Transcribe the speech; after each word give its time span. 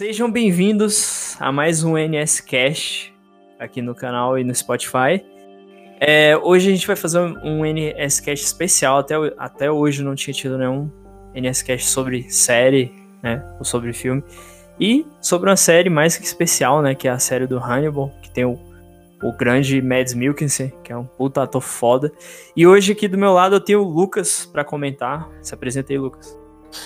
Sejam 0.00 0.32
bem-vindos 0.32 1.36
a 1.38 1.52
mais 1.52 1.84
um 1.84 1.92
NS 1.98 2.40
Cash 2.40 3.12
aqui 3.58 3.82
no 3.82 3.94
canal 3.94 4.38
e 4.38 4.42
no 4.42 4.54
Spotify. 4.54 5.22
É, 6.00 6.34
hoje 6.38 6.70
a 6.70 6.74
gente 6.74 6.86
vai 6.86 6.96
fazer 6.96 7.18
um 7.18 7.66
NS 7.66 8.18
Cash 8.20 8.40
especial. 8.40 8.96
Até, 8.96 9.14
até 9.36 9.70
hoje 9.70 10.02
não 10.02 10.14
tinha 10.14 10.32
tido 10.32 10.56
nenhum 10.56 10.90
NS 11.34 11.62
Cash 11.62 11.84
sobre 11.84 12.30
série, 12.30 12.90
né? 13.22 13.44
Ou 13.58 13.64
sobre 13.66 13.92
filme. 13.92 14.24
E 14.80 15.04
sobre 15.20 15.50
uma 15.50 15.56
série 15.56 15.90
mais 15.90 16.16
que 16.16 16.24
especial, 16.24 16.80
né? 16.80 16.94
Que 16.94 17.06
é 17.06 17.10
a 17.10 17.18
série 17.18 17.46
do 17.46 17.58
Hannibal, 17.58 18.10
que 18.22 18.30
tem 18.30 18.46
o, 18.46 18.58
o 19.22 19.36
grande 19.36 19.82
Mads 19.82 20.14
Mikkelsen, 20.14 20.72
que 20.82 20.94
é 20.94 20.96
um 20.96 21.04
puta 21.04 21.42
ator 21.42 21.60
foda. 21.60 22.10
E 22.56 22.66
hoje 22.66 22.92
aqui 22.92 23.06
do 23.06 23.18
meu 23.18 23.34
lado 23.34 23.56
eu 23.56 23.60
tenho 23.60 23.82
o 23.82 23.86
Lucas 23.86 24.46
para 24.50 24.64
comentar. 24.64 25.28
Se 25.42 25.52
apresenta 25.52 25.92
aí, 25.92 25.98
Lucas. 25.98 26.34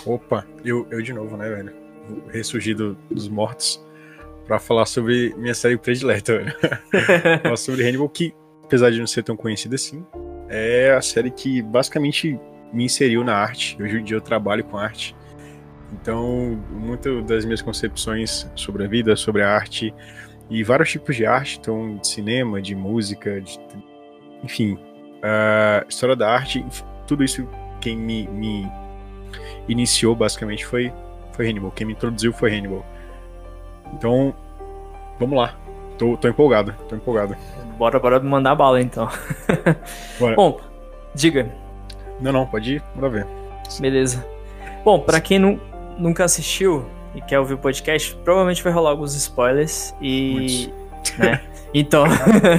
Opa, 0.04 0.44
eu, 0.64 0.84
eu 0.90 1.00
de 1.00 1.12
novo, 1.12 1.36
né, 1.36 1.48
velho? 1.48 1.83
Ressurgido 2.30 2.96
dos 3.10 3.28
mortos 3.28 3.84
para 4.46 4.58
falar 4.58 4.86
sobre 4.86 5.34
minha 5.36 5.54
série 5.54 5.76
predileta, 5.76 6.54
falar 7.42 7.56
sobre 7.56 7.86
Hannibal, 7.86 8.08
que, 8.08 8.34
apesar 8.64 8.90
de 8.90 8.98
não 8.98 9.06
ser 9.06 9.22
tão 9.22 9.36
conhecida 9.36 9.74
assim, 9.74 10.04
é 10.48 10.92
a 10.92 11.00
série 11.00 11.30
que 11.30 11.62
basicamente 11.62 12.38
me 12.72 12.84
inseriu 12.84 13.24
na 13.24 13.34
arte. 13.34 13.80
Hoje 13.80 13.98
em 13.98 14.04
dia 14.04 14.16
eu 14.16 14.20
trabalho 14.20 14.64
com 14.64 14.76
arte. 14.76 15.16
Então, 15.92 16.60
muitas 16.70 17.24
das 17.24 17.44
minhas 17.44 17.62
concepções 17.62 18.50
sobre 18.54 18.84
a 18.84 18.88
vida, 18.88 19.16
sobre 19.16 19.42
a 19.42 19.50
arte 19.50 19.94
e 20.50 20.62
vários 20.62 20.90
tipos 20.90 21.16
de 21.16 21.24
arte, 21.24 21.58
então 21.58 21.96
de 21.96 22.06
cinema, 22.06 22.60
de 22.60 22.74
música, 22.74 23.40
de, 23.40 23.58
enfim, 24.42 24.78
a 25.22 25.84
história 25.88 26.16
da 26.16 26.30
arte, 26.30 26.64
tudo 27.06 27.24
isso 27.24 27.48
quem 27.80 27.96
me, 27.96 28.26
me 28.28 28.66
iniciou 29.68 30.14
basicamente 30.14 30.66
foi 30.66 30.92
foi 31.34 31.48
Hannibal, 31.48 31.70
quem 31.70 31.86
me 31.86 31.92
introduziu 31.92 32.32
foi 32.32 32.56
Hannibal. 32.56 32.84
Então, 33.92 34.34
vamos 35.18 35.38
lá. 35.38 35.54
Tô, 35.98 36.16
tô 36.16 36.28
empolgado, 36.28 36.74
tô 36.88 36.96
empolgado. 36.96 37.36
Bora, 37.78 37.98
bora 37.98 38.20
mandar 38.20 38.54
bala 38.54 38.80
então. 38.80 39.08
Bom, 40.36 40.60
diga. 41.14 41.48
Não, 42.20 42.32
não, 42.32 42.46
pode 42.46 42.76
ir, 42.76 42.82
bora 42.94 43.08
ver. 43.08 43.26
Beleza. 43.80 44.24
Bom, 44.84 45.00
para 45.00 45.20
quem 45.20 45.38
não, 45.38 45.60
nunca 45.98 46.24
assistiu 46.24 46.84
e 47.14 47.20
quer 47.20 47.38
ouvir 47.38 47.54
o 47.54 47.58
podcast, 47.58 48.14
provavelmente 48.24 48.62
vai 48.62 48.72
rolar 48.72 48.90
alguns 48.90 49.14
spoilers 49.14 49.94
e. 50.00 50.72
Né? 51.18 51.40
Então. 51.76 52.04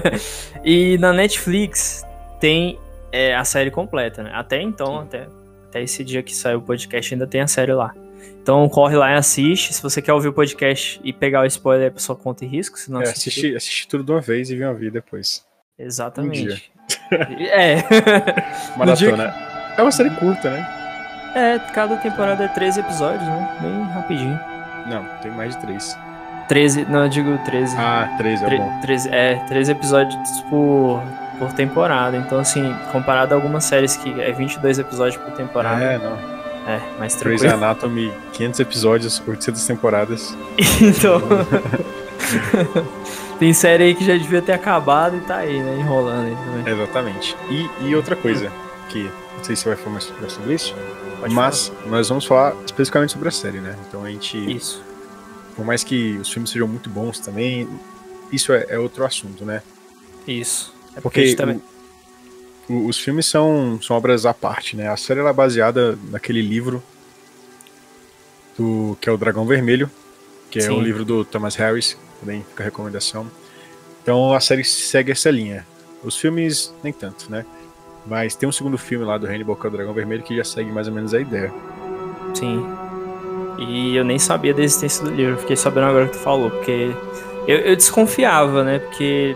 e 0.62 0.98
na 0.98 1.14
Netflix 1.14 2.06
tem 2.38 2.78
é, 3.14 3.34
a 3.34 3.46
série 3.46 3.72
completa, 3.72 4.22
né? 4.22 4.32
Até 4.34 4.62
então, 4.62 5.00
até, 5.00 5.30
até 5.70 5.82
esse 5.82 6.04
dia 6.04 6.22
que 6.22 6.36
saiu 6.36 6.58
o 6.58 6.62
podcast, 6.62 7.14
ainda 7.14 7.26
tem 7.26 7.40
a 7.40 7.48
série 7.48 7.72
lá. 7.72 7.96
Então 8.42 8.68
corre 8.70 8.96
lá 8.96 9.12
e 9.12 9.16
assiste. 9.16 9.74
Se 9.74 9.82
você 9.82 10.02
quer 10.02 10.14
ouvir 10.14 10.28
o 10.28 10.34
podcast 10.34 11.00
e 11.04 11.12
pegar 11.12 11.42
o 11.42 11.46
spoiler, 11.46 11.88
é 11.88 11.90
por 11.90 12.00
sua 12.00 12.16
conta 12.16 12.46
e 12.46 12.48
risco. 12.48 12.78
Se 12.78 12.92
não 12.92 13.02
é, 13.02 13.04
assistir, 13.04 13.56
assistir 13.56 13.88
tudo 13.88 14.04
de 14.04 14.12
uma 14.12 14.22
vez 14.22 14.50
e 14.50 14.56
vir 14.56 14.66
uma 14.66 14.74
vida 14.74 14.92
depois. 14.92 15.44
Exatamente. 15.78 16.72
Um 17.12 17.16
é. 17.44 17.84
Maratona. 18.78 19.32
Que... 19.32 19.82
É 19.82 19.84
uma 19.84 19.92
série 19.92 20.10
curta, 20.12 20.50
né? 20.50 21.32
É, 21.36 21.60
cada 21.74 21.98
temporada 21.98 22.46
é 22.46 22.48
13 22.48 22.80
episódios, 22.80 23.24
né? 23.24 23.58
Bem 23.62 23.84
rapidinho. 23.94 24.40
Não, 24.88 25.04
tem 25.22 25.32
mais 25.32 25.56
de 25.56 25.62
3. 25.62 25.98
13, 26.48 26.86
não, 26.86 27.04
eu 27.04 27.10
digo 27.10 27.38
13. 27.40 27.76
Ah, 27.78 28.14
13 28.18 28.46
é 28.46 28.58
bom. 28.58 28.80
13, 28.82 29.10
é, 29.10 29.36
13 29.48 29.72
episódios 29.72 30.42
por, 30.50 31.02
por 31.40 31.52
temporada. 31.54 32.16
Então, 32.16 32.40
assim, 32.40 32.74
comparado 32.92 33.34
a 33.34 33.38
algumas 33.38 33.66
séries 33.66 33.98
que 33.98 34.22
é 34.22 34.32
22 34.32 34.80
episódios 34.80 35.18
por 35.18 35.34
temporada. 35.34 35.84
É, 35.84 35.98
não. 35.98 36.35
É, 36.66 36.80
mais 36.98 37.14
tranquilo. 37.14 37.40
Grey's 37.40 37.54
Anatomy, 37.54 38.12
500 38.34 38.60
episódios, 38.60 39.24
800 39.26 39.66
temporadas. 39.66 40.36
então... 40.82 41.22
Tem 43.38 43.54
série 43.54 43.84
aí 43.84 43.96
que 43.96 44.06
já 44.06 44.18
devia 44.18 44.42
ter 44.42 44.54
acabado 44.54 45.18
e 45.18 45.20
tá 45.20 45.38
aí, 45.38 45.60
né? 45.60 45.78
Enrolando 45.78 46.28
aí 46.28 46.36
também. 46.36 46.74
Exatamente. 46.74 47.36
E, 47.50 47.70
e 47.82 47.96
outra 47.96 48.16
coisa, 48.16 48.50
que 48.90 49.12
não 49.38 49.44
sei 49.44 49.56
se 49.56 49.66
vai 49.66 49.76
falar 49.76 49.92
mais 49.92 50.34
sobre 50.34 50.54
isso, 50.54 50.74
Pode 51.20 51.34
Mas 51.34 51.68
falar. 51.70 51.90
nós 51.90 52.10
vamos 52.10 52.26
falar 52.26 52.56
especificamente 52.66 53.14
sobre 53.14 53.28
a 53.28 53.32
série, 53.32 53.60
né? 53.60 53.76
Então 53.88 54.04
a 54.04 54.10
gente. 54.10 54.38
Isso. 54.38 54.84
Por 55.56 55.66
mais 55.66 55.84
que 55.84 56.18
os 56.18 56.30
filmes 56.32 56.52
sejam 56.52 56.68
muito 56.68 56.90
bons 56.90 57.20
também, 57.20 57.68
isso 58.32 58.54
é, 58.54 58.66
é 58.70 58.78
outro 58.78 59.06
assunto, 59.06 59.46
né? 59.46 59.64
Isso. 60.28 60.74
É 60.96 61.02
porque, 61.02 61.22
porque 61.22 61.36
também... 61.36 61.62
os 62.70 63.00
filmes 63.00 63.26
são, 63.26 63.80
são 63.82 63.96
obras 63.96 64.26
à 64.26 64.34
parte, 64.34 64.76
né? 64.76 64.88
A 64.90 64.98
série 64.98 65.20
é 65.20 65.34
baseada 65.34 65.98
naquele 66.10 66.42
livro 66.42 66.82
do 68.58 68.98
que 69.00 69.10
é 69.10 69.12
o 69.12 69.18
Dragão 69.18 69.46
Vermelho, 69.46 69.90
que 70.50 70.62
Sim. 70.62 70.70
é 70.70 70.72
o 70.72 70.80
livro 70.80 71.06
do 71.06 71.24
Thomas 71.24 71.56
Harris, 71.56 71.98
também 72.20 72.44
fica 72.50 72.64
a 72.64 72.66
recomendação. 72.66 73.30
Então 74.02 74.34
a 74.34 74.40
série 74.40 74.64
segue 74.64 75.12
essa 75.12 75.30
linha. 75.30 75.66
Os 76.04 76.18
filmes 76.18 76.74
nem 76.84 76.94
tanto, 76.94 77.30
né? 77.30 77.46
Mas 78.06 78.36
tem 78.36 78.48
um 78.48 78.52
segundo 78.52 78.78
filme 78.78 79.04
lá 79.06 79.18
do 79.18 79.26
Hannibal, 79.26 79.56
que 79.56 79.66
é 79.66 79.70
o 79.70 79.72
Dragão 79.72 79.94
Vermelho, 79.94 80.24
que 80.24 80.36
já 80.36 80.44
segue 80.44 80.72
mais 80.72 80.88
ou 80.88 80.94
menos 80.94 81.14
a 81.14 81.20
ideia. 81.20 81.52
Sim. 82.34 82.66
E 83.58 83.96
eu 83.96 84.04
nem 84.04 84.20
sabia 84.20 84.54
da 84.54 84.62
existência 84.62 85.04
do 85.04 85.12
livro, 85.12 85.38
fiquei 85.38 85.56
sabendo 85.56 85.88
agora 85.88 86.08
que 86.08 86.14
tu 86.14 86.20
falou, 86.20 86.50
porque 86.50 86.92
eu, 87.48 87.58
eu 87.58 87.76
desconfiava, 87.76 88.64
né? 88.64 88.80
Porque 88.80 89.36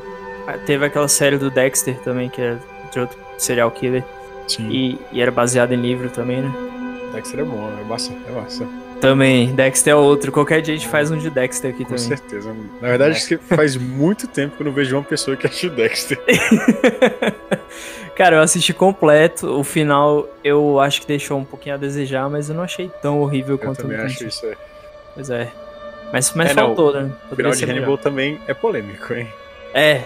teve 0.66 0.85
aquela 0.85 1.07
série 1.07 1.38
do 1.38 1.50
Dexter 1.50 1.97
também, 2.00 2.29
que 2.29 2.41
era 2.41 2.59
de 2.92 3.00
outro 3.00 3.18
serial 3.38 3.72
killer. 3.72 4.04
Sim. 4.48 4.70
E, 4.70 5.00
e 5.12 5.22
era 5.22 5.32
baseado 5.32 5.74
em 5.74 5.82
livro 5.82 6.10
também, 6.10 6.42
né? 6.42 6.52
Dexter 7.14 7.40
é 7.40 7.44
bom, 7.44 7.72
é 7.80 7.84
massa, 7.84 8.12
é 8.28 8.32
massa. 8.32 8.68
Também, 9.00 9.56
Dexter 9.56 9.94
é 9.94 9.96
outro. 9.96 10.32
Qualquer 10.32 10.62
dia 10.62 10.74
a 10.74 10.78
gente 10.78 10.90
faz 10.90 11.10
um 11.10 11.18
de 11.18 11.30
Dexter 11.30 11.72
aqui 11.72 11.86
Com 11.86 11.96
também. 11.96 12.10
Com 12.10 12.18
certeza. 12.18 12.56
Na 12.82 12.88
verdade, 12.90 13.34
é. 13.34 13.38
faz 13.56 13.78
muito 13.78 14.28
tempo 14.28 14.58
que 14.58 14.62
eu 14.62 14.66
não 14.66 14.74
vejo 14.74 14.96
uma 14.96 15.04
pessoa 15.04 15.38
que 15.38 15.48
acha 15.48 15.68
o 15.68 15.70
Dexter. 15.70 16.20
Cara, 18.16 18.36
eu 18.36 18.42
assisti 18.42 18.74
completo. 18.74 19.48
O 19.58 19.64
final 19.64 20.28
eu 20.44 20.80
acho 20.80 21.02
que 21.02 21.08
deixou 21.08 21.38
um 21.40 21.46
pouquinho 21.46 21.76
a 21.76 21.78
desejar, 21.78 22.30
mas 22.30 22.50
eu 22.50 22.56
não 22.56 22.64
achei 22.64 22.92
tão 23.02 23.22
horrível 23.22 23.58
quanto 23.58 23.80
Eu 23.80 23.84
também 23.88 23.98
acho 23.98 24.28
isso, 24.28 24.46
é. 24.46 24.58
Pois 25.16 25.30
é. 25.30 25.50
Mas, 26.12 26.34
mas 26.34 26.52
é, 26.52 26.54
faltou, 26.54 26.94
não, 26.94 27.04
né? 27.04 27.12
O 27.32 27.36
final 27.36 27.52
de 27.52 27.64
Hannibal 27.64 27.82
melhor. 27.82 27.98
também 27.98 28.42
é 28.48 28.54
polêmico, 28.54 29.14
hein? 29.14 29.28
É. 29.74 30.04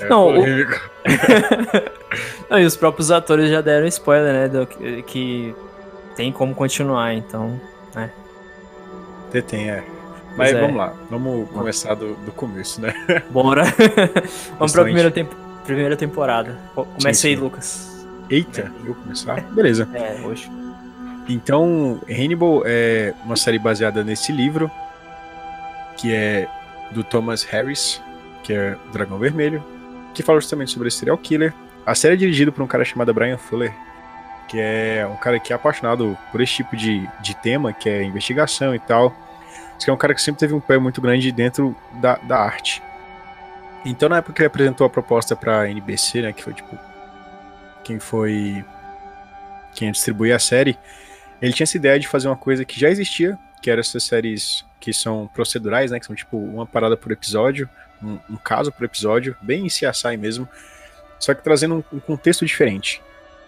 É 0.00 0.08
não. 0.08 0.28
O... 0.28 0.44
não, 2.50 2.58
e 2.58 2.64
os 2.64 2.76
próprios 2.76 3.10
atores 3.10 3.50
já 3.50 3.60
deram 3.60 3.86
spoiler, 3.86 4.32
né? 4.32 4.48
Do, 4.48 4.66
que 5.04 5.54
tem 6.16 6.32
como 6.32 6.54
continuar, 6.54 7.14
então, 7.14 7.60
né? 7.94 8.10
Tem, 9.46 9.70
é. 9.70 9.84
Mas 10.36 10.52
é. 10.52 10.60
vamos 10.60 10.76
lá, 10.76 10.92
vamos 11.10 11.48
começar 11.50 11.94
do, 11.94 12.14
do 12.14 12.32
começo, 12.32 12.80
né? 12.80 12.92
Bora. 13.30 13.64
vamos 14.58 14.72
pra 14.72 14.84
primeira, 14.84 15.10
temp 15.10 15.30
primeira 15.64 15.96
temporada. 15.96 16.58
Comece 16.74 17.28
aí, 17.28 17.36
Lucas. 17.36 18.06
Eita, 18.28 18.70
eu 18.84 18.94
começar? 18.94 19.40
Beleza. 19.52 19.88
É, 19.94 20.20
hoje. 20.24 20.50
Então, 21.28 22.00
Hannibal 22.08 22.62
é 22.66 23.14
uma 23.24 23.36
série 23.36 23.58
baseada 23.58 24.04
nesse 24.04 24.30
livro, 24.30 24.70
que 25.96 26.12
é 26.12 26.46
do 26.90 27.02
Thomas 27.02 27.44
Harris, 27.44 28.02
que 28.42 28.52
é 28.52 28.76
Dragão 28.92 29.18
Vermelho, 29.18 29.64
que 30.14 30.22
fala 30.22 30.40
justamente 30.40 30.70
sobre 30.70 30.88
esse 30.88 30.98
serial 30.98 31.18
killer. 31.18 31.52
A 31.84 31.94
série 31.94 32.14
é 32.14 32.16
dirigida 32.16 32.50
por 32.50 32.62
um 32.62 32.66
cara 32.66 32.84
chamado 32.84 33.12
Brian 33.12 33.36
Fuller, 33.36 33.74
que 34.48 34.58
é 34.58 35.06
um 35.06 35.16
cara 35.16 35.38
que 35.38 35.52
é 35.52 35.56
apaixonado 35.56 36.16
por 36.32 36.40
esse 36.40 36.54
tipo 36.54 36.76
de, 36.76 37.06
de 37.20 37.34
tema, 37.36 37.72
que 37.72 37.88
é 37.88 38.02
investigação 38.02 38.74
e 38.74 38.78
tal. 38.78 39.14
Diz 39.76 39.84
que 39.84 39.90
é 39.90 39.92
um 39.92 39.98
cara 39.98 40.14
que 40.14 40.22
sempre 40.22 40.38
teve 40.38 40.54
um 40.54 40.60
pé 40.60 40.78
muito 40.78 41.00
grande 41.00 41.30
dentro 41.32 41.76
da, 42.00 42.16
da 42.16 42.38
arte. 42.38 42.82
Então, 43.84 44.08
na 44.08 44.18
época 44.18 44.32
que 44.32 44.40
ele 44.40 44.46
apresentou 44.46 44.86
a 44.86 44.90
proposta 44.90 45.36
pra 45.36 45.68
NBC, 45.68 46.22
né, 46.22 46.32
que 46.32 46.42
foi 46.42 46.54
tipo 46.54 46.78
quem 47.82 47.98
foi 47.98 48.64
quem 49.74 49.90
distribuía 49.90 50.36
a 50.36 50.38
série, 50.38 50.78
ele 51.42 51.52
tinha 51.52 51.64
essa 51.64 51.76
ideia 51.76 51.98
de 51.98 52.08
fazer 52.08 52.28
uma 52.28 52.36
coisa 52.36 52.64
que 52.64 52.80
já 52.80 52.88
existia, 52.88 53.38
que 53.60 53.70
eram 53.70 53.80
essas 53.80 54.04
séries 54.04 54.64
que 54.80 54.92
são 54.92 55.28
procedurais, 55.34 55.90
né, 55.90 55.98
que 55.98 56.06
são 56.06 56.14
tipo 56.14 56.38
uma 56.38 56.64
parada 56.64 56.96
por 56.96 57.12
episódio, 57.12 57.68
um, 58.04 58.18
um 58.30 58.36
caso 58.36 58.70
por 58.70 58.84
episódio, 58.84 59.36
bem 59.40 59.66
CSI 59.66 60.16
mesmo, 60.18 60.48
só 61.18 61.34
que 61.34 61.42
trazendo 61.42 61.76
um, 61.76 61.96
um 61.96 62.00
contexto 62.00 62.44
diferente. 62.44 63.02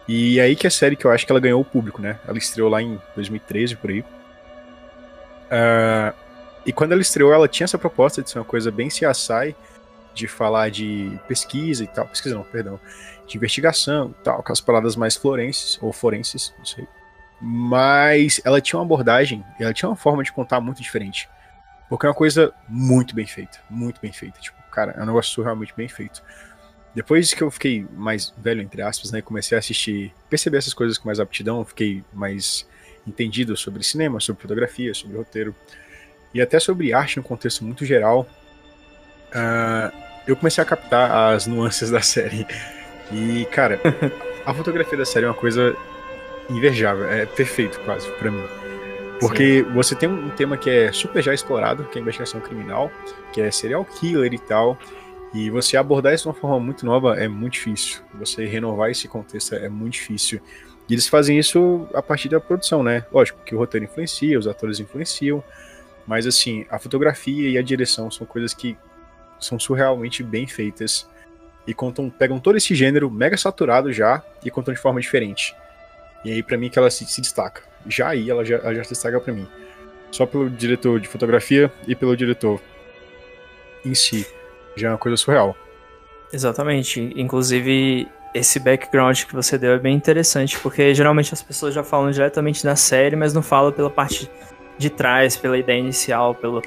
E 0.08 0.38
é 0.38 0.44
aí 0.44 0.56
que 0.56 0.66
a 0.66 0.70
série 0.70 0.96
que 0.96 1.04
eu 1.04 1.10
acho 1.10 1.26
que 1.26 1.32
ela 1.32 1.40
ganhou 1.40 1.60
o 1.60 1.64
público, 1.64 2.00
né? 2.00 2.18
Ela 2.26 2.38
estreou 2.38 2.68
lá 2.68 2.80
em 2.80 3.00
2013, 3.14 3.76
por 3.76 3.90
aí. 3.90 4.00
Uh, 5.50 6.14
e 6.64 6.72
quando 6.72 6.92
ela 6.92 7.00
estreou, 7.00 7.32
ela 7.32 7.48
tinha 7.48 7.64
essa 7.64 7.78
proposta 7.78 8.22
de 8.22 8.30
ser 8.30 8.38
uma 8.38 8.44
coisa 8.44 8.70
bem 8.70 8.88
CSI, 8.88 9.54
de 10.14 10.28
falar 10.28 10.70
de 10.70 11.18
pesquisa 11.26 11.84
e 11.84 11.86
tal. 11.86 12.06
Pesquisa 12.06 12.34
não, 12.34 12.44
perdão. 12.44 12.80
De 13.26 13.36
investigação 13.36 14.14
e 14.18 14.24
tal, 14.24 14.40
aquelas 14.40 14.60
paradas 14.60 14.94
mais 14.96 15.16
florenses, 15.16 15.78
ou 15.82 15.92
forenses, 15.92 16.54
não 16.58 16.64
sei. 16.64 16.86
Mas 17.40 18.40
ela 18.44 18.60
tinha 18.60 18.78
uma 18.78 18.84
abordagem, 18.84 19.44
ela 19.60 19.74
tinha 19.74 19.88
uma 19.88 19.96
forma 19.96 20.22
de 20.22 20.32
contar 20.32 20.60
muito 20.60 20.80
diferente. 20.80 21.28
Porque 21.88 22.06
é 22.06 22.08
uma 22.08 22.14
coisa 22.14 22.52
muito 22.68 23.14
bem 23.14 23.26
feita, 23.26 23.58
muito 23.70 24.00
bem 24.00 24.12
feita. 24.12 24.40
Tipo, 24.40 24.56
cara, 24.70 24.92
é 24.96 25.02
um 25.02 25.06
negócio 25.06 25.32
surrealmente 25.32 25.72
bem 25.76 25.88
feito. 25.88 26.22
Depois 26.94 27.34
que 27.34 27.42
eu 27.42 27.50
fiquei 27.50 27.86
mais 27.92 28.32
velho, 28.38 28.62
entre 28.62 28.80
aspas, 28.82 29.12
né, 29.12 29.20
comecei 29.20 29.56
a 29.56 29.58
assistir, 29.58 30.14
perceber 30.30 30.56
essas 30.56 30.72
coisas 30.72 30.96
com 30.96 31.06
mais 31.06 31.20
aptidão, 31.20 31.64
fiquei 31.64 32.02
mais 32.12 32.66
entendido 33.06 33.56
sobre 33.56 33.82
cinema, 33.84 34.18
sobre 34.18 34.42
fotografia, 34.42 34.94
sobre 34.94 35.16
roteiro. 35.16 35.54
e 36.34 36.40
até 36.40 36.58
sobre 36.58 36.92
arte 36.92 37.18
no 37.18 37.22
contexto 37.22 37.64
muito 37.64 37.84
geral, 37.84 38.26
uh, 39.28 39.94
eu 40.26 40.34
comecei 40.36 40.62
a 40.62 40.66
captar 40.66 41.34
as 41.34 41.46
nuances 41.46 41.90
da 41.92 42.00
série. 42.00 42.46
E, 43.12 43.44
cara, 43.52 43.78
a 44.44 44.52
fotografia 44.52 44.98
da 44.98 45.04
série 45.04 45.26
é 45.26 45.28
uma 45.28 45.34
coisa 45.34 45.76
invejável, 46.50 47.08
é 47.10 47.26
perfeito 47.26 47.78
quase 47.80 48.10
para 48.12 48.30
mim. 48.30 48.65
Porque 49.20 49.64
Sim. 49.64 49.72
você 49.72 49.94
tem 49.94 50.08
um 50.08 50.30
tema 50.30 50.56
que 50.56 50.68
é 50.68 50.92
super 50.92 51.22
já 51.22 51.32
explorado, 51.32 51.84
que 51.84 51.98
é 51.98 52.00
a 52.00 52.02
investigação 52.02 52.40
criminal, 52.40 52.90
que 53.32 53.40
é 53.40 53.50
serial 53.50 53.84
killer 53.84 54.32
e 54.32 54.38
tal. 54.38 54.78
E 55.34 55.50
você 55.50 55.76
abordar 55.76 56.14
isso 56.14 56.24
de 56.24 56.28
uma 56.28 56.34
forma 56.34 56.60
muito 56.60 56.84
nova 56.84 57.16
é 57.18 57.28
muito 57.28 57.54
difícil. 57.54 58.02
Você 58.14 58.44
renovar 58.46 58.90
esse 58.90 59.08
contexto 59.08 59.54
é 59.54 59.68
muito 59.68 59.94
difícil. 59.94 60.40
E 60.88 60.94
eles 60.94 61.08
fazem 61.08 61.38
isso 61.38 61.88
a 61.92 62.02
partir 62.02 62.28
da 62.28 62.40
produção, 62.40 62.82
né? 62.82 63.04
Lógico 63.12 63.40
que 63.44 63.54
o 63.54 63.58
roteiro 63.58 63.84
influencia, 63.84 64.38
os 64.38 64.46
atores 64.46 64.78
influenciam, 64.78 65.42
mas 66.06 66.26
assim, 66.26 66.64
a 66.70 66.78
fotografia 66.78 67.48
e 67.50 67.58
a 67.58 67.62
direção 67.62 68.10
são 68.10 68.26
coisas 68.26 68.54
que 68.54 68.76
são 69.40 69.58
surrealmente 69.58 70.22
bem 70.22 70.46
feitas 70.46 71.08
e 71.66 71.74
contam, 71.74 72.08
pegam 72.08 72.38
todo 72.38 72.56
esse 72.56 72.74
gênero 72.74 73.10
mega 73.10 73.36
saturado 73.36 73.92
já 73.92 74.22
e 74.44 74.50
contam 74.50 74.72
de 74.72 74.80
forma 74.80 75.00
diferente. 75.00 75.54
E 76.24 76.32
aí 76.32 76.42
para 76.42 76.56
mim 76.56 76.70
que 76.70 76.78
ela 76.78 76.90
se, 76.90 77.04
se, 77.06 77.20
destaca. 77.20 77.62
Já 77.88 78.08
aí 78.08 78.30
ela 78.30 78.44
já, 78.44 78.56
ela 78.56 78.74
já 78.74 78.84
se 78.84 78.90
destaca 78.90 79.20
para 79.20 79.32
mim. 79.32 79.46
Só 80.10 80.24
pelo 80.24 80.48
diretor 80.48 81.00
de 81.00 81.08
fotografia 81.08 81.70
e 81.86 81.94
pelo 81.94 82.16
diretor 82.16 82.60
em 83.84 83.94
si. 83.94 84.26
Já 84.76 84.88
é 84.88 84.90
uma 84.92 84.98
coisa 84.98 85.16
surreal. 85.16 85.56
Exatamente. 86.32 87.12
Inclusive, 87.16 88.08
esse 88.34 88.58
background 88.58 89.24
que 89.24 89.34
você 89.34 89.56
deu 89.56 89.72
é 89.72 89.78
bem 89.78 89.94
interessante, 89.94 90.58
porque 90.58 90.94
geralmente 90.94 91.32
as 91.32 91.42
pessoas 91.42 91.74
já 91.74 91.82
falam 91.82 92.10
diretamente 92.10 92.62
da 92.64 92.76
série, 92.76 93.16
mas 93.16 93.32
não 93.32 93.42
falam 93.42 93.72
pela 93.72 93.90
parte 93.90 94.30
de 94.76 94.90
trás, 94.90 95.36
pela 95.36 95.56
ideia 95.56 95.78
inicial, 95.78 96.34
pelo, 96.34 96.62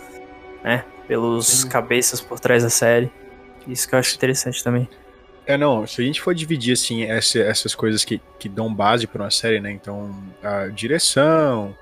né, 0.63 0.83
pelos 1.07 1.47
Sim. 1.47 1.69
cabeças 1.69 2.21
por 2.21 2.39
trás 2.39 2.63
da 2.63 2.69
série. 2.69 3.11
Isso 3.67 3.87
que 3.87 3.93
eu 3.93 3.99
acho 3.99 4.15
interessante 4.15 4.63
também. 4.63 4.89
É, 5.49 5.57
não, 5.57 5.87
se 5.87 5.99
a 5.99 6.05
gente 6.05 6.21
for 6.21 6.35
dividir, 6.35 6.73
assim, 6.73 7.01
essa, 7.05 7.39
essas 7.39 7.73
coisas 7.73 8.05
que, 8.05 8.21
que 8.37 8.47
dão 8.47 8.71
base 8.71 9.07
para 9.07 9.23
uma 9.23 9.31
série, 9.31 9.59
né, 9.59 9.71
então, 9.71 10.15
a 10.43 10.67
direção, 10.67 11.75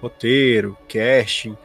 roteiro, 0.00 0.76
casting, 0.88 1.56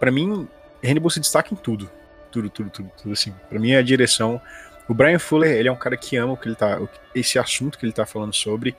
para 0.00 0.10
mim, 0.10 0.48
Hannibal 0.84 1.08
se 1.10 1.20
destaca 1.20 1.54
em 1.54 1.56
tudo. 1.56 1.88
Tudo, 2.32 2.50
tudo, 2.50 2.70
tudo, 2.70 2.90
tudo, 3.00 3.12
assim. 3.12 3.32
Pra 3.48 3.60
mim, 3.60 3.74
a 3.76 3.82
direção 3.82 4.42
o 4.88 4.92
Brian 4.92 5.20
Fuller, 5.20 5.52
ele 5.52 5.68
é 5.68 5.72
um 5.72 5.76
cara 5.76 5.96
que 5.96 6.16
ama 6.16 6.32
o 6.32 6.36
que 6.36 6.48
ele 6.48 6.56
tá, 6.56 6.76
esse 7.14 7.38
assunto 7.38 7.78
que 7.78 7.86
ele 7.86 7.92
tá 7.92 8.04
falando 8.04 8.34
sobre. 8.34 8.74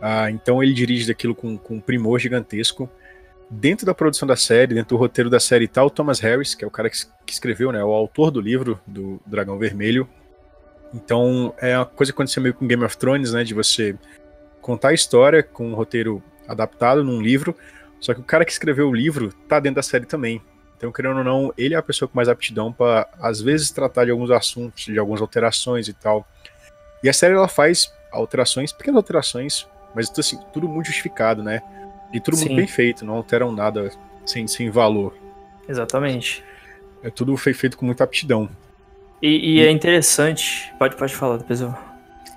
Ah, 0.00 0.28
então 0.28 0.60
ele 0.60 0.72
dirige 0.72 1.06
daquilo 1.06 1.36
com, 1.36 1.56
com 1.56 1.76
um 1.76 1.80
primor 1.80 2.18
gigantesco. 2.18 2.90
Dentro 3.48 3.86
da 3.86 3.94
produção 3.94 4.26
da 4.26 4.34
série, 4.34 4.74
dentro 4.74 4.96
do 4.96 4.98
roteiro 4.98 5.30
da 5.30 5.38
série 5.38 5.68
tá 5.68 5.84
o 5.84 5.88
Thomas 5.88 6.18
Harris, 6.18 6.56
que 6.56 6.64
é 6.64 6.66
o 6.66 6.70
cara 6.72 6.90
que, 6.90 6.96
que 7.24 7.32
escreveu, 7.32 7.70
né, 7.70 7.84
o 7.84 7.92
autor 7.92 8.32
do 8.32 8.40
livro 8.40 8.80
do 8.84 9.22
Dragão 9.24 9.56
Vermelho. 9.56 10.08
Então 10.94 11.54
é 11.58 11.76
uma 11.76 11.86
coisa 11.86 12.12
que 12.12 12.16
aconteceu 12.16 12.42
meio 12.42 12.54
com 12.54 12.66
Game 12.66 12.84
of 12.84 12.96
Thrones, 12.96 13.32
né, 13.32 13.44
de 13.44 13.54
você 13.54 13.96
contar 14.60 14.88
a 14.88 14.94
história 14.94 15.42
com 15.42 15.68
um 15.68 15.74
roteiro 15.74 16.22
adaptado 16.46 17.02
num 17.02 17.20
livro, 17.20 17.56
só 18.00 18.12
que 18.14 18.20
o 18.20 18.24
cara 18.24 18.44
que 18.44 18.52
escreveu 18.52 18.88
o 18.88 18.94
livro 18.94 19.32
tá 19.48 19.58
dentro 19.58 19.76
da 19.76 19.82
série 19.82 20.06
também. 20.06 20.42
Então, 20.76 20.90
querendo 20.90 21.18
ou 21.18 21.24
não, 21.24 21.54
ele 21.56 21.74
é 21.74 21.76
a 21.76 21.82
pessoa 21.82 22.08
com 22.08 22.16
mais 22.16 22.28
aptidão 22.28 22.72
para, 22.72 23.08
às 23.20 23.40
vezes, 23.40 23.70
tratar 23.70 24.04
de 24.04 24.10
alguns 24.10 24.32
assuntos, 24.32 24.84
de 24.84 24.98
algumas 24.98 25.20
alterações 25.20 25.86
e 25.86 25.92
tal. 25.92 26.26
E 27.04 27.08
a 27.08 27.12
série 27.12 27.34
ela 27.34 27.46
faz 27.46 27.92
alterações, 28.10 28.72
pequenas 28.72 28.96
alterações, 28.96 29.68
mas 29.94 30.10
assim, 30.18 30.40
tudo 30.52 30.68
muito 30.68 30.86
justificado, 30.86 31.42
né? 31.42 31.62
E 32.12 32.20
tudo 32.20 32.36
Sim. 32.36 32.46
muito 32.46 32.56
bem 32.56 32.66
feito, 32.66 33.04
não 33.04 33.14
alteram 33.14 33.52
nada 33.52 33.90
sem, 34.26 34.48
sem 34.48 34.70
valor. 34.70 35.14
Exatamente. 35.68 36.42
É 37.02 37.10
tudo 37.10 37.36
feito 37.36 37.76
com 37.76 37.86
muita 37.86 38.02
aptidão. 38.02 38.48
E, 39.22 39.54
e, 39.54 39.60
é 39.64 39.70
interessante. 39.70 40.74
Pode, 40.78 40.96
pode 40.96 41.14
falar, 41.14 41.36
depois 41.36 41.60
eu. 41.60 41.72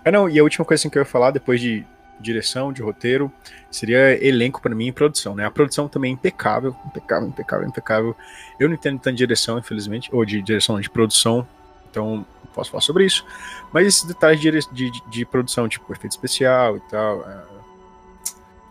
É, 0.03 0.11
não, 0.11 0.29
e 0.29 0.39
a 0.39 0.43
última 0.43 0.63
coisa 0.63 0.79
assim, 0.79 0.89
que 0.89 0.97
eu 0.97 1.01
ia 1.01 1.05
falar, 1.05 1.31
depois 1.31 1.59
de 1.59 1.83
direção, 2.19 2.71
de 2.71 2.81
roteiro, 2.81 3.31
seria 3.71 4.23
elenco 4.25 4.61
para 4.61 4.73
mim 4.73 4.87
e 4.87 4.91
produção, 4.91 5.35
né? 5.35 5.45
A 5.45 5.51
produção 5.51 5.87
também 5.87 6.11
é 6.11 6.13
impecável, 6.13 6.75
impecável, 6.85 7.27
impecável, 7.27 7.67
impecável. 7.67 8.15
Eu 8.59 8.69
não 8.69 8.75
entendo 8.75 8.99
tanto 8.99 9.15
de 9.15 9.17
direção, 9.17 9.57
infelizmente, 9.57 10.09
ou 10.13 10.23
de 10.23 10.41
direção 10.41 10.79
de 10.79 10.89
produção, 10.89 11.45
então 11.89 12.17
não 12.17 12.25
posso 12.53 12.69
falar 12.71 12.81
sobre 12.81 13.05
isso. 13.05 13.25
Mas 13.73 13.87
esses 13.87 14.03
detalhes 14.03 14.39
de, 14.39 14.51
de, 14.71 14.91
de 15.09 15.25
produção, 15.25 15.67
tipo 15.67 15.91
efeito 15.91 16.11
especial 16.11 16.77
e 16.77 16.81
tal, 16.81 17.21
é... 17.27 17.41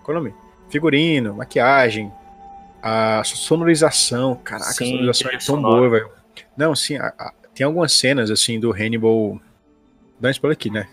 qual 0.05 0.17
é 0.17 0.20
nome? 0.20 0.34
Figurino, 0.69 1.34
maquiagem, 1.34 2.12
a 2.82 3.22
sonorização, 3.25 4.37
caraca, 4.37 4.72
sim, 4.72 5.08
a 5.08 5.12
sonorização 5.12 5.31
é 5.31 5.38
tão 5.38 5.62
boa, 5.62 5.90
velho. 5.90 6.10
Não, 6.56 6.75
sim, 6.75 6.96
a, 6.96 7.12
a, 7.19 7.32
tem 7.55 7.65
algumas 7.65 7.93
cenas 7.93 8.31
assim 8.31 8.59
do 8.59 8.73
Hannibal. 8.73 9.41
Dá 10.21 10.29
um 10.29 10.31
spoiler 10.31 10.56
aqui, 10.56 10.71
né? 10.71 10.89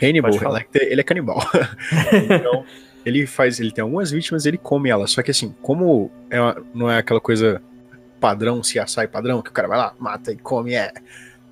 Hannibal, 0.00 0.32
ele 0.74 1.00
é 1.00 1.04
canibal. 1.04 1.38
então, 2.24 2.64
ele 3.04 3.26
faz, 3.26 3.60
ele 3.60 3.70
tem 3.70 3.82
algumas 3.82 4.10
vítimas, 4.10 4.46
ele 4.46 4.58
come 4.58 4.90
elas. 4.90 5.10
Só 5.12 5.22
que 5.22 5.30
assim, 5.30 5.54
como 5.62 6.10
é 6.30 6.40
uma, 6.40 6.62
não 6.74 6.90
é 6.90 6.98
aquela 6.98 7.20
coisa 7.20 7.62
padrão, 8.20 8.62
se 8.62 8.78
assai 8.78 9.06
padrão, 9.06 9.42
que 9.42 9.50
o 9.50 9.52
cara 9.52 9.68
vai 9.68 9.78
lá, 9.78 9.94
mata 9.98 10.32
e 10.32 10.36
come, 10.36 10.74
é, 10.74 10.92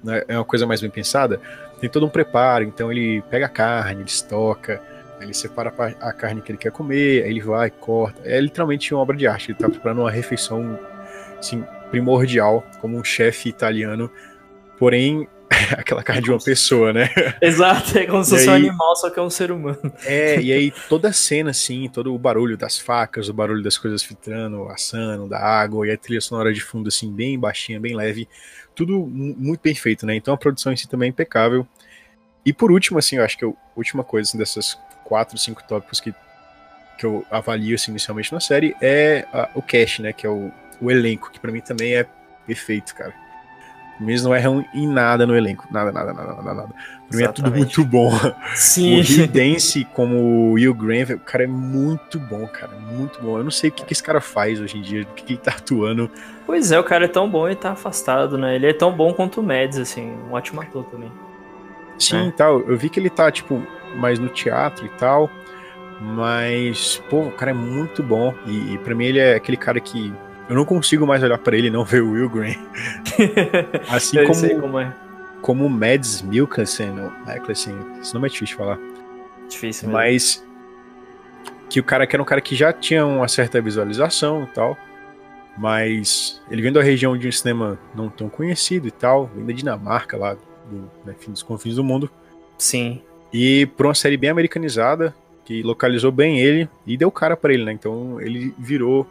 né, 0.03 0.25
é 0.27 0.37
uma 0.37 0.45
coisa 0.45 0.67
mais 0.67 0.81
bem 0.81 0.91
pensada. 0.91 1.41
Tem 1.81 1.91
todo 1.91 2.07
um 2.07 2.09
preparo, 2.09 2.65
então 2.65 2.91
ele 2.91 3.23
pega 3.23 3.47
a 3.47 3.49
carne, 3.49 4.01
ele 4.01 4.09
estoca, 4.09 4.81
ele 5.21 5.35
separa 5.35 5.73
a 6.01 6.13
carne 6.13 6.41
que 6.41 6.51
ele 6.51 6.59
quer 6.59 6.73
comer, 6.73 7.25
aí 7.25 7.31
ele 7.31 7.41
vai, 7.41 7.71
corta. 7.71 8.23
É 8.25 8.41
literalmente 8.41 8.93
uma 8.95 9.03
obra 9.03 9.17
de 9.17 9.27
arte. 9.27 9.51
Ele 9.51 9.59
tá 9.59 9.69
preparando 9.69 10.01
uma 10.01 10.11
refeição 10.11 10.79
assim, 11.39 11.65
primordial, 11.91 12.65
como 12.81 12.97
um 12.97 13.05
chefe 13.05 13.49
italiano. 13.49 14.11
Porém, 14.83 15.29
aquela 15.79 16.03
carne 16.03 16.23
de 16.23 16.31
uma 16.33 16.41
pessoa, 16.41 16.93
né? 16.93 17.09
Exato, 17.41 17.97
é 17.97 18.05
como 18.05 18.25
se 18.25 18.31
fosse 18.31 18.51
um 18.51 18.53
animal, 18.53 18.97
só 18.97 19.11
que 19.11 19.21
é 19.21 19.23
um 19.23 19.31
ser 19.31 19.53
humano. 19.53 19.93
É, 20.05 20.41
e 20.41 20.53
aí 20.53 20.73
toda 20.89 21.11
a 21.11 21.13
cena, 21.13 21.51
assim, 21.51 21.89
todo 21.89 22.13
o 22.13 22.19
barulho 22.19 22.57
das 22.57 22.81
facas, 22.81 23.29
o 23.29 23.33
barulho 23.33 23.63
das 23.63 23.79
coisas 23.79 24.03
filtrando, 24.03 24.67
assando, 24.71 25.29
da 25.29 25.39
água, 25.39 25.87
e 25.87 25.93
a 25.93 25.97
trilha 25.97 26.21
sonora 26.21 26.53
de 26.53 26.61
fundo, 26.61 26.89
assim, 26.89 27.13
bem 27.13 27.39
baixinha, 27.39 27.79
bem 27.79 27.95
leve, 27.95 28.29
tudo 28.75 29.07
muito 29.07 29.61
bem 29.63 29.73
feito, 29.73 30.05
né? 30.05 30.17
Então 30.17 30.35
a 30.35 30.37
produção 30.37 30.73
em 30.73 30.77
si 30.77 30.89
também 30.89 31.07
é 31.07 31.11
impecável. 31.11 31.65
E 32.45 32.53
por 32.53 32.73
último, 32.73 32.99
assim, 32.99 33.19
eu 33.19 33.25
acho 33.25 33.39
que 33.39 33.45
a 33.45 33.53
última 33.77 34.03
coisa 34.03 34.29
assim, 34.29 34.37
dessas 34.39 34.77
quatro, 35.05 35.39
cinco 35.39 35.63
tópicos 35.63 36.01
que, 36.01 36.13
que 36.99 37.07
eu 37.07 37.25
avalio 37.31 37.77
assim, 37.77 37.93
inicialmente 37.93 38.33
na 38.33 38.41
série 38.41 38.75
é 38.83 39.29
a, 39.33 39.49
o 39.55 39.63
cast, 39.63 40.03
né? 40.03 40.13
Que 40.13 40.27
é 40.27 40.29
o, 40.29 40.51
o 40.81 40.91
elenco, 40.91 41.31
que 41.31 41.39
para 41.39 41.53
mim 41.53 41.61
também 41.61 41.95
é 41.95 42.05
perfeito, 42.49 42.97
cara. 42.97 43.22
Eles 44.11 44.23
não 44.23 44.35
erram 44.35 44.65
em 44.75 44.87
nada 44.87 45.27
no 45.27 45.37
elenco. 45.37 45.67
Nada, 45.71 45.93
nada, 45.93 46.13
nada, 46.13 46.35
nada, 46.35 46.55
nada. 46.55 46.75
Pra 47.09 47.17
mim 47.19 47.25
é 47.25 47.29
tudo 47.29 47.51
muito 47.51 47.85
bom. 47.85 48.11
Sim. 48.55 49.01
O 49.01 49.03
Rio 49.03 49.29
Dance 49.29 49.85
como 49.93 50.17
o 50.17 50.53
Will 50.53 50.75
Graham, 50.75 51.17
o 51.17 51.21
cara 51.21 51.45
é 51.45 51.47
muito 51.47 52.19
bom, 52.19 52.47
cara. 52.47 52.73
Muito 52.73 53.21
bom. 53.21 53.39
Eu 53.39 53.45
não 53.45 53.51
sei 53.51 53.71
o 53.71 53.73
que, 53.73 53.85
que 53.85 53.93
esse 53.93 54.03
cara 54.03 54.21
faz 54.21 54.61
hoje 54.61 54.79
em 54.79 54.83
dia, 54.83 55.03
o 55.03 55.07
que, 55.07 55.25
que 55.25 55.33
ele 55.35 55.41
tá 55.41 55.53
atuando. 55.53 56.11
Pois 56.47 56.73
é, 56.73 56.79
o 56.79 56.85
cara 56.85 57.05
é 57.05 57.09
tão 57.09 57.29
bom 57.29 57.49
e 57.49 57.55
tá 57.55 57.73
afastado, 57.73 58.37
né? 58.39 58.57
Ele 58.57 58.67
é 58.67 58.73
tão 58.73 58.93
bom 58.93 59.13
quanto 59.13 59.41
o 59.41 59.43
Mads, 59.43 59.79
assim. 59.79 60.13
Um 60.29 60.33
ótimo 60.33 60.61
ator 60.61 60.85
também. 60.85 61.11
Sim, 61.99 62.29
é. 62.29 62.31
tal. 62.33 62.61
Eu 62.61 62.77
vi 62.77 62.89
que 62.89 62.99
ele 62.99 63.11
tá, 63.11 63.31
tipo, 63.31 63.63
mais 63.97 64.19
no 64.19 64.29
teatro 64.29 64.87
e 64.87 64.89
tal. 64.91 65.31
Mas, 66.01 67.01
pô, 67.09 67.23
o 67.23 67.33
cara 67.33 67.53
é 67.53 67.55
muito 67.55 68.03
bom. 68.03 68.35
E, 68.47 68.75
e 68.75 68.79
pra 68.79 68.95
mim 68.95 69.07
ele 69.07 69.21
é 69.21 69.35
aquele 69.35 69.57
cara 69.57 69.79
que 69.79 70.13
eu 70.53 70.57
não 70.57 70.67
consigo 70.67 71.07
mais 71.07 71.23
olhar 71.23 71.39
para 71.39 71.57
ele 71.57 71.69
e 71.69 71.71
não 71.71 71.83
ver 71.83 72.03
o 72.03 72.13
Will 72.13 72.29
Green. 72.29 72.59
assim 73.89 74.19
eu 74.19 74.27
como, 74.27 74.61
como, 74.61 74.79
é. 74.79 74.95
como 75.41 75.67
o 75.67 75.71
Mads 75.71 76.21
Mikkelsen, 76.21 76.93
Mikkelsen, 77.27 77.75
esse 78.01 78.13
nome 78.13 78.29
é 78.29 78.31
difícil 78.31 78.47
de 78.49 78.55
falar. 78.57 78.79
Difícil 79.49 79.89
mesmo. 79.89 79.99
Mas 79.99 80.45
que 81.71 81.81
o 81.81 81.85
cara 81.85 82.07
que 82.07 82.15
era 82.15 82.23
um 82.23 82.27
cara 82.27 82.43
que 82.43 82.55
já 82.55 82.71
tinha 82.71 83.07
uma 83.07 83.27
certa 83.29 83.63
visualização 83.63 84.45
e 84.45 84.47
tal, 84.49 84.77
mas 85.57 86.43
ele 86.51 86.61
vem 86.61 86.71
da 86.71 86.83
região 86.83 87.17
de 87.17 87.27
um 87.27 87.33
cinema 87.33 87.79
não 87.95 88.11
tão 88.11 88.29
conhecido 88.29 88.87
e 88.87 88.91
tal, 88.91 89.31
vem 89.35 89.47
da 89.47 89.55
Dinamarca 89.55 90.19
lá, 90.19 90.35
do, 90.35 90.91
né, 91.07 91.15
dos 91.29 91.43
confins 91.43 91.77
do 91.77 91.85
mundo. 91.85 92.11
Sim. 92.59 93.01
E 93.33 93.65
por 93.75 93.87
uma 93.87 93.95
série 93.95 94.19
bem 94.19 94.29
americanizada, 94.29 95.15
que 95.47 95.63
localizou 95.63 96.13
bem 96.13 96.41
ele 96.41 96.69
e 96.87 96.99
deu 96.99 97.11
cara 97.11 97.39
para 97.39 97.55
ele, 97.55 97.65
né? 97.65 97.73
Então 97.73 98.21
ele 98.21 98.55
virou 98.59 99.07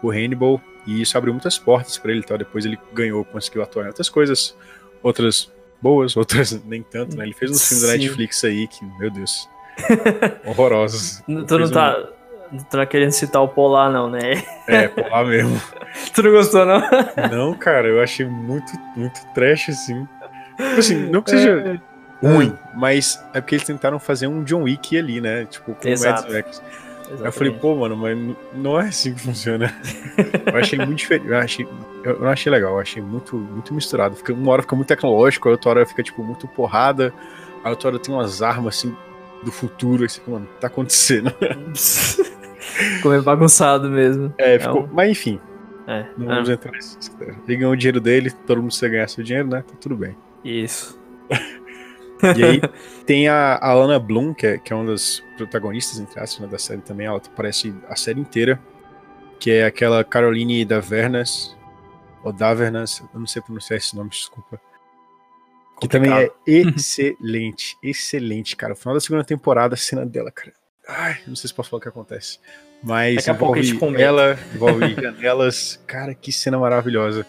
o 0.00 0.10
Hannibal 0.12 0.60
e 0.86 1.02
isso 1.02 1.16
abriu 1.16 1.32
muitas 1.32 1.58
portas 1.58 1.96
para 1.98 2.12
ele 2.12 2.22
tal. 2.22 2.38
Depois 2.38 2.64
ele 2.64 2.78
ganhou, 2.92 3.24
conseguiu 3.24 3.62
atuar 3.62 3.84
em 3.84 3.88
outras 3.88 4.08
coisas, 4.08 4.56
outras 5.02 5.52
boas, 5.80 6.16
outras 6.16 6.62
nem 6.64 6.82
tanto, 6.82 7.16
né? 7.16 7.24
Ele 7.24 7.34
fez 7.34 7.50
uns 7.50 7.68
filmes 7.68 7.86
da 7.86 7.92
Netflix 7.92 8.44
aí 8.44 8.66
que, 8.66 8.84
meu 8.98 9.10
Deus, 9.10 9.48
horrorosos. 10.46 11.22
Tu 11.26 11.58
não 11.58 11.70
tá, 11.70 11.98
um... 12.52 12.56
não 12.56 12.64
tá 12.64 12.86
querendo 12.86 13.12
citar 13.12 13.42
o 13.42 13.48
Polar, 13.48 13.90
não, 13.90 14.10
né? 14.10 14.42
É, 14.66 14.88
Polar 14.88 15.26
mesmo. 15.26 15.60
tu 16.14 16.22
não 16.22 16.30
gostou, 16.32 16.64
não? 16.64 16.82
não, 17.30 17.54
cara, 17.54 17.88
eu 17.88 18.02
achei 18.02 18.26
muito, 18.26 18.72
muito 18.96 19.20
trash, 19.34 19.70
assim. 19.70 20.06
Tipo 20.56 20.78
assim, 20.78 21.10
não 21.10 21.22
que 21.22 21.30
seja 21.30 21.80
é... 22.22 22.26
ruim, 22.26 22.56
mas 22.74 23.22
é 23.32 23.40
porque 23.40 23.56
eles 23.56 23.66
tentaram 23.66 23.98
fazer 23.98 24.26
um 24.26 24.44
John 24.44 24.62
Wick 24.62 24.96
ali, 24.96 25.20
né? 25.20 25.46
Tipo, 25.46 25.74
com 25.74 25.88
Exato. 25.88 26.30
o 26.30 26.32
Mads 26.32 26.62
Aí 27.10 27.26
eu 27.26 27.32
falei, 27.32 27.52
pô, 27.52 27.74
mano, 27.74 27.96
mas 27.96 28.18
não 28.54 28.80
é 28.80 28.88
assim 28.88 29.14
que 29.14 29.20
funciona. 29.20 29.74
eu 30.46 30.56
achei 30.56 30.78
muito 30.78 30.98
diferente. 30.98 31.28
Eu, 31.28 31.38
achei, 31.38 31.68
eu 32.04 32.20
não 32.20 32.28
achei 32.28 32.50
legal, 32.50 32.72
eu 32.72 32.80
achei 32.80 33.02
muito, 33.02 33.36
muito 33.36 33.74
misturado. 33.74 34.16
Fica, 34.16 34.32
uma 34.32 34.52
hora 34.52 34.62
fica 34.62 34.74
muito 34.74 34.88
tecnológico, 34.88 35.48
a 35.48 35.52
outra 35.52 35.70
hora 35.70 35.86
fica, 35.86 36.02
tipo, 36.02 36.22
muito 36.22 36.48
porrada. 36.48 37.12
A 37.62 37.70
outra 37.70 37.90
hora 37.90 37.98
tem 37.98 38.14
umas 38.14 38.42
armas, 38.42 38.78
assim, 38.78 38.96
do 39.42 39.52
futuro. 39.52 40.04
Assim, 40.04 40.20
mano, 40.26 40.48
tá 40.60 40.66
acontecendo. 40.66 41.32
Ficou 42.96 43.10
meio 43.10 43.22
bagunçado 43.22 43.88
mesmo. 43.90 44.32
É, 44.38 44.58
ficou. 44.58 44.82
É 44.82 44.84
um... 44.84 44.88
Mas 44.92 45.10
enfim. 45.10 45.40
É. 45.86 46.06
Não 46.16 46.26
vamos 46.26 46.48
entrar 46.48 46.72
nisso. 46.72 46.98
Ele 47.46 47.56
ganhou 47.56 47.72
o 47.72 47.76
dinheiro 47.76 48.00
dele, 48.00 48.30
todo 48.30 48.56
mundo 48.58 48.68
precisa 48.68 48.88
ganhar 48.88 49.08
seu 49.08 49.22
dinheiro, 49.22 49.48
né? 49.48 49.62
Tá 49.66 49.74
tudo 49.78 49.96
bem. 49.96 50.16
Isso. 50.42 50.98
E 52.36 52.44
aí 52.44 52.60
tem 53.06 53.28
a, 53.28 53.58
a 53.60 53.72
Lana 53.74 53.98
Bloom, 53.98 54.34
que 54.34 54.46
é, 54.46 54.58
que 54.58 54.72
é 54.72 54.76
uma 54.76 54.90
das 54.90 55.22
protagonistas, 55.36 55.98
entre 55.98 56.20
aspas, 56.20 56.40
né, 56.40 56.46
da 56.46 56.58
série 56.58 56.80
também. 56.80 57.06
Ela 57.06 57.18
aparece 57.18 57.74
a 57.88 57.96
série 57.96 58.20
inteira. 58.20 58.60
Que 59.38 59.50
é 59.50 59.66
aquela 59.66 60.02
Caroline 60.04 60.64
da 60.64 60.80
Vernas. 60.80 61.56
Ou 62.22 62.32
Davernas, 62.32 63.02
eu 63.12 63.20
não 63.20 63.26
sei 63.26 63.42
pronunciar 63.42 63.76
esse 63.76 63.94
nome, 63.94 64.08
desculpa. 64.10 64.58
Que 65.80 65.88
também 65.88 66.10
é 66.12 66.30
excelente, 66.46 67.76
excelente, 67.82 68.56
cara. 68.56 68.72
O 68.72 68.76
final 68.76 68.94
da 68.94 69.00
segunda 69.00 69.24
temporada, 69.24 69.74
a 69.74 69.76
cena 69.76 70.06
dela, 70.06 70.30
cara. 70.30 70.52
Ai, 70.88 71.18
não 71.26 71.36
sei 71.36 71.48
se 71.48 71.54
posso 71.54 71.70
falar 71.70 71.78
o 71.78 71.82
que 71.82 71.88
acontece. 71.88 72.38
Mas 72.82 73.16
Daqui 73.16 73.30
a 73.30 73.34
pouco 73.34 73.58
ela, 73.98 74.38
envolve 74.54 74.94
janelas. 75.00 75.80
Cara, 75.86 76.14
que 76.14 76.32
cena 76.32 76.58
maravilhosa. 76.58 77.26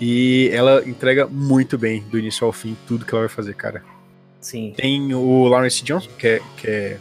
E 0.00 0.50
ela 0.52 0.82
entrega 0.86 1.26
muito 1.26 1.78
bem, 1.78 2.02
do 2.02 2.18
início 2.18 2.44
ao 2.44 2.52
fim, 2.52 2.76
tudo 2.86 3.04
que 3.04 3.14
ela 3.14 3.22
vai 3.22 3.28
fazer, 3.28 3.54
cara. 3.54 3.84
Sim. 4.44 4.74
Tem 4.76 5.14
o 5.14 5.48
Lawrence 5.48 5.82
Johnson, 5.82 6.10
que 6.18 6.26
é, 6.26 6.42
que 6.58 6.68
é 6.68 6.98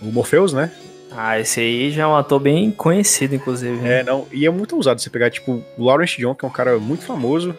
o 0.00 0.06
Morpheus, 0.06 0.52
né? 0.52 0.70
Ah, 1.10 1.38
esse 1.40 1.58
aí 1.58 1.90
já 1.90 2.04
é 2.04 2.06
um 2.06 2.14
ator 2.14 2.38
bem 2.38 2.70
conhecido, 2.70 3.34
inclusive. 3.34 3.76
Né? 3.76 4.00
É, 4.00 4.02
não. 4.04 4.28
E 4.32 4.46
é 4.46 4.50
muito 4.50 4.78
usado 4.78 5.00
você 5.00 5.10
pegar, 5.10 5.30
tipo, 5.30 5.64
o 5.76 5.84
Lawrence 5.84 6.16
Johnson, 6.16 6.34
que 6.36 6.44
é 6.44 6.48
um 6.48 6.52
cara 6.52 6.78
muito 6.78 7.04
famoso, 7.04 7.56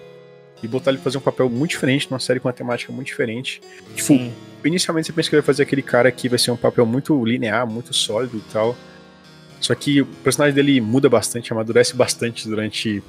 e 0.63 0.67
botar 0.67 0.91
ele 0.91 0.99
fazer 1.01 1.17
um 1.17 1.21
papel 1.21 1.49
muito 1.49 1.71
diferente, 1.71 2.09
numa 2.09 2.21
série 2.21 2.39
com 2.39 2.47
uma 2.47 2.53
temática 2.53 2.93
muito 2.93 3.07
diferente. 3.07 3.61
Tipo, 3.95 4.07
Sim. 4.07 4.33
inicialmente 4.63 5.07
você 5.07 5.13
pensa 5.13 5.29
que 5.29 5.35
ele 5.35 5.41
vai 5.41 5.45
fazer 5.45 5.63
aquele 5.63 5.81
cara 5.81 6.09
que 6.09 6.29
vai 6.29 6.39
ser 6.39 6.51
um 6.51 6.57
papel 6.57 6.85
muito 6.85 7.25
linear, 7.25 7.67
muito 7.67 7.93
sólido 7.93 8.37
e 8.37 8.53
tal. 8.53 8.77
Só 9.59 9.75
que 9.75 10.03
o 10.03 10.05
personagem 10.05 10.55
dele 10.55 10.79
muda 10.79 11.09
bastante, 11.09 11.51
amadurece 11.51 11.93
bastante 11.93 12.47
durante 12.47 13.03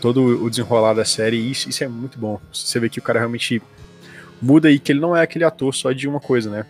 todo 0.00 0.42
o 0.42 0.48
desenrolar 0.48 0.94
da 0.94 1.04
série, 1.04 1.36
e 1.36 1.50
isso, 1.50 1.68
isso 1.68 1.84
é 1.84 1.88
muito 1.88 2.18
bom. 2.18 2.40
Você 2.50 2.80
vê 2.80 2.88
que 2.88 2.98
o 2.98 3.02
cara 3.02 3.18
realmente 3.18 3.60
muda 4.40 4.70
e 4.70 4.78
que 4.78 4.92
ele 4.92 5.00
não 5.00 5.16
é 5.16 5.22
aquele 5.22 5.44
ator 5.44 5.74
só 5.74 5.92
de 5.92 6.08
uma 6.08 6.20
coisa, 6.20 6.50
né? 6.50 6.66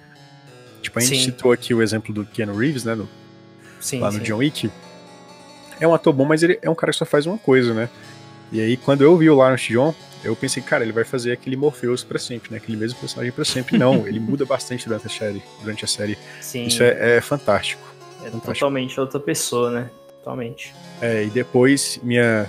Tipo, 0.83 0.99
a 0.99 1.03
gente 1.03 1.19
sim. 1.19 1.25
citou 1.27 1.53
aqui 1.53 1.75
o 1.75 1.83
exemplo 1.83 2.13
do 2.13 2.25
Keanu 2.25 2.57
Reeves, 2.57 2.85
né? 2.85 2.99
Sim, 3.81 4.01
lá 4.01 4.11
no 4.11 4.19
sim. 4.19 4.25
John 4.25 4.39
Wick. 4.39 4.71
É 5.79 5.87
um 5.87 5.95
ator 5.95 6.13
bom, 6.13 6.25
mas 6.25 6.43
ele 6.43 6.59
é 6.61 6.69
um 6.69 6.75
cara 6.75 6.93
que 6.93 6.99
só 6.99 7.07
faz 7.07 7.27
uma 7.27 7.39
coisa, 7.39 7.73
né? 7.73 7.89
E 8.53 8.61
aí, 8.61 8.77
quando 8.77 9.03
eu 9.03 9.17
vi 9.17 9.31
o 9.31 9.37
Lawrence 9.37 9.73
John, 9.73 9.95
eu 10.23 10.35
pensei, 10.37 10.63
cara, 10.63 10.85
ele 10.85 10.93
vai 10.93 11.05
fazer 11.05 11.33
aquele 11.33 11.57
Morpheus 11.57 12.05
para 12.05 12.19
sempre, 12.19 12.51
né? 12.51 12.59
Aquele 12.59 12.77
mesmo 12.77 12.99
personagem 12.99 13.33
para 13.33 13.45
sempre. 13.45 13.79
Não, 13.79 14.05
ele 14.09 14.21
muda 14.21 14.45
bastante 14.45 14.87
durante 14.87 15.07
a 15.07 15.11
série. 15.11 15.43
Durante 15.61 15.85
a 15.85 15.89
série. 15.89 16.19
Sim. 16.41 16.67
Isso 16.67 16.83
é, 16.83 17.17
é 17.17 17.21
fantástico. 17.21 17.83
É 18.21 18.25
fantástico. 18.25 18.53
totalmente 18.53 19.01
outra 19.01 19.21
pessoa, 19.21 19.71
né? 19.71 19.91
Totalmente. 20.19 20.75
É, 21.01 21.25
e 21.25 21.31
depois, 21.31 21.99
minha, 22.03 22.47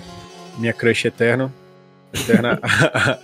minha 0.58 0.72
crush 0.72 1.06
eterno, 1.06 1.52
eterna, 2.12 2.60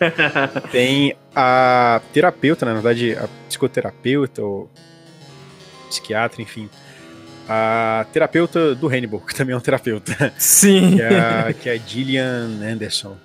tem 0.73 1.15
a 1.35 2.01
terapeuta, 2.13 2.65
na 2.65 2.75
verdade, 2.75 3.17
a 3.17 3.29
psicoterapeuta 3.49 4.43
ou 4.43 4.71
psiquiatra, 5.89 6.43
enfim. 6.43 6.69
A 7.49 8.07
terapeuta 8.13 8.75
do 8.75 8.89
Hannibal, 8.89 9.21
que 9.21 9.35
também 9.35 9.55
é 9.55 9.57
um 9.57 9.61
terapeuta. 9.61 10.33
Sim. 10.37 10.97
Que 10.97 11.03
é 11.03 11.19
a, 11.19 11.53
que 11.53 11.69
é 11.69 11.79
Gillian 11.79 12.61
Anderson. 12.63 13.17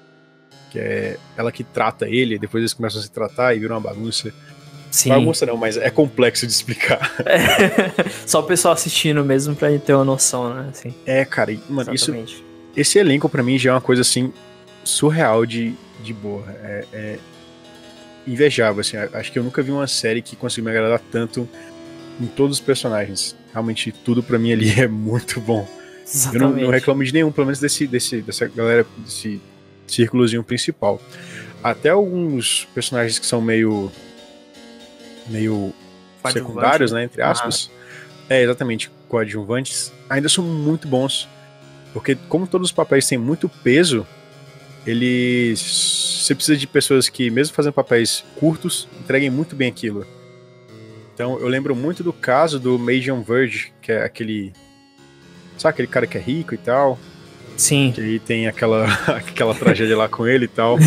Que 0.72 0.80
é 0.80 1.18
ela 1.38 1.52
que 1.52 1.64
trata 1.64 2.08
ele, 2.08 2.40
depois 2.40 2.62
eles 2.62 2.74
começam 2.74 3.00
a 3.02 3.04
se 3.04 3.12
tratar 3.12 3.54
e 3.54 3.60
viram 3.60 3.76
uma 3.76 3.82
bagunça. 3.82 4.34
Sim. 4.90 5.10
Bagunça 5.10 5.46
não, 5.46 5.58
mas 5.58 5.76
é 5.76 5.90
complexo 5.90 6.48
de 6.48 6.54
explicar. 6.54 7.12
É, 7.26 8.12
só 8.26 8.40
o 8.40 8.44
pessoal 8.44 8.74
assistindo 8.74 9.26
mesmo 9.26 9.56
pra 9.56 9.78
ter 9.78 9.94
uma 9.94 10.06
noção, 10.06 10.54
né? 10.54 10.70
Assim. 10.70 10.94
É, 11.06 11.26
cara, 11.26 11.52
mano, 11.68 11.94
Exatamente. 11.94 12.36
isso. 12.36 12.44
Esse 12.78 13.00
elenco 13.00 13.28
para 13.28 13.44
mim 13.44 13.58
já 13.58 13.72
é 13.72 13.74
uma 13.74 13.82
coisa 13.82 14.02
assim 14.02 14.32
surreal 14.84 15.46
de, 15.46 15.74
de 16.04 16.14
boa. 16.14 16.44
É, 16.64 16.86
é 16.94 17.20
invejável, 18.28 18.82
assim. 18.82 18.98
Acho 18.98 19.32
que 19.32 19.40
eu 19.40 19.44
nunca 19.44 19.62
vi 19.62 19.72
uma 19.72 19.88
série 19.88 20.22
que 20.22 20.36
conseguiu 20.36 20.66
me 20.66 20.72
agradar 20.72 21.00
tanto 21.12 21.48
em 22.20 22.28
todos 22.28 22.58
os 22.58 22.64
personagens. 22.64 23.36
Realmente, 23.52 23.92
tudo 23.92 24.24
para 24.24 24.40
mim 24.40 24.52
ali 24.52 24.72
é 24.80 24.88
muito 24.88 25.40
bom. 25.40 25.68
Exatamente. 26.06 26.44
Eu 26.44 26.50
não, 26.50 26.64
não, 26.66 26.72
reclamo 26.72 27.04
de 27.04 27.14
nenhum, 27.14 27.32
pelo 27.32 27.48
menos 27.48 27.60
desse, 27.60 27.88
desse, 27.88 28.22
dessa 28.22 28.48
galera, 28.48 28.86
desse 28.98 29.42
círculozinho 29.88 30.44
principal. 30.44 31.02
Até 31.64 31.90
alguns 31.90 32.68
personagens 32.74 33.20
que 33.20 33.26
são 33.26 33.42
meio. 33.42 33.92
meio 35.28 35.74
secundários, 36.32 36.92
né? 36.92 37.04
Entre 37.04 37.22
aspas. 37.22 37.72
Ah. 37.74 37.84
É, 38.30 38.44
exatamente, 38.44 38.90
coadjuvantes, 39.10 39.92
ainda 40.10 40.30
são 40.30 40.44
muito 40.44 40.88
bons. 40.88 41.28
Porque, 41.94 42.16
como 42.28 42.48
todos 42.48 42.70
os 42.70 42.72
papéis 42.72 43.06
têm 43.06 43.18
muito 43.18 43.48
peso, 43.48 44.08
eles. 44.86 45.60
Você 46.24 46.36
precisa 46.36 46.58
de 46.58 46.68
pessoas 46.68 47.10
que, 47.10 47.30
mesmo 47.30 47.56
fazendo 47.56 47.74
papéis 47.74 48.24
curtos, 48.36 48.88
entreguem 49.00 49.30
muito 49.30 49.56
bem 49.56 49.70
aquilo. 49.70 50.06
Então, 51.14 51.40
eu 51.40 51.48
lembro 51.48 51.76
muito 51.76 52.04
do 52.04 52.12
caso 52.12 52.60
do 52.60 52.80
Majon 52.80 53.22
Verge, 53.22 53.72
que 53.82 53.92
é 53.92 54.04
aquele. 54.04 54.52
Sabe 55.58 55.74
aquele 55.74 55.88
cara 55.88 56.08
que 56.08 56.18
é 56.18 56.22
rico 56.22 56.56
e 56.56 56.58
tal? 56.58 56.98
Sim. 57.56 57.92
Que 57.94 58.02
aí 58.02 58.20
tem 58.20 58.48
aquela, 58.48 58.86
aquela 59.08 59.54
tragédia 59.54 59.96
lá 59.96 60.10
com 60.10 60.26
ele 60.26 60.46
e 60.46 60.48
tal. 60.48 60.78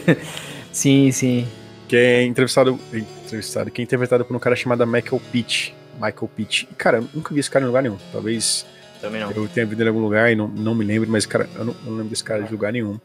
sim, 0.72 1.10
sim. 1.10 1.48
Que 1.88 1.96
é 1.96 2.22
entrevistado, 2.24 2.78
entrevistado. 2.92 3.70
Que 3.70 3.80
é 3.80 3.84
interpretado 3.84 4.24
por 4.24 4.36
um 4.36 4.38
cara 4.38 4.54
chamado 4.54 4.86
Michael 4.86 5.20
Pitt. 5.32 5.74
Michael 5.94 6.30
Pitt. 6.36 6.68
E, 6.70 6.74
cara, 6.74 6.98
eu 6.98 7.08
nunca 7.14 7.32
vi 7.32 7.40
esse 7.40 7.50
cara 7.50 7.64
em 7.64 7.68
lugar 7.68 7.82
nenhum. 7.82 7.96
Talvez. 8.12 8.66
Também 9.00 9.20
não. 9.20 9.30
Eu 9.30 9.48
tenha 9.48 9.66
visto 9.66 9.80
ele 9.80 9.88
em 9.88 9.92
algum 9.92 10.02
lugar 10.02 10.30
e 10.30 10.34
não, 10.34 10.48
não 10.48 10.74
me 10.74 10.84
lembro, 10.84 11.10
mas, 11.10 11.26
cara, 11.26 11.48
eu 11.54 11.64
não, 11.64 11.74
eu 11.84 11.90
não 11.90 11.92
lembro 11.92 12.10
desse 12.10 12.24
cara 12.24 12.42
de 12.42 12.52
lugar 12.52 12.72
nenhum. 12.72 12.98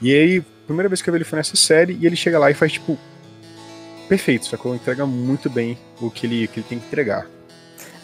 E 0.00 0.14
aí, 0.14 0.38
a 0.38 0.66
primeira 0.66 0.88
vez 0.88 1.00
que 1.00 1.08
eu 1.08 1.12
vi 1.12 1.18
ele 1.18 1.24
foi 1.24 1.38
nessa 1.38 1.56
série, 1.56 1.96
e 2.00 2.06
ele 2.06 2.16
chega 2.16 2.38
lá 2.38 2.50
e 2.50 2.54
faz, 2.54 2.72
tipo, 2.72 2.98
perfeito, 4.08 4.46
sacou? 4.46 4.74
Entrega 4.74 5.06
muito 5.06 5.48
bem 5.48 5.78
o 6.00 6.10
que 6.10 6.26
ele, 6.26 6.48
que 6.48 6.60
ele 6.60 6.66
tem 6.68 6.78
que 6.78 6.86
entregar. 6.86 7.26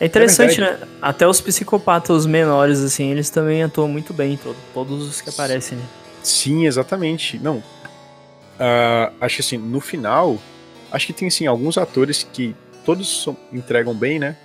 É 0.01 0.07
interessante, 0.07 0.61
né? 0.61 0.79
Até 1.01 1.29
os 1.29 1.41
psicopatas 1.41 2.27
menores, 2.27 2.81
assim, 2.81 3.11
eles 3.11 3.31
também 3.31 3.63
atuam 3.63 3.89
muito 3.89 4.13
bem, 4.13 4.37
todo, 4.37 4.57
todos 4.75 5.07
os 5.07 5.21
que 5.21 5.31
aparecem, 5.31 5.79
né? 5.79 5.85
Sim, 6.23 6.67
exatamente. 6.67 7.39
Não. 7.39 7.59
Uh, 7.59 9.13
acho 9.21 9.37
que 9.37 9.43
assim, 9.43 9.59
no 9.59 9.81
final, 9.81 10.39
acho 10.91 11.07
que 11.07 11.13
tem 11.13 11.29
assim, 11.29 11.47
alguns 11.47 11.79
atores 11.79 12.27
que 12.33 12.55
todos 12.85 13.29
entregam 13.53 13.95
bem, 13.95 14.19
né? 14.19 14.37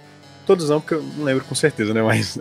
Todos 0.46 0.70
não, 0.70 0.80
porque 0.80 0.94
eu 0.94 1.04
não 1.18 1.26
lembro 1.26 1.44
com 1.44 1.56
certeza, 1.56 1.94
né? 1.94 2.02
Mas 2.06 2.38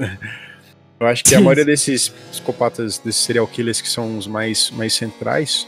eu 0.98 1.06
acho 1.06 1.24
que 1.24 1.34
a 1.34 1.40
maioria 1.40 1.64
desses 1.64 2.08
psicopatas, 2.08 2.98
desses 2.98 3.22
serial 3.22 3.46
killers 3.46 3.80
que 3.80 3.88
são 3.88 4.18
os 4.18 4.26
mais, 4.26 4.70
mais 4.70 4.94
centrais, 4.94 5.66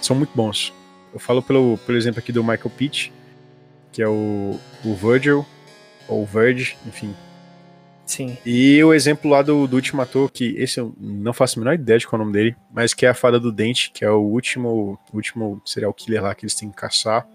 são 0.00 0.16
muito 0.16 0.30
bons. 0.34 0.72
Eu 1.12 1.18
falo 1.18 1.42
pelo, 1.42 1.78
pelo 1.78 1.96
exemplo 1.96 2.18
aqui 2.18 2.32
do 2.32 2.42
Michael 2.42 2.70
Pitt, 2.76 3.12
que 3.92 4.02
é 4.02 4.08
o, 4.08 4.58
o 4.84 4.94
Virgil, 4.94 5.46
ou 6.08 6.24
Verge, 6.24 6.76
enfim. 6.86 7.14
Sim. 8.04 8.38
E 8.46 8.82
o 8.84 8.94
exemplo 8.94 9.30
lá 9.30 9.42
do, 9.42 9.66
do 9.66 9.74
último 9.74 10.00
ator, 10.00 10.30
que 10.30 10.54
esse 10.56 10.78
eu 10.78 10.94
não 10.98 11.32
faço 11.32 11.58
a 11.58 11.60
menor 11.60 11.74
ideia 11.74 11.98
de 11.98 12.06
qual 12.06 12.20
é 12.20 12.22
o 12.22 12.24
nome 12.24 12.38
dele, 12.38 12.56
mas 12.72 12.94
que 12.94 13.04
é 13.04 13.08
a 13.08 13.14
Fada 13.14 13.40
do 13.40 13.50
Dente, 13.50 13.90
que 13.92 14.04
é 14.04 14.10
o 14.10 14.20
último, 14.20 14.98
último 15.12 15.60
serial 15.64 15.92
killer 15.92 16.22
lá 16.22 16.34
que 16.34 16.44
eles 16.44 16.54
têm 16.54 16.70
que 16.70 16.76
caçar, 16.76 17.26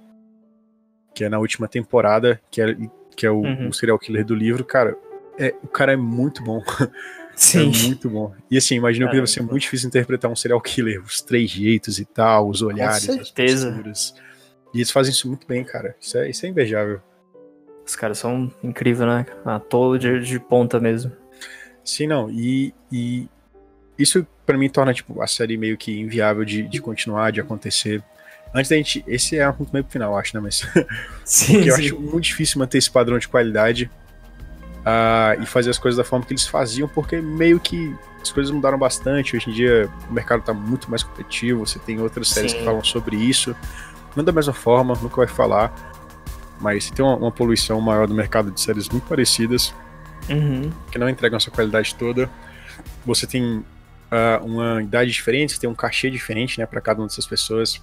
que 1.13 1.25
é 1.25 1.29
na 1.29 1.39
última 1.39 1.67
temporada, 1.67 2.41
que 2.49 2.61
é, 2.61 2.77
que 3.17 3.25
é 3.25 3.31
o, 3.31 3.41
uhum. 3.41 3.67
o 3.67 3.73
serial 3.73 3.99
killer 3.99 4.23
do 4.23 4.33
livro. 4.33 4.63
Cara, 4.63 4.95
é, 5.37 5.53
o 5.61 5.67
cara 5.67 5.91
é 5.91 5.97
muito 5.97 6.41
bom. 6.41 6.63
Sim. 7.41 7.71
É 7.73 7.87
muito 7.87 8.07
bom. 8.07 8.31
E 8.51 8.57
assim, 8.57 8.75
imagina 8.75 9.07
que 9.07 9.15
deve 9.15 9.25
ser 9.25 9.41
muito 9.41 9.63
difícil 9.63 9.87
interpretar 9.87 10.29
um 10.29 10.35
serial 10.35 10.61
killer, 10.61 11.01
os 11.01 11.21
três 11.21 11.49
jeitos 11.49 11.97
e 11.97 12.05
tal, 12.05 12.47
os 12.47 12.61
olhares, 12.61 13.07
Com 13.07 13.13
certeza. 13.13 13.69
as 13.69 13.73
posturas. 13.73 14.15
E 14.71 14.77
eles 14.77 14.91
fazem 14.91 15.11
isso 15.11 15.27
muito 15.27 15.47
bem, 15.47 15.63
cara. 15.63 15.95
Isso 15.99 16.19
é, 16.19 16.29
isso 16.29 16.45
é 16.45 16.49
invejável. 16.49 17.01
Os 17.83 17.95
caras 17.95 18.19
são 18.19 18.53
incríveis, 18.63 19.09
né? 19.09 19.25
Ator 19.43 19.97
de, 19.97 20.19
de 20.23 20.39
ponta 20.39 20.79
mesmo. 20.79 21.11
Sim, 21.83 22.05
não. 22.05 22.29
E, 22.29 22.75
e 22.91 23.27
isso 23.97 24.25
para 24.45 24.55
mim 24.55 24.69
torna 24.69 24.93
tipo, 24.93 25.19
a 25.19 25.25
série 25.25 25.57
meio 25.57 25.75
que 25.75 25.99
inviável 25.99 26.45
de, 26.45 26.61
de 26.61 26.79
continuar, 26.79 27.31
de 27.31 27.41
acontecer. 27.41 28.03
Antes 28.53 28.69
da 28.69 28.75
gente. 28.75 29.03
Esse 29.07 29.39
é 29.39 29.49
um 29.49 29.53
ponto 29.53 29.73
meio 29.73 29.83
pro 29.83 29.93
final, 29.93 30.15
acho, 30.15 30.35
né? 30.35 30.41
Mas. 30.43 30.61
Sim, 31.25 31.53
Porque 31.53 31.69
eu 31.71 31.75
sim. 31.75 31.85
acho 31.85 31.99
muito 31.99 32.25
difícil 32.25 32.59
manter 32.59 32.77
esse 32.77 32.91
padrão 32.91 33.17
de 33.17 33.27
qualidade 33.27 33.89
uh, 34.81 35.41
e 35.41 35.45
fazer 35.45 35.69
as 35.69 35.77
coisas 35.77 35.97
da 35.97 36.03
forma 36.03 36.25
que 36.25 36.33
eles 36.33 36.47
faziam, 36.47 36.87
porque 36.87 37.21
meio 37.21 37.59
que 37.59 37.95
as 38.21 38.31
coisas 38.31 38.51
mudaram 38.51 38.77
bastante. 38.77 39.35
Hoje 39.35 39.49
em 39.49 39.53
dia 39.53 39.89
o 40.09 40.13
mercado 40.13 40.43
tá 40.43 40.53
muito 40.53 40.89
mais 40.89 41.03
competitivo, 41.03 41.65
você 41.65 41.79
tem 41.79 41.99
outras 41.99 42.29
séries 42.29 42.51
Sim. 42.51 42.59
que 42.59 42.65
falam 42.65 42.83
sobre 42.83 43.15
isso. 43.15 43.55
Não 44.15 44.23
da 44.23 44.31
mesma 44.31 44.53
forma, 44.53 44.93
nunca 45.01 45.15
vai 45.17 45.27
falar. 45.27 45.73
mas 46.59 46.91
tem 46.91 47.03
uma, 47.03 47.15
uma 47.15 47.31
poluição 47.31 47.81
maior 47.81 48.07
do 48.07 48.13
mercado 48.13 48.51
de 48.51 48.61
séries 48.61 48.87
muito 48.89 49.07
parecidas, 49.07 49.73
Uhum. 50.29 50.69
que 50.91 50.99
não 50.99 51.09
entregam 51.09 51.37
essa 51.37 51.49
qualidade 51.49 51.95
toda. 51.95 52.29
Você 53.05 53.25
tem 53.25 53.65
ah, 54.11 54.39
uma 54.43 54.83
idade 54.83 55.09
diferente, 55.09 55.53
você 55.53 55.59
tem 55.59 55.69
um 55.69 55.73
cachê 55.73 56.09
diferente, 56.11 56.59
né, 56.59 56.65
para 56.67 56.79
cada 56.79 56.99
uma 57.01 57.07
dessas 57.07 57.25
pessoas. 57.25 57.81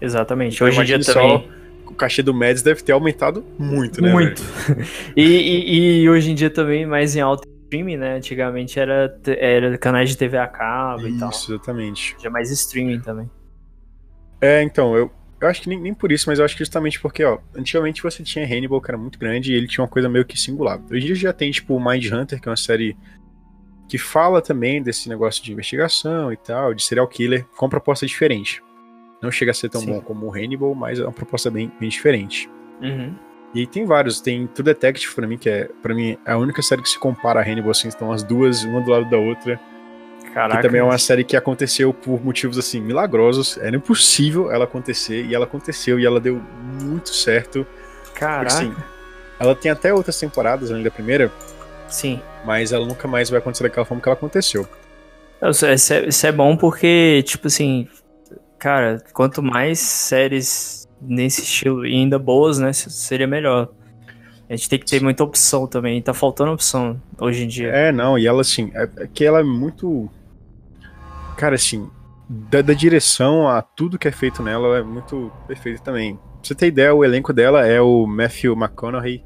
Exatamente. 0.00 0.56
Então, 0.56 0.66
Hoje 0.66 0.80
em 0.80 0.84
dia 0.84 0.96
imagine 0.96 1.14
também. 1.14 1.61
O 1.92 1.94
cachê 1.94 2.22
do 2.22 2.32
Mads 2.32 2.62
deve 2.62 2.82
ter 2.82 2.92
aumentado 2.92 3.44
muito, 3.58 4.00
né? 4.00 4.12
Muito. 4.12 4.42
E, 5.14 5.22
e, 5.22 6.02
e 6.02 6.08
hoje 6.08 6.30
em 6.30 6.34
dia 6.34 6.48
também 6.48 6.86
mais 6.86 7.14
em 7.14 7.20
alto 7.20 7.46
streaming, 7.64 7.96
né? 7.96 8.16
Antigamente 8.16 8.78
era, 8.78 9.14
era 9.26 9.78
canais 9.78 10.08
de 10.08 10.16
TV 10.16 10.38
a 10.38 10.46
cabo 10.46 11.02
velho? 11.02 11.16
e 11.16 11.18
tal. 11.18 11.30
Isso, 11.30 11.52
exatamente. 11.52 12.16
Já 12.22 12.30
mais 12.30 12.50
streaming 12.50 13.00
também. 13.00 13.30
É, 14.40 14.62
então, 14.62 14.96
eu, 14.96 15.10
eu 15.40 15.48
acho 15.48 15.62
que 15.62 15.68
nem, 15.68 15.80
nem 15.80 15.94
por 15.94 16.10
isso, 16.10 16.28
mas 16.28 16.38
eu 16.38 16.44
acho 16.44 16.56
que 16.56 16.64
justamente 16.64 17.00
porque, 17.00 17.24
ó, 17.24 17.38
antigamente 17.54 18.02
você 18.02 18.22
tinha 18.22 18.44
Hannibal, 18.44 18.80
que 18.80 18.90
era 18.90 18.98
muito 18.98 19.18
grande, 19.18 19.52
e 19.52 19.56
ele 19.56 19.66
tinha 19.66 19.82
uma 19.82 19.90
coisa 19.90 20.08
meio 20.08 20.24
que 20.24 20.38
singular. 20.38 20.80
Hoje 20.90 21.02
em 21.02 21.06
dia 21.06 21.14
já 21.14 21.32
tem, 21.32 21.50
tipo, 21.50 21.78
Mind 21.78 22.10
Hunter, 22.10 22.40
que 22.40 22.48
é 22.48 22.50
uma 22.50 22.56
série 22.56 22.96
que 23.88 23.98
fala 23.98 24.40
também 24.40 24.82
desse 24.82 25.08
negócio 25.08 25.44
de 25.44 25.52
investigação 25.52 26.32
e 26.32 26.36
tal, 26.36 26.72
de 26.72 26.82
serial 26.82 27.06
killer, 27.06 27.44
com 27.56 27.68
proposta 27.68 28.06
diferente. 28.06 28.62
Não 29.22 29.30
chega 29.30 29.52
a 29.52 29.54
ser 29.54 29.68
tão 29.68 29.80
Sim. 29.80 29.92
bom 29.92 30.00
como 30.00 30.26
o 30.26 30.34
Hannibal, 30.34 30.74
mas 30.74 30.98
é 30.98 31.04
uma 31.04 31.12
proposta 31.12 31.50
bem, 31.50 31.70
bem 31.78 31.88
diferente. 31.88 32.50
Uhum. 32.80 33.14
E 33.54 33.66
tem 33.66 33.84
vários, 33.86 34.20
tem 34.20 34.46
True 34.46 34.64
Detective 34.64 35.14
pra 35.14 35.26
mim, 35.26 35.38
que 35.38 35.48
é, 35.48 35.68
para 35.82 35.94
mim, 35.94 36.16
é 36.26 36.32
a 36.32 36.38
única 36.38 36.60
série 36.62 36.82
que 36.82 36.88
se 36.88 36.98
compara 36.98 37.38
a 37.40 37.42
Hannibal, 37.42 37.70
assim, 37.70 37.86
estão 37.88 38.10
as 38.10 38.22
duas, 38.22 38.64
uma 38.64 38.80
do 38.80 38.90
lado 38.90 39.08
da 39.08 39.16
outra. 39.18 39.60
Caraca. 40.32 40.56
Que 40.56 40.66
também 40.66 40.80
é 40.80 40.84
uma 40.84 40.96
série 40.98 41.22
que 41.24 41.36
aconteceu 41.36 41.92
por 41.92 42.24
motivos 42.24 42.56
assim 42.58 42.80
milagrosos. 42.80 43.58
Era 43.58 43.76
impossível 43.76 44.50
ela 44.50 44.64
acontecer 44.64 45.26
e 45.26 45.34
ela 45.34 45.44
aconteceu 45.44 46.00
e 46.00 46.06
ela 46.06 46.18
deu 46.18 46.40
muito 46.82 47.10
certo. 47.14 47.66
Caraca. 48.14 48.46
Assim, 48.46 48.74
ela 49.38 49.54
tem 49.54 49.70
até 49.70 49.92
outras 49.92 50.18
temporadas 50.18 50.70
além 50.70 50.82
da 50.82 50.90
primeira, 50.90 51.30
Sim. 51.86 52.18
mas 52.46 52.72
ela 52.72 52.86
nunca 52.86 53.06
mais 53.06 53.28
vai 53.28 53.40
acontecer 53.40 53.64
daquela 53.64 53.84
forma 53.84 54.02
que 54.02 54.08
ela 54.08 54.16
aconteceu. 54.16 54.66
É, 55.42 55.50
isso 55.50 55.92
é- 55.92 56.06
isso 56.06 56.26
é 56.26 56.32
bom 56.32 56.56
porque, 56.56 57.22
tipo 57.26 57.48
assim, 57.48 57.86
cara, 58.62 59.02
quanto 59.12 59.42
mais 59.42 59.80
séries 59.80 60.86
nesse 61.00 61.42
estilo 61.42 61.84
e 61.84 61.94
ainda 61.96 62.16
boas, 62.16 62.60
né, 62.60 62.72
seria 62.72 63.26
melhor. 63.26 63.68
A 64.48 64.54
gente 64.54 64.68
tem 64.68 64.78
que 64.78 64.86
ter 64.86 65.02
muita 65.02 65.24
opção 65.24 65.66
também. 65.66 66.00
Tá 66.00 66.14
faltando 66.14 66.52
opção 66.52 67.00
hoje 67.18 67.42
em 67.42 67.48
dia. 67.48 67.68
É, 67.70 67.90
não, 67.90 68.16
e 68.16 68.24
ela 68.24 68.42
assim, 68.42 68.70
é, 68.72 68.88
é 68.98 69.06
que 69.08 69.24
ela 69.24 69.40
é 69.40 69.42
muito. 69.42 70.08
Cara, 71.36 71.56
assim, 71.56 71.90
da, 72.28 72.62
da 72.62 72.72
direção 72.72 73.48
a 73.48 73.62
tudo 73.62 73.98
que 73.98 74.06
é 74.06 74.12
feito 74.12 74.44
nela, 74.44 74.68
ela 74.68 74.78
é 74.78 74.82
muito 74.82 75.32
perfeita 75.48 75.82
também. 75.82 76.14
Pra 76.14 76.22
você 76.44 76.54
ter 76.54 76.66
ideia, 76.68 76.94
o 76.94 77.04
elenco 77.04 77.32
dela 77.32 77.66
é 77.66 77.80
o 77.80 78.06
Matthew 78.06 78.54
McConaughey, 78.54 79.24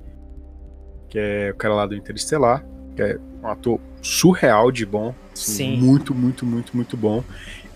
que 1.10 1.18
é 1.18 1.50
o 1.50 1.56
cara 1.56 1.74
lá 1.74 1.86
do 1.86 1.94
Interestelar, 1.94 2.64
que 2.94 3.02
é 3.02 3.18
um 3.42 3.48
ator 3.48 3.80
surreal 4.00 4.70
de 4.70 4.86
bom. 4.86 5.12
assim, 5.34 5.52
Sim. 5.52 5.76
Muito, 5.78 6.14
muito, 6.14 6.46
muito, 6.46 6.74
muito 6.74 6.96
bom. 6.96 7.22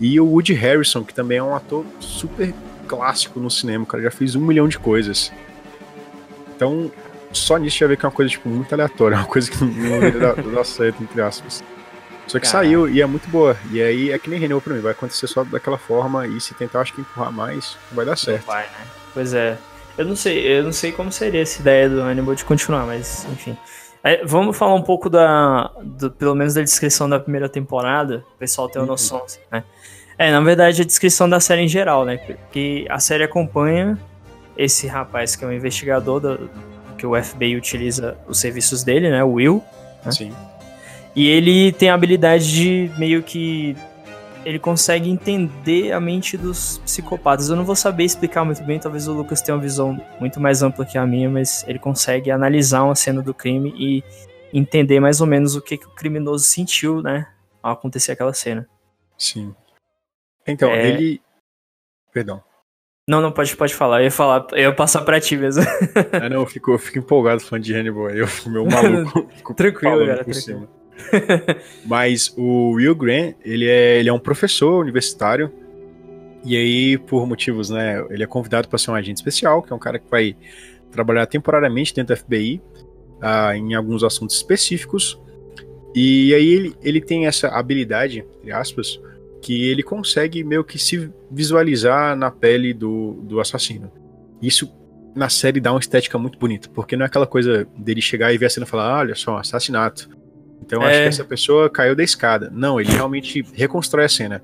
E 0.01 0.19
o 0.19 0.25
Woody 0.25 0.53
Harrison, 0.53 1.03
que 1.03 1.13
também 1.13 1.37
é 1.37 1.43
um 1.43 1.55
ator 1.55 1.85
super 1.99 2.51
clássico 2.87 3.39
no 3.39 3.51
cinema, 3.51 3.83
o 3.83 3.87
cara 3.87 4.01
já 4.01 4.09
fez 4.09 4.35
um 4.35 4.41
milhão 4.41 4.67
de 4.67 4.79
coisas. 4.79 5.31
Então, 6.55 6.91
só 7.31 7.57
nisso 7.57 7.77
já 7.77 7.85
vê 7.85 7.95
que 7.95 8.03
é 8.03 8.09
uma 8.09 8.13
coisa, 8.13 8.31
tipo, 8.31 8.49
muito 8.49 8.73
aleatória, 8.73 9.15
uma 9.19 9.27
coisa 9.27 9.49
que 9.51 9.63
não 9.63 9.99
dar, 10.19 10.41
dar 10.41 10.63
certo, 10.63 11.03
entre 11.03 11.21
aspas. 11.21 11.63
Só 12.25 12.39
que 12.39 12.47
Caraca. 12.47 12.65
saiu 12.65 12.89
e 12.89 12.99
é 12.99 13.05
muito 13.05 13.29
boa. 13.29 13.55
E 13.71 13.79
aí 13.79 14.11
é 14.11 14.17
que 14.17 14.27
nem 14.27 14.39
Renew 14.39 14.59
pra 14.59 14.73
mim, 14.73 14.81
vai 14.81 14.93
acontecer 14.93 15.27
só 15.27 15.43
daquela 15.43 15.77
forma 15.77 16.25
e 16.25 16.41
se 16.41 16.55
tentar, 16.55 16.81
acho 16.81 16.93
que 16.93 17.01
empurrar 17.01 17.31
mais, 17.31 17.77
não 17.89 17.97
vai 17.97 18.05
dar 18.05 18.15
certo. 18.15 18.45
Vai, 18.47 18.63
né? 18.63 18.87
Pois 19.13 19.35
é. 19.35 19.57
Eu 19.97 20.05
não 20.05 20.15
sei, 20.15 20.47
eu 20.47 20.63
não 20.63 20.71
sei 20.71 20.91
como 20.91 21.11
seria 21.11 21.41
essa 21.41 21.61
ideia 21.61 21.89
do 21.89 22.01
Hannibal 22.01 22.33
de 22.33 22.45
continuar, 22.45 22.85
mas 22.85 23.25
enfim. 23.25 23.55
É, 24.03 24.25
vamos 24.25 24.57
falar 24.57 24.73
um 24.73 24.81
pouco 24.81 25.09
da, 25.09 25.69
do- 25.83 26.09
pelo 26.11 26.33
menos 26.35 26.53
da 26.55 26.61
descrição 26.61 27.07
da 27.07 27.19
primeira 27.19 27.47
temporada, 27.47 28.23
o 28.35 28.37
pessoal 28.39 28.67
ter 28.67 28.79
uma 28.79 28.83
Uhum. 28.85 28.91
noção, 28.91 29.23
assim, 29.23 29.39
né? 29.51 29.63
É, 30.17 30.31
na 30.31 30.39
verdade, 30.41 30.81
a 30.81 30.85
descrição 30.85 31.29
da 31.29 31.39
série 31.39 31.61
em 31.63 31.67
geral, 31.67 32.03
né? 32.05 32.17
Que 32.51 32.85
a 32.89 32.99
série 32.99 33.23
acompanha 33.23 33.97
esse 34.57 34.87
rapaz 34.87 35.35
que 35.35 35.43
é 35.43 35.47
um 35.47 35.51
investigador 35.53 36.19
do, 36.19 36.49
que 36.97 37.05
o 37.05 37.15
FBI 37.21 37.55
utiliza 37.55 38.17
os 38.27 38.39
serviços 38.39 38.83
dele, 38.83 39.09
né? 39.09 39.23
O 39.23 39.33
Will. 39.33 39.63
Hã? 40.05 40.11
Sim. 40.11 40.31
E 41.15 41.27
ele 41.27 41.71
tem 41.71 41.89
a 41.89 41.93
habilidade 41.93 42.51
de 42.51 42.91
meio 42.97 43.21
que. 43.23 43.75
Ele 44.43 44.57
consegue 44.57 45.09
entender 45.09 45.91
a 45.91 45.99
mente 45.99 46.35
dos 46.35 46.79
psicopatas. 46.79 47.49
Eu 47.49 47.55
não 47.55 47.63
vou 47.63 47.75
saber 47.75 48.03
explicar 48.05 48.43
muito 48.43 48.63
bem, 48.63 48.79
talvez 48.79 49.07
o 49.07 49.13
Lucas 49.13 49.41
tenha 49.41 49.55
uma 49.55 49.61
visão 49.61 49.99
muito 50.19 50.39
mais 50.39 50.63
ampla 50.63 50.83
que 50.85 50.97
a 50.97 51.05
minha, 51.05 51.29
mas 51.29 51.63
ele 51.67 51.77
consegue 51.77 52.31
analisar 52.31 52.83
uma 52.83 52.95
cena 52.95 53.21
do 53.21 53.33
crime 53.35 53.71
e 53.77 54.03
entender 54.51 54.99
mais 54.99 55.21
ou 55.21 55.27
menos 55.27 55.55
o 55.55 55.61
que, 55.61 55.77
que 55.77 55.85
o 55.85 55.91
criminoso 55.91 56.43
sentiu, 56.43 57.01
né? 57.03 57.27
Ao 57.61 57.73
acontecer 57.73 58.13
aquela 58.13 58.33
cena. 58.33 58.67
Sim. 59.17 59.53
Então, 60.47 60.71
É. 60.71 60.87
ele. 60.89 61.21
Perdão. 62.11 62.43
Não, 63.07 63.21
não, 63.21 63.31
pode, 63.31 63.55
pode 63.55 63.75
falar. 63.75 63.99
Eu 64.01 64.05
ia 64.05 64.11
falar, 64.11 64.47
eu 64.53 64.57
ia 64.69 64.75
passar 64.75 65.01
pra 65.03 65.19
ti 65.21 65.37
mesmo. 65.37 65.63
Ah, 66.13 66.29
não, 66.29 66.41
eu 66.41 66.45
fico, 66.47 66.71
eu 66.71 66.79
fico 66.79 66.97
empolgado 66.99 67.41
falando 67.41 67.63
de 67.63 67.73
Hannibal. 67.75 68.09
Eu 68.09 68.27
fico 68.27 68.49
meio 68.49 68.65
maluco. 68.69 69.27
Fico 69.37 69.53
Tranquilo, 69.53 69.99
cara, 70.05 70.23
por 70.23 70.33
tranquilo. 70.33 70.41
cima. 70.41 70.80
Mas 71.85 72.33
o 72.37 72.71
Will 72.71 72.95
Grant, 72.95 73.35
ele 73.43 73.67
é, 73.67 73.99
ele 73.99 74.09
é 74.09 74.13
um 74.13 74.19
professor 74.19 74.81
universitário. 74.81 75.51
E 76.43 76.55
aí, 76.55 76.97
por 76.97 77.27
motivos, 77.27 77.69
né? 77.69 78.03
Ele 78.09 78.23
é 78.23 78.27
convidado 78.27 78.67
para 78.67 78.79
ser 78.79 78.91
um 78.91 78.95
agente 78.95 79.17
especial, 79.17 79.61
que 79.61 79.71
é 79.71 79.75
um 79.75 79.79
cara 79.79 79.99
que 79.99 80.09
vai 80.09 80.35
trabalhar 80.91 81.25
temporariamente 81.25 81.93
dentro 81.93 82.15
da 82.15 82.19
FBI, 82.19 82.61
ah, 83.21 83.55
em 83.55 83.73
alguns 83.73 84.03
assuntos 84.03 84.35
específicos. 84.35 85.19
E 85.93 86.33
aí 86.33 86.47
ele, 86.47 86.75
ele 86.81 87.01
tem 87.01 87.27
essa 87.27 87.49
habilidade, 87.49 88.25
entre 88.39 88.51
aspas, 88.51 88.99
que 89.41 89.69
ele 89.69 89.83
consegue 89.83 90.43
meio 90.43 90.63
que 90.63 90.77
se 90.77 91.11
visualizar 91.29 92.15
na 92.15 92.31
pele 92.31 92.73
do, 92.73 93.13
do 93.23 93.39
assassino. 93.39 93.91
Isso 94.41 94.71
na 95.15 95.29
série 95.29 95.59
dá 95.59 95.71
uma 95.73 95.79
estética 95.79 96.17
muito 96.17 96.39
bonita, 96.39 96.69
porque 96.69 96.95
não 96.95 97.03
é 97.03 97.07
aquela 97.07 97.27
coisa 97.27 97.67
dele 97.77 98.01
chegar 98.01 98.33
e 98.33 98.37
ver 98.37 98.45
a 98.45 98.49
cena 98.49 98.65
e 98.65 98.69
falar, 98.69 98.93
ah, 98.93 98.99
olha 98.99 99.15
só, 99.15 99.37
assassinato. 99.37 100.09
Então 100.61 100.81
acho 100.81 100.89
É. 100.95 101.01
que 101.03 101.07
essa 101.09 101.23
pessoa 101.25 101.69
caiu 101.69 101.95
da 101.95 102.03
escada. 102.03 102.49
Não, 102.53 102.79
ele 102.79 102.91
realmente 102.91 103.43
reconstrói 103.53 104.05
a 104.05 104.09
cena. 104.09 104.43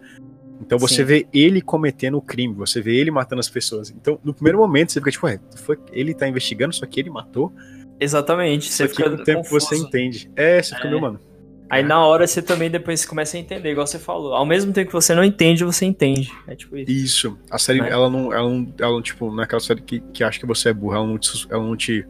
Então 0.60 0.78
você 0.80 0.96
Sim. 0.98 1.04
vê 1.04 1.28
ele 1.32 1.62
cometendo 1.62 2.18
o 2.18 2.22
crime, 2.22 2.54
você 2.54 2.82
vê 2.82 2.96
ele 2.96 3.12
matando 3.12 3.40
as 3.40 3.48
pessoas. 3.50 3.92
Então, 3.92 4.20
no 4.24 4.34
primeiro 4.34 4.58
momento, 4.58 4.92
você 4.92 5.00
fica 5.00 5.12
tipo, 5.12 5.28
ué, 5.28 5.40
ele 5.92 6.14
tá 6.16 6.28
investigando, 6.28 6.74
só 6.74 6.86
que 6.86 7.00
ele 7.00 7.10
matou. 7.12 7.54
Exatamente. 8.00 8.66
Só 8.72 8.86
Você 8.86 8.90
que 8.90 9.04
fica 9.04 9.24
tempo 9.24 9.44
confuso. 9.44 9.68
você 9.68 9.78
entende. 9.78 10.30
É, 10.36 10.62
você 10.62 10.76
fica, 10.76 10.88
É. 10.88 10.92
meu 10.92 11.00
mano. 11.00 11.20
Aí 11.70 11.84
na 11.84 12.00
hora 12.06 12.26
você 12.26 12.42
também 12.42 12.70
depois 12.72 13.06
começa 13.06 13.36
a 13.36 13.40
entender, 13.40 13.72
igual 13.72 13.86
você 13.86 14.00
falou. 14.00 14.34
Ao 14.34 14.46
mesmo 14.46 14.72
tempo 14.72 14.88
que 14.88 14.94
você 14.94 15.14
não 15.14 15.24
entende, 15.24 15.64
você 15.66 15.86
entende. 15.86 16.32
É 16.48 16.56
tipo 16.56 16.78
isso. 16.78 16.92
Isso. 16.92 17.40
A 17.52 17.58
série, 17.58 17.82
Né? 17.82 17.90
ela, 17.92 18.10
não, 18.10 18.32
ela 18.34 18.50
não. 18.50 18.74
Ela 18.80 18.92
não, 18.94 19.02
tipo, 19.02 19.30
não 19.32 19.42
é 19.42 19.44
aquela 19.44 19.60
série 19.60 19.82
que, 19.82 20.00
que 20.14 20.24
acha 20.24 20.40
que 20.40 20.46
você 20.46 20.70
é 20.70 20.74
burro, 20.74 20.96
ela 20.96 21.06
não, 21.08 21.18
te, 21.18 21.46
ela 21.52 21.62
não 21.64 21.76
te 21.76 22.06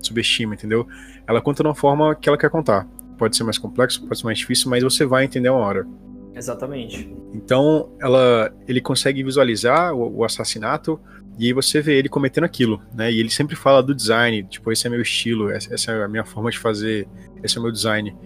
subestima, 0.00 0.54
entendeu? 0.54 0.86
Ela 1.26 1.40
conta 1.40 1.62
de 1.62 1.68
uma 1.68 1.74
forma 1.74 2.14
que 2.14 2.28
ela 2.28 2.36
quer 2.38 2.50
contar. 2.50 2.86
Pode 3.18 3.36
ser 3.36 3.44
mais 3.44 3.58
complexo, 3.58 4.00
pode 4.06 4.18
ser 4.18 4.24
mais 4.24 4.38
difícil, 4.38 4.70
mas 4.70 4.82
você 4.82 5.04
vai 5.04 5.24
entender 5.24 5.50
uma 5.50 5.60
hora. 5.60 5.86
Exatamente. 6.34 7.12
Então, 7.34 7.92
ela, 8.00 8.50
ele 8.66 8.80
consegue 8.80 9.22
visualizar 9.22 9.92
o, 9.92 10.18
o 10.18 10.24
assassinato 10.24 10.98
e 11.38 11.46
aí 11.46 11.52
você 11.52 11.80
vê 11.80 11.96
ele 11.96 12.08
cometendo 12.08 12.44
aquilo, 12.44 12.82
né? 12.92 13.12
E 13.12 13.20
ele 13.20 13.30
sempre 13.30 13.54
fala 13.54 13.80
do 13.80 13.94
design, 13.94 14.42
tipo, 14.44 14.72
esse 14.72 14.86
é 14.86 14.90
meu 14.90 15.00
estilo, 15.00 15.50
essa, 15.50 15.72
essa 15.72 15.92
é 15.92 16.04
a 16.04 16.08
minha 16.08 16.24
forma 16.24 16.50
de 16.50 16.58
fazer, 16.58 17.08
esse 17.42 17.56
é 17.56 17.60
o 17.60 17.62
meu 17.62 17.72
design. 17.72 18.16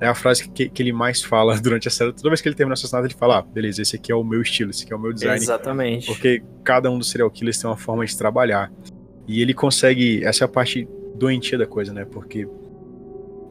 É 0.00 0.06
a 0.06 0.14
frase 0.14 0.48
que, 0.48 0.68
que 0.68 0.82
ele 0.82 0.92
mais 0.92 1.20
fala 1.20 1.58
durante 1.60 1.88
a 1.88 1.90
série. 1.90 2.12
Toda 2.12 2.28
vez 2.28 2.40
que 2.40 2.48
ele 2.48 2.54
termina 2.54 2.72
o 2.72 2.74
assassinato, 2.74 3.06
ele 3.06 3.14
fala: 3.14 3.38
ah, 3.38 3.42
beleza, 3.42 3.82
esse 3.82 3.96
aqui 3.96 4.12
é 4.12 4.14
o 4.14 4.22
meu 4.22 4.40
estilo, 4.40 4.70
esse 4.70 4.84
aqui 4.84 4.92
é 4.92 4.96
o 4.96 5.00
meu 5.00 5.12
design. 5.12 5.36
Exatamente. 5.36 6.06
Porque 6.06 6.42
cada 6.62 6.88
um 6.88 6.98
dos 6.98 7.10
serial 7.10 7.28
killers 7.28 7.58
tem 7.58 7.68
uma 7.68 7.76
forma 7.76 8.06
de 8.06 8.16
trabalhar. 8.16 8.70
E 9.26 9.42
ele 9.42 9.52
consegue. 9.52 10.24
Essa 10.24 10.44
é 10.44 10.46
a 10.46 10.48
parte 10.48 10.88
doentia 11.16 11.58
da 11.58 11.66
coisa, 11.66 11.92
né? 11.92 12.04
Porque 12.04 12.46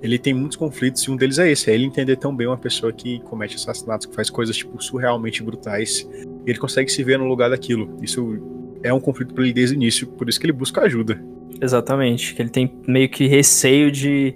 ele 0.02 0.20
tem 0.20 0.34
muitos 0.34 0.58
conflitos 0.58 1.02
e 1.04 1.12
um 1.12 1.16
deles 1.16 1.40
é 1.40 1.52
esse: 1.52 1.72
é 1.72 1.74
ele 1.74 1.86
entender 1.86 2.16
tão 2.18 2.36
bem 2.36 2.48
uma 2.48 2.58
pessoa 2.58 2.92
que 2.94 3.20
comete 3.22 3.56
assassinatos, 3.56 4.06
que 4.06 4.16
faz 4.16 4.30
coisas, 4.30 4.56
tipo, 4.56 4.82
surrealmente 4.82 5.42
brutais. 5.42 6.08
E 6.46 6.50
ele 6.50 6.60
consegue 6.60 6.92
se 6.92 7.04
ver 7.04 7.18
no 7.18 7.26
lugar 7.26 7.50
daquilo. 7.50 7.98
Isso 8.02 8.40
é 8.84 8.94
um 8.94 9.00
conflito 9.00 9.34
pra 9.34 9.44
ele 9.44 9.54
desde 9.54 9.76
o 9.76 9.78
início, 9.78 10.08
por 10.08 10.30
isso 10.30 10.40
que 10.40 10.46
ele 10.46 10.54
busca 10.54 10.82
ajuda. 10.82 11.22
Exatamente. 11.60 12.36
Que 12.36 12.42
ele 12.42 12.50
tem 12.50 12.72
meio 12.88 13.10
que 13.10 13.28
receio 13.28 13.92
de 13.92 14.36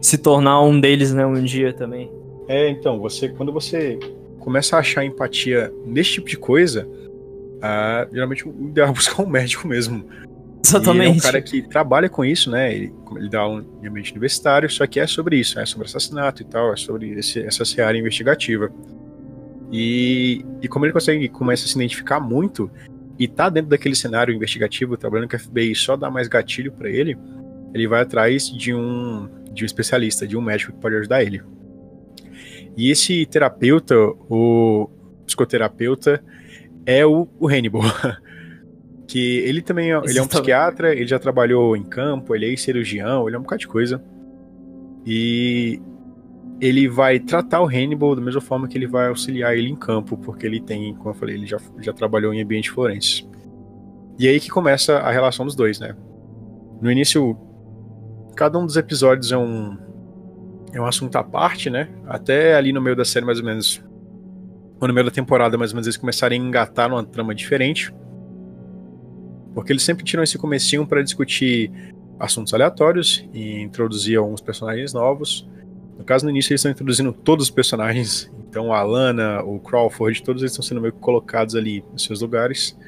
se 0.00 0.18
tornar 0.18 0.62
um 0.62 0.78
deles, 0.78 1.12
né, 1.12 1.24
um 1.24 1.42
dia 1.42 1.72
também. 1.72 2.10
É, 2.46 2.68
então, 2.68 2.98
você 2.98 3.28
quando 3.28 3.52
você 3.52 3.98
começa 4.38 4.76
a 4.76 4.80
achar 4.80 5.04
empatia 5.04 5.72
nesse 5.84 6.12
tipo 6.12 6.28
de 6.28 6.36
coisa, 6.36 6.88
ah, 7.60 8.06
geralmente 8.12 8.46
o 8.48 8.68
ideal 8.68 8.88
é 8.88 8.92
buscar 8.94 9.22
um 9.22 9.28
médico 9.28 9.66
mesmo. 9.66 10.04
E 10.78 10.90
ele 10.90 11.02
é 11.02 11.10
Exatamente. 11.10 11.18
um 11.18 11.20
cara 11.20 11.42
que 11.42 11.62
trabalha 11.62 12.08
com 12.08 12.24
isso, 12.24 12.50
né? 12.50 12.74
Ele, 12.74 12.92
ele 13.16 13.28
dá 13.28 13.48
um 13.48 13.64
ambiente 13.84 14.12
universitário, 14.12 14.68
só 14.70 14.86
que 14.86 15.00
é 15.00 15.06
sobre 15.06 15.36
isso, 15.36 15.58
é 15.58 15.66
sobre 15.66 15.86
assassinato 15.86 16.42
e 16.42 16.44
tal, 16.44 16.72
é 16.72 16.76
sobre 16.76 17.10
esse, 17.18 17.40
essa 17.40 17.64
seara 17.64 17.96
investigativa. 17.96 18.70
E, 19.70 20.44
e 20.62 20.68
como 20.68 20.86
ele 20.86 20.92
consegue 20.92 21.28
começa 21.28 21.64
a 21.64 21.68
se 21.68 21.76
identificar 21.76 22.20
muito, 22.20 22.70
e 23.18 23.26
tá 23.26 23.48
dentro 23.48 23.70
daquele 23.70 23.94
cenário 23.94 24.32
investigativo, 24.34 24.96
trabalhando 24.96 25.28
com 25.28 25.36
a 25.36 25.38
FBI, 25.38 25.74
só 25.74 25.96
dá 25.96 26.10
mais 26.10 26.28
gatilho 26.28 26.72
para 26.72 26.88
ele, 26.88 27.18
ele 27.74 27.88
vai 27.88 28.00
atrás 28.00 28.48
de 28.48 28.72
um, 28.72 29.28
de 29.52 29.64
um 29.64 29.66
especialista, 29.66 30.26
de 30.26 30.36
um 30.36 30.40
médico 30.40 30.72
que 30.72 30.78
pode 30.78 30.94
ajudar 30.96 31.22
ele. 31.22 31.42
E 32.76 32.90
esse 32.90 33.26
terapeuta, 33.26 33.94
o 34.30 34.88
psicoterapeuta, 35.26 36.22
é 36.86 37.04
o, 37.04 37.28
o 37.38 37.48
Hannibal. 37.48 37.82
que 39.08 39.38
ele 39.38 39.62
também 39.62 39.90
é, 39.90 39.96
ele 40.04 40.18
é 40.18 40.22
um 40.22 40.28
psiquiatra, 40.28 40.92
ele 40.92 41.06
já 41.06 41.18
trabalhou 41.18 41.74
em 41.74 41.82
campo, 41.82 42.34
ele 42.34 42.52
é 42.52 42.56
cirurgião, 42.56 43.26
ele 43.26 43.36
é 43.36 43.38
um 43.38 43.42
bocado 43.42 43.60
de 43.60 43.66
coisa. 43.66 44.04
E 45.06 45.80
ele 46.60 46.86
vai 46.86 47.18
tratar 47.18 47.62
o 47.62 47.66
Hannibal 47.66 48.14
da 48.14 48.20
mesma 48.20 48.42
forma 48.42 48.68
que 48.68 48.76
ele 48.76 48.86
vai 48.86 49.08
auxiliar 49.08 49.56
ele 49.56 49.70
em 49.70 49.76
campo, 49.76 50.18
porque 50.18 50.44
ele 50.44 50.60
tem, 50.60 50.94
como 50.94 51.08
eu 51.10 51.14
falei, 51.14 51.36
ele 51.36 51.46
já, 51.46 51.56
já 51.80 51.92
trabalhou 51.94 52.34
em 52.34 52.42
ambiente 52.42 52.70
forense. 52.70 53.26
E 54.18 54.28
aí 54.28 54.38
que 54.38 54.50
começa 54.50 54.98
a 54.98 55.10
relação 55.10 55.46
dos 55.46 55.54
dois, 55.54 55.80
né? 55.80 55.96
No 56.82 56.92
início, 56.92 57.34
cada 58.36 58.58
um 58.58 58.66
dos 58.66 58.76
episódios 58.76 59.32
é 59.32 59.38
um 59.38 59.78
é 60.70 60.78
um 60.78 60.84
assunto 60.84 61.16
à 61.16 61.24
parte, 61.24 61.70
né? 61.70 61.88
Até 62.06 62.54
ali 62.54 62.74
no 62.74 62.80
meio 62.82 62.94
da 62.94 63.06
série, 63.06 63.24
mais 63.24 63.38
ou 63.38 63.44
menos, 63.46 63.82
ou 64.78 64.86
no 64.86 64.92
meio 64.92 65.06
da 65.06 65.10
temporada, 65.10 65.56
mais 65.56 65.70
ou 65.70 65.76
menos, 65.76 65.86
eles 65.86 65.96
começarem 65.96 66.38
a 66.38 66.44
engatar 66.44 66.90
numa 66.90 67.02
trama 67.02 67.34
diferente. 67.34 67.90
Porque 69.54 69.72
eles 69.72 69.82
sempre 69.82 70.04
tiram 70.04 70.22
esse 70.22 70.38
comecinho 70.38 70.86
para 70.86 71.02
discutir 71.02 71.70
assuntos 72.18 72.52
aleatórios 72.52 73.24
e 73.32 73.60
introduzir 73.60 74.18
alguns 74.18 74.40
personagens 74.40 74.92
novos 74.92 75.46
no 75.98 76.04
caso, 76.04 76.24
no 76.24 76.30
início 76.30 76.52
eles 76.52 76.60
estão 76.60 76.70
introduzindo 76.70 77.12
todos 77.12 77.46
os 77.46 77.50
personagens. 77.50 78.30
Então 78.48 78.72
a 78.72 78.80
Lana, 78.82 79.42
o 79.42 79.58
Crawford, 79.58 80.22
todos 80.22 80.42
eles 80.42 80.52
estão 80.52 80.62
sendo 80.62 80.80
meio 80.80 80.92
que 80.92 81.00
colocados 81.00 81.56
ali 81.56 81.84
nos 81.92 82.04
seus 82.04 82.20
lugares. 82.20 82.78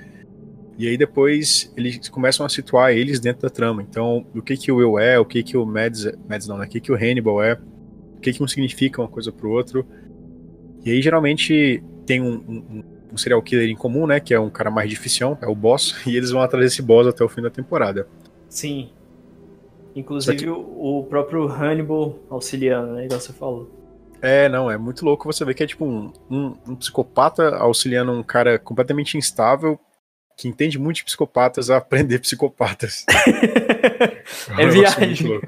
E 0.78 0.86
aí 0.86 0.96
depois 0.96 1.72
eles 1.76 2.08
começam 2.08 2.46
a 2.46 2.48
situar 2.48 2.92
eles 2.92 3.18
dentro 3.18 3.42
da 3.42 3.50
trama. 3.50 3.82
Então, 3.82 4.24
o 4.34 4.40
que 4.40 4.56
que 4.56 4.70
o 4.70 4.76
Will 4.76 4.98
é, 4.98 5.18
o 5.18 5.24
que 5.24 5.42
que 5.42 5.56
o 5.56 5.66
Mads, 5.66 6.06
Mads 6.26 6.46
não, 6.46 6.56
né? 6.56 6.64
O 6.66 6.68
que 6.68 6.80
que 6.80 6.92
o 6.92 6.94
Hannibal 6.94 7.42
é, 7.42 7.54
o 8.16 8.20
que 8.20 8.32
que 8.32 8.42
um 8.42 8.48
significa 8.48 9.02
uma 9.02 9.08
coisa 9.08 9.32
pro 9.32 9.50
outro. 9.50 9.84
E 10.84 10.90
aí 10.90 11.02
geralmente 11.02 11.82
tem 12.06 12.22
um, 12.22 12.34
um, 12.34 12.84
um 13.12 13.16
serial 13.16 13.42
killer 13.42 13.68
em 13.68 13.76
comum, 13.76 14.06
né? 14.06 14.20
Que 14.20 14.34
é 14.34 14.40
um 14.40 14.50
cara 14.50 14.70
mais 14.70 14.88
difícil, 14.88 15.36
é 15.40 15.46
o 15.46 15.54
boss. 15.54 15.94
E 16.06 16.16
eles 16.16 16.30
vão 16.30 16.40
atrás 16.40 16.64
desse 16.64 16.82
boss 16.82 17.06
até 17.06 17.24
o 17.24 17.28
fim 17.28 17.42
da 17.42 17.50
temporada. 17.50 18.06
Sim, 18.48 18.90
Inclusive 19.94 20.36
que... 20.36 20.48
o, 20.48 21.06
próprio 21.08 21.46
Hannibal 21.48 22.18
auxiliando, 22.28 22.94
né? 22.94 23.06
Igual 23.06 23.20
você 23.20 23.32
falou. 23.32 23.70
É, 24.22 24.48
não, 24.48 24.70
é 24.70 24.76
muito 24.76 25.04
louco 25.04 25.30
você 25.30 25.44
ver 25.44 25.54
que 25.54 25.62
é 25.62 25.66
tipo 25.66 25.84
um, 25.84 26.12
um, 26.30 26.54
um 26.68 26.76
psicopata 26.76 27.56
auxiliando 27.56 28.12
um 28.12 28.22
cara 28.22 28.58
completamente 28.58 29.16
instável 29.16 29.80
que 30.36 30.46
entende 30.46 30.78
muito 30.78 30.96
de 30.96 31.04
psicopatas 31.04 31.70
a 31.70 31.78
aprender 31.78 32.18
psicopatas. 32.20 33.04
é 34.58 34.66
viagem. 34.68 35.40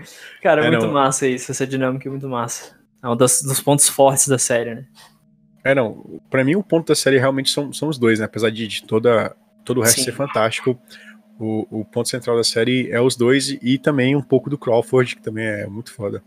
Cara, 0.43 0.65
é, 0.65 0.67
é 0.67 0.71
muito 0.71 0.87
não. 0.87 0.93
massa 0.93 1.27
isso, 1.27 1.51
essa 1.51 1.67
dinâmica 1.67 2.09
é 2.09 2.11
muito 2.11 2.29
massa. 2.29 2.77
É 3.03 3.09
um 3.09 3.17
dos, 3.17 3.43
dos 3.43 3.61
pontos 3.61 3.89
fortes 3.89 4.29
da 4.29 4.39
série, 4.39 4.75
né? 4.75 4.87
É, 5.65 5.75
não. 5.75 6.21
Pra 6.29 6.45
mim, 6.45 6.57
o 6.57 6.63
ponto 6.63 6.89
da 6.89 6.95
série 6.95 7.19
realmente 7.19 7.51
são, 7.51 7.73
são 7.73 7.89
os 7.89 7.99
dois, 7.99 8.19
né? 8.19 8.25
Apesar 8.25 8.51
de, 8.51 8.67
de 8.67 8.83
toda, 8.85 9.37
todo 9.65 9.79
o 9.79 9.83
resto 9.83 9.99
Sim. 9.99 10.05
ser 10.05 10.13
fantástico 10.13 10.79
o, 11.43 11.81
o 11.81 11.85
ponto 11.85 12.09
central 12.09 12.37
da 12.37 12.45
série 12.45 12.91
é 12.91 13.01
os 13.01 13.17
dois 13.17 13.57
e 13.61 13.77
também 13.77 14.15
um 14.15 14.23
pouco 14.23 14.49
do 14.49 14.57
Crawford, 14.57 15.17
que 15.17 15.23
também 15.23 15.45
é 15.45 15.67
muito 15.67 15.93
foda. 15.93 16.23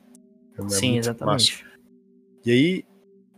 É 0.58 0.70
Sim, 0.70 0.92
muito 0.92 1.04
exatamente. 1.04 1.64
Massa. 1.64 1.76
E 2.46 2.52
aí, 2.52 2.86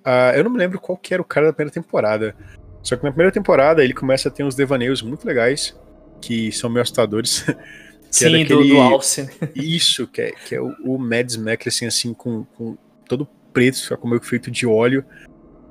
uh, 0.06 0.36
eu 0.36 0.44
não 0.44 0.52
me 0.52 0.58
lembro 0.58 0.80
qual 0.80 0.98
que 0.98 1.14
era 1.14 1.22
o 1.22 1.26
cara 1.26 1.48
da 1.48 1.54
primeira 1.54 1.74
temporada. 1.74 2.36
Só 2.82 2.96
que 2.96 3.04
na 3.04 3.12
primeira 3.12 3.32
temporada 3.32 3.84
ele 3.84 3.94
começa 3.94 4.30
a 4.30 4.32
ter 4.32 4.44
uns 4.44 4.56
devaneios 4.56 5.02
muito 5.02 5.26
legais, 5.26 5.78
que 6.20 6.52
são 6.52 6.70
meio 6.70 6.82
assustadores. 6.82 7.46
Sim, 8.10 8.28
é 8.28 8.40
daquele... 8.40 8.70
do, 8.70 8.76
do 8.76 8.80
Alce. 8.80 9.30
Isso, 9.54 10.08
que 10.08 10.22
é, 10.22 10.32
que 10.32 10.56
é 10.56 10.62
o, 10.62 10.74
o 10.84 10.98
Mads 10.98 11.36
Mikkelsen, 11.36 11.88
assim, 11.88 12.14
com, 12.14 12.46
com 12.58 12.78
todo 13.08 13.28
preto, 13.54 13.84
fica 13.84 13.98
com 13.98 14.08
meio 14.08 14.22
feito 14.22 14.50
de 14.50 14.66
óleo 14.66 15.06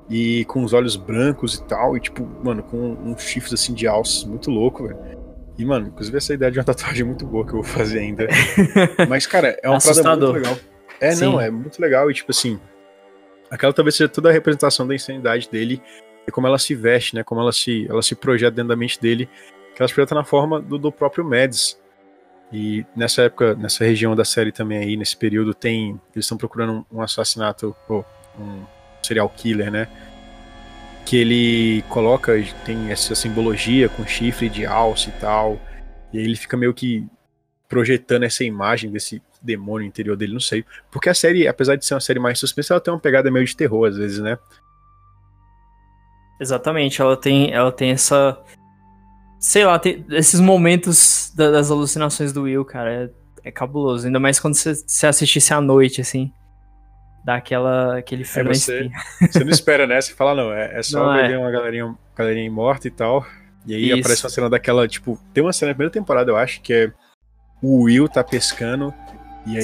e 0.09 0.45
com 0.45 0.63
os 0.63 0.73
olhos 0.73 0.95
brancos 0.95 1.55
e 1.55 1.63
tal, 1.63 1.97
e 1.97 1.99
tipo, 1.99 2.25
mano, 2.43 2.63
com 2.63 2.93
uns 2.93 3.21
chifres 3.21 3.53
assim 3.53 3.73
de 3.73 3.87
alces, 3.87 4.23
muito 4.23 4.49
louco, 4.49 4.87
velho. 4.87 4.97
E, 5.57 5.65
mano, 5.65 5.87
inclusive 5.87 6.17
essa 6.17 6.33
ideia 6.33 6.51
de 6.51 6.59
uma 6.59 6.63
tatuagem 6.65 7.01
é 7.01 7.05
muito 7.05 7.25
boa 7.25 7.45
que 7.45 7.51
eu 7.51 7.61
vou 7.61 7.63
fazer 7.63 7.99
ainda. 7.99 8.27
Mas, 9.09 9.25
cara, 9.25 9.57
é 9.61 9.69
uma 9.69 9.79
parada 9.79 10.15
muito 10.15 10.31
legal. 10.31 10.57
É, 10.99 11.11
Sim. 11.11 11.25
não, 11.25 11.41
é 11.41 11.49
muito 11.49 11.81
legal. 11.81 12.09
E, 12.09 12.13
tipo 12.13 12.31
assim, 12.31 12.59
aquela 13.49 13.73
talvez 13.73 13.95
seja 13.95 14.07
toda 14.07 14.29
a 14.29 14.31
representação 14.31 14.87
da 14.87 14.95
insanidade 14.95 15.49
dele 15.49 15.81
e 16.27 16.31
como 16.31 16.47
ela 16.47 16.57
se 16.57 16.75
veste, 16.75 17.15
né? 17.15 17.23
Como 17.23 17.41
ela 17.41 17.51
se, 17.51 17.87
ela 17.89 18.01
se 18.01 18.15
projeta 18.15 18.51
dentro 18.51 18.69
da 18.69 18.75
mente 18.75 18.99
dele, 18.99 19.27
que 19.75 19.81
ela 19.81 19.87
se 19.87 19.93
projeta 19.93 20.15
na 20.15 20.23
forma 20.23 20.61
do, 20.61 20.77
do 20.77 20.91
próprio 20.91 21.25
Mads. 21.25 21.79
E 22.51 22.85
nessa 22.95 23.23
época, 23.23 23.55
nessa 23.55 23.83
região 23.83 24.15
da 24.15 24.23
série 24.23 24.51
também 24.51 24.77
aí, 24.77 24.95
nesse 24.95 25.17
período, 25.17 25.53
tem. 25.53 25.99
Eles 26.15 26.25
estão 26.25 26.37
procurando 26.37 26.85
um, 26.91 26.97
um 26.97 27.01
assassinato, 27.01 27.75
ou 27.89 28.05
um 28.39 28.63
serial 29.07 29.29
killer, 29.29 29.71
né? 29.71 29.87
que 31.07 31.15
ele 31.15 31.83
coloca, 31.83 32.33
tem 32.65 32.91
essa 32.91 33.15
simbologia 33.15 33.87
com 33.87 34.05
chifre 34.05 34.49
de 34.49 34.65
alce 34.65 35.07
e 35.07 35.13
tal, 35.13 35.57
e 36.11 36.17
aí 36.17 36.23
ele 36.25 36.35
fica 36.35 36.57
meio 36.57 36.73
que 36.73 37.07
projetando 37.69 38.23
essa 38.23 38.43
imagem 38.43 38.91
desse 38.91 39.21
demônio 39.41 39.87
interior 39.87 40.17
dele, 40.17 40.33
não 40.33 40.39
sei. 40.41 40.65
Porque 40.91 41.07
a 41.07 41.13
série, 41.13 41.47
apesar 41.47 41.77
de 41.77 41.85
ser 41.85 41.93
uma 41.93 42.01
série 42.01 42.19
mais 42.19 42.37
suspensa, 42.37 42.73
ela 42.73 42.81
tem 42.81 42.93
uma 42.93 42.99
pegada 42.99 43.31
meio 43.31 43.45
de 43.45 43.55
terror 43.55 43.87
às 43.87 43.95
vezes, 43.95 44.19
né? 44.19 44.37
Exatamente, 46.41 47.01
ela 47.01 47.15
tem, 47.15 47.53
ela 47.53 47.71
tem 47.71 47.91
essa. 47.91 48.37
Sei 49.39 49.63
lá, 49.63 49.79
tem 49.79 50.05
esses 50.09 50.41
momentos 50.41 51.31
da, 51.33 51.51
das 51.51 51.71
alucinações 51.71 52.33
do 52.33 52.43
Will, 52.43 52.65
cara. 52.65 53.05
É, 53.43 53.47
é 53.47 53.51
cabuloso. 53.51 54.07
Ainda 54.07 54.19
mais 54.19 54.41
quando 54.41 54.55
você, 54.55 54.75
você 54.75 55.07
assistisse 55.07 55.53
à 55.53 55.61
noite, 55.61 56.01
assim 56.01 56.33
dá 57.27 57.35
aquela, 57.35 57.97
aquele 57.97 58.23
filme. 58.23 58.51
É 58.51 58.53
você, 58.53 58.89
você 59.19 59.43
não 59.43 59.51
espera, 59.51 59.85
né? 59.85 59.99
Você 59.99 60.13
fala, 60.13 60.33
não, 60.33 60.53
é, 60.53 60.79
é 60.79 60.81
só 60.81 61.11
ver 61.11 61.31
é. 61.31 61.37
uma 61.37 61.51
galerinha, 61.51 61.93
galerinha 62.15 62.49
morta 62.49 62.87
e 62.87 62.91
tal. 62.91 63.27
E 63.65 63.75
aí 63.75 63.89
Isso. 63.89 63.99
aparece 63.99 64.23
uma 64.23 64.29
cena 64.29 64.49
daquela, 64.49 64.87
tipo, 64.87 65.19
tem 65.33 65.43
uma 65.43 65.51
cena 65.51 65.71
na 65.71 65.75
primeira 65.75 65.91
temporada, 65.91 66.31
eu 66.31 66.37
acho, 66.37 66.61
que 66.61 66.71
é 66.71 66.91
o 67.61 67.83
Will 67.83 68.07
tá 68.07 68.23
pescando, 68.23 68.93
e 69.45 69.57
aí, 69.57 69.63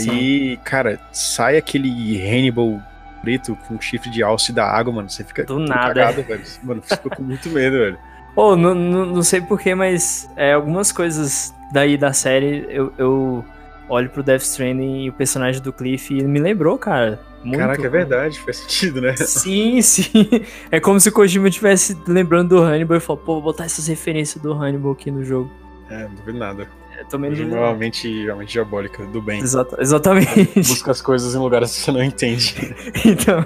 Sim. 0.56 0.60
cara, 0.66 1.00
sai 1.14 1.56
aquele 1.56 1.90
Hannibal 2.22 2.82
preto 3.22 3.58
com 3.66 3.80
chifre 3.80 4.10
de 4.10 4.22
alce 4.22 4.52
da 4.52 4.66
água, 4.66 4.92
mano. 4.92 5.10
Você 5.10 5.24
fica 5.24 5.46
do 5.46 5.58
nada. 5.58 5.94
Cagado, 5.94 6.24
velho. 6.24 6.44
Mano, 6.64 6.82
fica 6.82 7.10
com 7.10 7.24
muito 7.24 7.48
medo, 7.50 7.78
velho. 7.78 7.98
Pô, 8.36 8.52
oh, 8.52 8.56
não, 8.58 8.76
não, 8.76 9.06
não 9.06 9.24
sei 9.24 9.40
porquê, 9.40 9.74
mas 9.74 10.30
é, 10.36 10.52
algumas 10.52 10.92
coisas 10.92 11.54
daí 11.72 11.96
da 11.98 12.12
série 12.12 12.66
eu, 12.68 12.92
eu 12.98 13.46
olho 13.94 14.10
pro 14.10 14.24
Death 14.24 14.42
Stranding 14.42 15.06
e 15.06 15.10
o 15.10 15.14
personagem 15.14 15.62
do 15.62 15.72
Cliff 15.72 16.14
e 16.14 16.24
me 16.24 16.40
lembrou, 16.40 16.78
cara. 16.78 17.20
Muito 17.44 17.60
Caraca, 17.60 17.86
é 17.86 17.90
verdade, 17.90 18.40
faz 18.40 18.58
sentido, 18.58 19.02
né? 19.02 19.16
Sim, 19.20 19.82
sim. 19.82 20.30
É 20.72 20.80
como 20.80 21.00
se 21.00 21.10
o 21.10 21.12
Kojima 21.12 21.50
estivesse 21.50 21.98
lembrando 22.08 22.56
do 22.56 22.62
Hannibal 22.62 22.98
e 22.98 23.02
falou, 23.02 23.22
pô, 23.22 23.34
vou 23.34 23.42
botar 23.42 23.66
essas 23.66 23.88
referências 23.88 24.42
do 24.42 24.54
Hannibal 24.54 24.94
aqui 24.94 25.12
no 25.12 25.26
jogo. 25.26 25.52
É, 25.90 26.04
não 26.04 26.16
duvido 26.16 26.38
nada. 26.38 26.68
É, 26.98 27.04
também 27.04 27.32
não 27.32 27.50
realmente, 27.50 28.24
realmente 28.24 28.54
diabólica, 28.54 29.06
do 29.06 29.22
bem. 29.22 29.42
Exata, 29.42 29.78
exatamente. 29.82 30.52
Busca 30.56 30.92
as 30.92 31.02
coisas 31.02 31.36
em 31.36 31.38
lugares 31.38 31.76
que 31.76 31.82
você 31.82 31.92
não 31.92 32.04
entende. 32.04 32.56
então, 33.06 33.46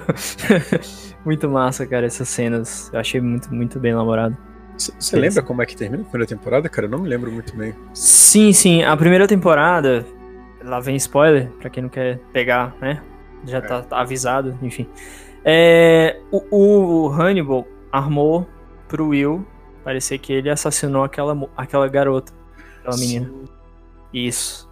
muito 1.24 1.48
massa, 1.48 1.86
cara, 1.86 2.06
essas 2.06 2.28
cenas. 2.28 2.90
Eu 2.92 3.00
achei 3.00 3.20
muito, 3.20 3.52
muito 3.52 3.80
bem 3.80 3.92
elaborado. 3.92 4.36
Você 4.76 5.16
lembra 5.16 5.42
como 5.42 5.60
é 5.60 5.66
que 5.66 5.76
termina 5.76 6.02
a 6.02 6.06
primeira 6.06 6.28
temporada, 6.28 6.68
cara? 6.68 6.86
Eu 6.86 6.90
não 6.90 7.00
me 7.00 7.08
lembro 7.08 7.32
muito 7.32 7.56
bem. 7.56 7.74
Sim, 7.92 8.52
sim. 8.52 8.84
A 8.84 8.96
primeira 8.96 9.26
temporada, 9.26 10.06
lá 10.62 10.80
vem 10.80 10.96
spoiler, 10.96 11.50
pra 11.60 11.70
quem 11.70 11.82
não 11.82 11.90
quer 11.90 12.18
pegar, 12.32 12.74
né? 12.80 13.02
Já 13.44 13.58
é. 13.58 13.60
tá, 13.60 13.82
tá, 13.82 14.00
avisado, 14.00 14.58
enfim. 14.62 14.86
É, 15.44 16.20
o, 16.30 17.06
o, 17.06 17.08
Hannibal 17.08 17.66
armou 17.92 18.46
pro 18.88 19.08
Will 19.08 19.46
parecer 19.84 20.18
que 20.18 20.32
ele 20.32 20.50
assassinou 20.50 21.04
aquela, 21.04 21.36
aquela 21.56 21.88
garota, 21.88 22.32
aquela 22.80 22.96
Sim. 22.96 23.20
menina. 23.20 23.32
Isso. 24.12 24.68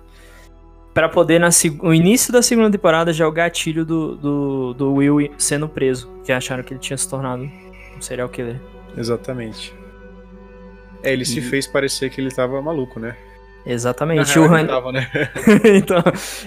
Para 0.93 1.09
poder, 1.09 1.39
na, 1.39 1.49
no 1.83 1.95
início 1.95 2.33
da 2.33 2.43
segunda 2.43 2.71
temporada, 2.71 3.13
já 3.13 3.25
é 3.25 3.29
o 3.29 3.33
gatilho 3.33 3.85
do, 3.85 4.17
do, 4.17 4.75
do 4.75 4.95
Will 4.95 5.31
sendo 5.39 5.69
preso, 5.69 6.11
que 6.25 6.33
acharam 6.33 6.63
que 6.63 6.73
ele 6.73 6.81
tinha 6.81 6.97
se 6.97 7.09
tornado 7.09 7.43
um 7.97 8.01
serial 8.01 8.29
killer. 8.29 8.61
Exatamente. 8.97 9.75
É, 11.03 11.13
ele 11.13 11.23
e... 11.23 11.27
se 11.27 11.41
fez 11.41 11.67
parecer 11.67 12.11
que 12.11 12.21
ele 12.21 12.31
tava 12.31 12.61
maluco, 12.61 12.99
né? 12.99 13.17
Exatamente. 13.67 14.39
o 14.39 14.45
Hannibal... 14.45 14.93
né? 14.93 15.11
então, 15.77 16.03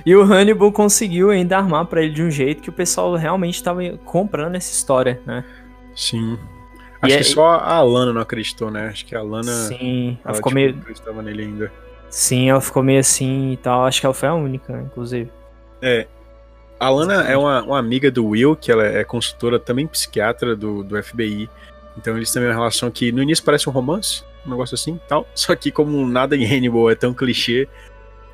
e 0.05 0.15
o 0.15 0.23
Hannibal 0.23 0.71
conseguiu 0.71 1.29
ainda 1.29 1.57
armar 1.57 1.85
para 1.85 2.01
ele 2.01 2.13
de 2.13 2.23
um 2.23 2.31
jeito 2.31 2.61
que 2.61 2.69
o 2.69 2.73
pessoal 2.73 3.13
realmente 3.15 3.55
estava 3.55 3.81
comprando 4.05 4.55
essa 4.55 4.71
história, 4.71 5.21
né? 5.25 5.43
Sim. 5.93 6.39
Acho 7.01 7.13
e 7.13 7.17
que 7.17 7.21
é... 7.21 7.23
só 7.23 7.55
a 7.55 7.75
Alana 7.75 8.13
não 8.13 8.21
acreditou, 8.21 8.71
né? 8.71 8.87
Acho 8.87 9.05
que 9.05 9.15
a 9.15 9.19
Alana. 9.19 9.51
Sim, 9.51 10.17
ela, 10.21 10.31
ela 10.31 10.33
ficou 10.35 10.49
tipo, 10.49 10.55
meio. 10.55 10.69
acreditava 10.79 11.21
nele 11.21 11.43
ainda. 11.43 11.71
Sim, 12.09 12.49
ela 12.49 12.61
ficou 12.61 12.81
meio 12.81 12.99
assim 12.99 13.51
e 13.51 13.57
tal. 13.57 13.85
Acho 13.85 13.99
que 13.99 14.05
ela 14.05 14.13
foi 14.13 14.29
a 14.29 14.33
única, 14.33 14.73
inclusive. 14.81 15.29
É. 15.81 16.07
A 16.79 16.85
Alana 16.85 17.23
é 17.23 17.35
uma, 17.35 17.61
uma 17.61 17.77
amiga 17.77 18.09
do 18.09 18.25
Will, 18.25 18.55
que 18.55 18.71
ela 18.71 18.85
é 18.85 19.03
consultora, 19.03 19.59
também 19.59 19.85
psiquiatra 19.85 20.55
do, 20.55 20.83
do 20.83 21.01
FBI. 21.01 21.49
Então 21.97 22.15
eles 22.15 22.31
têm 22.31 22.41
uma 22.41 22.53
relação 22.53 22.89
que 22.89 23.11
no 23.11 23.21
início 23.21 23.43
parece 23.43 23.67
um 23.67 23.73
romance, 23.73 24.23
um 24.45 24.49
negócio 24.49 24.75
assim 24.75 24.99
tal. 25.07 25.27
Só 25.35 25.55
que 25.55 25.71
como 25.71 26.07
nada 26.07 26.35
em 26.35 26.45
Hannibal 26.45 26.89
é 26.89 26.95
tão 26.95 27.13
clichê, 27.13 27.67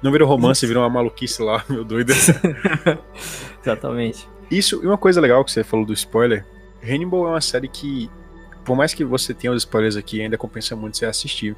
não 0.02 0.12
virou 0.12 0.28
romance, 0.28 0.66
virou 0.68 0.84
uma 0.84 0.90
maluquice 0.90 1.42
lá, 1.42 1.64
meu 1.70 1.84
doido. 1.84 2.14
Exatamente. 3.62 4.28
Isso, 4.50 4.82
e 4.84 4.88
uma 4.88 4.98
coisa 4.98 5.20
legal 5.20 5.44
que 5.44 5.52
você 5.52 5.64
falou 5.64 5.86
do 5.86 5.94
spoiler, 5.94 6.46
Hannibal 6.84 7.26
é 7.28 7.30
uma 7.32 7.42
série 7.42 7.68
que, 7.68 8.10
por 8.64 8.76
mais 8.76 8.94
que 8.94 9.04
você 9.04 9.34
tenha 9.34 9.52
os 9.52 9.64
spoilers 9.64 9.96
aqui, 9.96 10.22
ainda 10.22 10.38
compensa 10.38 10.76
muito 10.76 10.98
você 10.98 11.06
assistir. 11.06 11.56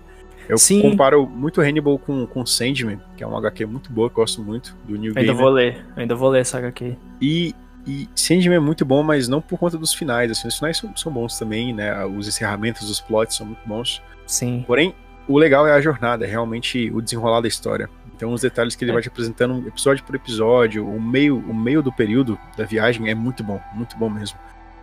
Eu 0.47 0.57
Sim. 0.57 0.81
comparo 0.81 1.27
muito 1.27 1.59
Hannibal 1.59 1.99
com, 1.99 2.25
com 2.25 2.45
Sandman, 2.45 3.01
que 3.17 3.23
é 3.23 3.27
uma 3.27 3.37
HQ 3.39 3.65
muito 3.65 3.91
boa, 3.91 4.09
que 4.09 4.13
eu 4.13 4.23
gosto 4.23 4.41
muito, 4.41 4.75
do 4.85 4.95
New 4.95 5.09
Ainda 5.09 5.21
Gaiman. 5.21 5.35
vou 5.35 5.49
ler, 5.49 5.85
ainda 5.95 6.15
vou 6.15 6.29
ler 6.29 6.39
essa 6.39 6.57
HQ. 6.57 6.95
E, 7.21 7.53
e 7.85 8.07
Sandman 8.15 8.55
é 8.55 8.59
muito 8.59 8.85
bom, 8.85 9.03
mas 9.03 9.27
não 9.27 9.41
por 9.41 9.59
conta 9.59 9.77
dos 9.77 9.93
finais. 9.93 10.31
Assim, 10.31 10.47
os 10.47 10.57
finais 10.57 10.77
são, 10.77 10.95
são 10.95 11.11
bons 11.11 11.37
também, 11.37 11.73
né? 11.73 12.05
Os 12.05 12.29
encerramentos 12.29 12.87
dos 12.87 13.01
plots 13.01 13.35
são 13.35 13.45
muito 13.45 13.59
bons. 13.67 14.01
Sim. 14.27 14.63
Porém, 14.67 14.93
o 15.27 15.37
legal 15.37 15.65
é 15.67 15.71
a 15.71 15.81
jornada, 15.81 16.25
é 16.25 16.27
realmente 16.29 16.91
o 16.91 17.01
desenrolar 17.01 17.41
da 17.41 17.47
história. 17.47 17.89
Então, 18.15 18.31
os 18.33 18.41
detalhes 18.41 18.75
que 18.75 18.83
ele 18.83 18.91
É. 18.91 18.93
vai 18.93 19.01
te 19.01 19.07
apresentando 19.09 19.67
episódio 19.67 20.03
por 20.03 20.15
episódio, 20.15 20.87
o 20.87 21.01
meio, 21.01 21.37
o 21.37 21.53
meio 21.53 21.81
do 21.81 21.91
período 21.91 22.37
da 22.55 22.65
viagem 22.65 23.09
é 23.09 23.15
muito 23.15 23.43
bom, 23.43 23.59
muito 23.73 23.97
bom 23.97 24.09
mesmo. 24.09 24.37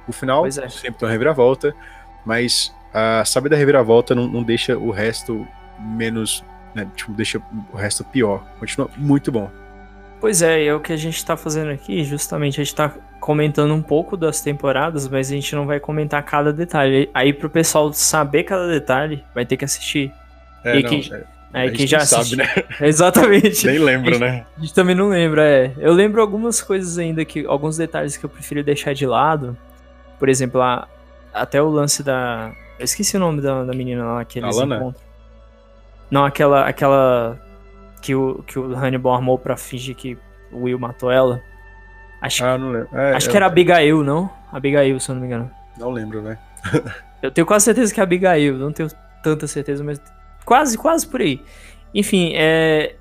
O 0.08 0.12
final 0.12 0.46
é. 0.46 0.50
sempre 0.50 0.98
tem 0.98 1.06
uma 1.06 1.10
reviravolta, 1.10 1.74
mas 2.24 2.74
a 2.92 3.24
saber 3.24 3.48
da 3.48 3.56
reviravolta 3.56 4.14
não, 4.14 4.28
não 4.28 4.42
deixa 4.42 4.76
o 4.78 4.90
resto 4.90 5.46
menos, 5.80 6.44
né, 6.74 6.86
tipo, 6.94 7.12
deixa 7.12 7.42
o 7.72 7.76
resto 7.76 8.04
pior. 8.04 8.44
Continua 8.60 8.88
muito 8.96 9.32
bom. 9.32 9.50
Pois 10.20 10.40
é, 10.40 10.62
e 10.62 10.66
é 10.68 10.74
o 10.74 10.80
que 10.80 10.92
a 10.92 10.96
gente 10.96 11.22
tá 11.24 11.36
fazendo 11.36 11.70
aqui, 11.70 12.04
justamente, 12.04 12.60
a 12.60 12.64
gente 12.64 12.74
tá 12.74 12.92
comentando 13.24 13.72
um 13.72 13.80
pouco 13.80 14.18
das 14.18 14.42
temporadas, 14.42 15.08
mas 15.08 15.30
a 15.30 15.34
gente 15.34 15.56
não 15.56 15.64
vai 15.64 15.80
comentar 15.80 16.22
cada 16.22 16.52
detalhe. 16.52 17.08
Aí 17.14 17.32
pro 17.32 17.48
pessoal 17.48 17.90
saber 17.90 18.44
cada 18.44 18.68
detalhe, 18.68 19.24
vai 19.34 19.46
ter 19.46 19.56
que 19.56 19.64
assistir. 19.64 20.12
É, 20.62 20.78
E 20.78 20.82
não, 20.82 20.90
quem- 20.90 21.10
é, 21.54 21.86
já 21.86 22.00
sabe, 22.00 22.36
né? 22.36 22.44
Exatamente. 22.82 23.66
Nem 23.66 23.78
lembro, 23.78 24.18
né? 24.18 24.44
A 24.58 24.60
gente 24.60 24.74
também 24.74 24.94
não 24.94 25.08
lembra, 25.08 25.42
é. 25.42 25.72
Eu 25.78 25.94
lembro 25.94 26.20
algumas 26.20 26.60
coisas 26.60 26.98
ainda 26.98 27.24
que. 27.24 27.46
Alguns 27.46 27.78
detalhes 27.78 28.14
que 28.18 28.26
eu 28.26 28.28
prefiro 28.28 28.62
deixar 28.62 28.92
de 28.92 29.06
lado. 29.06 29.56
Por 30.18 30.28
exemplo, 30.28 30.60
a, 30.60 30.86
até 31.32 31.62
o 31.62 31.70
lance 31.70 32.02
da. 32.02 32.52
Eu 32.78 32.84
esqueci 32.84 33.16
o 33.16 33.20
nome 33.20 33.40
da, 33.40 33.64
da 33.64 33.72
menina 33.72 34.04
lá 34.04 34.24
que 34.26 34.38
eles 34.38 34.54
Alana? 34.54 34.76
encontram. 34.76 35.02
Não, 36.10 36.26
aquela. 36.26 36.66
aquela. 36.66 37.40
Que 38.02 38.14
o, 38.14 38.44
que 38.46 38.58
o 38.58 38.74
Hannibal 38.76 39.14
armou 39.14 39.38
pra 39.38 39.56
fingir 39.56 39.94
que 39.96 40.18
o 40.52 40.64
Will 40.64 40.78
matou 40.78 41.10
ela. 41.10 41.40
Acho, 42.26 42.44
Ah, 42.44 42.56
não 42.56 42.70
lembro. 42.72 42.88
É, 42.92 43.12
acho 43.14 43.26
eu 43.26 43.30
que 43.30 43.36
era 43.36 43.46
Abigail, 43.46 44.02
não? 44.02 44.30
Abigail, 44.50 44.98
se 44.98 45.10
eu 45.10 45.14
não 45.14 45.20
me 45.22 45.26
engano. 45.28 45.50
Não 45.78 45.90
lembro, 45.90 46.22
né? 46.22 46.38
Eu 47.22 47.30
tenho 47.30 47.46
quase 47.46 47.66
certeza 47.66 47.92
que 47.92 48.00
é 48.00 48.02
Abigail, 48.02 48.54
não 48.56 48.72
tenho 48.72 48.88
tanta 49.22 49.46
certeza, 49.46 49.82
mas 49.84 50.00
quase, 50.44 50.78
quase 50.78 51.06
por 51.06 51.20
aí. 51.20 51.42
Enfim, 51.94 52.32
é, 52.34 52.94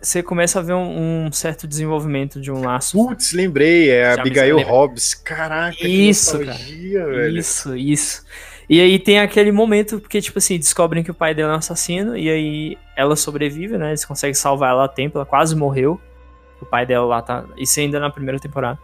você 0.00 0.22
começa 0.22 0.58
a 0.58 0.62
ver 0.62 0.72
um, 0.72 1.26
um 1.26 1.32
certo 1.32 1.66
desenvolvimento 1.68 2.40
de 2.40 2.50
um 2.50 2.64
laço. 2.64 2.96
Putz, 2.96 3.32
lembrei, 3.32 3.90
é 3.90 4.06
a 4.06 4.14
Já 4.16 4.20
Abigail. 4.22 4.58
Hobbs. 4.60 5.14
Caraca, 5.14 5.76
Isso, 5.86 6.38
que 6.38 6.44
nostalgia, 6.46 7.06
velho. 7.06 7.38
Isso, 7.38 7.76
isso. 7.76 8.24
E 8.68 8.80
aí 8.80 8.98
tem 8.98 9.18
aquele 9.18 9.50
momento, 9.52 9.98
porque, 10.00 10.20
tipo 10.20 10.38
assim, 10.38 10.56
descobrem 10.58 11.02
que 11.02 11.10
o 11.10 11.14
pai 11.14 11.34
dela 11.34 11.52
é 11.52 11.54
um 11.56 11.58
assassino, 11.58 12.16
e 12.16 12.30
aí 12.30 12.78
ela 12.96 13.16
sobrevive, 13.16 13.76
né? 13.76 13.88
Eles 13.90 14.04
conseguem 14.04 14.32
salvar 14.32 14.70
ela 14.70 14.84
a 14.84 14.88
tempo, 14.88 15.18
ela 15.18 15.26
quase 15.26 15.56
morreu. 15.56 16.00
O 16.60 16.66
pai 16.66 16.86
dela 16.86 17.06
lá 17.06 17.22
tá. 17.22 17.44
Isso 17.56 17.80
ainda 17.80 17.98
na 17.98 18.10
primeira 18.10 18.38
temporada. 18.38 18.78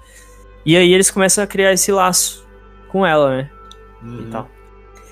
E 0.64 0.76
aí 0.76 0.92
eles 0.92 1.10
começam 1.10 1.44
a 1.44 1.46
criar 1.46 1.72
esse 1.72 1.92
laço 1.92 2.46
com 2.88 3.06
ela, 3.06 3.36
né? 3.36 3.50
Uhum. 4.02 4.20
E 4.22 4.30
tal. 4.30 4.48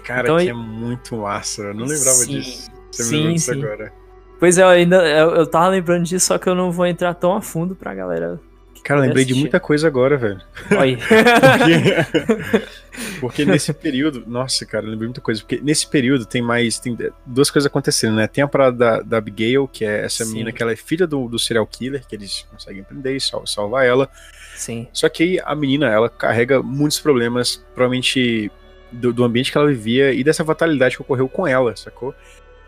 Cara, 0.05 0.23
Então, 0.23 0.39
que 0.39 0.49
é 0.49 0.53
muito 0.53 1.17
massa. 1.17 1.63
Eu 1.63 1.75
não 1.75 1.87
lembrava 1.87 2.17
Sim, 2.17 2.39
disso. 2.41 2.71
Você 2.91 3.03
me 3.03 3.09
sim, 3.09 3.17
lembrou 3.17 3.33
disso 3.35 3.53
sim. 3.53 3.63
agora. 3.63 3.93
Pois 4.39 4.59
é, 4.59 4.63
eu 4.63 4.69
ainda. 4.69 4.97
Eu, 5.09 5.31
eu 5.37 5.47
tava 5.47 5.69
lembrando 5.69 6.05
disso, 6.05 6.27
só 6.27 6.39
que 6.39 6.49
eu 6.49 6.55
não 6.55 6.71
vou 6.71 6.87
entrar 6.87 7.15
tão 7.15 7.35
a 7.35 7.41
fundo 7.41 7.75
pra 7.75 7.95
galera. 7.95 8.41
Cara, 8.85 9.01
eu 9.01 9.05
lembrei 9.07 9.25
de 9.25 9.33
assistir. 9.33 9.41
muita 9.41 9.59
coisa 9.59 9.87
agora, 9.89 10.17
velho. 10.19 10.41
Aí. 10.79 10.97
Porque, 10.99 12.61
porque 13.21 13.45
nesse 13.45 13.73
período. 13.73 14.23
Nossa, 14.27 14.65
cara, 14.67 14.85
lembrei 14.87 15.09
muita 15.09 15.21
coisa. 15.21 15.41
Porque 15.41 15.59
nesse 15.63 15.87
período 15.87 16.27
tem 16.27 16.43
mais. 16.43 16.79
Tem 16.79 16.97
duas 17.25 17.51
coisas 17.51 17.67
acontecendo, 17.67 18.17
né? 18.17 18.27
Tem 18.27 18.45
a 18.45 18.49
parada 18.49 18.77
da, 18.77 19.01
da 19.01 19.17
Abigail, 19.19 19.67
que 19.67 19.85
é 19.85 20.05
essa 20.05 20.25
Sim. 20.25 20.33
menina 20.33 20.53
que 20.53 20.63
ela 20.63 20.73
é 20.73 20.77
filha 20.77 21.07
do, 21.07 21.27
do 21.29 21.39
serial 21.39 21.67
killer, 21.67 22.07
que 22.07 22.15
eles 22.15 22.47
conseguem 22.51 22.83
prender 22.85 23.17
e 23.17 23.21
sal- 23.21 23.47
salvar 23.47 23.87
ela. 23.87 24.09
Sim. 24.55 24.87
Só 24.93 25.09
que 25.09 25.23
aí 25.23 25.41
a 25.43 25.55
menina, 25.55 25.89
ela 25.89 26.09
carrega 26.09 26.63
muitos 26.63 27.01
problemas, 27.01 27.65
provavelmente 27.75 28.51
do, 28.93 29.13
do 29.13 29.25
ambiente 29.25 29.51
que 29.51 29.59
ela 29.59 29.67
vivia 29.67 30.13
e 30.13 30.23
dessa 30.23 30.45
fatalidade 30.45 30.95
que 30.97 31.03
ocorreu 31.03 31.29
com 31.29 31.47
ela, 31.47 31.75
sacou? 31.75 32.15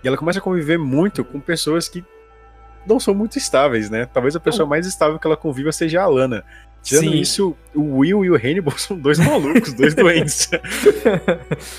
E 0.02 0.08
ela 0.08 0.16
começa 0.16 0.38
a 0.38 0.42
conviver 0.42 0.78
muito 0.78 1.24
com 1.24 1.38
pessoas 1.38 1.88
que 1.88 2.02
não 2.86 3.00
são 3.00 3.14
muito 3.14 3.36
estáveis, 3.36 3.90
né? 3.90 4.06
Talvez 4.06 4.36
a 4.36 4.40
pessoa 4.40 4.68
mais 4.68 4.86
estável 4.86 5.18
que 5.18 5.26
ela 5.26 5.36
conviva 5.36 5.72
seja 5.72 6.02
a 6.02 6.06
Lana. 6.06 6.44
Tirando 6.82 7.10
Sim. 7.10 7.18
isso, 7.18 7.56
o 7.74 7.98
Will 7.98 8.24
e 8.24 8.30
o 8.30 8.36
Hannibal 8.36 8.76
são 8.78 8.96
dois 8.96 9.18
malucos, 9.18 9.72
dois 9.72 9.92
doentes. 9.96 10.48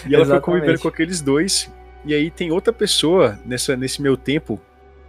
E 0.06 0.14
ela 0.14 0.26
foi 0.26 0.42
convivendo 0.42 0.80
com 0.80 0.88
aqueles 0.90 1.22
dois. 1.22 1.72
E 2.04 2.14
aí 2.14 2.30
tem 2.30 2.52
outra 2.52 2.74
pessoa 2.74 3.40
nessa, 3.46 3.76
nesse 3.76 4.02
meu 4.02 4.18
tempo 4.18 4.62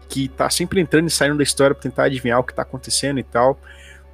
que 0.09 0.29
tá 0.29 0.49
sempre 0.49 0.81
entrando 0.81 1.09
e 1.09 1.11
saindo 1.11 1.37
da 1.37 1.43
história 1.43 1.75
pra 1.75 1.83
tentar 1.83 2.05
adivinhar 2.05 2.39
o 2.39 2.45
que 2.45 2.55
tá 2.55 2.63
acontecendo 2.63 3.19
e 3.19 3.25
tal. 3.25 3.61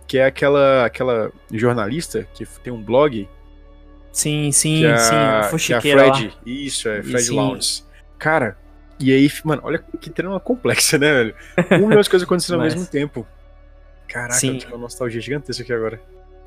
Que 0.07 0.19
é 0.19 0.25
aquela, 0.25 0.85
aquela 0.85 1.31
jornalista 1.53 2.27
que 2.35 2.47
tem 2.63 2.73
um 2.73 2.83
blog. 2.83 3.29
Sim, 4.13 4.53
sim, 4.53 4.81
que 4.81 4.87
é, 4.87 4.97
sim. 4.97 5.07
A 5.07 5.09
que 5.11 5.15
é 5.15 5.39
a 5.39 5.43
fuxiqueira 5.45 6.07
lá. 6.07 6.15
Fred. 6.15 6.39
Isso, 6.47 6.89
é 6.89 7.03
Fred. 7.03 7.31
Lounge. 7.31 7.85
Cara, 8.19 8.57
e 9.11 9.13
aí, 9.13 9.31
mano, 9.45 9.63
olha 9.65 9.79
que 10.01 10.11
trama 10.11 10.39
complexa, 10.41 10.99
né, 10.99 11.13
velho? 11.13 11.35
Um 11.83 11.89
milhão 11.89 12.03
de 12.03 12.11
coisas 12.11 12.27
acontecendo 12.27 12.55
ao 12.57 12.61
Mas- 12.61 12.75
mesmo 12.75 12.89
tempo. 12.91 13.27
Caraca, 14.09 14.35
Sim. 14.35 14.53
eu 14.55 14.59
tive 14.59 14.73
uma 14.73 14.79
nostalgia 14.83 15.21
gigantesca 15.21 15.63
aqui 15.63 15.73
agora. 15.73 16.01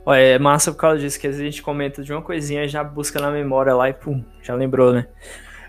Olha, 0.05 0.19
é 0.19 0.39
massa 0.39 0.71
por 0.71 0.77
causa 0.77 0.99
disso, 0.99 1.19
que 1.19 1.27
às 1.27 1.33
vezes 1.35 1.41
a 1.47 1.51
gente 1.51 1.61
comenta 1.61 2.01
de 2.01 2.13
uma 2.13 2.21
coisinha 2.21 2.63
e 2.63 2.67
já 2.69 2.81
busca 2.83 3.19
na 3.19 3.29
memória 3.29 3.73
lá 3.75 3.89
e 3.89 3.93
pum, 3.93 4.23
já 4.41 4.55
lembrou, 4.55 4.93
né? 4.93 5.05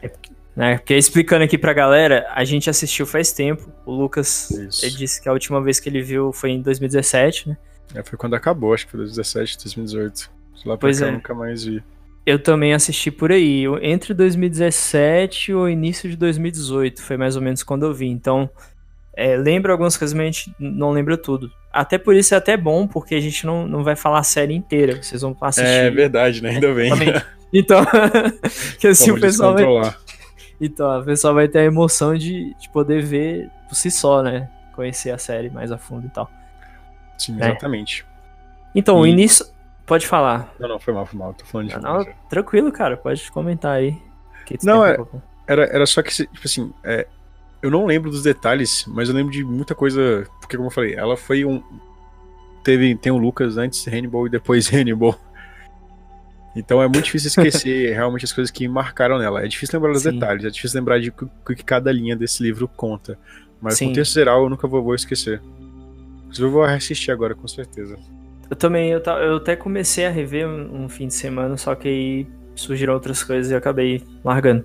É, 0.00 0.10
né? 0.54 0.78
Porque 0.78 0.94
explicando 0.96 1.42
aqui 1.44 1.58
pra 1.58 1.72
galera, 1.72 2.26
a 2.32 2.44
gente 2.44 2.70
assistiu 2.70 3.04
faz 3.04 3.32
tempo. 3.32 3.68
O 3.84 3.92
Lucas, 3.92 4.48
disse 4.96 5.20
que 5.20 5.28
a 5.28 5.32
última 5.32 5.60
vez 5.60 5.80
que 5.80 5.88
ele 5.88 6.02
viu 6.02 6.32
foi 6.32 6.50
em 6.50 6.62
2017, 6.62 7.48
né? 7.48 7.56
É, 7.94 8.02
foi 8.04 8.16
quando 8.16 8.34
acabou, 8.34 8.72
acho 8.74 8.84
que 8.84 8.92
foi 8.92 8.98
2017, 8.98 9.58
2018. 9.64 10.30
De 10.54 10.68
Lá 10.68 10.76
pra 10.76 10.86
Pois 10.86 11.00
cá 11.00 11.06
é. 11.06 11.08
eu 11.08 11.12
nunca 11.14 11.34
mais 11.34 11.64
vi. 11.64 11.82
Eu 12.28 12.38
também 12.38 12.74
assisti 12.74 13.10
por 13.10 13.32
aí, 13.32 13.64
entre 13.80 14.12
2017 14.12 15.50
e 15.50 15.54
o 15.54 15.66
início 15.66 16.10
de 16.10 16.16
2018, 16.16 17.02
foi 17.02 17.16
mais 17.16 17.36
ou 17.36 17.40
menos 17.42 17.62
quando 17.62 17.86
eu 17.86 17.94
vi. 17.94 18.06
Então, 18.06 18.50
é, 19.16 19.34
lembro 19.36 19.72
algumas 19.72 19.96
coisas, 19.96 20.12
mas 20.14 20.24
a 20.24 20.26
gente 20.30 20.54
não 20.58 20.90
lembra 20.90 21.16
tudo. 21.16 21.50
Até 21.72 21.96
por 21.96 22.14
isso 22.14 22.34
é 22.34 22.36
até 22.36 22.54
bom, 22.54 22.86
porque 22.86 23.14
a 23.14 23.20
gente 23.20 23.46
não, 23.46 23.66
não 23.66 23.82
vai 23.82 23.96
falar 23.96 24.18
a 24.18 24.22
série 24.22 24.54
inteira, 24.54 25.02
vocês 25.02 25.22
vão 25.22 25.34
assistir. 25.40 25.66
É 25.70 25.90
verdade, 25.90 26.42
né? 26.42 26.50
Ainda 26.50 26.74
bem. 26.74 26.90
Então, 27.50 27.82
que 28.78 28.88
assim 28.88 29.06
Vamos 29.06 29.20
o 29.20 29.26
pessoal 29.26 29.54
vai, 29.54 29.94
então, 30.60 31.00
o 31.00 31.04
pessoal 31.04 31.32
vai 31.32 31.48
ter 31.48 31.60
a 31.60 31.64
emoção 31.64 32.14
de, 32.14 32.54
de 32.60 32.68
poder 32.68 33.02
ver 33.02 33.48
por 33.68 33.74
si 33.74 33.90
só, 33.90 34.22
né? 34.22 34.50
Conhecer 34.74 35.10
a 35.12 35.18
série 35.18 35.48
mais 35.48 35.72
a 35.72 35.78
fundo 35.78 36.06
e 36.06 36.10
tal. 36.10 36.30
Sim, 37.16 37.38
É. 37.40 37.46
exatamente. 37.46 38.04
Então, 38.74 38.98
o 38.98 39.06
E- 39.06 39.10
início. 39.10 39.46
Pode 39.88 40.06
falar. 40.06 40.54
Não, 40.60 40.68
não, 40.68 40.78
foi 40.78 40.92
mal, 40.92 41.06
foi 41.06 41.18
mal. 41.18 41.32
Tô 41.32 41.46
falando 41.46 41.68
de 41.68 41.80
Não, 41.80 41.98
não, 41.98 42.06
tranquilo, 42.28 42.70
cara. 42.70 42.94
Pode 42.94 43.32
comentar 43.32 43.72
aí. 43.72 43.96
Não, 44.62 44.84
é-. 44.84 44.98
Era, 45.46 45.64
era 45.64 45.86
só 45.86 46.02
que, 46.02 46.10
tipo 46.10 46.40
assim, 46.44 46.70
é, 46.84 47.06
eu 47.62 47.70
não 47.70 47.86
lembro 47.86 48.10
dos 48.10 48.22
detalhes, 48.22 48.84
mas 48.86 49.08
eu 49.08 49.14
lembro 49.14 49.32
de 49.32 49.42
muita 49.42 49.74
coisa. 49.74 50.28
Porque, 50.40 50.58
como 50.58 50.68
eu 50.68 50.72
falei, 50.72 50.94
ela 50.94 51.16
foi 51.16 51.42
um. 51.42 51.62
Teve, 52.62 52.94
tem 52.96 53.10
o 53.10 53.16
Lucas 53.16 53.56
antes 53.56 53.88
Hannibal 53.88 54.26
e 54.26 54.30
depois 54.30 54.68
Hannibal. 54.72 55.18
Então 56.54 56.82
é 56.82 56.88
muito 56.88 57.04
difícil 57.04 57.28
esquecer 57.28 57.94
realmente 57.96 58.26
as 58.26 58.32
coisas 58.32 58.50
que 58.50 58.68
marcaram 58.68 59.18
nela. 59.18 59.42
É 59.42 59.48
difícil 59.48 59.78
lembrar 59.78 59.92
dos 59.94 60.02
Sim. 60.02 60.12
detalhes, 60.12 60.44
é 60.44 60.50
difícil 60.50 60.78
lembrar 60.78 61.00
de 61.00 61.08
o 61.08 61.12
que 61.12 61.54
que 61.54 61.64
cada 61.64 61.90
linha 61.90 62.14
desse 62.14 62.42
livro 62.42 62.68
conta. 62.68 63.18
Mas 63.58 63.80
o 63.80 63.86
contexto 63.86 64.14
geral 64.14 64.42
eu 64.42 64.50
nunca 64.50 64.68
vou, 64.68 64.82
vou 64.82 64.94
esquecer. 64.94 65.40
Inclusive 66.24 66.46
eu 66.46 66.50
vou 66.50 66.62
assistir 66.64 67.10
agora, 67.10 67.34
com 67.34 67.48
certeza. 67.48 67.98
Eu 68.50 68.56
também, 68.56 68.90
eu, 68.90 69.00
eu 69.00 69.36
até 69.36 69.54
comecei 69.56 70.06
a 70.06 70.10
rever 70.10 70.46
um, 70.48 70.84
um 70.84 70.88
fim 70.88 71.06
de 71.08 71.14
semana, 71.14 71.56
só 71.56 71.74
que 71.74 71.88
aí 71.88 72.26
surgiram 72.54 72.94
outras 72.94 73.22
coisas 73.22 73.50
e 73.50 73.54
eu 73.54 73.58
acabei 73.58 74.02
largando. 74.24 74.64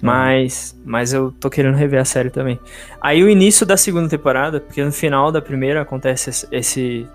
Mas, 0.00 0.80
mas 0.84 1.12
eu 1.12 1.32
tô 1.32 1.50
querendo 1.50 1.74
rever 1.74 2.00
a 2.00 2.04
série 2.04 2.30
também. 2.30 2.58
Aí 3.00 3.22
o 3.22 3.28
início 3.28 3.66
da 3.66 3.76
segunda 3.76 4.08
temporada, 4.08 4.60
porque 4.60 4.82
no 4.82 4.92
final 4.92 5.32
da 5.32 5.42
primeira 5.42 5.82
acontece 5.82 6.46
esse- 6.52 7.06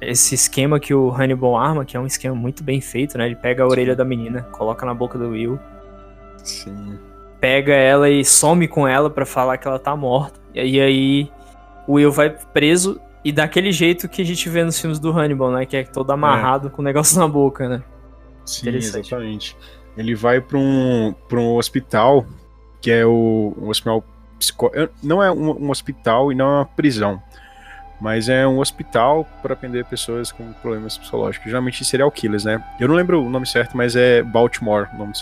esse 0.00 0.34
esquema 0.34 0.78
que 0.80 0.94
o 0.94 1.10
Hannibal 1.10 1.56
arma, 1.56 1.84
que 1.84 1.96
é 1.96 2.00
um 2.00 2.06
esquema 2.06 2.34
muito 2.34 2.62
bem 2.62 2.80
feito, 2.80 3.18
né? 3.18 3.26
Ele 3.26 3.36
pega 3.36 3.62
a 3.64 3.66
orelha 3.66 3.94
da 3.94 4.04
menina, 4.04 4.42
coloca 4.52 4.86
na 4.86 4.94
boca 4.94 5.18
do 5.18 5.30
Will, 5.30 5.58
Sim. 6.42 6.98
pega 7.40 7.74
ela 7.74 8.08
e 8.08 8.24
some 8.24 8.66
com 8.68 8.86
ela 8.86 9.10
pra 9.10 9.26
falar 9.26 9.58
que 9.58 9.66
ela 9.66 9.78
tá 9.78 9.94
morta. 9.96 10.40
E 10.54 10.80
aí 10.80 11.30
o 11.86 11.94
Will 11.94 12.10
vai 12.12 12.30
preso 12.30 13.00
e 13.24 13.30
daquele 13.30 13.70
jeito 13.70 14.08
que 14.08 14.22
a 14.22 14.24
gente 14.24 14.48
vê 14.48 14.64
nos 14.64 14.80
filmes 14.80 14.98
do 14.98 15.10
Hannibal, 15.10 15.50
né? 15.52 15.64
Que 15.64 15.76
é 15.76 15.84
todo 15.84 16.10
amarrado 16.10 16.70
com 16.70 16.82
o 16.82 16.84
negócio 16.84 17.18
na 17.18 17.28
boca, 17.28 17.68
né? 17.68 17.82
Sim, 18.44 18.70
exatamente. 18.70 19.56
Ele 19.96 20.14
vai 20.14 20.40
para 20.40 20.58
um, 20.58 21.14
pra 21.28 21.38
um 21.38 21.56
hospital 21.56 22.26
que 22.80 22.90
é 22.90 23.06
o, 23.06 23.54
um 23.56 23.68
hospital 23.68 24.04
psico... 24.38 24.70
não 25.02 25.22
é 25.22 25.30
um, 25.30 25.66
um, 25.66 25.70
hospital 25.70 26.32
e 26.32 26.34
não 26.34 26.46
é 26.46 26.56
uma 26.56 26.66
prisão, 26.66 27.22
mas 28.00 28.28
é 28.28 28.44
um 28.44 28.58
hospital 28.58 29.24
para 29.40 29.52
atender 29.52 29.84
pessoas 29.84 30.32
com 30.32 30.52
problemas 30.54 30.98
psicológicos, 30.98 31.46
geralmente 31.46 31.84
serial 31.84 32.10
killers, 32.10 32.44
né? 32.44 32.62
Eu 32.80 32.88
não 32.88 32.96
lembro 32.96 33.22
o 33.22 33.30
nome 33.30 33.46
certo, 33.46 33.76
mas 33.76 33.94
é 33.94 34.20
Baltimore, 34.20 34.88
o 34.92 34.98
nome 34.98 35.12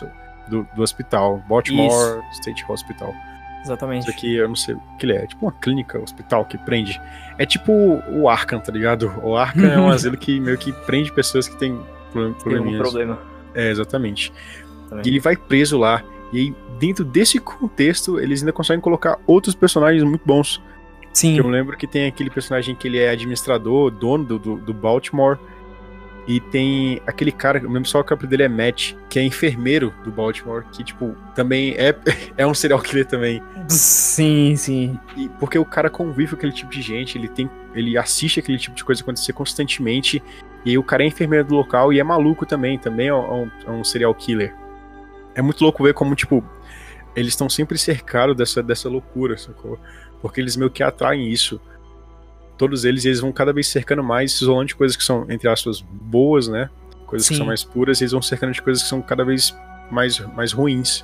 do, 0.49 0.67
do 0.75 0.83
hospital, 0.83 1.43
Baltimore 1.47 1.87
Isso. 1.87 2.23
State 2.33 2.65
Hospital. 2.67 3.15
Exatamente. 3.62 4.03
Isso 4.03 4.11
aqui 4.11 4.37
eu 4.37 4.49
não 4.49 4.57
sei 4.57 4.75
o 4.75 4.81
que 4.99 5.07
ele 5.07 5.12
é. 5.12 5.25
É 5.25 5.27
tipo 5.27 5.44
uma 5.44 5.53
clínica, 5.53 5.99
hospital 5.99 6.44
que 6.44 6.57
prende. 6.59 7.01
É 7.38 7.44
tipo 7.44 7.73
o 8.09 8.29
Arkham, 8.29 8.61
tá 8.61 8.73
ligado? 8.73 9.12
O 9.23 9.37
Arkham 9.37 9.70
é 9.70 9.79
um 9.79 9.88
asilo 9.90 10.16
que 10.16 10.40
meio 10.40 10.57
que 10.59 10.73
prende 10.73 11.12
pessoas 11.12 11.49
que 11.49 11.57
têm 11.57 11.79
probleminhas. 12.12 12.42
Tem 12.42 12.75
um 12.75 12.79
problema. 12.79 13.18
É, 13.55 13.70
exatamente. 13.70 14.33
Também. 14.88 15.05
E 15.05 15.09
ele 15.09 15.20
vai 15.20 15.37
preso 15.37 15.79
lá. 15.79 16.03
E 16.33 16.38
aí, 16.38 16.55
dentro 16.79 17.05
desse 17.05 17.38
contexto, 17.38 18.18
eles 18.18 18.40
ainda 18.40 18.53
conseguem 18.53 18.81
colocar 18.81 19.18
outros 19.27 19.55
personagens 19.55 20.03
muito 20.03 20.23
bons. 20.25 20.62
Sim. 21.12 21.38
eu 21.38 21.49
lembro 21.49 21.77
que 21.77 21.88
tem 21.88 22.07
aquele 22.07 22.31
personagem 22.31 22.75
que 22.75 22.87
ele 22.87 22.96
é 22.99 23.11
administrador, 23.11 23.90
dono 23.90 24.25
do, 24.25 24.38
do, 24.38 24.57
do 24.57 24.73
Baltimore. 24.73 25.38
E 26.31 26.38
tem 26.38 27.01
aquele 27.07 27.33
cara, 27.33 27.59
eu 27.59 27.71
lembro 27.71 27.88
só 27.88 28.03
que 28.03 28.12
o 28.12 28.14
apelido 28.14 28.31
dele 28.31 28.43
é 28.45 28.49
Matt, 28.49 28.93
que 29.09 29.19
é 29.19 29.23
enfermeiro 29.23 29.93
do 30.05 30.12
Baltimore, 30.12 30.64
que, 30.71 30.85
tipo, 30.85 31.16
também 31.35 31.75
é, 31.77 31.95
é 32.37 32.47
um 32.47 32.55
serial 32.55 32.81
killer 32.81 33.07
também. 33.07 33.43
Sim, 33.69 34.55
sim. 34.55 35.01
E 35.16 35.29
porque 35.40 35.59
o 35.59 35.64
cara 35.64 35.90
convive 35.90 36.31
com 36.31 36.37
aquele 36.37 36.53
tipo 36.53 36.71
de 36.71 36.83
gente, 36.83 37.19
ele 37.19 37.29
tem. 37.29 37.51
Ele 37.75 37.97
assiste 37.99 38.38
aquele 38.38 38.59
tipo 38.59 38.77
de 38.77 38.85
coisa 38.85 39.03
acontecer 39.03 39.33
constantemente. 39.33 40.23
E 40.64 40.71
aí 40.71 40.79
o 40.79 40.85
cara 40.85 41.03
é 41.03 41.07
enfermeiro 41.07 41.49
do 41.49 41.55
local 41.55 41.93
e 41.93 41.99
é 41.99 42.05
maluco 42.05 42.47
também, 42.47 42.79
também 42.79 43.09
é 43.09 43.14
um, 43.14 43.51
é 43.66 43.71
um 43.71 43.83
serial 43.83 44.14
killer 44.14 44.55
é 45.35 45.43
muito 45.43 45.62
louco 45.62 45.83
ver 45.83 45.95
como, 45.95 46.14
tipo, 46.14 46.45
eles 47.14 47.33
estão 47.33 47.49
sempre 47.49 47.79
cercados 47.79 48.37
dessa, 48.37 48.62
dessa 48.62 48.88
loucura, 48.88 49.37
sacou? 49.37 49.79
Porque 50.21 50.40
eles 50.40 50.57
meio 50.57 50.71
que 50.71 50.83
atraem 50.83 51.29
isso. 51.29 51.61
Todos 52.61 52.85
eles, 52.85 53.07
eles 53.07 53.20
vão 53.20 53.33
cada 53.33 53.55
vez 53.55 53.68
cercando 53.68 54.05
mais, 54.05 54.33
se 54.33 54.44
isolando 54.44 54.66
de 54.66 54.75
coisas 54.75 54.94
que 54.94 55.03
são, 55.03 55.25
entre 55.31 55.49
aspas, 55.49 55.81
boas, 55.81 56.46
né? 56.46 56.68
Coisas 57.07 57.27
Sim. 57.27 57.33
que 57.33 57.38
são 57.38 57.46
mais 57.46 57.64
puras, 57.64 57.99
e 57.99 58.05
eles 58.05 58.12
vão 58.12 58.20
cercando 58.20 58.53
de 58.53 58.61
coisas 58.61 58.83
que 58.83 58.88
são 58.90 59.01
cada 59.01 59.25
vez 59.25 59.57
mais, 59.90 60.18
mais 60.37 60.53
ruins. 60.53 61.03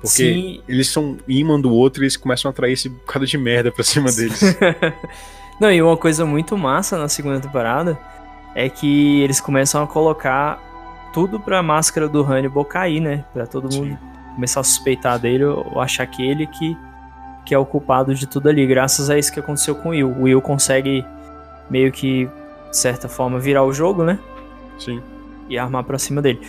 Porque 0.00 0.08
Sim. 0.08 0.62
eles 0.66 0.88
são 0.88 1.18
imã 1.28 1.60
do 1.60 1.70
outro 1.70 2.02
e 2.02 2.04
eles 2.04 2.16
começam 2.16 2.48
a 2.48 2.52
atrair 2.52 2.72
esse 2.72 2.88
bocado 2.88 3.26
de 3.26 3.36
merda 3.36 3.70
pra 3.70 3.84
cima 3.84 4.10
deles. 4.10 4.40
Não, 5.60 5.70
e 5.70 5.82
uma 5.82 5.98
coisa 5.98 6.24
muito 6.24 6.56
massa 6.56 6.96
na 6.96 7.10
segunda 7.10 7.38
temporada 7.38 7.98
é 8.54 8.66
que 8.70 9.20
eles 9.20 9.38
começam 9.38 9.82
a 9.82 9.86
colocar 9.86 11.10
tudo 11.12 11.38
pra 11.38 11.62
máscara 11.62 12.08
do 12.08 12.22
Hannibal 12.22 12.64
cair, 12.64 13.00
né? 13.00 13.22
Pra 13.34 13.46
todo 13.46 13.64
mundo 13.64 13.90
Sim. 13.90 13.98
começar 14.34 14.60
a 14.60 14.64
suspeitar 14.64 15.18
dele 15.18 15.44
ou 15.44 15.78
achar 15.78 16.06
que 16.06 16.26
ele 16.26 16.46
que, 16.46 16.74
que 17.44 17.54
é 17.54 17.58
o 17.58 17.64
culpado 17.64 18.14
de 18.14 18.26
tudo 18.26 18.48
ali. 18.48 18.66
Graças 18.66 19.10
a 19.10 19.18
isso 19.18 19.32
que 19.32 19.40
aconteceu 19.40 19.74
com 19.74 19.88
o 19.88 19.92
Will. 19.92 20.10
O 20.10 20.22
Will 20.22 20.40
consegue 20.40 21.04
meio 21.68 21.90
que, 21.92 22.26
de 22.70 22.76
certa 22.76 23.08
forma, 23.08 23.38
virar 23.38 23.64
o 23.64 23.72
jogo, 23.72 24.04
né? 24.04 24.18
Sim. 24.78 25.02
E 25.48 25.58
armar 25.58 25.84
pra 25.84 25.98
cima 25.98 26.22
dele. 26.22 26.40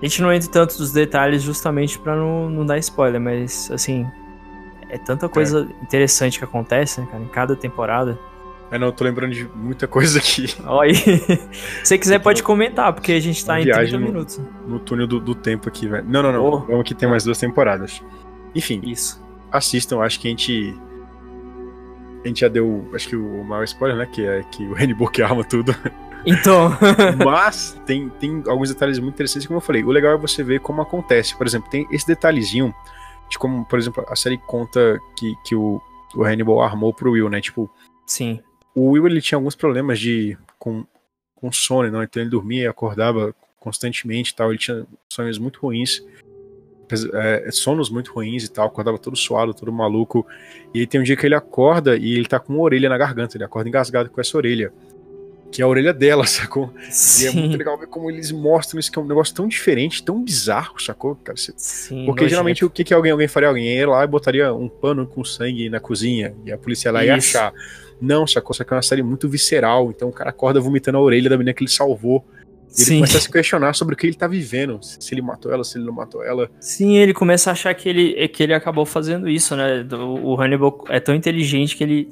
A 0.00 0.06
gente 0.06 0.22
não 0.22 0.32
entra 0.32 0.50
tanto 0.50 0.78
nos 0.78 0.92
detalhes 0.92 1.42
justamente 1.42 1.98
pra 1.98 2.16
não, 2.16 2.48
não 2.48 2.64
dar 2.64 2.78
spoiler, 2.78 3.20
mas 3.20 3.70
assim. 3.70 4.06
É 4.88 4.98
tanta 4.98 5.28
coisa 5.28 5.68
é. 5.70 5.84
interessante 5.84 6.36
que 6.36 6.44
acontece, 6.44 7.00
né, 7.00 7.06
cara, 7.08 7.22
em 7.22 7.28
cada 7.28 7.54
temporada. 7.54 8.18
É, 8.72 8.78
não, 8.78 8.88
eu 8.88 8.92
tô 8.92 9.04
lembrando 9.04 9.32
de 9.32 9.48
muita 9.54 9.86
coisa 9.86 10.18
aqui. 10.18 10.46
Olha 10.64 10.90
aí. 10.90 10.94
Se 11.84 11.98
quiser, 11.98 12.20
pode 12.20 12.42
comentar, 12.42 12.92
porque 12.92 13.12
a 13.12 13.20
gente 13.20 13.44
tá 13.44 13.60
em 13.60 13.64
30 13.64 13.98
no, 13.98 14.00
minutos. 14.00 14.40
No 14.66 14.78
túnel 14.78 15.06
do, 15.06 15.20
do 15.20 15.34
tempo 15.34 15.68
aqui, 15.68 15.88
velho. 15.88 16.04
Não, 16.08 16.22
não, 16.22 16.32
não. 16.32 16.44
Oh. 16.44 16.58
Vamos 16.60 16.84
que 16.84 16.94
tem 16.94 17.08
mais 17.08 17.24
duas 17.24 17.38
temporadas. 17.38 18.02
Enfim. 18.54 18.80
Isso. 18.84 19.20
Assistam, 19.52 20.00
acho 20.00 20.20
que 20.20 20.28
a 20.28 20.30
gente. 20.30 20.74
A 22.24 22.28
gente 22.28 22.40
já 22.40 22.48
deu, 22.48 22.88
acho 22.94 23.08
que 23.08 23.16
o 23.16 23.42
maior 23.44 23.64
spoiler, 23.64 23.96
né? 23.96 24.06
Que 24.06 24.26
é 24.26 24.42
que 24.42 24.64
o 24.64 24.74
Hannibal 24.74 25.08
que 25.08 25.22
arma 25.22 25.42
tudo. 25.42 25.74
Então. 26.26 26.70
Mas 27.24 27.80
tem, 27.86 28.10
tem 28.20 28.42
alguns 28.46 28.68
detalhes 28.68 28.98
muito 28.98 29.14
interessantes, 29.14 29.46
como 29.46 29.56
eu 29.58 29.62
falei. 29.62 29.82
O 29.82 29.90
legal 29.90 30.12
é 30.12 30.18
você 30.18 30.42
ver 30.42 30.60
como 30.60 30.82
acontece. 30.82 31.34
Por 31.36 31.46
exemplo, 31.46 31.70
tem 31.70 31.86
esse 31.90 32.06
detalhezinho 32.06 32.74
de 33.30 33.38
como, 33.38 33.64
por 33.64 33.78
exemplo, 33.78 34.04
a 34.08 34.16
série 34.16 34.36
conta 34.36 34.98
que, 35.16 35.34
que 35.44 35.54
o, 35.54 35.80
o 36.14 36.24
Hannibal 36.24 36.60
armou 36.60 36.92
pro 36.92 37.12
Will, 37.12 37.30
né? 37.30 37.40
Tipo. 37.40 37.70
Sim 38.06 38.40
o 38.74 38.90
Will 38.90 39.06
ele 39.06 39.20
tinha 39.20 39.36
alguns 39.36 39.54
problemas 39.54 39.98
de 39.98 40.36
com, 40.58 40.84
com 41.34 41.52
sono, 41.52 41.90
não? 41.90 42.02
então 42.02 42.22
ele 42.22 42.30
dormia 42.30 42.64
e 42.64 42.66
acordava 42.66 43.34
constantemente, 43.58 44.34
tal. 44.34 44.50
Ele 44.50 44.58
tinha 44.58 44.86
sonhos 45.12 45.38
muito 45.38 45.60
ruins, 45.60 46.04
é, 46.94 47.50
sonos 47.50 47.90
muito 47.90 48.12
ruins 48.12 48.44
e 48.44 48.50
tal, 48.50 48.66
acordava 48.66 48.98
todo 48.98 49.16
suado, 49.16 49.54
todo 49.54 49.72
maluco. 49.72 50.26
E 50.74 50.80
aí 50.80 50.86
tem 50.86 51.00
um 51.00 51.04
dia 51.04 51.16
que 51.16 51.26
ele 51.26 51.34
acorda 51.34 51.96
e 51.96 52.14
ele 52.14 52.26
tá 52.26 52.38
com 52.38 52.52
uma 52.52 52.62
orelha 52.62 52.88
na 52.88 52.98
garganta, 52.98 53.36
ele 53.36 53.44
acorda 53.44 53.68
engasgado 53.68 54.10
com 54.10 54.20
essa 54.20 54.36
orelha. 54.36 54.72
Que 55.50 55.62
é 55.62 55.64
a 55.64 55.68
orelha 55.68 55.92
dela, 55.92 56.24
sacou? 56.28 56.72
Sim. 56.90 57.24
E 57.24 57.26
é 57.26 57.32
muito 57.32 57.56
legal 57.56 57.76
ver 57.76 57.88
como 57.88 58.10
eles 58.10 58.30
mostram 58.30 58.78
isso, 58.78 58.90
que 58.90 58.98
é 58.98 59.02
um 59.02 59.06
negócio 59.06 59.34
tão 59.34 59.48
diferente, 59.48 60.02
tão 60.02 60.22
bizarro, 60.22 60.80
sacou? 60.80 61.16
Cara, 61.16 61.36
você... 61.36 61.52
Sim, 61.56 62.06
Porque 62.06 62.28
geralmente 62.28 62.64
o 62.64 62.70
que, 62.70 62.84
que 62.84 62.94
alguém, 62.94 63.10
alguém 63.10 63.26
faria? 63.26 63.48
Alguém 63.48 63.76
ia 63.76 63.88
lá 63.88 64.04
e 64.04 64.06
botaria 64.06 64.54
um 64.54 64.68
pano 64.68 65.06
com 65.06 65.24
sangue 65.24 65.68
na 65.68 65.80
cozinha, 65.80 66.34
e 66.44 66.52
a 66.52 66.58
polícia 66.58 66.92
lá 66.92 67.04
ia 67.04 67.16
achar. 67.16 67.52
Não, 68.00 68.26
sacou? 68.26 68.54
Só 68.54 68.64
que 68.64 68.72
é 68.72 68.76
uma 68.76 68.82
série 68.82 69.02
muito 69.02 69.28
visceral. 69.28 69.90
Então 69.90 70.08
o 70.08 70.12
cara 70.12 70.30
acorda 70.30 70.60
vomitando 70.60 70.96
a 70.96 71.00
orelha 71.00 71.28
da 71.28 71.36
menina 71.36 71.52
que 71.52 71.62
ele 71.62 71.70
salvou. 71.70 72.24
Ele 72.76 72.84
Sim. 72.84 72.94
começa 72.96 73.18
a 73.18 73.20
se 73.20 73.30
questionar 73.30 73.74
sobre 73.74 73.94
o 73.94 73.96
que 73.96 74.06
ele 74.06 74.14
tá 74.14 74.28
vivendo. 74.28 74.78
Se 74.82 75.12
ele 75.12 75.22
matou 75.22 75.52
ela, 75.52 75.64
se 75.64 75.76
ele 75.76 75.84
não 75.84 75.92
matou 75.92 76.22
ela. 76.22 76.48
Sim, 76.60 76.96
ele 76.96 77.12
começa 77.12 77.50
a 77.50 77.52
achar 77.52 77.74
que 77.74 77.88
ele, 77.88 78.28
que 78.28 78.42
ele 78.42 78.54
acabou 78.54 78.86
fazendo 78.86 79.28
isso, 79.28 79.56
né? 79.56 79.86
O 80.22 80.40
Hannibal 80.40 80.84
é 80.88 81.00
tão 81.00 81.14
inteligente 81.14 81.76
que 81.76 81.82
ele 81.82 82.08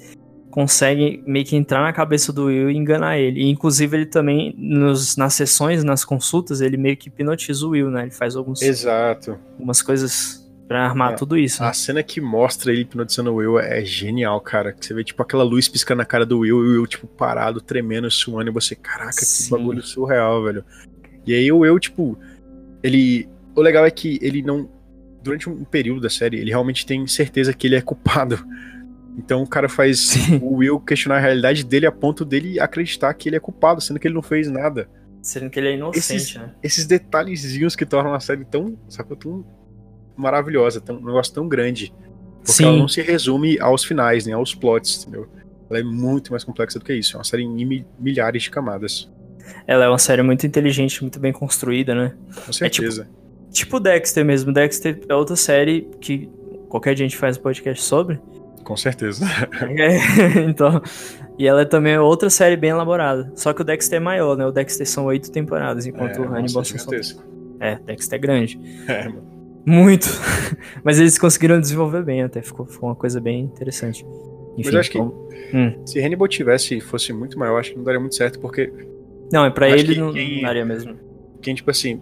consegue 0.51 1.23
meio 1.27 1.44
que 1.44 1.55
entrar 1.55 1.83
na 1.83 1.92
cabeça 1.92 2.33
do 2.33 2.47
Will 2.47 2.71
e 2.71 2.77
enganar 2.77 3.18
ele. 3.18 3.42
E, 3.42 3.49
inclusive, 3.49 3.97
ele 3.97 4.07
também, 4.07 4.55
nos, 4.59 5.16
nas 5.16 5.35
sessões, 5.35 5.85
nas 5.85 6.05
consultas, 6.05 6.61
ele 6.61 6.77
meio 6.77 6.97
que 6.97 7.09
hipnotiza 7.09 7.64
o 7.64 7.71
Will, 7.71 7.90
né? 7.90 8.03
Ele 8.03 8.11
faz 8.11 8.35
alguns. 8.35 8.61
Exato. 8.61 9.38
Algumas 9.53 9.81
coisas 9.81 10.48
Pra 10.68 10.85
armar 10.85 11.16
tudo 11.16 11.35
isso. 11.38 11.62
A 11.62 11.68
né? 11.68 11.72
cena 11.72 12.02
que 12.02 12.20
mostra 12.20 12.70
ele 12.70 12.83
hipnotizando 12.83 13.33
o 13.33 13.37
Will 13.37 13.59
é 13.59 13.83
genial, 13.83 14.38
cara. 14.38 14.76
Você 14.78 14.92
vê, 14.92 15.02
tipo, 15.02 15.22
aquela 15.22 15.42
luz 15.42 15.66
piscando 15.66 15.98
na 15.98 16.04
cara 16.04 16.26
do 16.26 16.40
Will 16.40 16.59
e 16.59 16.68
o 16.68 16.72
Will, 16.72 16.87
tipo, 16.87 17.07
parado, 17.07 17.59
tremendo, 17.59 18.11
suando, 18.11 18.50
e 18.50 18.52
você, 18.52 18.76
caraca, 18.76 19.12
Sim. 19.12 19.44
que 19.44 19.50
bagulho 19.50 19.83
surreal, 19.83 20.44
velho. 20.44 20.62
E 21.26 21.35
aí 21.35 21.50
o 21.50 21.61
Will, 21.61 21.78
tipo, 21.78 22.18
ele. 22.83 23.26
O 23.57 23.62
legal 23.62 23.87
é 23.87 23.90
que 23.90 24.18
ele 24.20 24.42
não. 24.42 24.68
Durante 25.22 25.48
um 25.48 25.64
período 25.64 26.02
da 26.02 26.11
série, 26.11 26.37
ele 26.37 26.50
realmente 26.50 26.85
tem 26.85 27.07
certeza 27.07 27.54
que 27.54 27.66
ele 27.66 27.74
é 27.74 27.81
culpado. 27.81 28.38
Então 29.16 29.42
o 29.42 29.46
cara 29.46 29.68
faz 29.68 30.00
Sim. 30.00 30.38
o 30.40 30.57
Will 30.57 30.78
questionar 30.78 31.16
a 31.16 31.20
realidade 31.20 31.64
dele 31.64 31.87
a 31.87 31.92
ponto 31.92 32.24
dele 32.24 32.61
acreditar 32.61 33.12
que 33.14 33.28
ele 33.28 33.37
é 33.37 33.40
culpado, 33.40 33.81
sendo 33.81 33.98
que 33.98 34.07
ele 34.07 34.14
não 34.14 34.22
fez 34.22 34.48
nada. 34.48 34.88
Sendo 35.22 35.50
que 35.50 35.59
ele 35.59 35.68
é 35.68 35.74
inocente, 35.74 35.98
esses, 35.98 36.35
né? 36.37 36.54
Esses 36.62 36.87
detalhezinhos 36.87 37.74
que 37.74 37.85
tornam 37.85 38.14
a 38.14 38.20
série 38.20 38.44
tão, 38.44 38.78
sacou, 38.88 39.16
tão 39.16 39.44
maravilhosa, 40.18 40.83
um 40.90 41.07
negócio 41.07 41.33
tão 41.33 41.48
grande. 41.48 41.92
Porque 42.38 42.52
Sim. 42.52 42.64
ela 42.64 42.76
não 42.76 42.88
se 42.88 43.00
resume 43.02 43.59
aos 43.61 43.85
finais, 43.85 44.26
nem 44.26 44.35
aos 44.35 44.54
plots, 44.54 45.02
entendeu? 45.02 45.28
Ela 45.70 45.81
é 45.81 45.83
muito 45.83 46.31
mais 46.31 46.44
complexa 46.44 46.78
do 46.78 46.85
que 46.85 46.94
isso. 46.94 47.16
É 47.16 47.18
uma 47.18 47.24
série 47.24 47.42
em 47.42 47.87
milhares 47.98 48.42
de 48.42 48.50
camadas. 48.50 49.11
Ela 49.66 49.85
é 49.85 49.88
uma 49.88 49.98
série 49.98 50.22
muito 50.22 50.46
inteligente, 50.46 51.02
muito 51.02 51.20
bem 51.20 51.33
construída, 51.33 51.94
né? 51.94 52.14
Com 52.46 52.52
certeza. 52.52 53.02
É 53.02 53.04
tipo, 53.04 53.52
tipo 53.52 53.81
Dexter 53.81 54.24
mesmo. 54.24 54.52
Dexter 54.52 55.00
é 55.09 55.14
outra 55.14 55.37
série 55.37 55.88
que 56.00 56.28
qualquer 56.68 56.96
gente 56.96 57.16
faz 57.16 57.37
um 57.37 57.42
podcast 57.42 57.83
sobre. 57.83 58.18
Com 58.64 58.76
certeza. 58.76 59.24
É, 59.76 60.40
então. 60.40 60.83
E 61.38 61.46
ela 61.46 61.62
é 61.62 61.64
também 61.64 61.96
outra 61.98 62.31
série 62.31 62.57
bem 62.57 62.70
elaborada. 62.70 63.31
Só 63.37 63.52
que 63.52 63.61
o 63.61 63.64
Dexter 63.64 63.98
é 63.98 64.00
maior, 64.00 64.37
né? 64.37 64.46
O 64.46 64.50
Dexter 64.50 64.87
são 64.87 65.04
oito 65.07 65.31
temporadas, 65.31 65.87
enquanto 65.87 66.16
é, 66.16 66.20
o 66.20 66.35
Hannibal 66.35 66.64
são. 66.64 66.94
É, 67.61 67.76
Dexter 67.76 68.16
é 68.16 68.18
grande. 68.18 68.61
É, 68.88 69.09
mano. 69.09 69.38
Muito. 69.68 70.07
Mas 70.83 70.98
eles 70.98 71.18
conseguiram 71.18 71.61
desenvolver 71.61 72.02
bem 72.02 72.22
até. 72.22 72.40
Ficou, 72.40 72.64
ficou 72.64 72.88
uma 72.88 72.96
coisa 72.96 73.20
bem 73.20 73.40
interessante. 73.40 74.02
Enfim, 74.57 74.62
Mas 74.64 74.74
eu 74.74 74.81
acho 74.81 74.90
então... 74.90 75.28
que 75.28 75.57
hum. 75.57 75.87
se 75.87 76.00
Hannibal 76.00 76.26
tivesse, 76.26 76.81
fosse 76.81 77.12
muito 77.12 77.38
maior, 77.38 77.59
acho 77.59 77.72
que 77.72 77.76
não 77.76 77.85
daria 77.85 78.00
muito 78.00 78.14
certo, 78.14 78.40
porque. 78.40 78.73
Não, 79.31 79.44
é 79.44 79.50
pra 79.50 79.69
ele 79.69 79.94
não, 79.96 80.10
quem, 80.10 80.40
daria 80.40 80.64
mesmo. 80.64 80.96
Quem, 81.42 81.54
tipo 81.54 81.71
assim. 81.71 82.00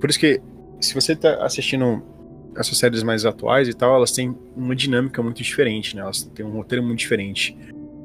Por 0.00 0.08
isso 0.08 0.18
que, 0.20 0.40
se 0.80 0.94
você 0.94 1.16
tá 1.16 1.44
assistindo 1.44 2.00
essas 2.56 2.78
séries 2.78 3.02
mais 3.02 3.26
atuais 3.26 3.68
e 3.68 3.74
tal, 3.74 3.96
elas 3.96 4.12
têm 4.12 4.32
uma 4.56 4.76
dinâmica 4.76 5.20
muito 5.20 5.42
diferente, 5.42 5.96
né? 5.96 6.02
Elas 6.02 6.22
têm 6.22 6.46
um 6.46 6.50
roteiro 6.50 6.84
muito 6.84 7.00
diferente. 7.00 7.56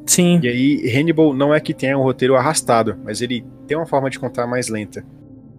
Sim. 0.07 0.39
E 0.41 0.47
aí, 0.47 0.97
Hannibal 0.97 1.34
não 1.36 1.53
é 1.53 1.59
que 1.59 1.74
tenha 1.74 1.97
um 1.97 2.01
roteiro 2.01 2.36
arrastado, 2.36 2.97
mas 3.03 3.22
ele 3.22 3.45
tem 3.68 3.78
uma 3.78 3.86
forma 3.86 4.09
de 4.09 4.20
contar 4.20 4.47
mais 4.47 4.70
lenta. 4.70 5.05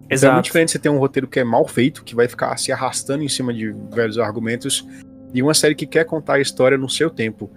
Exato. 0.09 0.15
Então 0.17 0.29
é 0.29 0.33
muito 0.33 0.45
diferente 0.45 0.71
você 0.71 0.79
ter 0.79 0.89
um 0.89 0.97
roteiro 0.97 1.27
que 1.27 1.39
é 1.39 1.43
mal 1.43 1.67
feito, 1.67 2.03
que 2.03 2.15
vai 2.15 2.27
ficar 2.27 2.55
se 2.57 2.71
arrastando 2.71 3.23
em 3.23 3.29
cima 3.29 3.53
de 3.53 3.73
velhos 3.93 4.17
argumentos, 4.17 4.87
e 5.33 5.41
uma 5.41 5.53
série 5.53 5.75
que 5.75 5.85
quer 5.85 6.05
contar 6.05 6.35
a 6.35 6.39
história 6.39 6.77
no 6.77 6.89
seu 6.89 7.09
tempo. 7.09 7.51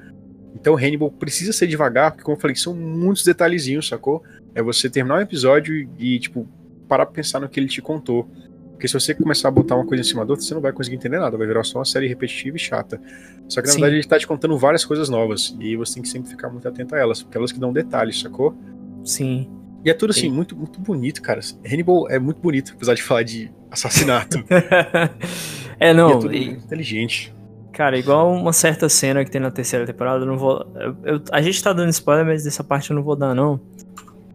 Então 0.55 0.74
Hannibal 0.76 1.11
precisa 1.11 1.53
ser 1.53 1.66
devagar, 1.66 2.12
porque 2.12 2.24
como 2.24 2.36
eu 2.36 2.40
falei, 2.40 2.57
são 2.57 2.74
muitos 2.74 3.22
detalhezinhos, 3.22 3.86
sacou? 3.86 4.22
É 4.55 4.62
você 4.62 4.88
terminar 4.88 5.18
um 5.18 5.20
episódio 5.20 5.88
e, 5.99 6.18
tipo, 6.18 6.49
parar 6.88 7.07
pra 7.07 7.14
pensar 7.14 7.38
no 7.38 7.49
que 7.49 7.61
ele 7.61 7.68
te 7.68 7.82
contou. 7.82 8.28
Porque 8.72 8.88
se 8.88 8.94
você 8.94 9.12
começar 9.12 9.49
a 9.49 9.51
botar 9.51 9.74
uma 9.74 9.84
coisa 9.84 10.01
em 10.01 10.05
cima 10.05 10.24
da 10.24 10.32
outra, 10.32 10.46
você 10.46 10.55
não 10.55 10.61
vai 10.61 10.72
conseguir 10.72 10.96
entender 10.96 11.18
nada, 11.18 11.36
vai 11.36 11.46
virar 11.46 11.64
só 11.64 11.78
uma 11.78 11.84
série 11.84 12.07
repetitiva 12.07 12.57
e 12.57 12.61
chata. 12.61 13.01
Só 13.49 13.61
que 13.61 13.66
na 13.66 13.72
Sim. 13.72 13.80
verdade 13.80 14.01
ele 14.01 14.09
tá 14.09 14.18
te 14.18 14.26
contando 14.26 14.57
várias 14.57 14.84
coisas 14.84 15.09
novas, 15.09 15.57
e 15.61 15.76
você 15.76 15.94
tem 15.94 16.03
que 16.03 16.09
sempre 16.09 16.30
ficar 16.30 16.49
muito 16.49 16.66
atento 16.66 16.94
a 16.94 16.99
elas, 16.99 17.22
porque 17.22 17.36
elas 17.36 17.53
que 17.53 17.59
dão 17.59 17.72
detalhes, 17.72 18.20
sacou? 18.20 18.57
Sim. 19.05 19.51
E 19.85 19.91
é 19.91 19.95
tudo 19.95 20.11
assim, 20.11 20.22
Sim. 20.22 20.31
muito, 20.31 20.57
muito 20.57 20.81
bonito, 20.81 21.22
cara. 21.22 21.41
Hannibal 21.64 22.09
é 22.11 22.18
muito 22.18 22.41
bonito, 22.41 22.72
apesar 22.76 22.95
de 22.95 23.03
falar 23.03 23.22
de 23.22 23.51
assassinato. 23.70 24.43
é, 25.79 25.91
E 25.91 25.95
não. 25.95 26.11
é 26.11 26.12
tudo 26.18 26.35
e- 26.35 26.51
inteligente. 26.51 27.35
Cara, 27.72 27.97
igual 27.97 28.33
uma 28.33 28.53
certa 28.53 28.89
cena 28.89 29.24
que 29.24 29.31
tem 29.31 29.41
na 29.41 29.51
terceira 29.53 29.87
temporada, 29.87 30.24
eu 30.24 30.26
não 30.26 30.37
vou. 30.37 30.66
eu- 30.74 30.97
eu- 31.05 31.22
a 31.31 31.41
gente 31.41 31.62
tá 31.62 31.72
dando 31.72 31.91
spoiler, 31.91 32.26
mas 32.26 32.43
dessa 32.43 32.64
parte 32.64 32.91
eu 32.91 32.97
não 32.97 33.03
vou 33.05 33.14
dar, 33.14 33.35
não. 33.35 33.61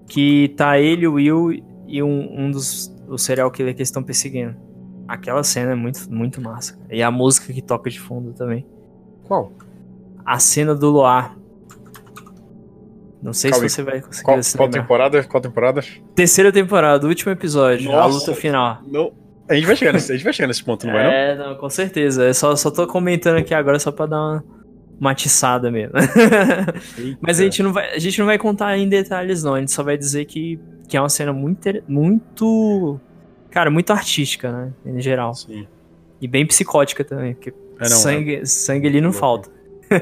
Que 0.08 0.50
tá 0.56 0.80
ele, 0.80 1.06
o 1.08 1.14
Will 1.16 1.62
e 1.88 2.02
um, 2.02 2.46
um 2.46 2.52
dos 2.52 2.94
o 3.10 3.18
serial 3.18 3.52
killer 3.52 3.74
que 3.76 3.80
eles 3.82 3.90
estão 3.90 4.02
perseguindo. 4.02 4.56
Aquela 5.08 5.44
cena 5.44 5.72
é 5.74 5.76
muito, 5.76 6.10
muito 6.10 6.40
massa. 6.42 6.80
E 6.90 7.04
a 7.04 7.12
música 7.12 7.52
que 7.52 7.62
toca 7.62 7.90
de 7.90 8.00
fundo 8.00 8.32
também. 8.32 8.66
Qual? 9.26 9.52
A 10.26 10.40
cena 10.40 10.74
do 10.74 10.90
Luar. 10.90 11.36
Não 13.24 13.32
sei 13.34 13.50
Calma 13.52 13.66
aí. 13.66 13.70
se 13.70 13.76
você 13.76 13.84
vai 13.84 14.02
conseguir 14.02 14.24
Qual, 14.26 14.44
se 14.44 14.58
qual 14.58 14.70
temporada? 14.70 15.24
Qual 15.24 15.42
temporada? 15.42 15.82
Terceira 16.14 16.52
temporada, 16.52 17.08
último 17.08 17.32
episódio, 17.32 17.90
a 17.92 17.96
Nossa. 17.96 18.18
luta 18.32 18.36
final. 18.40 18.82
Não. 18.86 19.14
A 19.50 19.56
gente 19.56 19.66
vai 19.66 19.76
chegar 19.76 19.94
nesse, 19.94 20.12
a 20.12 20.16
gente 20.16 20.24
vai 20.24 20.34
chegar 20.34 20.48
nesse 20.48 20.64
ponto, 20.64 20.86
não 20.86 20.94
vai 20.94 21.04
não? 21.04 21.12
É, 21.12 21.36
não, 21.38 21.56
com 21.56 21.70
certeza. 21.70 22.24
Eu 22.26 22.34
só, 22.34 22.56
só 22.56 22.70
tô 22.70 22.86
comentando 22.88 23.38
aqui 23.38 23.54
agora 23.54 23.80
só 23.80 23.92
pra 23.92 24.06
dar 24.06 24.18
uma 24.20 24.44
matiçada 25.00 25.70
mesmo. 25.72 25.94
Mas 27.22 27.40
a 27.40 27.44
gente, 27.44 27.62
não 27.64 27.74
vai, 27.74 27.94
a 27.94 28.00
gente 28.00 28.20
não 28.20 28.26
vai 28.26 28.38
contar 28.38 28.78
em 28.78 28.88
detalhes, 28.88 29.44
não. 29.44 29.56
A 29.56 29.60
gente 29.60 29.72
só 29.72 29.84
vai 29.84 29.98
dizer 29.98 30.26
que, 30.26 30.60
que 30.88 30.96
é 30.96 31.00
uma 31.02 31.10
cena 31.10 31.34
muito, 31.34 31.70
muito. 31.88 33.00
Cara, 33.50 33.70
muito 33.70 33.92
artística, 33.92 34.52
né? 34.52 34.74
Em 34.86 35.00
geral. 35.02 35.34
Sim. 35.34 35.68
E 36.22 36.28
bem 36.28 36.46
psicótica 36.46 37.04
também, 37.04 37.34
porque 37.34 37.50
É, 37.80 37.84
não, 37.84 37.88
sangue, 37.90 38.46
sangue 38.46 38.88
ali 38.88 39.00
não 39.02 39.10
louco. 39.10 39.20
falta. 39.20 39.50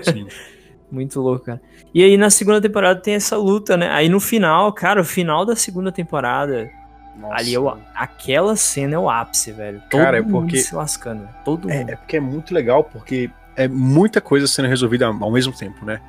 Sim. 0.04 0.26
Muito 0.92 1.22
louco, 1.22 1.46
cara. 1.46 1.62
E 1.94 2.04
aí 2.04 2.18
na 2.18 2.30
segunda 2.30 2.60
temporada 2.62 3.00
tem 3.00 3.14
essa 3.16 3.38
luta, 3.38 3.78
né? 3.78 3.90
Aí 3.92 4.10
no 4.10 4.20
final, 4.20 4.72
cara, 4.74 5.00
o 5.02 5.06
final 5.06 5.46
da 5.46 5.56
segunda 5.56 5.92
temporada, 5.92 6.70
Nossa. 7.18 7.36
ali 7.36 7.56
é 7.56 7.60
o, 7.60 7.70
aquela 7.96 8.56
cena 8.58 8.96
é 8.96 9.00
o 9.00 9.10
ápice, 9.10 9.52
velho. 9.54 9.82
Todo 9.90 10.02
Cara, 10.02 10.18
é 10.18 10.22
mundo 10.22 10.42
porque- 10.42 10.58
se 10.58 10.76
lascando. 10.76 11.28
Todo 11.46 11.70
É, 11.72 11.80
mundo. 11.80 11.90
é 11.92 11.96
porque 11.96 12.18
é 12.18 12.20
muito 12.20 12.54
legal, 12.54 12.84
porque 12.84 13.30
é 13.56 13.68
muita 13.68 14.20
coisa 14.20 14.48
sendo 14.48 14.68
resolvida 14.68 15.08
ao 15.08 15.32
mesmo 15.32 15.54
tempo, 15.54 15.86
né? 15.86 16.02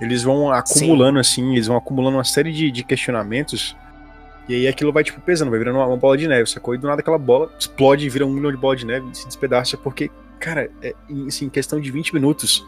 Eles 0.00 0.22
vão 0.22 0.50
acumulando, 0.50 1.18
assim, 1.18 1.52
eles 1.52 1.66
vão 1.66 1.76
acumulando 1.76 2.16
uma 2.16 2.24
série 2.24 2.52
de, 2.52 2.70
de 2.70 2.82
questionamentos, 2.82 3.76
e 4.48 4.54
aí 4.54 4.66
aquilo 4.66 4.92
vai, 4.92 5.04
tipo, 5.04 5.20
pesando, 5.20 5.50
vai 5.50 5.58
virando 5.58 5.76
uma, 5.78 5.86
uma 5.86 5.96
bola 5.96 6.16
de 6.16 6.26
neve, 6.26 6.48
sacou? 6.50 6.74
E 6.74 6.78
do 6.78 6.86
nada 6.88 7.00
aquela 7.00 7.18
bola 7.18 7.50
explode 7.58 8.06
e 8.06 8.08
vira 8.08 8.26
um 8.26 8.30
milhão 8.32 8.50
de 8.50 8.56
bola 8.56 8.74
de 8.74 8.86
neve 8.86 9.06
e 9.12 9.16
se 9.16 9.26
despedaça, 9.26 9.76
porque, 9.76 10.10
cara, 10.40 10.70
é, 10.82 10.94
em 11.08 11.28
assim, 11.28 11.44
em 11.46 11.48
questão 11.50 11.78
de 11.80 11.90
20 11.90 12.14
minutos, 12.14 12.66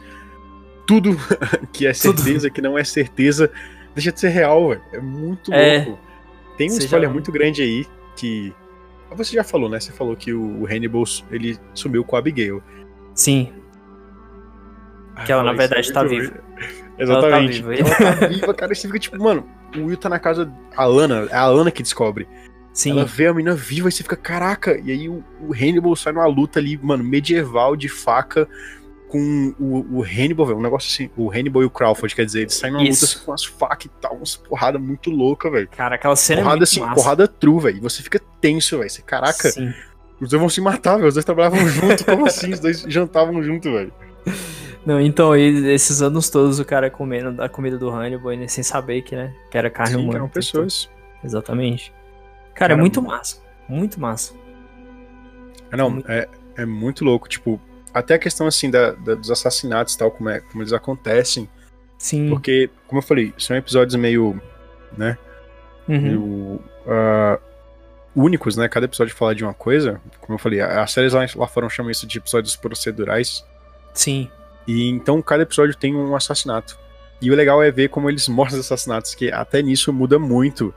tudo 0.86 1.16
que 1.72 1.86
é 1.86 1.92
Tudo. 1.92 2.20
certeza, 2.20 2.50
que 2.50 2.60
não 2.60 2.76
é 2.78 2.84
certeza, 2.84 3.50
deixa 3.94 4.12
de 4.12 4.20
ser 4.20 4.28
real, 4.30 4.68
velho. 4.70 4.82
É 4.92 5.00
muito 5.00 5.52
É. 5.52 5.84
louco. 5.84 5.98
Tem 6.56 6.70
um 6.70 6.76
spoiler 6.78 7.08
já- 7.08 7.12
muito 7.12 7.32
grande 7.32 7.62
aí, 7.62 7.86
que... 8.16 8.52
Você 9.14 9.34
já 9.34 9.44
falou, 9.44 9.68
né? 9.68 9.78
Você 9.78 9.92
falou 9.92 10.16
que 10.16 10.32
o 10.32 10.66
Hannibal, 10.66 11.04
ele 11.30 11.58
sumiu 11.74 12.02
com 12.02 12.16
a 12.16 12.18
Abigail. 12.18 12.62
Sim, 13.14 13.52
Que 15.26 15.32
ela, 15.32 15.42
na 15.42 15.50
Ah, 15.50 15.54
verdade, 15.54 15.82
isso 15.82 15.90
é 15.90 15.94
tá 15.94 16.04
muito 16.04 16.20
viva. 16.20 16.40
Exatamente. 16.98 17.62
viva. 17.62 17.74
Ela 17.74 18.16
tá 18.16 18.26
viva, 18.26 18.54
cara. 18.54 18.72
E 18.72 18.76
você 18.76 18.86
fica 18.86 18.98
tipo, 18.98 19.22
mano, 19.22 19.46
o 19.76 19.84
Will 19.86 19.96
tá 19.96 20.08
na 20.08 20.18
casa. 20.18 20.50
A 20.76 20.84
Lana, 20.86 21.28
é 21.30 21.36
a 21.36 21.46
Lana 21.46 21.70
que 21.70 21.82
descobre. 21.82 22.26
sim. 22.72 22.92
Ela 22.92 23.04
vê 23.04 23.26
a 23.26 23.34
menina 23.34 23.54
viva 23.54 23.88
e 23.88 23.92
você 23.92 24.02
fica, 24.02 24.16
caraca. 24.16 24.80
E 24.82 24.90
aí 24.90 25.08
o, 25.08 25.22
o 25.40 25.52
Hannibal 25.52 25.94
sai 25.94 26.12
numa 26.14 26.26
luta 26.26 26.58
ali, 26.58 26.78
mano, 26.82 27.04
medieval 27.04 27.76
de 27.76 27.88
faca 27.90 28.48
com 29.12 29.54
o, 29.60 29.98
o 29.98 30.02
Hannibal, 30.02 30.46
velho. 30.46 30.58
Um 30.58 30.62
negócio 30.62 30.90
assim. 30.90 31.10
O 31.16 31.30
Hannibal 31.30 31.62
e 31.62 31.66
o 31.66 31.70
Crawford, 31.70 32.14
quer 32.14 32.24
dizer, 32.24 32.40
eles 32.42 32.54
saem 32.54 32.72
numa 32.72 32.82
Isso. 32.82 33.04
luta 33.04 33.16
assim, 33.16 33.24
com 33.26 33.32
as 33.34 33.44
facas 33.44 33.84
e 33.86 33.88
tal, 34.00 34.16
umas 34.16 34.36
porrada 34.36 34.78
muito 34.78 35.10
louca, 35.10 35.50
velho. 35.50 35.68
Cara, 35.68 35.96
aquela 35.96 36.16
cena 36.16 36.40
é 36.40 36.42
Porrada 36.44 36.56
muito 36.56 36.62
assim, 36.68 36.80
massa. 36.80 36.94
porrada 36.94 37.28
true, 37.28 37.60
velho. 37.60 37.76
E 37.76 37.80
você 37.80 38.02
fica 38.02 38.18
tenso, 38.40 38.78
velho. 38.78 38.88
Você, 38.90 39.02
caraca, 39.02 39.50
Sim. 39.50 39.72
os 40.20 40.30
dois 40.30 40.40
vão 40.40 40.48
se 40.48 40.60
matar, 40.62 40.96
velho. 40.96 41.08
Os 41.08 41.14
dois 41.14 41.24
trabalhavam 41.24 41.58
junto. 41.68 42.04
Como 42.06 42.26
assim? 42.26 42.52
Os 42.52 42.60
dois 42.60 42.80
jantavam 42.88 43.42
junto, 43.42 43.70
velho. 43.70 43.92
Não, 44.86 45.00
então, 45.00 45.36
esses 45.36 46.00
anos 46.02 46.28
todos 46.30 46.58
o 46.58 46.64
cara 46.64 46.90
comendo 46.90 47.40
a 47.42 47.48
comida 47.48 47.76
do 47.78 47.88
Hannibal, 47.90 48.32
né, 48.36 48.48
sem 48.48 48.64
saber 48.64 49.02
que, 49.02 49.14
né, 49.14 49.32
que 49.50 49.56
era 49.58 49.70
carne 49.70 49.94
Sim, 49.94 50.00
humana. 50.02 50.18
eram 50.18 50.28
pessoas. 50.28 50.90
Exatamente. 51.22 51.92
Cara, 52.54 52.72
é 52.72 52.74
Cara, 52.74 52.76
muito 52.76 53.00
massa. 53.02 53.36
Muito 53.68 54.00
massa. 54.00 54.32
É, 55.70 55.76
Não, 55.76 55.90
Muito- 55.90 56.10
é, 56.10 56.26
é 56.56 56.66
muito 56.66 57.04
louco, 57.04 57.28
tipo, 57.28 57.60
até 57.94 58.14
a 58.14 58.18
questão 58.18 58.46
assim 58.46 58.70
da, 58.70 58.92
da- 58.92 59.14
dos 59.14 59.30
assassinatos 59.30 59.94
e 59.94 59.98
tal, 59.98 60.10
como, 60.10 60.28
é, 60.28 60.40
como 60.40 60.62
eles 60.62 60.72
acontecem, 60.72 61.48
Sim. 61.98 62.28
porque, 62.30 62.68
como 62.86 62.98
eu 63.00 63.02
falei, 63.06 63.32
são 63.38 63.56
episódios 63.56 63.94
meio, 63.96 64.40
né, 64.96 65.16
Uhum. 65.88 66.00
meio 66.00 66.60
ah, 66.86 67.38
únicos, 68.14 68.56
né, 68.56 68.68
cada 68.68 68.86
episódio 68.86 69.14
fala 69.14 69.34
de 69.34 69.42
uma 69.44 69.54
coisa, 69.54 70.00
como 70.20 70.34
eu 70.34 70.38
falei, 70.38 70.60
as 70.60 70.92
séries 70.92 71.12
lá, 71.12 71.26
lá 71.34 71.46
fora 71.48 71.68
chamam 71.68 71.90
isso 71.90 72.06
de 72.06 72.18
episódios 72.18 72.54
procedurais, 72.56 73.44
Sim. 73.94 74.30
e 74.66 74.88
então 74.88 75.20
cada 75.22 75.42
episódio 75.42 75.74
tem 75.76 75.94
um 75.94 76.14
assassinato. 76.14 76.78
E 77.20 77.30
o 77.30 77.36
legal 77.36 77.62
é 77.62 77.70
ver 77.70 77.88
como 77.88 78.10
eles 78.10 78.26
mostram 78.28 78.58
os 78.58 78.66
assassinatos, 78.66 79.14
que 79.14 79.30
até 79.30 79.62
nisso 79.62 79.92
muda 79.92 80.18
muito, 80.18 80.74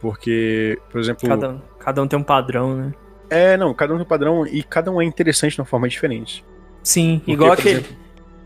porque, 0.00 0.78
por 0.90 1.00
exemplo... 1.00 1.28
Cada, 1.28 1.48
um- 1.50 1.60
cada 1.78 2.02
um 2.02 2.08
tem 2.08 2.18
um 2.18 2.22
padrão, 2.22 2.76
né? 2.76 2.92
É, 3.30 3.56
não, 3.56 3.72
cada 3.74 3.92
um 3.92 3.96
tem 3.96 4.04
um 4.04 4.08
padrão 4.08 4.46
e 4.46 4.62
cada 4.62 4.90
um 4.90 5.00
é 5.00 5.04
interessante 5.04 5.54
de 5.54 5.60
uma 5.60 5.66
forma 5.66 5.88
diferente. 5.88 6.44
Sim, 6.82 7.18
Porque, 7.18 7.32
igual 7.32 7.52
aquele. 7.52 7.70
exemplo, 7.70 7.96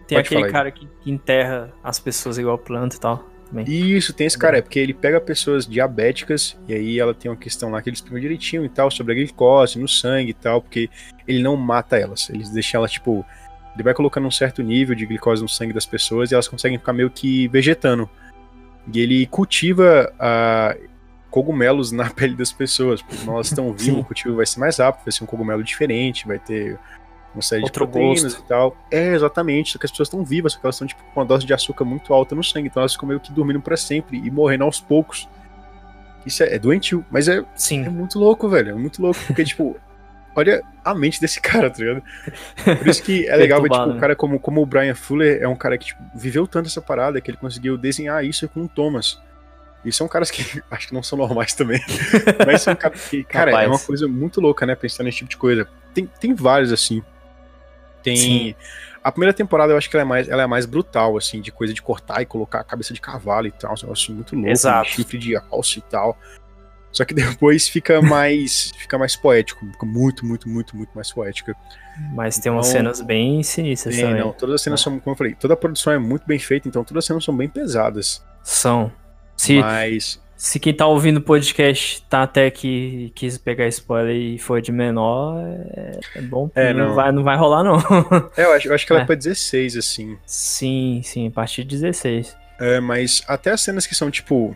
tem 0.07 0.19
aquele 0.19 0.41
falar 0.41 0.53
cara 0.53 0.71
que, 0.71 0.89
enterra 1.05 1.73
as 1.83 1.99
pessoas 1.99 2.39
igual 2.39 2.57
planta 2.57 2.97
e 2.97 3.01
tal. 3.01 3.29
Também. 3.49 3.65
Isso, 3.67 4.13
tem 4.13 4.27
esse 4.27 4.39
cara, 4.39 4.59
é 4.59 4.63
porque 4.63 4.79
ele 4.79 4.93
pega 4.93 5.21
pessoas 5.21 5.67
diabéticas 5.67 6.57
e 6.69 6.75
aí 6.75 6.99
ela 6.99 7.15
tem 7.15 7.31
uma 7.31 7.37
questão 7.37 7.71
lá 7.71 7.81
que 7.81 7.89
eles 7.89 7.99
explicam 7.99 8.21
direitinho 8.21 8.65
e 8.65 8.69
tal, 8.69 8.91
sobre 8.91 9.13
a 9.13 9.17
glicose 9.17 9.79
no 9.79 9.89
sangue 9.89 10.31
e 10.31 10.35
tal, 10.35 10.61
porque 10.61 10.91
ele 11.27 11.43
não 11.43 11.57
mata 11.57 11.97
elas, 11.97 12.29
eles 12.29 12.51
deixam 12.51 12.81
elas, 12.81 12.93
tipo, 12.93 13.25
ele 13.75 13.83
vai 13.83 13.95
colocando 13.95 14.27
um 14.27 14.31
certo 14.31 14.63
nível 14.63 14.95
de 14.95 15.07
glicose 15.07 15.41
no 15.41 15.49
sangue 15.49 15.73
das 15.73 15.87
pessoas 15.87 16.31
e 16.31 16.35
elas 16.35 16.47
conseguem 16.47 16.79
ficar 16.79 16.93
meio 16.93 17.11
que 17.11 17.49
vegetando. 17.49 18.09
E 18.93 19.01
ele 19.01 19.27
cultiva 19.27 20.13
ah, 20.19 20.77
cogumelos 21.31 21.93
na 21.93 22.09
pele 22.11 22.35
das 22.35 22.53
pessoas, 22.53 23.03
porque 23.03 23.17
quando 23.19 23.35
elas 23.35 23.49
estão 23.49 23.73
vivas, 23.73 24.01
o 24.01 24.05
cultivo 24.05 24.37
vai 24.37 24.47
ser 24.47 24.61
mais 24.61 24.79
rápido, 24.79 25.05
vai 25.05 25.13
ser 25.13 25.25
um 25.25 25.27
cogumelo 25.27 25.63
diferente, 25.63 26.27
vai 26.27 26.39
ter 26.39 26.79
uma 27.35 27.43
série 27.43 27.63
Outro 27.63 27.87
de 27.87 27.93
proteínas 27.93 28.23
gosto. 28.23 28.45
e 28.45 28.49
tal. 28.49 28.77
É, 28.91 29.15
exatamente, 29.15 29.73
só 29.73 29.79
que 29.79 29.87
as 29.87 29.91
pessoas 29.91 30.09
estão 30.09 30.25
vivas, 30.25 30.53
só 30.53 30.59
que 30.59 30.67
elas 30.67 30.75
estão 30.75 30.87
tipo, 30.87 31.03
com 31.03 31.21
uma 31.21 31.27
dose 31.27 31.47
de 31.47 31.55
açúcar 31.55 31.85
muito 31.85 32.13
alta 32.13 32.35
no 32.35 32.43
sangue, 32.43 32.69
então 32.69 32.81
elas 32.81 32.93
ficam 32.93 33.09
meio 33.09 33.21
que 33.21 33.33
dormindo 33.33 33.61
pra 33.61 33.77
sempre 33.77 34.19
e 34.19 34.31
morrendo 34.31 34.65
aos 34.65 34.81
poucos. 34.81 35.29
Isso 36.27 36.43
é, 36.43 36.55
é 36.55 36.59
doentio, 36.59 37.05
mas 37.11 37.29
é, 37.29 37.39
é 37.39 37.45
Sim. 37.55 37.89
muito 37.89 38.19
louco, 38.19 38.49
velho, 38.49 38.71
é 38.71 38.75
muito 38.75 39.01
louco, 39.01 39.19
porque, 39.27 39.45
tipo, 39.45 39.77
olha 40.35 40.63
a 40.85 40.95
mente 40.95 41.21
desse 41.21 41.41
cara, 41.41 41.71
tá 41.71 41.79
ligado? 41.79 42.03
Por 42.79 42.89
isso 42.89 43.03
que 43.03 43.27
é 43.29 43.37
legal 43.37 43.63
ver, 43.63 43.71
tipo, 43.71 43.83
um 43.83 43.95
né? 43.95 44.01
cara 44.01 44.17
como, 44.17 44.39
como 44.39 44.63
o 44.63 44.67
Brian 44.67 44.95
Fuller 44.95 45.41
é 45.43 45.49
um 45.49 45.57
cara 45.57 45.77
que, 45.77 45.87
tipo, 45.87 46.03
viveu 46.15 46.47
tanto 46.47 46.67
essa 46.67 46.81
parada 46.81 47.21
que 47.21 47.31
ele 47.31 47.39
conseguiu 47.39 47.77
desenhar 47.77 48.25
isso 48.25 48.49
com 48.49 48.65
o 48.65 48.69
Thomas. 48.69 49.21
E 49.85 49.93
são 49.93 50.09
caras 50.09 50.31
que 50.31 50.43
acho 50.71 50.89
que 50.89 50.95
não 50.95 51.03
são 51.03 51.19
normais 51.19 51.55
também. 51.55 51.81
Mas 52.47 52.63
são 52.63 52.75
caras 52.75 53.09
que, 53.09 53.23
cara, 53.25 53.63
é 53.63 53.67
uma 53.67 53.79
coisa 53.79 54.09
muito 54.09 54.41
louca, 54.41 54.67
né? 54.67 54.75
Pensando 54.75 55.07
nesse 55.07 55.19
tipo 55.19 55.31
de 55.31 55.37
coisa. 55.37 55.69
Tem, 55.95 56.07
tem 56.21 56.35
vários, 56.35 56.73
assim. 56.73 57.03
Tem. 58.03 58.17
Sim. 58.17 58.55
A 59.03 59.13
primeira 59.13 59.33
temporada 59.33 59.73
eu 59.73 59.79
acho 59.79 59.89
que 59.89 59.97
ela 59.97 60.03
é, 60.03 60.05
mais, 60.05 60.29
ela 60.29 60.43
é 60.43 60.47
mais 60.47 60.67
brutal, 60.67 61.17
assim, 61.17 61.41
de 61.41 61.51
coisa 61.53 61.73
de 61.73 61.81
cortar 61.81 62.21
e 62.21 62.27
colocar 62.27 62.61
a 62.61 62.65
cabeça 62.65 62.93
de 62.93 63.01
cavalo 63.01 63.47
e 63.47 63.53
tal. 63.53 63.73
Um 63.73 63.83
negócio 63.83 64.15
muito 64.15 64.35
louco, 64.35 64.51
Exato. 64.51 64.89
chifre 64.91 65.17
de 65.19 65.37
alça 65.37 65.79
e 65.79 65.83
tal. 65.83 66.19
Só 66.91 67.05
que 67.05 67.15
depois 67.15 67.69
fica 67.69 68.03
mais. 68.03 68.73
fica 68.77 68.99
mais 68.99 69.15
poético. 69.17 69.65
Fica 69.65 69.87
muito, 69.87 70.27
muito, 70.27 70.49
muito, 70.49 70.77
muito 70.77 70.91
mais 70.95 71.11
poética. 71.13 71.55
Mas 72.13 72.39
tem 72.39 72.51
umas 72.51 72.69
Então, 72.69 72.79
cenas 72.79 73.01
bem 73.01 73.43
sinistras 73.43 73.95
Tem, 73.95 74.05
também. 74.05 74.21
não, 74.21 74.33
todas 74.33 74.57
as 74.57 74.63
cenas 74.63 74.81
são, 74.81 74.99
como 75.01 75.15
eu 75.15 75.17
falei, 75.17 75.35
toda 75.35 75.55
a 75.55 75.57
produção 75.57 75.93
é 75.93 75.99
muito 75.99 76.25
bem 76.27 76.39
feita, 76.39 76.69
então 76.69 76.85
todas 76.85 77.03
as 77.03 77.07
cenas 77.07 77.25
são 77.25 77.37
bem 77.37 77.49
pesadas. 77.49 78.25
São. 78.43 78.93
Se, 79.39 79.61
Mas. 79.61 80.21
se 80.37 80.59
quem 80.61 80.75
tá 80.75 80.87
ouvindo 80.87 81.17
o 81.19 81.23
podcast 81.23 82.03
tá 82.11 82.25
até 82.25 82.51
que 82.51 83.11
quis 83.15 83.39
pegar 83.39 83.67
spoiler 83.69 84.15
e 84.15 84.39
foi 84.39 84.61
de 84.61 84.71
menor, 84.73 85.39
é, 85.75 86.01
é 86.17 86.21
bom. 86.21 86.51
É, 86.55 86.75
não, 86.75 86.89
não. 86.89 86.95
Vai, 86.95 87.13
não 87.13 87.23
vai 87.25 87.37
rolar, 87.39 87.63
não. 87.65 87.79
É, 88.37 88.45
eu 88.45 88.53
acho, 88.53 88.69
eu 88.69 88.75
acho 88.75 88.85
que 88.87 88.93
ela 88.93 89.01
é 89.01 89.05
É. 89.05 89.07
pra 89.07 89.15
16, 89.15 89.77
assim. 89.77 90.19
sim, 90.27 91.01
sim, 91.05 91.29
a 91.29 91.31
partir 91.31 91.65
de 91.65 91.79
16. 91.79 92.37
É, 92.61 92.81
mas 92.81 93.23
até 93.29 93.53
as 93.53 93.61
cenas 93.61 93.87
que 93.87 93.95
são, 93.95 94.11
tipo. 94.11 94.55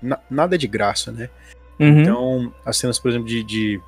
na- 0.00 0.18
nada 0.30 0.56
de 0.56 0.66
graça, 0.66 1.10
né? 1.12 1.28
Uhum. 1.80 2.00
Então, 2.00 2.54
as 2.64 2.76
cenas, 2.76 2.98
por 2.98 3.10
exemplo, 3.10 3.26
de, 3.26 3.42
de 3.42 3.80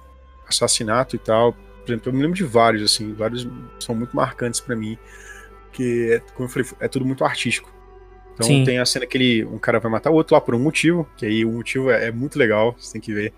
assassinato 0.49 1.15
e 1.17 1.19
tal. 1.19 1.53
Por 1.53 1.91
exemplo, 1.93 2.09
eu 2.11 2.13
me 2.15 2.23
lembro 2.23 2.37
de 2.37 2.45
vários, 2.45 2.83
assim. 2.83 3.13
Vários 3.13 3.47
são 3.79 3.95
muito 3.95 4.15
marcantes 4.17 4.61
pra 4.61 4.75
mim. 4.75 4.97
Que, 5.73 6.13
é, 6.13 6.19
como 6.35 6.49
eu 6.49 6.53
falei, 6.53 6.69
é 6.81 6.89
tudo 6.89 7.05
muito 7.05 7.25
artístico. 7.25 7.73
Então 8.35 8.47
Sim. 8.47 8.65
tem 8.65 8.79
a 8.79 8.85
cena 8.87 9.07
que 9.07 9.17
ele, 9.17 9.45
um 9.45 9.59
cara 9.59 9.79
vai 9.79 9.91
matar 9.91 10.11
o 10.11 10.15
outro 10.15 10.35
lá 10.35 10.41
por 10.41 10.55
um 10.55 10.59
motivo, 10.59 11.09
que 11.17 11.25
aí 11.25 11.45
o 11.45 11.53
motivo 11.53 11.91
é, 11.91 12.09
é 12.09 12.13
muito 12.13 12.39
legal, 12.39 12.75
você 12.79 12.93
tem 12.93 13.01
que 13.01 13.13
ver. 13.13 13.33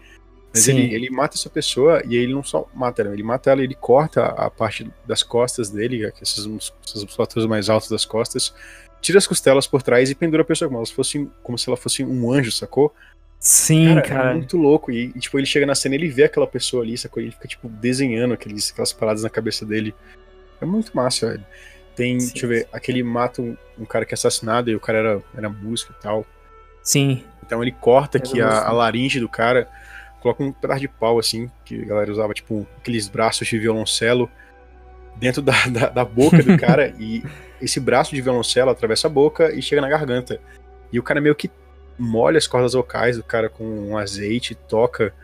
Mas 0.53 0.63
Sim. 0.63 0.79
ele, 0.79 0.95
ele 0.95 1.11
mata 1.11 1.37
essa 1.37 1.51
pessoa 1.51 2.03
e 2.07 2.17
aí 2.17 2.25
ele 2.25 2.33
não 2.33 2.43
só 2.43 2.67
mata 2.75 3.03
ela, 3.03 3.13
ele 3.13 3.23
mata 3.23 3.51
ela, 3.51 3.63
ele 3.63 3.75
corta 3.75 4.25
a 4.25 4.51
parte 4.51 4.91
das 5.07 5.23
costas 5.23 5.69
dele, 5.69 6.11
essas, 6.21 6.49
essas 6.85 7.05
musculaturas 7.05 7.47
mais 7.47 7.69
altas 7.69 7.91
das 7.91 8.07
costas, 8.07 8.55
tira 9.03 9.19
as 9.19 9.27
costelas 9.27 9.67
por 9.67 9.83
trás 9.83 10.11
e 10.11 10.15
pendura 10.15 10.43
a 10.43 10.47
pessoa 10.47 10.71
como, 10.71 10.85
se 10.87 10.95
fosse, 10.95 11.29
como 11.43 11.59
se 11.59 11.69
ela 11.69 11.77
fosse 11.77 12.03
um 12.03 12.33
anjo, 12.33 12.51
sacou? 12.51 12.93
Sim, 13.39 13.89
Cara, 13.89 14.03
cara. 14.03 14.31
é 14.31 14.35
muito 14.35 14.57
louco. 14.57 14.91
E, 14.91 15.13
e, 15.15 15.21
tipo, 15.21 15.39
ele 15.39 15.47
chega 15.47 15.67
na 15.67 15.75
cena 15.75 15.95
ele 15.95 16.09
vê 16.09 16.25
aquela 16.25 16.47
pessoa 16.47 16.83
ali, 16.83 16.97
sacou? 16.97 17.23
E 17.23 17.27
ele 17.27 17.33
fica, 17.33 17.47
tipo, 17.47 17.69
desenhando 17.69 18.35
aqueles, 18.35 18.71
aquelas 18.73 18.93
paradas 18.93 19.23
na 19.23 19.31
cabeça 19.31 19.65
dele. 19.65 19.95
É 20.61 20.65
muito 20.65 20.97
massa, 20.97 21.29
velho. 21.29 21.45
Tem, 21.97 22.21
Sim. 22.21 22.29
deixa 22.33 22.45
eu 22.45 22.51
ver, 22.51 22.69
aquele 22.73 23.03
mata 23.03 23.41
um, 23.41 23.57
um 23.79 23.85
cara 23.87 24.05
que 24.05 24.13
é 24.13 24.17
assassinado 24.17 24.71
e 24.71 24.77
o 24.77 24.81
cara 24.81 24.99
era, 24.99 25.23
era 25.37 25.49
músico 25.49 25.95
e 25.99 26.03
tal. 26.03 26.27
Sim. 26.83 27.25
Então 27.45 27.63
ele 27.63 27.73
corta 27.73 28.19
aqui 28.19 28.41
a, 28.41 28.67
a 28.69 28.71
laringe 28.71 29.19
do 29.19 29.29
cara, 29.29 29.69
coloca 30.21 30.43
um 30.45 30.53
pedaço 30.53 30.81
de 30.81 30.89
pau, 30.89 31.19
assim, 31.19 31.51
que 31.65 31.83
a 31.83 31.87
galera 31.87 32.13
usava, 32.13 32.35
tipo, 32.35 32.67
aqueles 32.77 33.09
braços 33.09 33.49
de 33.49 33.59
violoncelo 33.59 34.31
dentro 35.17 35.41
da, 35.41 35.55
da, 35.67 35.89
da 35.89 36.05
boca 36.05 36.43
do 36.43 36.57
cara. 36.59 36.95
e 37.01 37.25
esse 37.61 37.81
braço 37.81 38.15
de 38.15 38.21
violoncelo 38.21 38.71
atravessa 38.71 39.07
a 39.07 39.11
boca 39.11 39.53
e 39.55 39.63
chega 39.63 39.81
na 39.81 39.89
garganta. 39.89 40.39
E 40.93 40.99
o 40.99 41.03
cara 41.03 41.21
meio 41.21 41.35
que 41.35 41.51
molha 41.99 42.37
as 42.37 42.47
cordas 42.47 42.75
vocais 42.75 43.17
do 43.17 43.23
cara 43.25 43.49
com 43.49 43.65
um 43.65 43.97
azeite, 43.97 44.55
toca. 44.55 45.15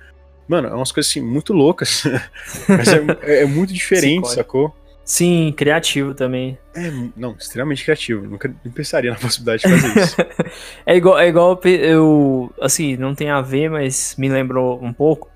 Mano, 0.48 0.68
é 0.68 0.74
umas 0.74 0.90
coisas 0.90 1.10
assim 1.10 1.20
muito 1.20 1.52
loucas. 1.52 2.04
Mas 2.66 2.88
é, 2.88 3.04
é- 3.22 3.42
é 3.42 3.46
muito 3.46 3.72
diferente, 3.72 4.28
sacou? 4.30 4.74
Sim, 5.04 5.52
criativo 5.56 6.14
também. 6.14 6.56
É, 6.74 6.90
não, 7.16 7.32
extremamente 7.32 7.82
criativo. 7.84 8.26
Nunca 8.26 8.54
pensaria 8.74 9.10
na 9.10 9.16
possibilidade 9.18 9.62
de 9.62 9.68
fazer 9.80 10.00
isso. 10.00 10.16
É 10.86 10.96
igual, 10.96 11.18
é 11.18 11.28
igual 11.28 11.60
eu. 11.64 12.52
Assim, 12.60 12.96
não 12.96 13.14
tem 13.14 13.30
a 13.30 13.40
ver, 13.40 13.68
mas 13.70 14.14
me 14.16 14.28
lembrou 14.28 14.82
um 14.82 14.92
pouco. 14.92 15.30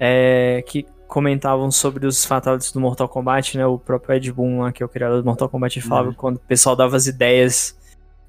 É, 0.00 0.62
que 0.66 0.86
comentavam 1.08 1.70
sobre 1.70 2.06
os 2.06 2.24
fatalities 2.24 2.70
do 2.70 2.80
Mortal 2.80 3.08
Kombat, 3.08 3.56
né? 3.56 3.66
O 3.66 3.78
próprio 3.78 4.14
Ed 4.16 4.30
Boon 4.30 4.60
lá, 4.60 4.70
que 4.72 4.82
é 4.82 4.86
o 4.86 4.88
criador 4.88 5.20
do 5.20 5.24
Mortal 5.24 5.48
Kombat, 5.48 5.80
falava 5.80 6.08
Uhum. 6.08 6.14
quando 6.14 6.36
o 6.36 6.40
pessoal 6.40 6.76
dava 6.76 6.96
as 6.96 7.06
ideias 7.06 7.76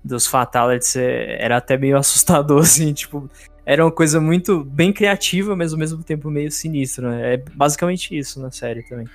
dos 0.04 0.26
fatalities, 0.26 0.96
é, 0.96 1.44
era 1.44 1.58
até 1.58 1.78
meio 1.78 1.98
assustador, 2.00 2.62
assim, 2.62 2.94
tipo. 2.94 3.30
Era 3.66 3.86
uma 3.86 3.92
coisa 3.92 4.20
muito 4.20 4.64
bem 4.64 4.92
criativa, 4.92 5.56
mas 5.56 5.74
ao 5.74 5.78
mesmo 5.78 6.02
tempo 6.04 6.32
meio 6.32 6.50
sinistra, 6.50 7.12
né? 7.12 7.34
É 7.36 7.38
basicamente 7.54 8.18
isso 8.18 8.42
na 8.42 8.50
série 8.50 8.82
também. 8.82 9.06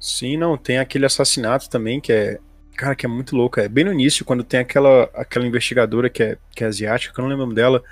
Sim, 0.00 0.38
não, 0.38 0.56
tem 0.56 0.78
aquele 0.78 1.04
assassinato 1.04 1.68
também 1.68 2.00
que 2.00 2.12
é. 2.12 2.38
Cara, 2.76 2.94
que 2.94 3.04
é 3.04 3.08
muito 3.08 3.36
louco. 3.36 3.60
É 3.60 3.68
bem 3.68 3.84
no 3.84 3.92
início, 3.92 4.24
quando 4.24 4.42
tem 4.42 4.60
aquela, 4.60 5.10
aquela 5.14 5.46
investigadora 5.46 6.08
que 6.08 6.22
é, 6.22 6.38
que 6.56 6.64
é 6.64 6.66
asiática, 6.66 7.12
que 7.12 7.20
eu 7.20 7.28
não 7.28 7.36
lembro 7.36 7.54
dela. 7.54 7.82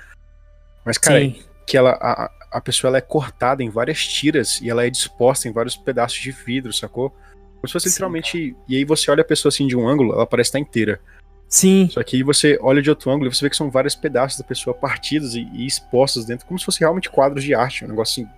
Mas, 0.83 0.97
cara, 0.97 1.19
Sim, 1.19 1.39
que 1.67 1.77
ela, 1.77 1.91
a, 2.01 2.31
a 2.51 2.59
pessoa 2.59 2.89
ela 2.89 2.97
é 2.97 3.01
cortada 3.01 3.61
em 3.61 3.69
várias 3.69 4.03
tiras 4.07 4.59
e 4.59 4.69
ela 4.69 4.83
é 4.83 4.89
disposta 4.89 5.47
em 5.47 5.51
vários 5.51 5.77
pedaços 5.77 6.17
de 6.17 6.31
vidro, 6.31 6.73
sacou? 6.73 7.11
Como 7.11 7.67
se 7.67 7.73
fosse 7.73 7.85
Sim, 7.85 7.89
literalmente. 7.91 8.55
E 8.67 8.77
aí 8.77 8.83
você 8.83 9.11
olha 9.11 9.21
a 9.21 9.25
pessoa 9.25 9.49
assim 9.51 9.67
de 9.67 9.77
um 9.77 9.87
ângulo, 9.87 10.13
ela 10.13 10.25
parece 10.25 10.47
estar 10.47 10.59
inteira. 10.59 10.99
sim, 11.47 11.87
Só 11.91 12.01
que 12.01 12.15
aí 12.15 12.23
você 12.23 12.57
olha 12.59 12.81
de 12.81 12.89
outro 12.89 13.11
ângulo 13.11 13.29
e 13.29 13.35
você 13.35 13.45
vê 13.45 13.49
que 13.51 13.55
são 13.55 13.69
vários 13.69 13.93
pedaços 13.93 14.39
da 14.39 14.43
pessoa 14.43 14.73
partidos 14.73 15.35
e, 15.35 15.41
e 15.53 15.67
expostos 15.67 16.25
dentro, 16.25 16.47
como 16.47 16.57
se 16.57 16.65
fosse 16.65 16.79
realmente 16.79 17.09
quadros 17.11 17.43
de 17.43 17.53
arte, 17.53 17.85
um 17.85 17.89
negócio 17.89 18.23
assim, 18.23 18.33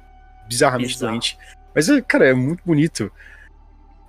bizarramente 0.50 0.94
Bizarro. 0.94 1.12
doente. 1.14 1.38
Mas, 1.74 1.88
é, 1.88 2.02
cara, 2.02 2.28
é 2.28 2.34
muito 2.34 2.62
bonito. 2.66 3.10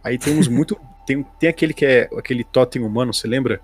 Aí 0.02 0.18
tem 0.18 0.38
uns 0.38 0.48
muito. 0.48 0.78
Tem, 1.06 1.22
tem 1.38 1.48
aquele 1.48 1.74
que 1.74 1.84
é 1.84 2.08
aquele 2.16 2.44
totem 2.44 2.82
humano, 2.82 3.12
você 3.12 3.26
lembra? 3.26 3.60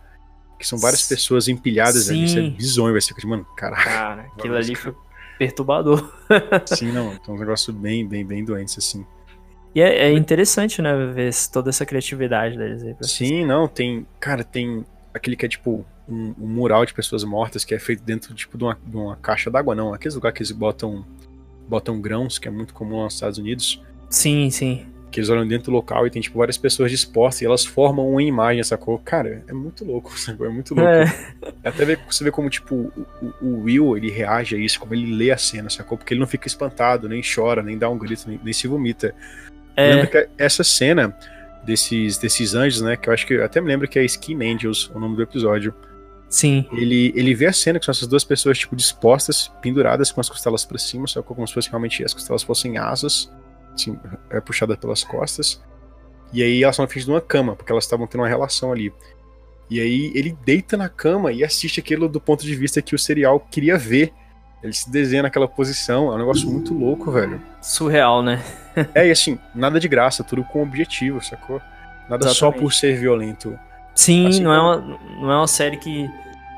Que 0.59 0.67
são 0.67 0.79
várias 0.79 1.03
Sim. 1.03 1.15
pessoas 1.15 1.49
empilhadas 1.49 2.09
ali. 2.09 2.25
Isso 2.25 2.39
é 2.39 2.43
Sim. 2.43 2.51
bizonho, 2.51 2.93
vai 2.93 3.01
ser 3.01 3.15
de 3.15 3.27
mano, 3.27 3.47
caralho. 3.57 3.85
cara, 3.85 4.23
aquilo 4.37 4.57
ali 4.57 4.75
foi 4.75 4.95
perturbador. 5.39 6.13
Sim, 6.67 6.93
não. 6.93 7.17
Tem 7.17 7.35
uns 7.35 7.41
negócios 7.41 7.75
bem, 7.75 8.07
bem, 8.07 8.27
bem 8.27 8.45
doentes, 8.45 8.77
assim. 8.77 9.07
E 9.75 9.81
é, 9.81 10.09
é 10.09 10.13
interessante, 10.13 10.83
né, 10.83 10.95
ver 11.07 11.33
toda 11.53 11.71
essa 11.71 11.87
criatividade 11.87 12.57
deles 12.57 12.83
aí. 12.83 12.97
Sim, 13.03 13.47
não, 13.47 13.69
tem. 13.69 14.07
Cara, 14.19 14.43
tem 14.43 14.85
aquele 15.15 15.37
que 15.37 15.47
é 15.47 15.49
tipo 15.49 15.85
um, 16.09 16.35
um 16.39 16.47
mural 16.47 16.85
de 16.85 16.95
pessoas 16.95 17.23
mortas 17.23 17.65
que 17.65 17.75
é 17.75 17.79
feito 17.79 18.03
dentro 18.03 18.35
tipo 18.35 18.57
de 18.57 18.65
uma, 18.65 18.79
de 18.85 18.97
uma 18.97 19.17
caixa 19.17 19.51
d'água, 19.51 19.75
não. 19.75 19.95
Aqueles 19.95 20.15
lugares 20.15 20.37
que 20.37 20.43
eles 20.43 20.53
botam, 20.53 21.05
botam 21.69 22.01
grãos, 22.01 22.39
que 22.39 22.49
é 22.49 22.51
muito 22.51 22.75
comum 22.75 22.99
lá 22.99 23.05
nos 23.05 23.15
Estados 23.15 23.39
Unidos. 23.39 23.83
Sim, 24.09 24.51
sim. 24.51 24.87
Que 25.11 25.21
eles 25.21 25.31
olham 25.31 25.47
dentro 25.47 25.67
do 25.67 25.71
local 25.71 26.07
e 26.07 26.11
tem 26.11 26.21
tipo 26.21 26.39
várias 26.39 26.59
pessoas 26.59 26.91
dispostas 26.91 27.41
e 27.43 27.47
elas 27.47 27.65
formam 27.65 28.11
uma 28.11 28.23
imagem, 28.23 28.63
sacou? 28.63 28.99
Cara, 28.99 29.43
é 29.49 29.53
muito 29.53 29.85
louco, 29.85 30.13
sacou? 30.21 30.47
É 30.47 30.51
muito 30.51 30.75
louco. 30.75 30.91
É, 30.91 31.05
Até 31.65 31.85
ver, 31.85 31.99
você 32.09 32.23
vê 32.25 32.31
como, 32.31 32.51
tipo, 32.51 32.75
o, 32.75 33.07
o- 33.41 33.63
Will, 33.63 33.97
ele 33.97 34.11
reage 34.11 34.55
a 34.55 34.59
isso, 34.59 34.79
como 34.79 34.95
ele 34.95 35.15
lê 35.15 35.31
a 35.31 35.39
cena, 35.39 35.71
sacou? 35.71 35.97
Porque 35.97 36.13
ele 36.13 36.21
não 36.21 36.27
fica 36.27 36.47
espantado, 36.47 37.09
nem 37.09 37.23
chora, 37.23 37.63
nem 37.63 37.79
dá 37.79 37.89
um 37.89 37.97
grito, 37.99 38.29
nem, 38.29 38.39
nem 38.45 38.53
se 38.53 38.69
vomita. 38.69 39.15
é, 39.77 39.95
Lembra 39.95 40.07
que 40.07 40.29
essa 40.37 40.63
cena 40.63 41.17
desses, 41.65 42.19
desses 42.19 42.55
anjos, 42.55 42.81
né? 42.83 42.97
Que 42.97 43.09
eu 43.09 43.13
acho 43.15 43.27
que 43.27 43.35
eu 43.35 43.45
até 43.45 43.61
me 43.61 43.69
lembro 43.69 43.89
que 43.89 43.99
é 43.99 44.05
Skin 44.05 44.37
Angels, 44.43 44.91
o 44.95 44.99
nome 44.99 45.17
do 45.17 45.23
episódio. 45.23 45.75
sim, 46.29 46.67
Ele, 46.73 47.13
ele 47.17 47.35
vê 47.35 47.47
a 47.47 47.53
cena 47.53 47.79
que 47.79 47.85
são 47.87 47.93
essas 47.93 48.07
duas 48.09 48.25
pessoas, 48.25 48.59
tipo, 48.59 48.77
dispostas, 48.77 49.51
penduradas 49.63 50.13
com 50.13 50.21
as 50.21 50.29
costelas 50.29 50.65
pra 50.67 50.79
cima, 50.79 51.07
que 51.07 51.23
como 51.23 51.47
se 51.47 51.55
fosse 51.55 51.71
realmente 51.71 52.05
as 52.05 52.13
costelas 52.13 52.43
fossem 52.43 52.77
asas, 52.79 53.31
é, 54.31 54.41
puxadas 54.41 54.77
pelas 54.77 55.05
costas. 55.05 55.63
E 56.33 56.43
aí 56.43 56.63
elas 56.63 56.75
estão 56.75 56.85
na 56.85 56.89
frente 56.91 57.05
de 57.05 57.11
uma 57.11 57.21
cama, 57.21 57.57
porque 57.57 57.73
elas 57.73 57.85
estavam 57.85 58.07
tendo 58.07 58.21
uma 58.21 58.29
relação 58.29 58.73
ali. 58.73 58.93
E 59.71 59.81
aí 59.81 60.13
ele 60.15 60.37
deita 60.45 60.77
na 60.77 60.89
cama 60.89 61.31
e 61.33 61.45
assiste 61.45 61.81
aquilo 61.81 62.09
do 62.09 62.21
ponto 62.21 62.45
de 62.45 62.55
vista 62.55 62.81
que 62.81 62.95
o 62.95 62.99
serial 62.99 63.41
queria 63.41 63.77
ver. 63.77 64.13
Ele 64.63 64.73
se 64.73 64.91
desenha 64.91 65.23
naquela 65.23 65.47
posição, 65.47 66.11
é 66.11 66.17
um 66.17 66.19
negócio 66.19 66.51
muito 66.51 66.75
louco, 66.75 67.13
velho. 67.13 67.41
surreal, 67.63 68.23
né? 68.23 68.43
É, 68.95 69.07
e 69.07 69.11
assim, 69.11 69.39
nada 69.55 69.79
de 69.79 69.87
graça, 69.89 70.25
tudo 70.25 70.43
com 70.45 70.63
objetivo, 70.63 71.23
sacou? 71.25 71.61
Nada 72.09 72.25
só 72.25 72.47
Exatamente. 72.49 72.61
por 72.61 72.73
ser 72.73 72.97
violento. 72.99 73.59
Sim, 73.95 74.29
Assim 74.29 74.43
não, 74.43 74.53
é 74.53 74.61
uma, 74.61 74.77
não 75.21 75.33
é 75.33 75.37
uma 75.37 75.47
série 75.47 75.77
que 75.77 76.09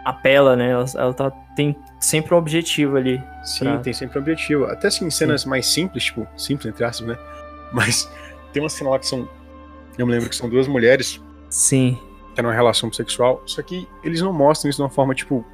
apela, 0.05 0.57
né? 0.57 0.71
Ela, 0.71 0.85
ela 0.95 1.15
tá, 1.15 1.31
tem 1.55 1.75
sempre 2.01 2.35
um 2.35 2.39
objetivo 2.39 2.97
ali. 2.97 3.23
Sim, 3.45 3.65
Pra- 3.65 3.79
tem 3.79 3.93
sempre 3.93 4.19
um 4.19 4.23
objetivo. 4.23 4.65
Até 4.65 4.89
assim, 4.89 5.09
cenas 5.11 5.45
mais 5.45 5.67
simples, 5.67 6.05
tipo, 6.05 6.27
simples 6.37 6.67
entre 6.67 6.85
aspas, 6.85 7.07
né? 7.07 7.19
Mas 7.73 8.11
tem 8.53 8.63
uma 8.63 8.69
cena 8.69 8.91
lá 8.91 8.99
que 8.99 9.07
são. 9.07 9.29
Eu 9.97 10.07
me 10.07 10.13
lembro 10.13 10.29
que 10.29 10.37
são 10.37 10.49
duas 10.49 10.67
mulheres 10.67 11.21
Sim, 11.51 11.99
que 12.35 12.41
uma 12.41 12.53
relação 12.55 12.91
sexual, 12.93 13.43
só 13.45 13.61
que 13.61 13.87
eles 14.03 14.23
não 14.23 14.33
mostram 14.33 14.71
isso 14.71 14.79
de 14.79 14.83
uma 14.83 14.89
forma, 14.89 15.15
tipo, 15.15 15.45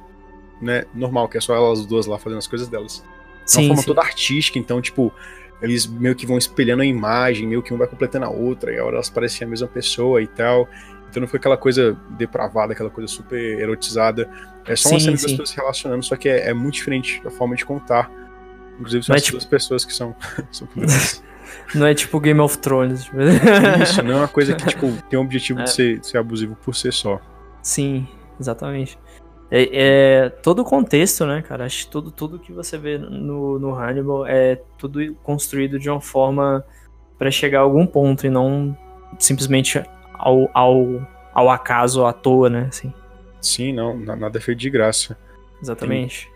né, 0.61 0.85
normal, 0.93 1.27
que 1.27 1.37
é 1.37 1.41
só 1.41 1.53
elas 1.53 1.85
duas 1.85 2.05
lá 2.05 2.17
fazendo 2.17 2.37
as 2.39 2.47
coisas 2.47 2.67
delas. 2.69 3.03
De 3.03 3.03
uma 3.03 3.45
sim, 3.45 3.67
forma 3.67 3.81
sim. 3.81 3.87
toda 3.87 4.01
artística, 4.01 4.57
então, 4.57 4.81
tipo, 4.81 5.11
eles 5.61 5.85
meio 5.85 6.15
que 6.15 6.25
vão 6.25 6.37
espelhando 6.37 6.81
a 6.81 6.85
imagem, 6.85 7.47
meio 7.47 7.61
que 7.61 7.73
um 7.73 7.77
vai 7.77 7.87
completando 7.87 8.25
a 8.25 8.29
outra, 8.29 8.71
e 8.71 8.79
a 8.79 8.85
hora 8.85 8.95
elas 8.95 9.09
parecem 9.09 9.45
a 9.45 9.49
mesma 9.49 9.67
pessoa 9.67 10.21
e 10.21 10.27
tal. 10.27 10.67
Então 11.09 11.21
não 11.21 11.27
foi 11.27 11.39
aquela 11.39 11.57
coisa 11.57 11.97
depravada, 12.11 12.73
aquela 12.73 12.89
coisa 12.89 13.07
super 13.11 13.37
erotizada. 13.59 14.29
É 14.65 14.75
só 14.75 14.89
uma 14.89 14.99
Sim, 14.99 15.05
cena 15.05 15.11
das 15.13 15.21
sim. 15.21 15.27
pessoas 15.29 15.49
se 15.49 15.55
relacionando, 15.55 16.03
só 16.03 16.15
que 16.15 16.27
é, 16.27 16.49
é 16.49 16.53
muito 16.53 16.75
diferente 16.75 17.21
a 17.25 17.29
forma 17.31 17.55
de 17.55 17.65
contar. 17.65 18.11
Inclusive 18.79 19.03
são 19.03 19.13
Mas, 19.13 19.21
as 19.21 19.25
tipo- 19.25 19.37
duas 19.37 19.45
pessoas 19.45 19.85
que 19.85 19.93
são. 19.93 20.15
Não 21.73 21.85
é 21.87 21.93
tipo 21.93 22.19
Game 22.19 22.39
of 22.39 22.57
Thrones. 22.59 23.05
tipo. 23.05 23.17
Isso, 23.81 24.03
não 24.03 24.13
é 24.13 24.15
uma 24.17 24.27
coisa 24.27 24.53
que, 24.53 24.65
tipo, 24.67 24.91
tem 25.09 25.17
o 25.17 25.21
objetivo 25.21 25.61
É. 25.61 25.63
de, 25.63 25.71
ser, 25.71 25.99
de 25.99 26.07
ser 26.07 26.17
abusivo 26.17 26.55
por 26.63 26.75
si 26.75 26.91
só. 26.91 27.19
Sim, 27.61 28.07
exatamente. 28.39 28.97
É, 29.49 29.69
é 30.25 30.29
todo 30.29 30.59
o 30.59 30.65
contexto, 30.65 31.25
né, 31.25 31.41
cara? 31.41 31.65
Acho 31.65 31.85
que 31.85 31.91
tudo, 31.91 32.11
tudo 32.11 32.37
que 32.39 32.51
você 32.51 32.77
vê 32.77 32.97
no, 32.97 33.57
no 33.59 33.73
Hannibal 33.75 34.25
é 34.27 34.57
tudo 34.77 34.99
construído 35.23 35.79
de 35.79 35.89
uma 35.89 36.01
forma 36.01 36.63
pra 37.17 37.31
chegar 37.31 37.59
a 37.59 37.61
algum 37.63 37.85
ponto 37.87 38.25
e 38.27 38.29
não 38.29 38.77
simplesmente 39.17 39.81
ao, 40.17 40.49
ao, 40.53 41.01
ao 41.33 41.49
acaso, 41.49 42.05
à 42.05 42.13
toa, 42.13 42.49
né? 42.49 42.65
Assim, 42.69 42.93
Sim, 43.41 43.73
não, 43.73 43.97
na- 43.97 44.15
nada 44.15 44.37
é 44.37 44.41
feito 44.41 44.59
de 44.59 44.69
graça. 44.69 45.17
exatamente. 45.61 46.29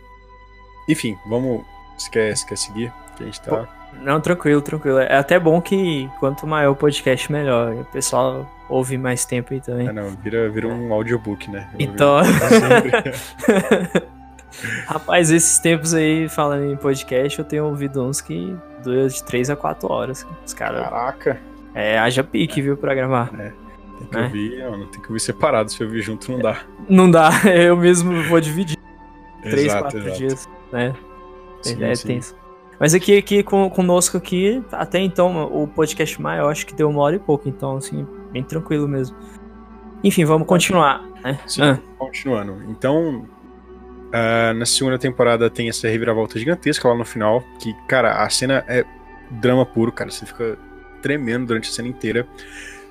Enfim, 0.89 1.15
vamos. 1.27 1.63
Você 1.97 2.09
quer, 2.09 2.35
você 2.35 2.47
quer 2.47 2.57
seguir? 2.57 2.93
Que 3.15 3.23
a 3.23 3.25
gente 3.25 3.41
tá. 3.41 3.67
Não, 4.01 4.21
tranquilo, 4.21 4.61
tranquilo. 4.61 4.99
É 4.99 5.17
até 5.17 5.37
bom 5.37 5.61
que 5.61 6.09
quanto 6.19 6.47
maior 6.47 6.71
o 6.71 6.75
podcast, 6.75 7.29
melhor. 7.31 7.73
O 7.73 7.85
pessoal 7.85 8.49
ouve 8.69 8.97
mais 8.97 9.25
tempo 9.25 9.53
aí 9.53 9.59
também. 9.61 9.87
Ah, 9.89 9.93
não, 9.93 10.09
vira, 10.23 10.49
vira 10.49 10.67
um 10.67 10.93
audiobook, 10.93 11.51
né? 11.51 11.69
Eu 11.73 11.81
Então. 11.81 12.17
Rapaz, 14.87 15.31
esses 15.31 15.59
tempos 15.59 15.93
aí, 15.93 16.27
falando 16.27 16.65
em 16.71 16.75
podcast, 16.75 17.39
eu 17.39 17.45
tenho 17.45 17.65
ouvido 17.65 18.03
uns 18.03 18.19
que 18.21 18.55
duram 18.83 19.07
de 19.07 19.23
3 19.23 19.49
a 19.49 19.55
4 19.55 19.91
horas. 19.91 20.27
Os 20.45 20.53
caras. 20.53 20.83
Caraca, 20.83 21.39
É, 21.73 21.97
haja 21.99 22.23
pique, 22.23 22.61
viu, 22.61 22.75
pra 22.75 22.93
gravar. 22.93 23.29
Tem 24.01 24.07
que 24.09 24.17
É. 24.17 24.23
ouvir, 24.23 24.57
não, 24.79 24.87
tem 24.87 25.01
que 25.01 25.07
ouvir 25.07 25.19
separado. 25.19 25.71
Se 25.71 25.83
ouvir 25.83 26.01
junto, 26.01 26.31
não 26.31 26.39
dá. 26.39 26.61
Não 26.89 27.09
dá, 27.11 27.29
eu 27.53 27.75
mesmo 27.77 28.21
vou 28.23 28.39
dividir 28.39 28.77
3, 29.43 29.65
Exato, 29.65 29.81
4 29.83 29.99
exato. 29.99 30.17
dias, 30.17 30.49
né? 30.71 30.93
Sim, 31.61 31.83
é 31.83 31.95
sim. 31.95 32.07
tenso. 32.07 32.35
Mas 32.79 32.93
aqui, 32.95 33.17
aqui 33.17 33.43
com, 33.43 33.69
conosco 33.69 34.17
aqui, 34.17 34.63
até 34.71 34.99
então, 34.99 35.45
o 35.53 35.67
podcast 35.67 36.19
maior, 36.21 36.49
acho 36.51 36.65
que 36.65 36.73
deu 36.73 36.89
uma 36.89 37.01
hora 37.03 37.15
e 37.15 37.19
pouco, 37.19 37.47
então, 37.47 37.77
assim, 37.77 38.07
bem 38.31 38.43
tranquilo 38.43 38.87
mesmo. 38.87 39.15
Enfim, 40.03 40.25
vamos 40.25 40.47
continuar, 40.47 41.03
né? 41.23 41.39
Sim, 41.45 41.61
Ah, 41.61 41.79
continuando. 41.97 42.63
Então, 42.69 43.25
Uh, 44.13 44.53
na 44.55 44.65
segunda 44.65 44.99
temporada 44.99 45.49
tem 45.49 45.69
essa 45.69 45.87
reviravolta 45.87 46.37
gigantesca 46.37 46.85
lá 46.85 46.93
no 46.93 47.05
final, 47.05 47.41
que, 47.61 47.73
cara, 47.87 48.21
a 48.21 48.29
cena 48.29 48.61
é 48.67 48.83
drama 49.29 49.65
puro, 49.65 49.89
cara. 49.89 50.11
Você 50.11 50.25
fica 50.25 50.57
tremendo 51.01 51.45
durante 51.45 51.69
a 51.69 51.71
cena 51.71 51.87
inteira. 51.87 52.27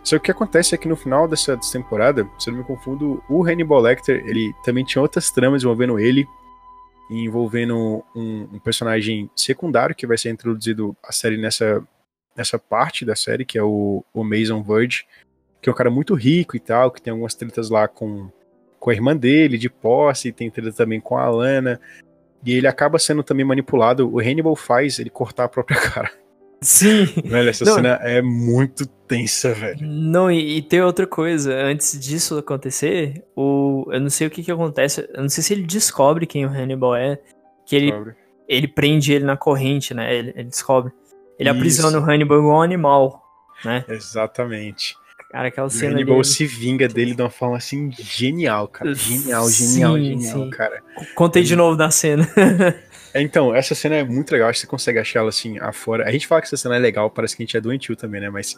Só 0.03 0.17
que 0.17 0.17
o 0.17 0.21
que 0.21 0.31
acontece 0.31 0.75
é 0.75 0.79
que 0.79 0.89
no 0.89 0.97
final 0.97 1.29
dessa, 1.29 1.59
temporada, 1.73 2.29
se 2.39 2.49
eu 2.49 2.53
não 2.53 2.61
me 2.61 2.67
confundo, 2.67 3.23
o 3.29 3.45
Hannibal 3.45 3.81
Lecter, 3.81 4.25
ele 4.27 4.53
também 4.65 4.85
tinha 4.85 5.03
outras 5.03 5.31
tramas 5.31 5.63
envolvendo 5.63 5.99
ele, 5.99 6.27
envolvendo 7.11 8.05
um, 8.15 8.49
um, 8.53 8.59
personagem 8.59 9.31
secundário 9.37 9.95
que 9.95 10.07
vai 10.07 10.17
ser 10.17 10.31
introduzido 10.31 10.97
a 11.05 11.13
série 11.13 11.37
nessa, 11.37 11.83
nessa 12.37 12.59
parte 12.59 13.05
da 13.05 13.15
série, 13.15 13.45
que 13.45 13.59
é 13.59 13.63
o, 13.63 14.05
o 14.15 14.25
Mason 14.25 14.63
Verge, 14.63 15.05
que 15.61 15.69
é 15.69 15.73
um 15.73 15.77
cara 15.77 15.91
muito 15.91 16.15
rico 16.15 16.57
e 16.57 16.61
tal, 16.61 16.91
que 16.91 17.03
tem 17.03 17.11
algumas 17.11 17.35
tretas 17.35 17.69
lá 17.69 17.87
com, 17.87 18.31
com 18.79 18.91
a 18.91 18.95
irmã 18.95 19.15
dele, 19.17 19.59
de 19.59 19.69
posse, 19.69 20.33
tem 20.33 20.51
treta 20.51 20.73
também 20.73 21.01
com 21.01 21.19
a 21.19 21.25
Alana, 21.25 21.81
e 22.45 22.53
ele 22.53 22.67
acaba 22.67 22.99
sendo 22.99 23.23
também 23.23 23.45
manipulado. 23.45 24.09
O 24.09 24.19
Hannibal 24.19 24.57
faz 24.57 24.99
ele 24.99 25.11
cortar 25.11 25.45
a 25.45 25.49
própria 25.49 25.79
cara. 25.91 26.11
Sim. 26.61 27.07
Velho, 27.25 27.49
essa 27.49 27.65
não, 27.65 27.75
cena 27.75 27.99
é 28.03 28.21
muito 28.21 28.87
tensa, 28.87 29.55
velho. 29.55 29.79
Não, 29.81 30.31
e, 30.31 30.59
e, 30.59 30.63
tem 30.63 30.83
outra 30.83 31.07
coisa. 31.07 31.55
Antes 31.55 31.99
disso 31.99 32.37
acontecer, 32.37 33.25
o, 33.35 33.87
eu 33.91 34.01
não 34.01 34.11
sei 34.11 34.27
o 34.27 34.31
que 34.31 34.43
que 34.43 34.53
acontece. 34.53 35.09
Eu 35.15 35.23
não 35.23 35.29
sei 35.29 35.43
se 35.43 35.55
ele 35.55 35.63
descobre 35.63 36.27
quem 36.27 36.45
o 36.45 36.51
Hannibal 36.51 36.95
é. 36.95 37.19
Que 37.67 37.77
ele, 37.77 37.93
ele 38.49 38.69
prende 38.69 39.13
ele 39.13 39.25
na 39.25 39.37
corrente, 39.37 39.95
né? 39.95 40.15
Ele, 40.15 40.33
ele 40.37 40.49
descobre. 40.49 40.93
Ele 41.39 41.49
Isso. 41.49 41.59
aprisiona 41.59 41.99
o 41.99 42.03
Hannibal 42.03 42.39
igual 42.39 42.59
um 42.59 42.63
animal, 42.63 43.23
né? 43.65 43.85
Exatamente. 43.89 44.95
Cara, 45.31 45.49
aquela 45.49 45.71
cena. 45.71 45.93
O 45.93 45.95
Hannibal 45.95 46.25
se 46.25 46.45
vinga 46.45 46.89
dele 46.89 47.15
de 47.15 47.23
uma 47.23 47.31
forma 47.31 47.57
assim 47.57 47.91
genial, 47.93 48.67
cara. 48.69 48.93
Genial, 48.93 49.49
genial, 49.49 49.95
sim, 49.95 50.05
genial, 50.05 50.45
sim. 50.45 50.51
cara. 50.51 50.83
Contei 51.15 51.45
de 51.45 51.55
novo 51.55 51.77
da 51.77 51.91
cena. 51.91 52.29
É, 53.13 53.21
então, 53.21 53.55
essa 53.55 53.75
cena 53.75 53.97
é 53.97 54.05
muito 54.05 54.31
legal, 54.31 54.49
acho 54.49 54.61
que 54.61 54.67
você 54.67 54.71
consegue 54.71 54.99
achar 54.99 55.21
ela 55.21 55.31
assim 55.31 55.59
afora. 55.59 56.09
A 56.09 56.13
gente 56.13 56.27
fala 56.27 56.41
que 56.41 56.47
essa 56.47 56.57
cena 56.57 56.77
é 56.77 56.79
legal, 56.79 57.11
parece 57.11 57.37
que 57.37 57.43
a 57.43 57.47
gente 57.47 57.57
é 57.57 57.61
doentio 57.61 57.97
também, 57.97 58.21
né? 58.21 58.31
Mas 58.31 58.57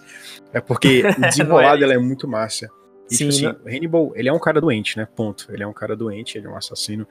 é 0.53 0.61
porque 0.61 1.03
o 1.19 1.21
desenrolar 1.21 1.77
é. 1.77 1.79
dela 1.79 1.95
é 1.95 1.99
muito 1.99 2.29
massa. 2.29 2.69
E, 3.11 3.15
Sim, 3.15 3.29
tipo 3.29 3.49
assim, 3.49 3.59
o 3.65 3.69
Hannibal, 3.69 4.13
ele 4.15 4.29
é 4.29 4.33
um 4.33 4.39
cara 4.39 4.61
doente, 4.61 4.97
né? 4.97 5.07
Ponto. 5.17 5.47
Ele 5.51 5.63
é 5.63 5.67
um 5.67 5.73
cara 5.73 5.97
doente, 5.97 6.37
ele 6.37 6.47
é 6.47 6.51
um 6.51 6.57
assassino. 6.57 7.07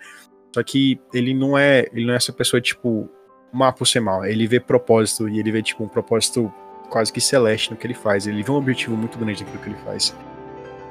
Só 0.53 0.61
que 0.63 0.99
ele 1.13 1.33
não 1.33 1.57
é, 1.57 1.87
ele 1.93 2.05
não 2.05 2.13
é 2.13 2.17
essa 2.17 2.33
pessoa, 2.33 2.61
tipo, 2.61 3.09
má 3.51 3.71
por 3.71 3.87
ser 3.87 3.99
mal. 3.99 4.25
Ele 4.25 4.47
vê 4.47 4.59
propósito 4.59 5.27
e 5.27 5.39
ele 5.39 5.51
vê, 5.51 5.61
tipo, 5.61 5.83
um 5.83 5.87
propósito 5.87 6.51
quase 6.89 7.11
que 7.11 7.21
celeste 7.21 7.71
no 7.71 7.77
que 7.77 7.87
ele 7.87 7.93
faz. 7.93 8.27
Ele 8.27 8.43
vê 8.43 8.51
um 8.51 8.55
objetivo 8.55 8.95
muito 8.95 9.17
grande 9.17 9.43
naquilo 9.43 9.63
que 9.63 9.69
ele 9.69 9.79
faz. 9.83 10.15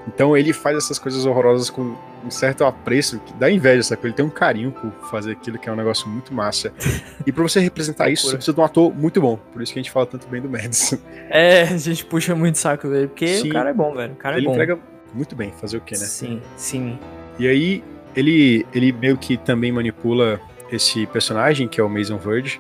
Então 0.09 0.37
ele 0.37 0.53
faz 0.53 0.77
essas 0.77 0.99
coisas 0.99 1.27
horrorosas 1.27 1.71
com 1.71 1.97
um 2.25 2.31
certo 2.31 2.65
apreço, 2.65 3.19
que 3.21 3.33
dá 3.35 3.51
inveja, 3.51 3.83
sabe? 3.83 4.03
Ele 4.05 4.15
tem 4.15 4.25
um 4.25 4.31
carinho 4.31 4.73
por 4.73 4.91
fazer 5.09 5.33
aquilo 5.33 5.59
que 5.59 5.69
é 5.69 5.73
um 5.73 5.77
negócio 5.77 6.09
muito 6.09 6.33
massa. 6.33 6.73
E 7.27 7.33
pra 7.33 7.43
você 7.43 7.61
representar 7.61 8.09
isso, 8.09 8.27
você 8.27 8.37
precisa 8.37 8.55
de 8.55 8.61
um 8.61 8.65
ator 8.65 8.93
muito 8.95 9.21
bom. 9.21 9.37
Por 9.53 9.61
isso 9.61 9.75
que 9.75 9.79
a 9.79 9.83
gente 9.83 9.93
fala 9.93 10.07
tanto 10.07 10.27
bem 10.27 10.41
do 10.41 10.49
Madison. 10.49 10.97
É, 11.29 11.63
a 11.63 11.77
gente 11.77 12.05
puxa 12.07 12.35
muito 12.35 12.57
saco 12.57 12.89
dele, 12.89 13.09
porque 13.09 13.27
sim, 13.37 13.51
o 13.51 13.53
cara 13.53 13.71
é 13.71 13.75
bom, 13.75 13.95
velho. 13.95 14.15
O 14.15 14.17
cara 14.17 14.39
ele 14.39 14.47
é 14.47 14.49
bom. 14.49 14.55
entrega 14.55 14.79
muito 15.13 15.37
bem, 15.37 15.53
fazer 15.53 15.77
o 15.77 15.81
quê, 15.83 15.95
né? 15.95 16.01
Sim, 16.01 16.41
sim. 16.57 16.99
E 17.39 17.47
aí, 17.47 17.85
ele, 18.17 18.67
ele 18.75 18.91
meio 18.91 19.19
que 19.19 19.37
também 19.37 19.71
manipula 19.71 20.41
esse 20.73 21.07
personagem, 21.09 21.69
que 21.69 21.79
é 21.79 21.85
o 21.85 21.91
Mason 21.91 22.17
Verge. 22.17 22.59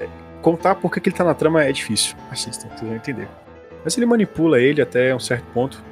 É, 0.00 0.08
contar 0.42 0.74
por 0.74 0.90
que 0.90 1.08
ele 1.08 1.16
tá 1.16 1.24
na 1.24 1.34
trama 1.34 1.62
é 1.62 1.70
difícil. 1.70 2.16
Assistam, 2.30 2.68
vocês 2.68 2.82
vão 2.82 2.96
entender. 2.96 3.28
Mas 3.84 3.96
ele 3.96 4.06
manipula 4.06 4.60
ele 4.60 4.82
até 4.82 5.14
um 5.14 5.20
certo 5.20 5.46
ponto 5.54 5.82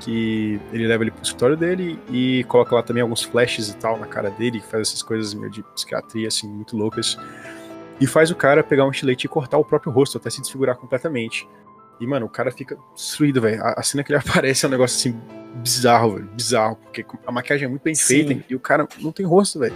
que 0.00 0.60
ele 0.72 0.86
leva 0.86 1.04
ele 1.04 1.10
pro 1.10 1.22
escritório 1.22 1.56
dele 1.56 1.98
e 2.10 2.44
coloca 2.44 2.74
lá 2.74 2.82
também 2.82 3.02
alguns 3.02 3.22
flashes 3.22 3.68
e 3.68 3.76
tal 3.76 3.98
na 3.98 4.06
cara 4.06 4.30
dele, 4.30 4.60
que 4.60 4.66
faz 4.66 4.88
essas 4.88 5.02
coisas 5.02 5.34
meio 5.34 5.50
de 5.50 5.62
psiquiatria, 5.62 6.28
assim, 6.28 6.48
muito 6.48 6.76
loucas. 6.76 7.18
E 8.00 8.06
faz 8.06 8.30
o 8.30 8.34
cara 8.34 8.64
pegar 8.64 8.86
um 8.86 8.90
estilete 8.90 9.26
e 9.26 9.28
cortar 9.28 9.58
o 9.58 9.64
próprio 9.64 9.92
rosto, 9.92 10.16
até 10.16 10.30
se 10.30 10.40
desfigurar 10.40 10.76
completamente. 10.76 11.46
E, 12.00 12.06
mano, 12.06 12.24
o 12.24 12.28
cara 12.30 12.50
fica 12.50 12.78
destruído, 12.94 13.42
velho. 13.42 13.62
A, 13.62 13.74
a, 13.78 13.82
cena 13.82 14.02
que 14.02 14.10
ele 14.10 14.18
aparece 14.26 14.64
é 14.64 14.68
um 14.68 14.70
negócio 14.70 14.96
assim, 14.96 15.20
bizarro, 15.56 16.14
velho. 16.14 16.28
Bizarro, 16.32 16.76
porque 16.76 17.04
a 17.26 17.30
maquiagem 17.30 17.66
é 17.66 17.68
muito 17.68 17.82
bem 17.82 17.94
Sim. 17.94 18.06
feita 18.06 18.44
e 18.48 18.54
o 18.54 18.60
cara 18.60 18.88
não 19.00 19.12
tem 19.12 19.26
rosto, 19.26 19.58
velho. 19.58 19.74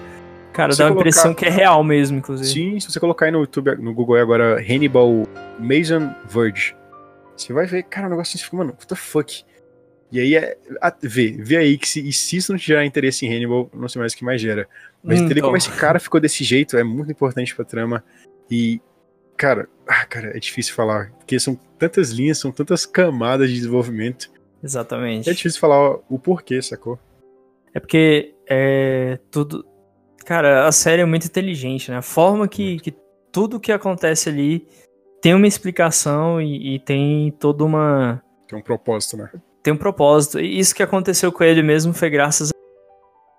Cara, 0.55 0.75
dá 0.75 0.85
a 0.85 0.89
colocar... 0.89 1.01
impressão 1.01 1.35
que 1.35 1.45
é 1.45 1.51
real 1.51 1.85
mesmo, 1.85 2.17
inclusive. 2.17 2.49
Sim, 2.49 2.81
se 2.81 2.91
você 2.91 2.99
colocar 2.99 3.27
aí 3.27 3.33
no 3.33 3.41
YouTube, 3.41 3.75
no 3.77 3.93
Google 3.93 4.17
agora, 4.17 4.59
Hannibal 4.61 5.27
Mason 5.59 6.15
Verge, 6.27 6.75
você 7.37 7.53
vai 7.53 7.67
ver, 7.67 7.83
cara, 7.83 8.07
o 8.07 8.11
negócio 8.11 8.39
assim, 8.39 8.57
mano, 8.57 8.71
what 8.71 8.87
the 8.87 8.95
fuck? 8.95 9.45
E 10.15 10.21
aí 10.21 10.37
é. 10.37 10.57
A, 10.81 10.95
vê, 11.03 11.33
vê 11.33 11.57
aí 11.57 11.77
que 11.77 11.89
se, 11.89 12.13
se 12.13 12.37
isso 12.37 12.53
não 12.53 12.59
te 12.59 12.69
gerar 12.69 12.87
interesse 12.87 13.27
em 13.27 13.35
Hannibal, 13.35 13.69
não 13.75 13.89
sei 13.89 13.99
mais 13.99 14.13
o 14.13 14.17
que 14.17 14.25
mais 14.25 14.41
gera. 14.41 14.69
Mas 15.03 15.19
hum, 15.19 15.25
entender 15.25 15.41
então. 15.41 15.49
como 15.49 15.57
esse 15.57 15.73
cara 15.73 15.99
ficou 15.99 16.21
desse 16.21 16.45
jeito 16.45 16.77
é 16.77 16.85
muito 16.85 17.11
importante 17.11 17.53
pra 17.53 17.65
trama. 17.65 18.05
E, 18.49 18.81
cara, 19.37 19.69
ah, 19.89 20.05
cara, 20.07 20.29
é 20.29 20.39
difícil 20.39 20.73
falar. 20.73 21.11
Porque 21.19 21.41
são 21.41 21.59
tantas 21.77 22.11
linhas, 22.11 22.39
são 22.39 22.53
tantas 22.53 22.87
camadas 22.87 23.49
de 23.49 23.57
desenvolvimento. 23.57 24.31
Exatamente. 24.63 25.29
É 25.29 25.33
difícil 25.33 25.59
falar 25.59 25.99
o 26.09 26.17
porquê, 26.17 26.63
sacou? 26.63 26.97
É 27.75 27.81
porque 27.81 28.37
é 28.49 29.19
tudo. 29.33 29.67
Cara, 30.25 30.69
a 30.69 30.71
série 30.71 31.03
é 31.03 31.05
muito 31.05 31.27
inteligente, 31.27 31.91
né? 31.91 31.97
A 31.97 32.03
forma 32.03 32.47
que, 32.47 32.79
que 32.79 32.95
tudo 33.33 33.59
que 33.59 33.73
acontece 33.73 34.29
ali 34.29 34.65
tem 35.21 35.35
uma 35.35 35.49
explicação 35.49 36.41
e, 36.41 36.77
e 36.77 36.79
tem 36.79 37.33
toda 37.33 37.65
uma. 37.65 38.23
Tem 38.47 38.57
um 38.57 38.63
propósito, 38.63 39.17
né? 39.17 39.29
Tem 39.65 39.73
um 39.73 39.77
propósito. 39.79 40.39
E 40.39 40.59
isso 40.59 40.75
que 40.75 40.83
aconteceu 40.83 41.33
com 41.33 41.43
ele 41.43 41.63
mesmo 41.63 41.95
foi 41.95 42.11
graças 42.11 42.51
a 42.51 42.55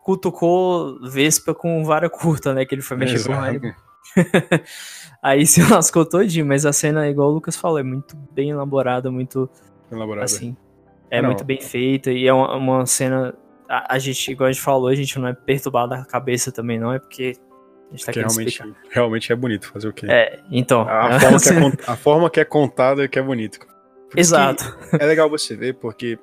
cutucou 0.03 0.99
Vespa 1.07 1.53
com 1.53 1.85
vara 1.85 2.09
curta, 2.09 2.53
né? 2.53 2.65
Que 2.65 2.75
ele 2.75 2.81
foi 2.81 2.97
mexer 2.97 3.15
Exato. 3.15 3.61
com 3.61 3.73
Aí 5.21 5.45
se 5.45 5.61
lascou 5.71 6.05
todinho, 6.05 6.45
mas 6.45 6.65
a 6.65 6.73
cena, 6.73 7.07
igual 7.07 7.29
o 7.29 7.33
Lucas 7.33 7.55
falou, 7.55 7.79
é 7.79 7.83
muito 7.83 8.17
bem 8.31 8.49
elaborada, 8.49 9.09
muito. 9.11 9.49
Elaborada. 9.91 10.25
Assim. 10.25 10.57
É 11.09 11.21
não. 11.21 11.29
muito 11.29 11.43
bem 11.43 11.61
feita 11.61 12.11
e 12.11 12.27
é 12.27 12.33
uma, 12.33 12.55
uma 12.55 12.85
cena. 12.87 13.35
A, 13.69 13.95
a, 13.95 13.99
gente, 13.99 14.31
igual 14.31 14.49
a 14.49 14.51
gente 14.51 14.61
falou, 14.61 14.87
a 14.87 14.95
gente 14.95 15.17
não 15.19 15.27
é 15.27 15.33
perturbado 15.33 15.93
a 15.93 16.05
cabeça 16.05 16.51
também, 16.51 16.79
não, 16.79 16.91
é 16.91 16.99
porque. 16.99 17.33
A 17.91 17.95
gente 17.95 18.05
tá 18.05 18.11
realmente, 18.11 18.63
realmente 18.89 19.31
é 19.31 19.35
bonito 19.35 19.71
fazer 19.71 19.87
o 19.87 19.93
quê? 19.93 20.07
É, 20.09 20.39
então. 20.51 20.81
A, 20.81 21.19
forma, 21.21 21.39
que 21.39 21.49
é, 21.49 21.91
a 21.91 21.95
forma 21.95 22.29
que 22.31 22.39
é 22.39 22.45
contada 22.45 23.05
é 23.05 23.07
que 23.07 23.19
é 23.19 23.21
bonito. 23.21 23.59
Exato. 24.15 24.77
É 24.97 25.05
legal 25.05 25.29
você 25.29 25.55
ver, 25.55 25.75
porque 25.75 26.17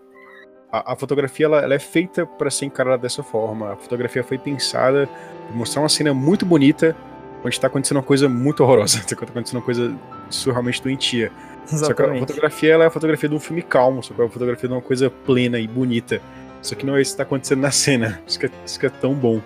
a, 0.71 0.93
a 0.93 0.97
fotografia 0.97 1.47
ela, 1.47 1.61
ela, 1.61 1.75
é 1.75 1.79
feita 1.79 2.25
para 2.25 2.51
ser 2.51 2.67
encarada 2.67 3.03
dessa 3.03 3.23
forma. 3.23 3.73
A 3.73 3.77
fotografia 3.77 4.25
foi 4.25 4.39
pensada 4.39 5.09
para 5.47 5.57
mostrar 5.57 5.83
uma 5.83 5.89
cena 5.89 6.15
muito 6.15 6.47
bonita, 6.47 6.97
onde 7.45 7.55
está 7.55 7.67
acontecendo 7.67 7.99
uma 7.99 8.03
coisa 8.03 8.29
muito 8.29 8.63
horrorosa, 8.63 8.99
está 8.99 9.15
acontecendo 9.23 9.57
uma 9.57 9.65
coisa 9.65 9.95
surrealmente 10.31 10.83
doentia. 10.83 11.31
Exatamente. 11.71 11.87
Só 11.87 11.95
que 11.95 12.03
a 12.03 12.19
fotografia 12.19 12.73
ela 12.73 12.85
é 12.85 12.87
a 12.87 12.91
fotografia 12.91 13.29
de 13.29 13.35
um 13.35 13.41
filme 13.41 13.63
calmo, 13.63 14.03
só 14.03 14.15
que 14.15 14.21
é 14.21 14.25
a 14.25 14.29
fotografia 14.29 14.69
de 14.69 14.75
uma 14.75 14.83
coisa 14.83 15.11
plena 15.11 15.59
e 15.59 15.69
bonita. 15.69 16.21
Só 16.63 16.75
que 16.75 16.87
não 16.87 16.97
é 16.97 17.03
isso 17.03 17.11
que 17.11 17.15
está 17.15 17.23
acontecendo 17.25 17.61
na 17.61 17.73
cena. 17.73 18.21
Isso 18.27 18.39
que 18.39 18.47
é, 18.47 18.51
isso 18.65 18.79
que 18.79 18.87
é 18.87 18.89
tão 18.89 19.15
bom. 19.15 19.41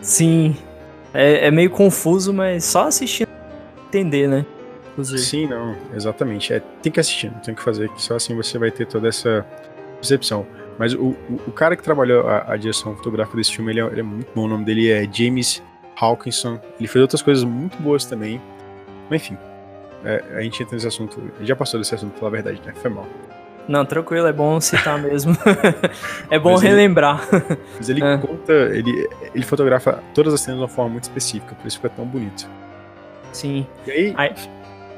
Sim. 0.00 0.56
É, 1.12 1.48
é 1.48 1.50
meio 1.50 1.68
confuso, 1.68 2.32
mas 2.32 2.64
só 2.64 2.86
assistindo 2.86 3.28
entender, 3.88 4.28
né? 4.28 4.46
Inclusive. 4.92 5.20
Sim, 5.20 5.46
não, 5.46 5.76
exatamente. 5.94 6.52
É, 6.52 6.60
tem 6.82 6.90
que 6.90 7.00
assistir, 7.00 7.30
não 7.30 7.40
tem 7.40 7.54
que 7.54 7.62
fazer, 7.62 7.88
que 7.90 8.02
só 8.02 8.16
assim 8.16 8.34
você 8.34 8.58
vai 8.58 8.70
ter 8.70 8.86
toda 8.86 9.08
essa 9.08 9.46
percepção. 9.96 10.46
Mas 10.78 10.94
o, 10.94 11.08
o, 11.08 11.40
o 11.48 11.52
cara 11.52 11.76
que 11.76 11.82
trabalhou 11.82 12.26
a, 12.26 12.52
a, 12.52 12.56
direção 12.56 12.96
fotográfica 12.96 13.36
desse 13.36 13.54
filme, 13.54 13.70
ele 13.70 13.80
é, 13.80 13.84
ele 13.84 14.00
é, 14.00 14.02
muito 14.02 14.32
bom. 14.34 14.44
O 14.44 14.48
nome 14.48 14.64
dele 14.64 14.90
é 14.90 15.06
James 15.10 15.62
Hawkinson. 15.94 16.58
Ele 16.78 16.88
fez 16.88 17.02
outras 17.02 17.20
coisas 17.20 17.44
muito 17.44 17.76
boas 17.82 18.06
também. 18.06 18.40
Mas 19.10 19.20
enfim, 19.20 19.36
é, 20.04 20.24
a 20.36 20.40
gente 20.40 20.62
entra 20.62 20.74
nesse 20.74 20.86
assunto. 20.86 21.22
Já 21.42 21.54
passou 21.54 21.78
desse 21.78 21.94
assunto, 21.94 22.18
pela 22.18 22.30
verdade, 22.30 22.62
né? 22.64 22.72
Foi 22.80 22.90
mal. 22.90 23.06
Não, 23.68 23.84
tranquilo, 23.84 24.26
é 24.26 24.32
bom 24.32 24.58
citar 24.58 24.98
mesmo. 25.02 25.36
é 26.30 26.38
bom 26.38 26.52
mas 26.52 26.62
relembrar. 26.62 27.28
Ele, 27.30 27.58
mas 27.76 27.88
ele 27.90 28.00
é. 28.04 28.16
conta, 28.16 28.52
ele, 28.52 29.08
ele 29.34 29.44
fotografa 29.44 30.02
todas 30.14 30.32
as 30.32 30.40
cenas 30.40 30.58
de 30.58 30.62
uma 30.62 30.68
forma 30.68 30.92
muito 30.92 31.04
específica, 31.04 31.54
por 31.54 31.66
isso 31.66 31.76
fica 31.76 31.90
tão 31.90 32.06
bonito. 32.06 32.48
Sim. 33.32 33.66
E 33.86 33.90
aí, 33.90 34.14
aí 34.16 34.34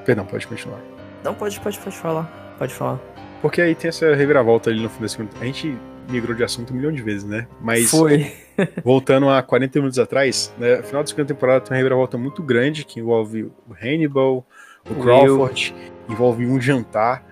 Perdão, 0.04 0.26
pode 0.26 0.46
continuar. 0.46 0.80
Não, 1.22 1.34
pode, 1.34 1.60
pode, 1.60 1.78
pode 1.78 1.96
falar. 1.96 2.54
Pode 2.58 2.74
falar. 2.74 3.00
Porque 3.40 3.60
aí 3.60 3.74
tem 3.74 3.88
essa 3.88 4.14
reviravolta 4.14 4.70
ali 4.70 4.80
no 4.80 4.88
fim 4.88 5.02
da 5.02 5.08
segunda. 5.08 5.30
A 5.40 5.44
gente 5.44 5.76
migrou 6.08 6.34
de 6.34 6.44
assunto 6.44 6.72
um 6.72 6.76
milhão 6.76 6.92
de 6.92 7.02
vezes, 7.02 7.24
né? 7.24 7.46
Mas. 7.60 7.90
Foi. 7.90 8.32
voltando 8.84 9.28
a 9.28 9.42
40 9.42 9.78
minutos 9.78 9.98
atrás, 9.98 10.52
né? 10.58 10.76
No 10.76 10.82
final 10.82 11.02
da 11.02 11.08
segunda 11.08 11.28
temporada 11.28 11.60
tem 11.60 11.72
uma 11.72 11.76
reviravolta 11.76 12.18
muito 12.18 12.42
grande 12.42 12.84
que 12.84 13.00
envolve 13.00 13.44
o 13.44 13.54
Hannibal, 13.80 14.46
o 14.88 14.94
Crawford, 14.94 15.74
Will. 15.74 15.92
envolve 16.08 16.46
um 16.46 16.60
jantar. 16.60 17.24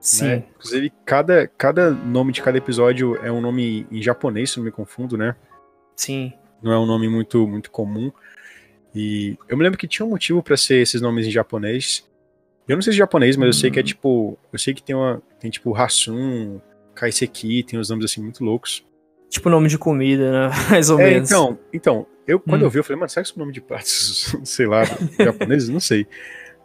Sim. 0.00 0.26
Né? 0.26 0.44
Inclusive, 0.56 0.92
cada, 1.04 1.48
cada 1.58 1.90
nome 1.90 2.32
de 2.32 2.42
cada 2.42 2.56
episódio 2.56 3.16
é 3.24 3.32
um 3.32 3.40
nome 3.40 3.86
em 3.90 4.00
japonês, 4.00 4.50
se 4.50 4.58
não 4.58 4.64
me 4.64 4.70
confundo, 4.70 5.16
né? 5.16 5.34
Sim. 5.96 6.32
Não 6.62 6.72
é 6.72 6.78
um 6.78 6.86
nome 6.86 7.08
muito, 7.08 7.46
muito 7.46 7.70
comum. 7.70 8.12
E 8.94 9.36
eu 9.48 9.56
me 9.56 9.64
lembro 9.64 9.78
que 9.78 9.88
tinha 9.88 10.06
um 10.06 10.10
motivo 10.10 10.42
para 10.42 10.56
ser 10.56 10.80
esses 10.80 11.00
nomes 11.00 11.26
em 11.26 11.30
japonês. 11.30 12.06
Eu 12.68 12.76
não 12.76 12.82
sei 12.82 12.92
se 12.92 12.96
é 12.96 13.00
japonês, 13.00 13.36
mas 13.36 13.46
eu 13.46 13.52
sei 13.52 13.70
que 13.70 13.78
é 13.78 13.82
uhum. 13.82 13.86
tipo. 13.86 14.38
Eu 14.52 14.58
sei 14.58 14.74
que 14.74 14.82
tem 14.82 14.94
uma. 14.94 15.22
Tem 15.38 15.50
tipo 15.50 15.74
Hasun, 15.74 16.60
Kaiseki, 16.94 17.62
tem 17.62 17.78
uns 17.78 17.88
nomes 17.90 18.04
assim 18.04 18.20
muito 18.20 18.44
loucos. 18.44 18.84
Tipo 19.28 19.48
nome 19.50 19.68
de 19.68 19.78
comida, 19.78 20.30
né? 20.30 20.50
Mais 20.70 20.90
ou 20.90 21.00
é, 21.00 21.10
menos. 21.10 21.30
Então, 21.30 21.58
então, 21.72 22.06
Eu, 22.26 22.40
quando 22.40 22.62
Hum. 22.62 22.64
eu 22.64 22.70
vi, 22.70 22.78
eu 22.78 22.84
falei, 22.84 22.98
mano, 22.98 23.08
será 23.08 23.22
que 23.22 23.30
esse 23.30 23.38
nome 23.38 23.52
de 23.52 23.60
pratos, 23.60 24.34
sei 24.44 24.66
lá, 24.66 24.82
japoneses? 25.18 25.68
Não 25.68 25.78
sei. 25.80 26.06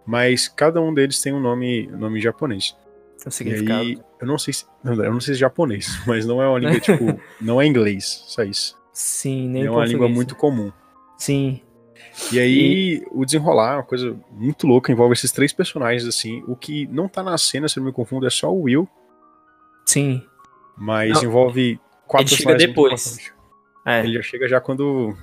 Mas 0.05 0.47
cada 0.47 0.81
um 0.81 0.91
deles 0.93 1.21
tem 1.21 1.31
um 1.33 1.39
nome, 1.39 1.87
nome 1.87 2.19
japonês. 2.19 2.75
Tem 3.19 3.27
um 3.27 3.31
significado. 3.31 3.81
aí, 3.81 3.99
eu 4.19 4.27
não 4.27 4.39
sei 4.39 4.53
se. 4.53 4.65
não, 4.83 4.93
Eu 4.93 5.13
não 5.13 5.19
sei 5.19 5.35
se 5.35 5.39
é 5.39 5.41
japonês, 5.41 5.99
mas 6.07 6.25
não 6.25 6.41
é 6.41 6.47
uma 6.47 6.57
língua, 6.57 6.79
tipo, 6.79 7.19
não 7.39 7.61
é 7.61 7.67
inglês, 7.67 8.23
só 8.27 8.43
isso. 8.43 8.79
Sim, 8.91 9.49
nem 9.49 9.65
é 9.65 9.71
uma 9.71 9.85
língua 9.85 10.09
muito 10.09 10.35
comum. 10.35 10.71
Sim, 11.17 11.61
E 12.31 12.39
aí, 12.39 13.03
o 13.11 13.25
desenrolar 13.25 13.73
é 13.73 13.75
uma 13.77 13.83
coisa 13.83 14.15
muito 14.31 14.67
louca, 14.67 14.91
envolve 14.91 15.13
esses 15.13 15.31
três 15.31 15.53
personagens, 15.53 16.05
assim. 16.05 16.43
O 16.47 16.55
que 16.55 16.87
não 16.87 17.07
tá 17.07 17.23
na 17.23 17.37
cena, 17.37 17.67
se 17.69 17.77
não 17.77 17.85
me 17.85 17.91
confundo, 17.93 18.25
é 18.27 18.29
só 18.29 18.51
o 18.53 18.63
Will, 18.63 18.87
sim. 19.85 20.21
mas 20.77 21.11
Não, 21.13 21.23
envolve 21.23 21.79
quatro 22.07 22.27
ele 22.33 22.35
chega 22.43 22.55
depois. 22.55 23.31
É, 23.85 23.99
Ele 24.01 24.13
já 24.15 24.21
chega 24.21 24.47
já 24.47 24.61
quando. 24.61 25.15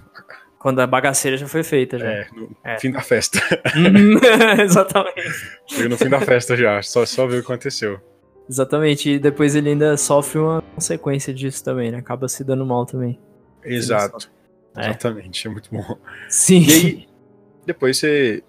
quando 0.59 0.81
a 0.81 0.87
bagaceira 0.87 1.37
já 1.37 1.47
foi 1.47 1.63
feita 1.63 1.99
já. 1.99 2.07
É, 2.11 2.29
no 2.35 2.57
É. 2.65 2.79
fim 2.79 2.91
da 2.91 3.01
festa. 3.01 3.39
Exatamente. 4.61 5.23
Chega 5.69 5.89
no 5.89 5.97
fim 5.97 6.09
da 6.09 6.21
festa 6.21 6.57
já, 6.57 6.83
só, 6.83 7.05
só 7.07 7.27
ver 7.27 7.37
o 7.39 7.41
que 7.45 7.53
aconteceu. 7.53 8.01
Exatamente. 8.49 9.11
E 9.11 9.19
depois 9.19 9.55
ele 9.55 9.69
ainda 9.71 9.97
sofre 9.97 10.39
uma 10.41 10.63
consequência 10.75 11.33
disso 11.33 11.63
também, 11.63 11.91
né? 11.93 11.99
Acaba 11.99 12.27
se 12.29 12.43
dando 12.43 12.65
mal 12.67 12.85
também. 12.87 13.19
Exato. 13.63 14.31
É. 14.79 14.85
Exatamente, 14.91 15.47
é 15.47 15.51
muito 15.51 15.69
bom. 15.71 15.97
Sim. 16.29 16.63
E 16.67 16.73
aí, 16.73 17.09
depois 17.67 17.97
você. 17.99 18.43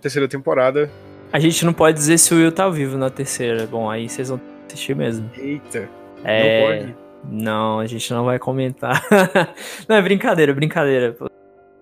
Terceira 0.00 0.26
temporada. 0.26 0.90
A 1.32 1.38
gente 1.38 1.64
não 1.64 1.72
pode 1.72 1.96
dizer 1.96 2.18
se 2.18 2.34
o 2.34 2.36
Will 2.36 2.50
tá 2.52 2.68
vivo 2.68 2.98
na 2.98 3.08
terceira. 3.08 3.66
Bom, 3.66 3.88
aí 3.88 4.08
vocês 4.08 4.28
vão 4.28 4.40
assistir 4.66 4.96
mesmo. 4.96 5.30
Eita, 5.38 5.88
É. 6.24 6.60
não 6.60 6.66
pode. 6.66 6.96
Não, 7.30 7.78
a 7.78 7.86
gente 7.86 8.12
não 8.12 8.24
vai 8.24 8.38
comentar. 8.38 9.00
não, 9.88 9.94
é 9.96 10.02
brincadeira, 10.02 10.52
brincadeira. 10.52 11.16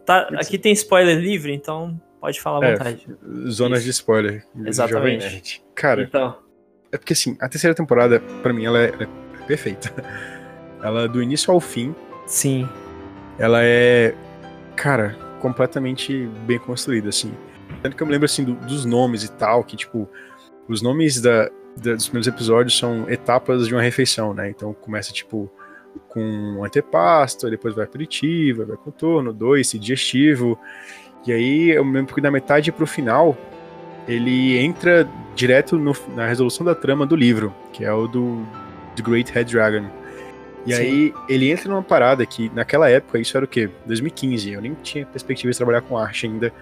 Tá, 0.05 0.29
aqui 0.37 0.59
tem 0.59 0.73
spoiler 0.73 1.19
livre, 1.19 1.53
então 1.55 1.99
pode 2.21 2.39
falar 2.41 2.63
à 2.63 2.69
É, 2.69 2.73
vontade. 2.77 3.07
Zonas 3.49 3.79
Isso. 3.79 3.85
de 3.87 3.91
spoiler. 3.93 4.45
Exatamente. 4.67 5.63
Cara, 5.75 6.03
Então, 6.03 6.37
é 6.93 6.99
porque 6.99 7.15
assim, 7.15 7.39
a 7.41 7.49
terceira 7.49 7.75
temporada, 7.75 8.21
pra 8.43 8.53
mim, 8.53 8.67
ela 8.67 8.79
é, 8.81 8.89
ela 8.91 9.05
é 9.05 9.09
perfeita. 9.47 9.91
Ela, 10.83 11.07
do 11.07 11.23
início 11.23 11.53
ao 11.53 11.61
fim, 11.61 11.95
sim. 12.27 12.67
Ela 13.41 13.59
é, 13.65 14.15
cara, 14.77 15.17
completamente 15.41 16.29
bem 16.47 16.59
construída, 16.59 17.09
assim. 17.09 17.33
Tanto 17.83 17.97
que 17.97 18.03
eu 18.03 18.07
me 18.07 18.13
lembro, 18.13 18.27
assim, 18.27 18.45
do- 18.45 18.55
dos 18.55 18.85
nomes 18.85 19.25
e 19.25 19.33
tal, 19.33 19.65
que, 19.65 19.77
tipo, 19.77 20.09
os 20.69 20.83
nomes 20.83 21.21
da, 21.21 21.49
da- 21.77 21.95
dos 21.95 22.07
primeiros 22.07 22.29
episódios 22.29 22.77
são 22.79 23.09
etapas 23.11 23.67
de 23.67 23.75
uma 23.75 23.83
refeição, 23.83 24.35
né? 24.35 24.51
Então 24.51 24.73
começa, 24.75 25.13
tipo, 25.13 25.51
com 26.09 26.21
um 26.21 26.65
antepasto, 26.65 27.49
depois 27.51 27.75
vai 27.75 27.85
aperitivo, 27.85 28.67
vai 28.67 28.77
contorno, 28.77 29.33
doce, 29.33 29.79
digestivo. 29.79 30.59
E 31.27 31.33
aí 31.33 31.71
eu 31.71 31.85
me 31.85 31.95
lembro 31.95 32.15
que 32.15 32.21
da 32.21 32.31
metade 32.31 32.71
pro 32.71 32.87
final, 32.87 33.37
ele 34.07 34.59
entra 34.59 35.09
direto 35.35 35.77
no- 35.79 35.97
na 36.15 36.27
resolução 36.27 36.65
da 36.67 36.75
trama 36.75 37.07
do 37.07 37.17
livro, 37.17 37.55
que 37.73 37.85
é 37.85 37.93
o 37.93 38.07
do 38.07 38.45
The 38.97 39.03
Great 39.03 39.33
Red 39.33 39.45
Dragon. 39.45 39.87
E 40.67 40.75
Sim. 40.75 40.81
aí 40.81 41.15
ele 41.29 41.51
entra 41.51 41.69
numa 41.71 41.83
parada 41.83 42.25
que 42.27 42.51
naquela 42.55 42.89
época, 42.89 43.19
isso 43.19 43.37
era 43.37 43.45
o 43.45 43.49
quê? 43.49 43.71
2015, 43.87 44.53
eu 44.53 44.61
nem 44.61 44.75
tinha 44.75 45.07
perspectiva 45.07 45.51
de 45.51 45.57
trabalhar 45.57 45.81
com 45.81 45.97
arte 45.97 46.27
ainda. 46.27 46.53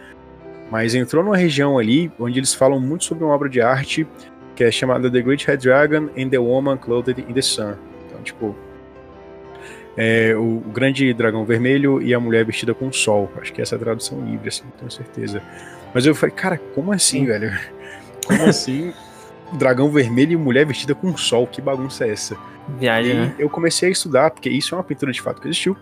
Mas 0.70 0.94
entrou 0.94 1.24
numa 1.24 1.36
região 1.36 1.78
ali 1.78 2.10
onde 2.18 2.38
eles 2.38 2.54
falam 2.54 2.78
muito 2.78 3.04
sobre 3.04 3.24
uma 3.24 3.34
obra 3.34 3.48
de 3.48 3.60
arte 3.60 4.06
que 4.54 4.64
é 4.64 4.70
chamada 4.72 5.08
The 5.08 5.20
Great 5.22 5.46
Red 5.46 5.58
Dragon 5.58 6.08
and 6.18 6.30
the 6.30 6.38
Woman 6.38 6.78
Clothed 6.78 7.24
in 7.28 7.32
the 7.32 7.40
Sun. 7.40 7.74
Então, 8.06 8.20
tipo, 8.22 8.56
é, 9.96 10.34
o, 10.34 10.58
o 10.58 10.70
grande 10.72 11.12
dragão 11.12 11.44
vermelho 11.44 12.02
e 12.02 12.12
a 12.12 12.20
mulher 12.20 12.44
vestida 12.44 12.74
com 12.74 12.88
o 12.88 12.92
sol. 12.92 13.30
Acho 13.40 13.52
que 13.52 13.62
essa 13.62 13.74
é 13.74 13.76
a 13.76 13.78
tradução 13.78 14.20
livre, 14.24 14.48
assim, 14.48 14.64
não 14.64 14.72
tenho 14.72 14.90
certeza. 14.90 15.42
Mas 15.94 16.06
eu 16.06 16.14
falei, 16.14 16.34
cara, 16.34 16.60
como 16.74 16.92
assim, 16.92 17.20
Sim. 17.20 17.26
velho? 17.26 17.56
Como 18.26 18.42
assim? 18.50 18.92
Dragão 19.52 19.90
vermelho 19.90 20.32
e 20.32 20.36
mulher 20.36 20.66
vestida 20.66 20.94
com 20.94 21.16
sol, 21.16 21.46
que 21.46 21.60
bagunça 21.60 22.04
é 22.04 22.10
essa? 22.10 22.36
E 22.68 22.80
Viagem, 22.80 23.12
aí 23.12 23.18
né? 23.18 23.34
eu 23.38 23.48
comecei 23.48 23.88
a 23.88 23.92
estudar, 23.92 24.30
porque 24.30 24.48
isso 24.50 24.74
é 24.74 24.78
uma 24.78 24.84
pintura 24.84 25.10
de 25.10 25.20
fato 25.20 25.40
que 25.40 25.48
existiu. 25.48 25.76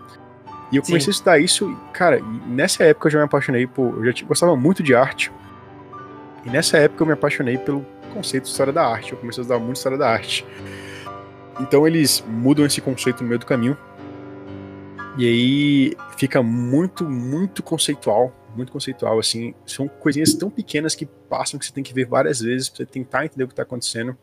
E 0.71 0.77
eu 0.77 0.83
Sim. 0.83 0.91
comecei 0.91 1.11
a 1.11 1.11
estudar 1.11 1.39
isso, 1.39 1.69
e, 1.69 1.93
cara, 1.93 2.21
nessa 2.45 2.83
época 2.83 3.07
eu 3.07 3.11
já 3.11 3.19
me 3.19 3.25
apaixonei 3.25 3.67
por. 3.67 4.05
Eu 4.05 4.11
já 4.11 4.25
gostava 4.25 4.55
muito 4.55 4.81
de 4.83 4.95
arte. 4.95 5.31
E 6.45 6.49
nessa 6.49 6.77
época 6.77 7.03
eu 7.03 7.07
me 7.07 7.13
apaixonei 7.13 7.57
pelo 7.57 7.85
conceito 8.13 8.45
de 8.45 8.49
história 8.49 8.71
da 8.71 8.85
arte. 8.85 9.11
Eu 9.11 9.17
comecei 9.17 9.41
a 9.41 9.43
estudar 9.43 9.59
muito 9.59 9.77
história 9.77 9.97
da 9.97 10.09
arte. 10.09 10.45
Então 11.59 11.87
eles 11.87 12.23
mudam 12.27 12.65
esse 12.65 12.79
conceito 12.81 13.21
no 13.21 13.29
meio 13.29 13.39
do 13.39 13.45
caminho. 13.45 13.77
E 15.17 15.25
aí 15.25 15.97
fica 16.17 16.43
muito, 16.43 17.03
muito 17.03 17.63
conceitual. 17.63 18.31
Muito 18.57 18.71
conceitual, 18.71 19.19
assim. 19.19 19.53
São 19.65 19.87
coisinhas 19.87 20.33
tão 20.33 20.49
pequenas 20.49 20.95
que 20.95 21.05
passam 21.05 21.59
que 21.59 21.65
você 21.65 21.71
tem 21.71 21.83
que 21.83 21.93
ver 21.93 22.05
várias 22.05 22.41
vezes 22.41 22.67
pra 22.67 22.77
você 22.77 22.85
tentar 22.85 23.23
entender 23.23 23.43
o 23.43 23.47
que 23.47 23.55
tá 23.55 23.61
acontecendo. 23.61 24.17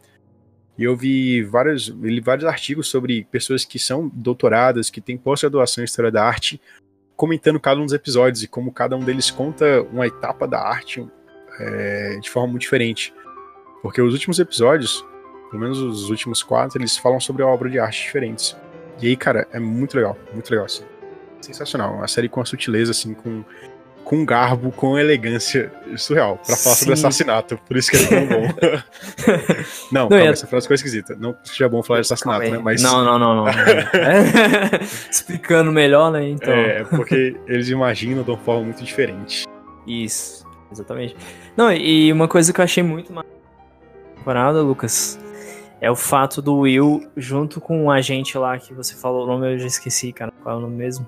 E 0.77 0.83
eu 0.83 0.97
vi 0.97 1.43
vários, 1.45 1.87
li 1.87 2.21
vários 2.21 2.45
artigos 2.45 2.89
sobre 2.89 3.25
pessoas 3.31 3.65
que 3.65 3.79
são 3.79 4.11
doutoradas, 4.13 4.91
que 4.91 5.01
têm 5.01 5.17
pós-graduação 5.17 5.83
em 5.83 5.85
História 5.85 6.11
da 6.11 6.25
Arte, 6.25 6.61
comentando 7.17 7.61
cada 7.61 7.81
um 7.81 7.85
dos 7.85 7.95
episódios 7.95 8.43
e 8.43 8.49
como 8.49 8.73
cada 8.73 8.97
um 8.97 9.01
deles 9.01 9.31
conta 9.31 9.83
uma 9.93 10.07
etapa 10.07 10.49
da 10.49 10.61
arte 10.61 11.07
é, 11.61 12.19
de 12.21 12.29
forma 12.29 12.49
muito 12.49 12.63
diferente. 12.63 13.15
Porque 13.83 14.03
os 14.03 14.13
últimos 14.13 14.41
episódios, 14.41 15.07
pelo 15.49 15.63
menos 15.63 15.79
os 15.79 16.11
últimos 16.11 16.43
quatro, 16.43 16.81
eles 16.81 16.97
falam 16.97 17.21
sobre 17.21 17.45
a 17.45 17.47
obra 17.47 17.71
de 17.71 17.79
arte 17.79 18.03
diferentes. 18.03 18.57
E 19.01 19.09
aí, 19.09 19.17
cara, 19.17 19.47
é 19.53 19.61
muito 19.61 19.97
legal, 19.97 20.19
muito 20.33 20.51
legal, 20.51 20.67
assim. 20.67 20.85
Sensacional. 21.41 21.95
Uma 21.95 22.09
série 22.09 22.29
com 22.29 22.41
a 22.41 22.45
sutileza, 22.45 22.91
assim, 22.91 23.15
com, 23.15 23.45
com 24.05 24.25
garbo, 24.25 24.71
com 24.71 24.99
elegância 24.99 25.73
surreal. 25.97 26.37
Pra 26.37 26.57
falar 26.57 26.77
sobre 26.77 26.97
Sim. 26.97 27.07
assassinato. 27.07 27.59
Por 27.67 27.77
isso 27.77 27.91
que 27.91 27.97
é 27.97 28.07
tão 28.07 28.27
bom. 28.27 28.43
não, 29.91 30.03
Não, 30.03 30.09
calma, 30.09 30.25
é- 30.25 30.29
essa 30.29 30.47
frase 30.47 30.65
ficou 30.67 30.75
esquisita. 30.75 31.17
Não 31.19 31.35
seja 31.43 31.69
bom 31.69 31.83
falar 31.83 32.01
de 32.01 32.07
assassinato, 32.07 32.51
né? 32.51 32.59
Mas 32.59 32.83
Não, 32.83 33.05
não, 33.05 33.19
não, 33.19 33.35
não. 33.37 33.49
É. 33.49 34.81
Explicando 35.11 35.73
melhor, 35.73 36.13
né? 36.13 36.29
Então. 36.29 36.53
é, 36.53 36.81
é 36.81 36.85
porque 36.85 37.37
eles 37.47 37.69
imaginam 37.69 38.23
de 38.23 38.31
uma 38.31 38.39
forma 38.39 38.63
muito 38.65 38.85
diferente. 38.85 39.47
Isso, 39.87 40.47
exatamente. 40.71 41.17
Não, 41.57 41.73
e 41.73 42.13
uma 42.13 42.29
coisa 42.29 42.53
que 42.53 42.61
eu 42.61 42.65
achei 42.65 42.83
muito 42.83 43.13
temporada, 44.17 44.63
Lucas, 44.63 45.19
é 45.81 45.91
o 45.91 45.97
fato 45.97 46.41
do 46.41 46.61
Will, 46.61 47.07
junto 47.17 47.61
com 47.61 47.85
o 47.85 47.91
agente 47.91 48.39
lá 48.39 48.57
que 48.59 48.73
você 48.73 48.95
falou 48.95 49.25
o 49.25 49.27
nome, 49.27 49.53
eu 49.55 49.59
já 49.59 49.67
esqueci, 49.67 50.13
cara. 50.13 50.33
Qual 50.43 50.55
é 50.55 50.59
o 50.59 50.61
nome 50.63 50.77
mesmo? 50.77 51.07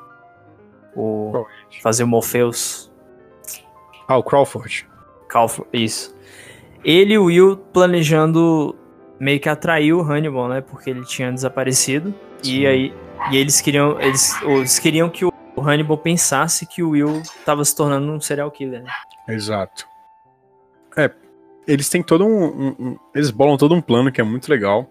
O. 0.94 1.30
Qual 1.30 1.46
Fazer 1.82 2.04
o 2.04 2.06
Morpheus. 2.06 2.90
Ah, 4.08 4.16
o 4.18 4.22
Crawford. 4.22 4.88
Calf, 5.28 5.60
isso. 5.72 6.14
Ele 6.84 7.14
e 7.14 7.18
o 7.18 7.24
Will 7.24 7.56
planejando 7.56 8.74
meio 9.18 9.40
que 9.40 9.48
atrair 9.48 9.92
o 9.92 10.00
Hannibal, 10.02 10.48
né? 10.48 10.60
Porque 10.60 10.90
ele 10.90 11.04
tinha 11.04 11.32
desaparecido. 11.32 12.14
Sim. 12.42 12.60
E 12.60 12.66
aí. 12.66 12.94
E 13.32 13.36
eles 13.36 13.60
queriam. 13.60 14.00
Eles, 14.00 14.40
eles 14.42 14.78
queriam 14.78 15.08
que 15.08 15.24
o 15.24 15.32
Hannibal 15.60 15.98
pensasse 15.98 16.66
que 16.66 16.82
o 16.82 16.90
Will 16.90 17.22
tava 17.44 17.64
se 17.64 17.74
tornando 17.74 18.10
um 18.12 18.20
serial 18.20 18.50
killer. 18.50 18.82
né? 18.82 18.90
Exato. 19.28 19.86
É, 20.96 21.10
eles 21.66 21.88
têm 21.88 22.02
todo 22.02 22.24
um, 22.24 22.44
um- 22.44 22.76
um- 22.78 22.96
Eles 23.14 23.30
bolam 23.30 23.56
todo 23.56 23.74
um 23.74 23.80
plano 23.80 24.12
que 24.12 24.20
é 24.20 24.24
muito 24.24 24.48
legal. 24.48 24.88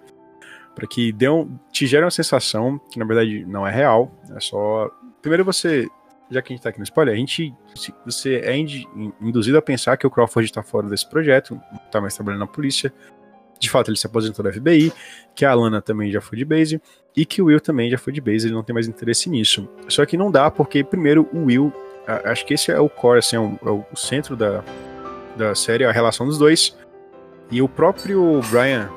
Pra 0.76 0.86
que 0.86 1.14
dê 1.14 1.30
um, 1.30 1.58
te 1.72 1.88
gere 1.88 2.04
uma 2.04 2.12
sensação 2.12 2.78
que 2.92 3.00
na 3.00 3.06
verdade 3.06 3.46
não 3.46 3.66
é 3.66 3.72
real. 3.72 4.12
É 4.36 4.40
só. 4.42 4.90
Primeiro 5.22 5.46
você. 5.46 5.88
Já 6.30 6.42
que 6.42 6.52
a 6.52 6.56
gente 6.56 6.64
tá 6.64 6.70
aqui 6.70 6.80
no 6.80 6.84
spoiler, 6.84 7.14
a 7.14 7.18
gente. 7.18 7.54
Você 8.06 8.38
é 8.38 8.58
induzido 9.22 9.58
a 9.58 9.62
pensar 9.62 9.96
que 9.98 10.08
o 10.08 10.10
Crawford 10.10 10.52
tá 10.52 10.64
fora 10.64 10.88
desse 10.90 11.08
projeto, 11.08 11.60
tá 11.92 12.02
mais 12.02 12.16
trabalhando 12.16 12.40
na 12.42 12.48
polícia. 12.48 12.92
De 13.60 13.70
fato, 13.70 13.90
ele 13.90 13.98
se 13.98 14.06
aposentou 14.06 14.44
da 14.44 14.52
FBI, 14.52 14.92
que 15.34 15.46
a 15.46 15.52
Alana 15.52 15.82
também 15.82 16.12
já 16.12 16.20
foi 16.20 16.38
de 16.38 16.44
base, 16.44 16.82
e 17.16 17.26
que 17.26 17.42
o 17.42 17.46
Will 17.46 17.62
também 17.62 17.90
já 17.90 17.98
foi 17.98 18.12
de 18.12 18.20
base, 18.20 18.48
ele 18.48 18.54
não 18.54 18.64
tem 18.64 18.74
mais 18.74 18.88
interesse 18.88 19.30
nisso. 19.30 19.70
Só 19.88 20.06
que 20.06 20.18
não 20.18 20.30
dá, 20.30 20.52
porque 20.52 20.84
primeiro 20.84 21.30
o 21.32 21.46
Will. 21.46 21.72
a- 22.06 22.32
Acho 22.32 22.46
que 22.46 22.54
esse 22.56 22.70
é 22.72 22.80
o 22.80 22.90
core, 22.90 23.20
assim, 23.20 23.36
é 23.38 23.40
o, 23.40 23.58
é 23.66 23.70
o 23.92 23.96
centro 23.96 24.36
da, 24.36 24.64
da 25.38 25.56
série, 25.56 25.86
a 25.86 25.92
relação 25.92 26.26
dos 26.26 26.38
dois. 26.38 26.76
E 27.50 27.62
o 27.62 27.70
próprio 27.70 28.42
Brian, 28.52 28.90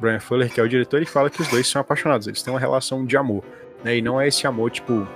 Brian 0.00 0.20
Fuller, 0.20 0.50
que 0.52 0.60
é 0.60 0.62
o 0.62 0.68
diretor, 0.68 0.96
ele 0.96 1.06
fala 1.06 1.28
que 1.28 1.42
os 1.42 1.48
dois 1.48 1.66
são 1.68 1.80
apaixonados, 1.80 2.26
eles 2.26 2.42
têm 2.42 2.54
uma 2.54 2.60
relação 2.60 3.04
de 3.04 3.16
amor, 3.16 3.44
né? 3.84 3.96
E 3.98 4.00
não 4.02 4.18
é 4.20 4.28
esse 4.28 4.46
amor, 4.46 4.70
tipo, 4.70 5.06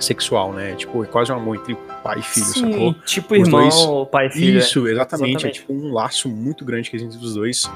sexual, 0.00 0.52
né? 0.52 0.74
Tipo, 0.74 1.04
é 1.04 1.06
quase 1.06 1.30
um 1.32 1.36
amor 1.36 1.56
entre 1.56 1.74
pai 2.02 2.18
e 2.18 2.22
filho, 2.22 2.46
sacou? 2.46 2.94
tipo 3.04 3.34
Os 3.34 3.46
irmão, 3.48 3.60
dois- 3.68 4.08
pai 4.10 4.26
e 4.26 4.30
filho. 4.30 4.56
é. 4.58 4.62
Isso, 4.62 4.86
exatamente, 4.88 5.30
Exatamente. 5.30 5.46
É 5.46 5.50
tipo 5.60 5.72
um 5.72 5.92
laço 5.92 6.28
muito 6.28 6.64
grande 6.64 6.90
que 6.90 6.96
existe 6.96 7.14
entre 7.16 7.26
os 7.26 7.34
dois. 7.34 7.70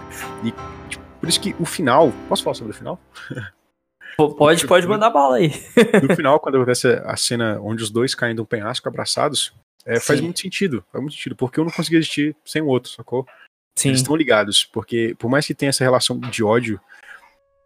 E 0.45 0.53
tipo, 0.89 1.05
por 1.21 1.29
isso 1.29 1.41
que 1.41 1.55
o 1.59 1.65
final. 1.65 2.13
Posso 2.29 2.43
falar 2.43 2.55
sobre 2.55 2.73
o 2.73 2.75
final? 2.75 2.99
Pode, 4.39 4.67
pode 4.69 4.87
mandar 4.87 5.11
bala 5.11 5.37
aí. 5.37 5.51
No 6.09 6.15
final, 6.17 6.41
quando 6.41 6.57
acontece 6.57 6.89
a 7.05 7.17
cena 7.17 7.59
onde 7.61 7.83
os 7.83 7.91
dois 7.91 8.15
caem 8.15 8.35
de 8.35 8.41
um 8.41 8.45
penhasco 8.45 8.89
abraçados, 8.89 9.53
é, 9.85 10.01
faz 10.01 10.19
Sim. 10.19 10.25
muito 10.27 10.41
sentido. 10.41 10.85
Faz 10.93 11.03
muito 11.03 11.15
sentido, 11.15 11.37
porque 11.37 11.61
um 11.61 11.65
não 11.65 11.71
conseguia 11.71 11.99
existir 11.99 12.35
sem 12.45 12.63
o 12.63 12.67
outro, 12.67 12.91
sacou? 12.91 13.27
Sim, 13.79 13.89
Eles 13.91 14.01
estão 14.01 14.17
ligados, 14.17 14.65
porque 14.65 15.15
por 15.19 15.29
mais 15.31 15.47
que 15.47 15.55
tenha 15.55 15.69
essa 15.69 15.85
relação 15.85 16.19
de 16.19 16.43
ódio 16.43 16.81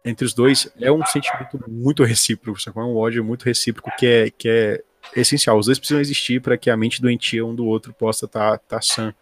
entre 0.03 0.25
os 0.25 0.33
dois, 0.33 0.71
é 0.79 0.91
um 0.91 1.05
sentimento 1.05 1.63
muito 1.67 2.03
recíproco, 2.03 2.59
sacou? 2.61 2.83
É 2.83 2.85
um 2.85 2.97
ódio 2.97 3.23
muito 3.23 3.43
recíproco 3.43 3.91
que 3.97 4.05
é, 4.05 4.31
que 4.31 4.49
é 4.49 4.83
essencial. 5.15 5.57
Os 5.57 5.67
dois 5.67 5.77
precisam 5.77 6.01
existir 6.01 6.41
para 6.41 6.57
que 6.57 6.69
a 6.69 6.77
mente 6.77 7.01
doentia 7.01 7.45
um 7.45 7.53
do 7.53 7.65
outro 7.65 7.93
possa 7.93 8.25
estar 8.25 8.57
tá, 8.57 8.77
tá 8.77 8.81
sã. 8.81 9.13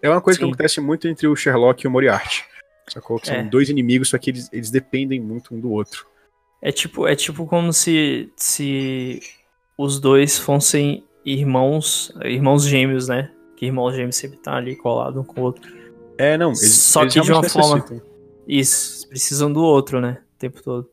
É 0.00 0.08
uma 0.08 0.20
coisa 0.20 0.38
Sim. 0.38 0.44
que 0.44 0.50
acontece 0.50 0.80
muito 0.80 1.08
entre 1.08 1.26
o 1.26 1.36
Sherlock 1.36 1.84
e 1.84 1.88
o 1.88 1.90
Moriarty. 1.90 2.44
Sacou? 2.88 3.18
Que 3.18 3.26
são 3.26 3.36
é. 3.36 3.42
dois 3.42 3.68
inimigos, 3.68 4.10
só 4.10 4.18
que 4.18 4.30
eles, 4.30 4.48
eles 4.52 4.70
dependem 4.70 5.20
muito 5.20 5.54
um 5.54 5.60
do 5.60 5.70
outro. 5.70 6.06
É 6.62 6.70
tipo, 6.72 7.06
é 7.06 7.14
tipo 7.14 7.46
como 7.46 7.72
se, 7.72 8.32
se 8.36 9.20
os 9.76 10.00
dois 10.00 10.38
fossem 10.38 11.04
irmãos, 11.24 12.12
irmãos 12.24 12.64
gêmeos, 12.64 13.08
né? 13.08 13.30
Que 13.56 13.66
irmãos 13.66 13.94
gêmeos 13.94 14.16
sempre 14.16 14.38
tá 14.38 14.54
ali 14.54 14.76
colado 14.76 15.20
um 15.20 15.24
com 15.24 15.40
o 15.40 15.44
outro. 15.44 15.70
É, 16.16 16.38
não, 16.38 16.48
eles, 16.50 16.74
Só 16.74 17.02
eles 17.02 17.14
que 17.14 17.20
de 17.20 17.32
uma 17.32 17.42
forma. 17.42 17.84
Isso, 18.46 18.95
precisam 19.08 19.52
do 19.52 19.62
outro, 19.62 20.00
né? 20.00 20.18
O 20.36 20.38
tempo 20.38 20.62
todo. 20.62 20.88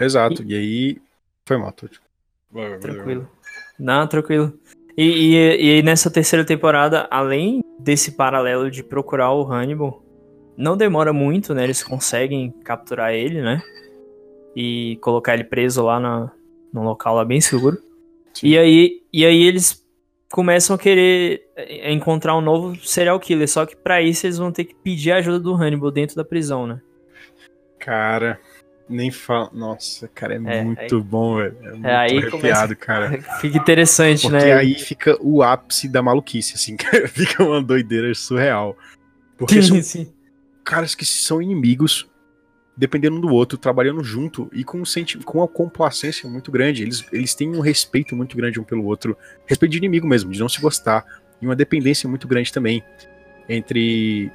Exato, 0.00 0.42
e, 0.42 0.52
e 0.52 0.54
aí. 0.54 1.02
Foi 1.44 1.56
mal, 1.56 1.72
Tudo. 1.72 1.98
Tranquilo. 2.80 3.28
Não, 3.78 4.06
tranquilo. 4.06 4.52
E, 4.96 5.36
e, 5.36 5.78
e 5.78 5.82
nessa 5.82 6.10
terceira 6.10 6.44
temporada, 6.44 7.06
além 7.10 7.62
desse 7.78 8.12
paralelo 8.12 8.70
de 8.70 8.82
procurar 8.82 9.32
o 9.32 9.50
Hannibal, 9.50 10.02
não 10.56 10.76
demora 10.76 11.12
muito, 11.12 11.54
né? 11.54 11.64
Eles 11.64 11.82
conseguem 11.84 12.50
capturar 12.64 13.12
ele, 13.12 13.40
né? 13.40 13.62
E 14.56 14.98
colocar 15.00 15.34
ele 15.34 15.44
preso 15.44 15.84
lá 15.84 16.00
na, 16.00 16.32
num 16.72 16.82
local 16.82 17.14
lá 17.14 17.24
bem 17.24 17.40
seguro. 17.40 17.78
E 18.42 18.58
aí, 18.58 19.02
e 19.12 19.24
aí 19.24 19.42
eles 19.42 19.84
começam 20.30 20.74
a 20.74 20.78
querer 20.78 21.48
é, 21.56 21.92
encontrar 21.92 22.36
um 22.36 22.40
novo 22.40 22.76
serial 22.84 23.18
killer. 23.20 23.48
Só 23.48 23.64
que 23.64 23.76
para 23.76 24.02
isso 24.02 24.26
eles 24.26 24.38
vão 24.38 24.50
ter 24.50 24.64
que 24.64 24.74
pedir 24.74 25.12
a 25.12 25.16
ajuda 25.16 25.38
do 25.38 25.54
Hannibal 25.54 25.90
dentro 25.90 26.16
da 26.16 26.24
prisão, 26.24 26.66
né? 26.66 26.80
Cara, 27.88 28.38
nem 28.86 29.10
fala. 29.10 29.50
Nossa, 29.50 30.06
cara, 30.08 30.34
é, 30.34 30.36
é 30.36 30.62
muito 30.62 30.96
aí... 30.96 31.02
bom, 31.02 31.36
velho. 31.36 31.56
É, 31.62 31.70
muito 31.70 31.86
é, 31.86 31.96
aí 31.96 32.18
arrepiado, 32.18 32.30
começa... 32.38 32.74
cara. 32.76 33.22
Fica 33.40 33.56
interessante, 33.56 34.28
Porque 34.28 34.36
né? 34.36 34.40
Porque 34.40 34.52
aí 34.52 34.74
fica 34.74 35.16
o 35.22 35.42
ápice 35.42 35.88
da 35.88 36.02
maluquice, 36.02 36.52
assim, 36.54 36.76
cara. 36.76 37.08
Fica 37.08 37.42
uma 37.42 37.62
doideira 37.62 38.14
surreal. 38.14 38.76
Porque 39.38 39.62
sim, 39.62 39.68
são 39.68 39.82
sim. 39.82 40.12
caras 40.62 40.94
que 40.94 41.06
são 41.06 41.40
inimigos, 41.40 42.06
dependendo 42.76 43.16
um 43.16 43.20
do 43.22 43.32
outro, 43.32 43.56
trabalhando 43.56 44.04
junto 44.04 44.50
e 44.52 44.62
com, 44.62 44.82
um 44.82 44.84
senti 44.84 45.16
com 45.16 45.38
uma 45.38 45.48
complacência 45.48 46.28
muito 46.28 46.52
grande. 46.52 46.82
Eles, 46.82 47.06
eles 47.10 47.34
têm 47.34 47.48
um 47.56 47.60
respeito 47.60 48.14
muito 48.14 48.36
grande 48.36 48.60
um 48.60 48.64
pelo 48.64 48.84
outro. 48.84 49.16
Respeito 49.46 49.72
de 49.72 49.78
inimigo 49.78 50.06
mesmo, 50.06 50.30
de 50.30 50.40
não 50.40 50.48
se 50.48 50.60
gostar. 50.60 51.06
E 51.40 51.46
uma 51.46 51.56
dependência 51.56 52.06
muito 52.06 52.28
grande 52.28 52.52
também 52.52 52.84
entre 53.48 54.30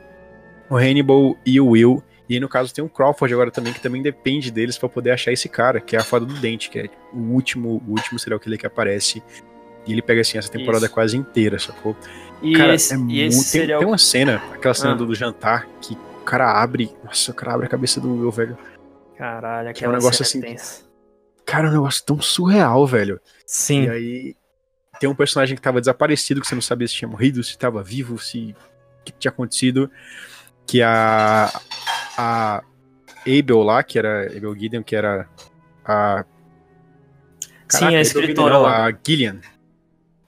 o 0.68 0.76
Hannibal 0.76 1.38
e 1.46 1.62
o 1.62 1.68
Will. 1.68 2.04
E 2.34 2.36
aí, 2.36 2.40
no 2.40 2.50
caso, 2.50 2.74
tem 2.74 2.84
o 2.84 2.90
Crawford 2.90 3.32
agora 3.32 3.52
também, 3.52 3.72
que 3.72 3.80
também 3.80 4.02
depende 4.02 4.50
deles 4.50 4.76
para 4.76 4.90
poder 4.90 5.12
achar 5.12 5.32
esse 5.32 5.48
cara, 5.48 5.80
que 5.80 5.96
é 5.96 6.00
a 6.00 6.04
fada 6.04 6.26
do 6.26 6.34
dente, 6.34 6.68
que 6.68 6.80
é 6.80 6.90
o 7.14 7.20
último, 7.32 7.80
o 7.88 7.92
último 7.92 8.18
serial 8.18 8.40
killer 8.40 8.58
que 8.58 8.66
aparece. 8.66 9.22
E 9.86 9.92
ele 9.92 10.02
pega 10.02 10.22
assim 10.22 10.40
essa 10.40 10.50
temporada 10.50 10.88
Isso. 10.88 10.96
quase 10.96 11.16
inteira, 11.16 11.60
sacou? 11.60 11.96
E 12.42 12.54
cara, 12.54 12.74
esse, 12.74 12.96
é 12.96 12.98
muito... 12.98 13.34
serial... 13.34 13.82
tem, 13.82 13.88
uma 13.88 14.00
cena, 14.00 14.42
aquela 14.52 14.74
cena 14.74 14.94
ah. 14.94 14.96
do, 14.96 15.06
do 15.06 15.14
jantar, 15.14 15.68
que 15.80 15.94
o 15.94 16.24
cara 16.24 16.60
abre. 16.60 16.90
Nossa, 17.04 17.30
o 17.30 17.36
cara 17.36 17.54
abre 17.54 17.68
a 17.68 17.70
cabeça 17.70 18.02
do 18.02 18.12
Will, 18.12 18.32
velho. 18.32 18.58
Caralho, 19.16 19.70
aquela 19.70 19.94
é 19.94 19.96
um 19.96 20.00
negócio 20.00 20.24
assim. 20.24 20.42
Tensa. 20.42 20.86
Cara, 21.46 21.68
é 21.68 21.70
um 21.70 21.74
negócio 21.74 22.04
tão 22.04 22.20
surreal, 22.20 22.88
velho. 22.88 23.22
Sim. 23.46 23.84
E 23.84 23.90
aí 23.92 24.36
tem 25.00 25.08
um 25.08 25.14
personagem 25.14 25.56
que 25.56 25.62
tava 25.62 25.80
desaparecido, 25.80 26.42
que 26.42 26.48
você 26.48 26.56
não 26.56 26.64
sabia 26.64 26.88
se 26.88 26.96
tinha 26.96 27.08
morrido, 27.08 27.44
se 27.44 27.56
tava 27.60 27.84
vivo, 27.84 28.18
se 28.18 28.56
o 29.02 29.04
que 29.04 29.12
tinha 29.12 29.30
acontecido. 29.30 29.88
Que 30.66 30.82
a. 30.82 31.52
A 32.18 32.64
Abel 33.28 33.62
lá, 33.62 33.84
que 33.84 33.98
era. 33.98 34.28
Abel 34.28 34.56
Gideon, 34.56 34.84
que 34.84 34.96
era 34.96 35.28
a. 35.86 36.26
Caraca, 37.68 37.92
Sim, 37.92 37.96
a 37.96 38.02
escritora 38.02 38.58
lá. 38.58 38.88
A 38.88 38.94
Gillian. 39.06 39.40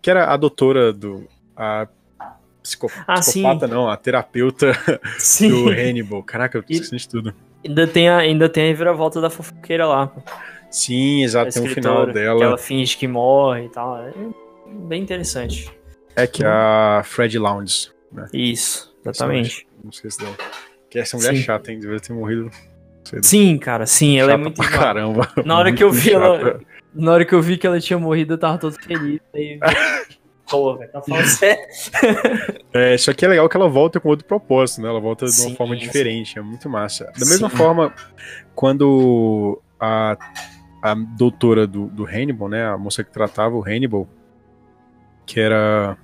Que 0.02 0.10
era 0.10 0.32
a 0.32 0.38
doutora 0.38 0.92
do. 0.92 1.28
A 1.56 1.88
psico, 2.66 2.92
ah, 3.08 3.20
psicopata, 3.20 3.68
sim. 3.68 3.74
não, 3.74 3.88
a 3.90 3.96
terapeuta 3.96 4.72
sim. 5.20 5.50
do 5.50 5.70
Hannibal. 5.70 6.24
Caraca, 6.24 6.58
eu 6.58 6.64
tô 6.64 6.74
esquecendo 6.74 6.98
de 6.98 7.10
tudo. 7.10 7.34
Ainda 7.64 7.88
tem 7.88 8.10
a, 8.10 8.18
ainda 8.18 8.50
tem 8.50 8.66
a 8.66 8.68
reviravolta 8.68 9.22
da 9.22 9.30
fofoqueira 9.30 9.88
lá. 9.88 10.12
Sim, 10.70 11.24
exato, 11.24 11.54
tem 11.54 11.64
um 11.64 11.68
final 11.68 12.12
dela. 12.12 12.44
Ela 12.44 12.58
finge 12.58 12.98
que 12.98 13.08
morre 13.08 13.66
e 13.66 13.70
tal. 13.70 13.98
É 13.98 14.14
bem 14.68 15.02
interessante. 15.02 15.72
É 16.16 16.28
que 16.28 16.44
é 16.44 16.48
a 16.48 17.02
Fred 17.04 17.38
Lounge. 17.38 17.92
Né? 18.12 18.28
Isso, 18.34 18.94
exatamente. 19.02 19.68
Não 19.84 19.92
se 19.92 20.08
dá. 20.20 20.28
Que 20.96 21.00
essa 21.00 21.18
mulher 21.18 21.36
sim. 21.36 21.42
chata, 21.42 21.74
hein? 21.74 21.80
Devia 21.80 22.00
ter 22.00 22.14
morrido. 22.14 22.50
Sim, 23.22 23.58
cara, 23.58 23.86
sim, 23.86 24.18
ela 24.18 24.32
é 24.32 24.38
muito 24.38 24.56
pra 24.56 24.70
caramba. 24.72 25.30
Na 25.44 25.58
hora 25.58 25.74
que 25.74 25.84
eu 25.84 25.92
vi 25.92 26.12
chata. 26.12 26.26
ela. 26.26 26.62
Na 26.94 27.12
hora 27.12 27.26
que 27.26 27.36
eu 27.36 27.42
vi 27.42 27.58
que 27.58 27.68
ela 27.68 27.82
tinha 27.82 28.00
morrido, 28.00 28.36
eu 28.36 28.38
tava 28.38 28.58
todo 28.58 28.82
feliz. 28.82 29.20
Aí... 29.34 29.60
Pô, 30.50 30.76
velho, 30.80 30.90
tá 30.90 31.02
falando 31.02 31.26
sério. 31.26 31.66
é, 32.72 32.98
só 32.98 33.14
que 33.14 33.26
é 33.26 33.28
legal 33.28 33.50
que 33.50 33.58
ela 33.58 33.68
volta 33.68 34.00
com 34.00 34.08
outro 34.08 34.26
propósito, 34.26 34.82
né? 34.82 34.88
Ela 34.88 35.02
volta 35.02 35.26
de 35.26 35.34
uma 35.34 35.50
sim, 35.50 35.56
forma 35.58 35.76
diferente, 35.76 36.36
sim. 36.36 36.40
é 36.40 36.42
muito 36.42 36.70
massa. 36.70 37.12
Da 37.20 37.26
mesma 37.26 37.50
sim. 37.50 37.58
forma, 37.58 37.94
quando 38.56 39.62
a, 39.78 40.18
a 40.82 40.94
doutora 40.94 41.68
do, 41.68 41.88
do 41.88 42.06
Hannibal, 42.06 42.48
né? 42.48 42.66
A 42.66 42.78
moça 42.78 43.04
que 43.04 43.12
tratava 43.12 43.54
o 43.54 43.62
Hannibal, 43.68 44.08
que 45.26 45.42
era. 45.42 45.98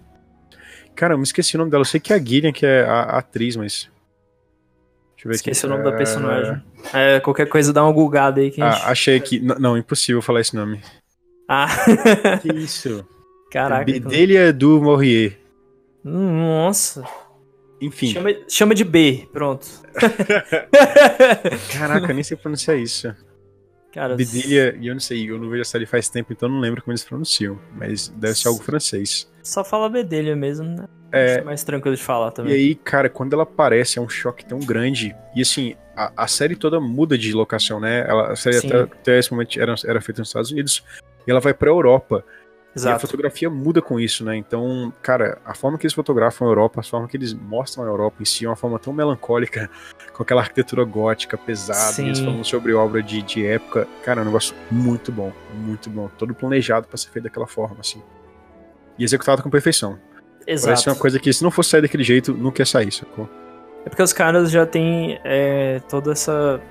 Cara, 0.93 1.13
eu 1.13 1.17
me 1.17 1.23
esqueci 1.23 1.55
o 1.55 1.59
nome 1.59 1.71
dela. 1.71 1.81
Eu 1.81 1.85
sei 1.85 2.01
que 2.01 2.11
é 2.11 2.17
a 2.17 2.19
Gillian, 2.19 2.51
que 2.51 2.65
é 2.65 2.83
a, 2.83 3.03
a 3.03 3.19
atriz, 3.19 3.55
mas. 3.55 3.89
Esqueci 5.29 5.65
aqui. 5.65 5.67
o 5.67 5.69
nome 5.77 5.87
é... 5.87 5.91
da 5.91 5.97
personagem. 5.97 6.63
É, 6.93 7.19
qualquer 7.19 7.47
coisa 7.47 7.71
dá 7.71 7.83
uma 7.83 7.93
gulgada 7.93 8.41
aí. 8.41 8.49
Que 8.49 8.61
ah, 8.61 8.87
achei 8.87 9.19
que. 9.19 9.39
Não, 9.39 9.77
impossível 9.77 10.21
falar 10.21 10.41
esse 10.41 10.55
nome. 10.55 10.81
Ah. 11.47 11.67
que 12.41 12.51
isso? 12.53 13.05
Caraca. 13.51 13.85
Bedelha 13.85 14.53
do 14.53 14.81
Maurier. 14.81 15.37
Nossa. 16.03 17.03
Enfim. 17.81 18.07
Chama, 18.07 18.29
chama 18.47 18.75
de 18.75 18.83
B, 18.83 19.27
pronto. 19.33 19.67
Caraca, 21.73 22.13
nem 22.13 22.23
sei 22.23 22.37
pronunciar 22.37 22.77
isso. 22.77 23.13
Cara, 23.91 24.15
Bedelha, 24.15 24.77
e 24.79 24.87
eu 24.87 24.93
não 24.93 25.01
sei, 25.01 25.29
eu 25.29 25.37
não 25.37 25.49
vejo 25.49 25.63
a 25.63 25.65
série 25.65 25.85
faz 25.85 26.07
tempo, 26.07 26.31
então 26.31 26.47
não 26.47 26.59
lembro 26.59 26.81
como 26.81 26.93
eles 26.93 27.03
pronunciam. 27.03 27.59
Mas 27.75 28.07
deve 28.07 28.35
ser 28.35 28.47
algo 28.47 28.63
francês. 28.63 29.29
Só 29.43 29.63
fala 29.63 29.89
Bedelha 29.89 30.35
mesmo, 30.35 30.67
né? 30.67 30.87
É, 31.11 31.39
é 31.39 31.41
mais 31.41 31.63
tranquilo 31.63 31.95
de 31.95 32.01
falar 32.01 32.31
também. 32.31 32.53
E 32.53 32.55
aí, 32.55 32.75
cara, 32.75 33.09
quando 33.09 33.33
ela 33.33 33.43
aparece, 33.43 33.99
é 33.99 34.01
um 34.01 34.09
choque 34.09 34.45
tão 34.45 34.59
grande. 34.59 35.15
E 35.35 35.41
assim, 35.41 35.75
a, 35.95 36.11
a 36.23 36.27
série 36.27 36.55
toda 36.55 36.79
muda 36.79 37.17
de 37.17 37.33
locação, 37.33 37.79
né? 37.79 38.05
Ela, 38.07 38.31
a 38.31 38.35
série 38.35 38.57
até, 38.57 38.81
até, 38.81 39.19
esse 39.19 39.31
momento 39.31 39.59
era, 39.59 39.75
era 39.85 40.01
feita 40.01 40.21
nos 40.21 40.29
Estados 40.29 40.51
Unidos. 40.51 40.83
E 41.27 41.31
ela 41.31 41.39
vai 41.39 41.53
pra 41.53 41.69
Europa. 41.69 42.23
Exato. 42.73 42.93
E 42.93 42.95
a 42.95 42.99
fotografia 42.99 43.49
muda 43.49 43.81
com 43.81 43.99
isso, 43.99 44.23
né? 44.23 44.37
Então, 44.37 44.93
cara, 45.01 45.39
a 45.43 45.53
forma 45.53 45.77
que 45.77 45.85
eles 45.85 45.93
fotografam 45.93 46.47
a 46.47 46.51
Europa, 46.51 46.79
a 46.79 46.83
forma 46.83 47.07
que 47.07 47.17
eles 47.17 47.33
mostram 47.33 47.83
a 47.83 47.87
Europa 47.87 48.21
em 48.21 48.25
si 48.25 48.45
é 48.45 48.47
uma 48.47 48.55
forma 48.55 48.79
tão 48.79 48.93
melancólica, 48.93 49.69
com 50.13 50.23
aquela 50.23 50.41
arquitetura 50.41 50.83
gótica 50.85 51.37
pesada, 51.37 51.91
Sim. 51.91 52.05
eles 52.05 52.19
falando 52.19 52.45
sobre 52.45 52.73
obra 52.73 53.03
de, 53.03 53.21
de 53.21 53.45
época. 53.45 53.87
Cara, 54.03 54.21
é 54.21 54.23
um 54.23 54.27
negócio 54.27 54.55
muito 54.71 55.11
bom, 55.11 55.33
muito 55.53 55.89
bom. 55.89 56.09
Todo 56.17 56.33
planejado 56.33 56.87
para 56.87 56.97
ser 56.97 57.09
feito 57.09 57.25
daquela 57.25 57.47
forma, 57.47 57.77
assim. 57.81 58.01
E 58.97 59.03
executado 59.03 59.43
com 59.43 59.49
perfeição. 59.49 59.99
Exato. 60.45 60.67
Parece 60.67 60.89
uma 60.89 60.95
coisa 60.95 61.19
que 61.19 61.31
se 61.31 61.43
não 61.43 61.51
fosse 61.51 61.69
sair 61.69 61.81
daquele 61.81 62.03
jeito, 62.03 62.33
não 62.33 62.51
quer 62.51 62.67
sair, 62.67 62.91
sacou? 62.91 63.29
É 63.85 63.89
porque 63.89 64.01
os 64.01 64.13
caras 64.13 64.51
já 64.51 64.65
têm 64.65 65.19
é, 65.23 65.81
toda 65.89 66.11
essa. 66.11 66.61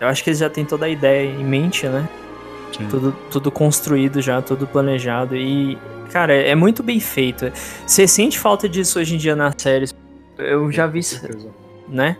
Eu 0.00 0.08
acho 0.08 0.22
que 0.22 0.30
eles 0.30 0.38
já 0.38 0.50
têm 0.50 0.64
toda 0.64 0.86
a 0.86 0.88
ideia 0.88 1.30
em 1.30 1.44
mente, 1.44 1.86
né? 1.86 2.08
Tudo, 2.90 3.12
tudo 3.30 3.50
construído 3.50 4.20
já, 4.20 4.40
tudo 4.40 4.66
planejado. 4.66 5.36
E, 5.36 5.78
cara, 6.10 6.34
é 6.34 6.54
muito 6.54 6.82
bem 6.82 6.98
feito. 6.98 7.52
Você 7.86 8.08
sente 8.08 8.38
falta 8.38 8.68
disso 8.68 8.98
hoje 8.98 9.14
em 9.14 9.18
dia 9.18 9.36
nas 9.36 9.54
séries. 9.58 9.94
Eu 10.38 10.70
já 10.72 10.86
vi, 10.86 11.00
né? 11.88 12.16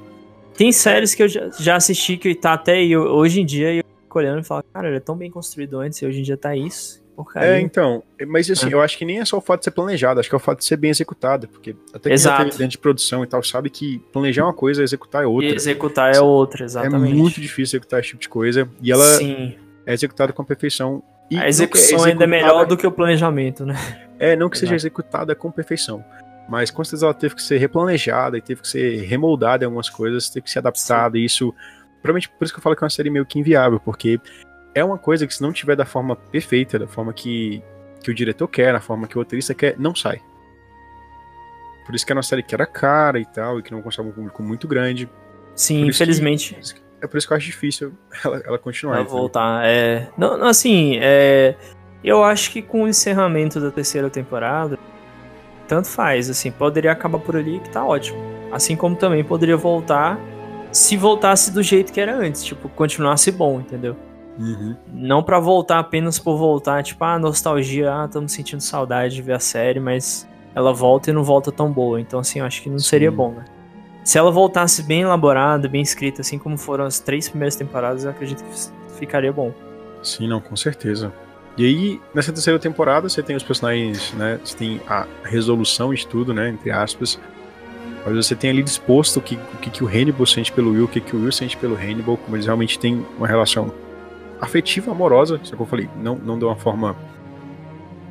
Tem 0.57 0.71
séries 0.71 1.15
que 1.15 1.23
eu 1.23 1.29
já, 1.29 1.49
já 1.59 1.77
assisti 1.77 2.17
que 2.17 2.35
tá 2.35 2.53
até 2.53 2.85
eu, 2.85 3.03
hoje 3.03 3.41
em 3.41 3.47
dia 3.47 3.73
eu 3.75 3.85
fico 4.03 4.19
olhando 4.19 4.41
e 4.41 4.45
falo, 4.45 4.63
cara, 4.73 4.89
ele 4.89 4.99
é 4.99 5.01
tão 5.01 5.17
bem 5.17 5.31
construído 5.31 5.81
antes 5.81 6.01
e 6.03 6.07
hoje 6.07 6.21
em 6.21 6.23
dia 6.23 6.37
tá 6.37 6.55
isso. 6.55 7.02
Porcaria. 7.15 7.57
É, 7.57 7.61
então, 7.61 8.03
mas 8.27 8.51
assim, 8.51 8.71
é. 8.71 8.75
eu 8.75 8.81
acho 8.81 8.97
que 8.97 9.05
nem 9.05 9.21
é 9.21 9.25
só 9.25 9.37
o 9.37 9.41
fato 9.41 9.61
de 9.61 9.65
ser 9.65 9.71
planejado, 9.71 10.19
acho 10.19 10.29
que 10.29 10.35
é 10.35 10.37
o 10.37 10.41
fato 10.41 10.61
de 10.61 10.65
ser 10.65 10.77
bem 10.77 10.91
executado, 10.91 11.47
porque 11.47 11.77
até 11.93 12.09
que 12.09 12.15
Exato. 12.15 12.45
dentro 12.45 12.69
de 12.69 12.79
produção 12.79 13.23
e 13.23 13.27
tal, 13.27 13.43
sabe 13.43 13.69
que 13.69 13.99
planejar 14.13 14.45
uma 14.45 14.55
coisa, 14.55 14.83
executar 14.83 15.23
é 15.23 15.27
outra. 15.27 15.51
E 15.51 15.55
executar 15.55 16.15
é 16.15 16.21
outra, 16.21 16.65
exatamente. 16.65 17.13
É 17.13 17.15
muito 17.15 17.41
difícil 17.41 17.77
executar 17.77 18.01
esse 18.01 18.11
tipo 18.11 18.23
de 18.23 18.29
coisa, 18.29 18.69
e 18.81 18.91
ela 18.91 19.05
Sim 19.05 19.55
é 19.87 19.93
executada 19.93 20.33
com 20.33 20.45
perfeição. 20.45 21.03
E 21.31 21.39
a 21.39 21.49
execução 21.49 22.07
é 22.07 22.11
ainda 22.11 22.25
é 22.25 22.27
melhor 22.27 22.67
do 22.67 22.77
que 22.77 22.87
o 22.87 22.93
planejamento, 22.93 23.65
né? 23.65 23.75
É, 24.19 24.37
não 24.37 24.49
que 24.49 24.59
seja 24.59 24.75
executada 24.75 25.35
com 25.35 25.51
perfeição. 25.51 26.05
Mas 26.49 26.71
com 26.71 26.85
certeza 26.85 27.07
ela 27.07 27.15
teve 27.15 27.35
que 27.35 27.43
ser 27.43 27.59
replanejada 27.59 28.37
e 28.37 28.41
teve 28.41 28.61
que 28.61 28.69
ser 28.69 29.03
remoldada 29.03 29.65
em 29.65 29.67
algumas 29.67 29.89
coisas, 29.89 30.29
teve 30.29 30.45
que 30.45 30.51
ser 30.51 30.59
adaptada, 30.59 31.17
Sim. 31.17 31.23
e 31.23 31.25
isso. 31.25 31.55
Provavelmente 32.03 32.29
por 32.29 32.45
isso 32.45 32.53
que 32.53 32.59
eu 32.59 32.63
falo 32.63 32.77
que 32.77 32.83
é 32.83 32.87
uma 32.87 32.91
série 32.91 33.11
meio 33.11 33.25
que 33.25 33.39
inviável, 33.39 33.81
porque 33.81 34.21
é 34.75 34.85
uma 34.85 34.99
coisa 34.99 35.27
que 35.27 35.35
se 35.35 35.43
não 35.43 35.53
tiver 35.53 35.77
da 35.77 35.85
forma 35.85 36.17
perfeita, 36.17 36.79
da 36.79 36.87
forma 36.87 37.13
que, 37.13 37.63
que 38.03 38.11
o 38.11 38.15
diretor 38.15 38.49
quer, 38.49 38.73
na 38.73 38.81
forma 38.81 39.07
que 39.07 39.17
o 39.17 39.21
roteirista 39.21 39.55
quer, 39.55 39.77
não 39.79 39.95
sai. 39.95 40.21
Por 41.85 41.95
isso 41.95 42.07
que 42.07 42.13
é 42.13 42.15
uma 42.15 42.23
série 42.23 42.43
que 42.43 42.55
era 42.55 42.67
cara 42.67 43.19
e 43.19 43.27
tal, 43.27 43.59
e 43.59 43.63
que 43.63 43.73
não 43.73 43.83
consegue 43.83 44.09
um 44.09 44.13
público 44.13 44.43
muito 44.43 44.69
grande. 44.69 45.09
Sim, 45.55 45.87
infelizmente. 45.87 46.55
Que, 46.55 46.81
é 47.03 47.07
por 47.07 47.19
isso 47.19 47.27
que 47.27 47.33
eu 47.33 47.37
acho 47.37 47.47
difícil 47.47 47.93
ela, 48.25 48.43
ela 48.45 48.59
continuar. 48.59 48.97
Ela 48.97 49.05
voltar. 49.05 49.67
É... 49.67 50.09
Não, 50.17 50.39
não, 50.39 50.47
assim, 50.47 50.99
é... 51.01 51.57
Eu 52.05 52.25
acho 52.25 52.51
que 52.51 52.61
com 52.61 52.85
o 52.85 52.89
encerramento 52.89 53.61
da 53.61 53.71
terceira 53.71 54.11
temporada, 54.11 54.77
tanto 55.69 55.89
faz, 55.89 56.29
assim, 56.29 56.51
poderia 56.51 56.91
acabar 56.91 57.19
por 57.19 57.37
ali 57.37 57.61
que 57.61 57.71
tá 57.71 57.85
ótimo. 57.85 58.19
Assim 58.51 58.75
como 58.75 58.97
também 58.97 59.23
poderia 59.23 59.57
voltar 59.57 60.19
se 60.73 60.97
voltasse 60.97 61.53
do 61.53 61.63
jeito 61.63 61.93
que 61.93 62.01
era 62.01 62.17
antes, 62.17 62.43
tipo, 62.43 62.69
continuasse 62.71 63.31
bom, 63.31 63.61
entendeu? 63.61 63.97
Uhum. 64.39 64.75
Não 64.93 65.23
pra 65.23 65.39
voltar 65.39 65.79
apenas 65.79 66.19
por 66.19 66.37
voltar, 66.37 66.83
tipo, 66.83 67.05
ah, 67.05 67.19
nostalgia, 67.19 67.93
ah, 67.95 68.05
estamos 68.07 68.33
sentindo 68.33 68.61
saudade 68.61 69.15
de 69.15 69.23
ver 69.23 69.35
a 69.35 69.39
série, 69.39 69.79
mas 69.79 70.27
ela 70.55 70.73
volta 70.73 71.11
e 71.11 71.13
não 71.13 71.23
volta 71.23 71.53
tão 71.53 71.71
boa. 71.71 72.01
Então, 72.01 72.21
assim, 72.21 72.39
eu 72.41 72.45
acho 72.45 72.63
que 72.63 72.71
não 72.71 72.79
seria 72.79 73.11
Sim. 73.11 73.17
bom, 73.17 73.33
né? 73.33 73.45
Se 74.05 74.19
ela 74.19 74.31
voltasse 74.31 74.83
bem 74.83 75.03
elaborada, 75.03 75.69
bem 75.69 75.81
escrita, 75.81 76.23
assim 76.23 76.39
como 76.39 76.59
foram 76.59 76.85
as 76.85 76.99
três 76.99 77.29
primeiras 77.29 77.55
temporadas, 77.55 78.05
eu 78.05 78.11
acredito 78.11 78.43
que 78.43 78.99
ficaria 78.99 79.33
bom. 79.33 79.53
Sim, 80.03 80.27
não, 80.27 80.41
com 80.41 80.57
certeza. 80.57 81.13
E 81.57 81.65
aí, 81.65 82.01
nessa 82.15 82.33
terceira 82.33 82.59
temporada, 82.59 83.09
você 83.09 83.23
tem 83.23 83.37
os 83.37 83.43
personagens, 83.43 84.13
né? 84.15 84.41
Você 84.43 84.57
tem 84.57 84.81
a 84.89 85.07
resolução 85.23 85.95
de 85.95 86.07
tudo, 86.07 86.35
né? 86.35 86.49
Entre 86.49 86.71
aspas. 86.71 87.21
Mas 88.05 88.17
você 88.17 88.35
tem 88.35 88.51
ali 88.51 88.63
disposto 88.63 89.19
o 89.19 89.21
que 89.21 89.37
o, 89.37 89.57
que, 89.59 89.71
que 89.71 89.85
o 89.85 89.87
Hannibal 89.87 90.27
sente 90.27 90.51
pelo 90.51 90.73
Will, 90.73 90.85
o 90.85 90.89
que, 90.89 91.01
que 91.01 91.15
o 91.15 91.21
Will 91.21 91.31
sente 91.31 91.57
pelo 91.57 91.77
Hannibal, 91.77 92.17
como 92.17 92.35
eles 92.35 92.47
realmente 92.47 92.79
têm 92.79 93.07
uma 93.17 93.29
relação 93.29 93.73
afetiva, 94.43 94.91
amorosa, 94.91 95.41
só 95.43 95.55
que 95.55 95.63
eu 95.63 95.67
falei, 95.67 95.89
não, 95.97 96.17
não 96.17 96.39
de 96.39 96.45
uma 96.45 96.57
forma 96.57 96.97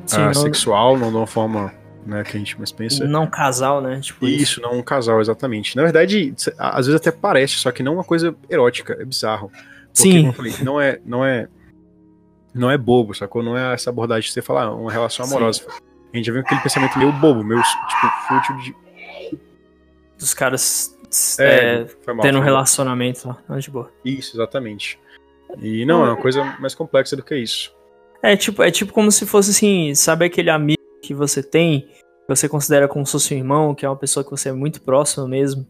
Sim, 0.06 0.16
ah, 0.16 0.26
não, 0.26 0.34
sexual, 0.34 0.96
não 0.96 1.10
de 1.10 1.16
uma 1.16 1.26
forma 1.26 1.72
né, 2.06 2.24
que 2.24 2.36
a 2.36 2.38
gente 2.38 2.56
mais 2.56 2.72
pensa. 2.72 3.06
não 3.06 3.26
casal, 3.26 3.80
né? 3.80 4.00
Tipo 4.00 4.26
isso. 4.26 4.42
Isso, 4.42 4.60
não 4.60 4.78
um 4.78 4.82
casal, 4.82 5.20
exatamente. 5.20 5.76
Na 5.76 5.82
verdade, 5.82 6.34
às 6.58 6.86
vezes 6.86 7.00
até 7.00 7.10
parece, 7.12 7.54
só 7.56 7.70
que 7.70 7.82
não 7.82 7.94
uma 7.94 8.04
coisa 8.04 8.34
erótica, 8.48 8.96
é 8.98 9.04
bizarro. 9.04 9.50
Porque, 9.94 10.10
Sim. 10.10 10.16
como 10.16 10.28
eu 10.28 10.32
falei, 10.32 10.54
não 10.62 10.80
é, 10.80 11.00
não 11.04 11.24
é, 11.24 11.48
não 12.54 12.70
é 12.70 12.78
bobo, 12.78 13.14
sacou? 13.14 13.42
Não 13.42 13.56
é 13.56 13.74
essa 13.74 13.90
abordagem 13.90 14.26
de 14.26 14.32
você 14.32 14.42
falar, 14.42 14.64
ah, 14.64 14.74
uma 14.74 14.90
relação 14.90 15.26
Sim. 15.26 15.36
amorosa. 15.36 15.66
A 16.12 16.16
gente 16.16 16.26
já 16.26 16.32
vem 16.32 16.42
com 16.42 16.48
aquele 16.48 16.62
pensamento 16.62 16.98
meio 16.98 17.12
bobo, 17.12 17.44
meio, 17.44 17.62
tipo, 17.62 18.06
fútil 18.26 18.56
de... 18.58 18.76
Dos 20.18 20.34
caras 20.34 20.96
É, 21.38 21.86
é, 22.06 22.12
mal, 22.12 22.20
tendo 22.20 22.38
um 22.38 22.42
relacionamento 22.42 23.28
lá. 23.28 23.38
Não, 23.48 23.58
de 23.58 23.70
boa. 23.70 23.92
Isso, 24.04 24.36
exatamente. 24.36 24.98
E 25.58 25.84
não, 25.84 26.04
é 26.04 26.08
uma 26.08 26.16
coisa 26.16 26.44
mais 26.60 26.74
complexa 26.74 27.16
do 27.16 27.22
que 27.22 27.36
isso. 27.36 27.74
É 28.22 28.36
tipo, 28.36 28.62
é 28.62 28.70
tipo 28.70 28.92
como 28.92 29.10
se 29.10 29.26
fosse 29.26 29.50
assim, 29.50 29.94
sabe 29.94 30.24
aquele 30.26 30.50
amigo 30.50 30.80
que 31.02 31.12
você 31.12 31.42
tem, 31.42 31.80
que 31.80 32.28
você 32.28 32.48
considera 32.48 32.86
como 32.86 33.04
se 33.04 33.12
fosse 33.12 33.34
um 33.34 33.38
irmão, 33.38 33.74
que 33.74 33.84
é 33.84 33.88
uma 33.88 33.96
pessoa 33.96 34.22
que 34.24 34.30
você 34.30 34.48
é 34.50 34.52
muito 34.52 34.80
próximo 34.82 35.26
mesmo. 35.26 35.66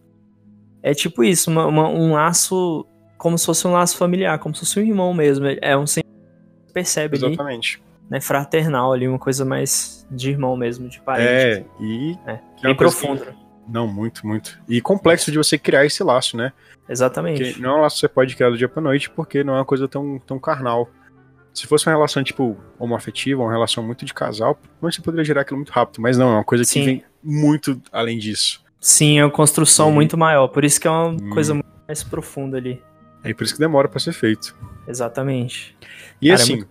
É 0.82 0.92
tipo 0.92 1.24
isso, 1.24 1.50
uma- 1.50 1.66
uma- 1.66 1.88
um 1.88 2.12
laço, 2.12 2.86
como 3.16 3.38
se 3.38 3.46
fosse 3.46 3.66
um 3.66 3.72
laço 3.72 3.96
familiar, 3.96 4.38
como 4.38 4.54
se 4.54 4.60
fosse 4.60 4.80
um 4.80 4.82
irmão 4.82 5.14
mesmo. 5.14 5.46
É 5.60 5.76
um 5.76 5.86
sentimento 5.86 6.12
que 6.12 6.66
você 6.68 6.72
percebe 6.74 7.16
ali, 7.16 7.26
Exatamente. 7.26 7.82
né, 8.10 8.20
fraternal 8.20 8.92
ali, 8.92 9.08
uma 9.08 9.18
coisa 9.18 9.44
mais 9.44 10.06
de 10.10 10.30
irmão 10.30 10.56
mesmo, 10.56 10.88
de 10.88 11.00
parente. 11.00 11.30
É, 11.30 11.64
e... 11.80 12.18
É, 12.26 12.32
é 12.32 12.74
bem 12.74 12.76
né? 13.24 13.34
Não, 13.68 13.86
muito, 13.86 14.26
muito. 14.26 14.58
E 14.68 14.80
complexo 14.80 15.30
de 15.30 15.38
você 15.38 15.56
criar 15.56 15.84
esse 15.86 16.02
laço, 16.02 16.36
né? 16.36 16.52
Exatamente. 16.88 17.42
Porque 17.44 17.60
não 17.62 17.70
é 17.70 17.78
um 17.78 17.80
laço 17.82 17.96
que 17.96 18.00
você 18.00 18.08
pode 18.08 18.34
criar 18.34 18.50
do 18.50 18.58
dia 18.58 18.68
pra 18.68 18.82
noite, 18.82 19.08
porque 19.10 19.44
não 19.44 19.54
é 19.54 19.58
uma 19.58 19.64
coisa 19.64 19.86
tão, 19.88 20.18
tão 20.18 20.38
carnal. 20.38 20.90
Se 21.54 21.66
fosse 21.66 21.86
uma 21.86 21.92
relação, 21.94 22.24
tipo, 22.24 22.56
homoafetiva, 22.78 23.42
uma 23.42 23.52
relação 23.52 23.84
muito 23.84 24.04
de 24.04 24.12
casal, 24.14 24.58
você 24.80 25.00
poderia 25.02 25.24
gerar 25.24 25.42
aquilo 25.42 25.58
muito 25.58 25.70
rápido. 25.70 26.00
Mas 26.00 26.16
não, 26.18 26.30
é 26.30 26.34
uma 26.34 26.44
coisa 26.44 26.64
que 26.64 26.70
Sim. 26.70 26.84
vem 26.84 27.04
muito 27.22 27.80
além 27.92 28.18
disso. 28.18 28.62
Sim, 28.80 29.18
é 29.18 29.24
uma 29.24 29.30
construção 29.30 29.92
muito 29.92 30.18
maior, 30.18 30.48
por 30.48 30.64
isso 30.64 30.80
que 30.80 30.88
é 30.88 30.90
uma 30.90 31.10
Hum. 31.10 31.30
coisa 31.30 31.54
muito 31.54 31.66
mais 31.86 32.02
profunda 32.02 32.56
ali. 32.56 32.82
É 33.22 33.32
por 33.32 33.44
isso 33.44 33.52
que 33.54 33.60
demora 33.60 33.86
pra 33.88 34.00
ser 34.00 34.12
feito. 34.12 34.56
Exatamente. 34.88 35.76
E 36.20 36.28
Cara, 36.28 36.40
é 36.40 36.42
assim, 36.42 36.56
muito 36.56 36.68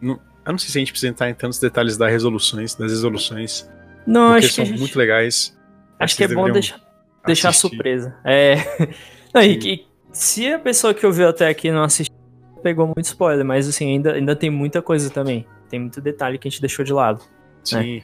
não- 0.00 0.20
eu 0.46 0.52
não 0.52 0.58
sei 0.58 0.70
se 0.70 0.78
a 0.78 0.80
gente 0.80 0.90
precisa 0.92 1.10
entrar 1.10 1.28
em 1.28 1.34
tantos 1.34 1.58
detalhes 1.60 1.96
das 1.96 2.10
resoluções, 2.10 2.74
das 2.74 2.90
resoluções, 2.90 3.68
Não, 4.06 4.32
porque 4.32 4.38
acho 4.38 4.48
que 4.48 4.54
são 4.54 4.64
a 4.64 4.66
gente... 4.66 4.78
muito 4.78 4.98
legais. 4.98 5.56
Acho 5.98 6.16
que 6.16 6.24
é 6.24 6.28
bom 6.28 6.50
deixar, 6.50 6.80
deixar 7.26 7.52
surpresa. 7.52 8.16
É. 8.24 8.54
Não, 9.34 9.42
e 9.42 9.56
que 9.56 9.86
se 10.12 10.50
a 10.52 10.58
pessoa 10.58 10.94
que 10.94 11.04
ouviu 11.06 11.28
até 11.28 11.48
aqui 11.48 11.70
não 11.70 11.82
assistiu, 11.82 12.14
pegou 12.62 12.86
muito 12.86 13.04
spoiler, 13.04 13.44
mas 13.44 13.68
assim, 13.68 13.86
ainda, 13.92 14.14
ainda 14.14 14.34
tem 14.34 14.50
muita 14.50 14.80
coisa 14.80 15.10
também. 15.10 15.46
Tem 15.68 15.78
muito 15.80 16.00
detalhe 16.00 16.38
que 16.38 16.48
a 16.48 16.50
gente 16.50 16.60
deixou 16.60 16.84
de 16.84 16.92
lado. 16.92 17.22
Sim. 17.62 18.02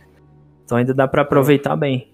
Então 0.65 0.77
ainda 0.79 0.93
dá 0.93 1.09
pra 1.09 1.23
aproveitar 1.23 1.77
bem. 1.77 2.11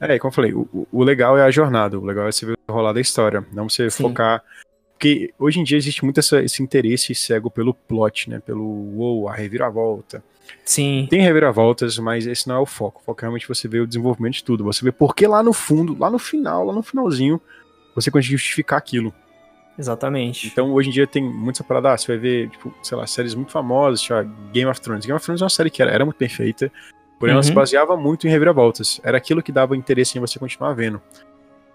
É, 0.00 0.18
como 0.18 0.30
eu 0.30 0.34
falei, 0.34 0.52
o, 0.54 0.68
o- 0.72 0.88
o 0.90 1.04
legal 1.04 1.36
é 1.36 1.42
a 1.42 1.50
jornada, 1.50 1.98
o 1.98 2.04
legal 2.04 2.26
é 2.26 2.32
você 2.32 2.46
ver 2.46 2.56
o 2.68 2.72
rolar 2.72 2.92
da 2.94 3.00
história, 3.00 3.46
não 3.52 3.68
você 3.68 3.90
Sim. 3.90 4.02
focar. 4.04 4.42
Porque 4.94 5.32
hoje 5.38 5.60
em 5.60 5.64
dia 5.64 5.76
existe 5.78 6.02
muito 6.04 6.18
essa- 6.18 6.42
esse 6.42 6.62
interesse 6.62 7.14
cego 7.14 7.50
pelo 7.50 7.72
plot, 7.74 8.28
né? 8.30 8.40
Pelo 8.44 8.64
wow, 8.64 9.28
a 9.28 9.34
reviravolta. 9.34 10.22
Sim, 10.64 11.06
Tem 11.10 11.20
reviravoltas, 11.22 11.98
mas 11.98 12.26
esse 12.26 12.46
não 12.48 12.56
é 12.56 12.58
o 12.58 12.66
foco. 12.66 13.00
O 13.00 13.04
foco 13.04 13.20
é 13.20 13.22
realmente 13.22 13.48
você 13.48 13.66
ver 13.68 13.80
o 13.80 13.86
desenvolvimento 13.86 14.34
de 14.34 14.44
tudo. 14.44 14.64
Você 14.64 14.84
vê 14.84 14.92
porque 14.92 15.26
lá 15.26 15.42
no 15.42 15.52
fundo, 15.52 15.96
lá 15.98 16.10
no 16.10 16.18
final, 16.18 16.64
lá 16.64 16.72
no 16.74 16.82
finalzinho, 16.82 17.40
você 17.94 18.10
conseguiu 18.10 18.38
justificar 18.38 18.78
aquilo. 18.78 19.12
exatamente. 19.78 20.46
Então 20.46 20.72
hoje 20.72 20.88
em 20.88 20.92
dia 20.92 21.06
tem 21.06 21.22
muita 21.22 21.62
parada, 21.64 21.92
ah, 21.92 21.96
você 21.96 22.06
vai 22.08 22.18
ver, 22.18 22.50
tipo, 22.50 22.74
sei 22.82 22.96
lá, 22.98 23.06
séries 23.06 23.34
muito 23.34 23.52
famosas, 23.52 24.00
tipo, 24.00 24.14
Game 24.52 24.70
of 24.70 24.80
Thrones. 24.80 25.04
Game 25.06 25.16
of 25.16 25.24
Thrones 25.24 25.40
é 25.40 25.44
uma 25.44 25.50
série 25.50 25.70
que 25.70 25.80
era, 25.82 25.90
era 25.90 26.04
muito 26.04 26.18
bem 26.18 26.28
feita, 26.28 26.70
porém 27.18 27.32
ela 27.32 27.42
se 27.42 27.50
Uhum. 27.50 27.54
baseava 27.54 27.96
muito 27.96 28.26
em 28.26 28.30
reviravoltas. 28.30 29.00
Era 29.04 29.16
aquilo 29.18 29.42
que 29.42 29.52
dava 29.52 29.76
interesse 29.76 30.18
em 30.18 30.20
você 30.20 30.38
continuar 30.38 30.74
vendo. 30.74 31.00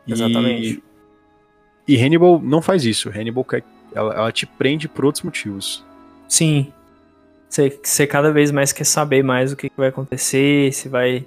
E- 0.06 0.12
Exatamente. 0.14 0.84
E, 1.88 1.98
Hannibal 2.02 2.40
não 2.42 2.62
faz 2.62 2.86
isso. 2.86 3.10
Hannibal 3.10 3.44
quer, 3.44 3.64
ela, 3.94 4.14
ela 4.14 4.32
te 4.32 4.46
prende 4.46 4.88
por 4.88 5.06
outros 5.06 5.24
motivos. 5.24 5.84
Sim. 6.28 6.72
Você, 7.54 7.80
você 7.84 8.08
cada 8.08 8.32
vez 8.32 8.50
mais 8.50 8.72
quer 8.72 8.84
saber 8.84 9.24
mais 9.24 9.52
o 9.52 9.56
que, 9.56 9.70
que 9.70 9.78
vai 9.78 9.90
acontecer, 9.90 10.74
se 10.74 10.90
vai. 10.90 11.24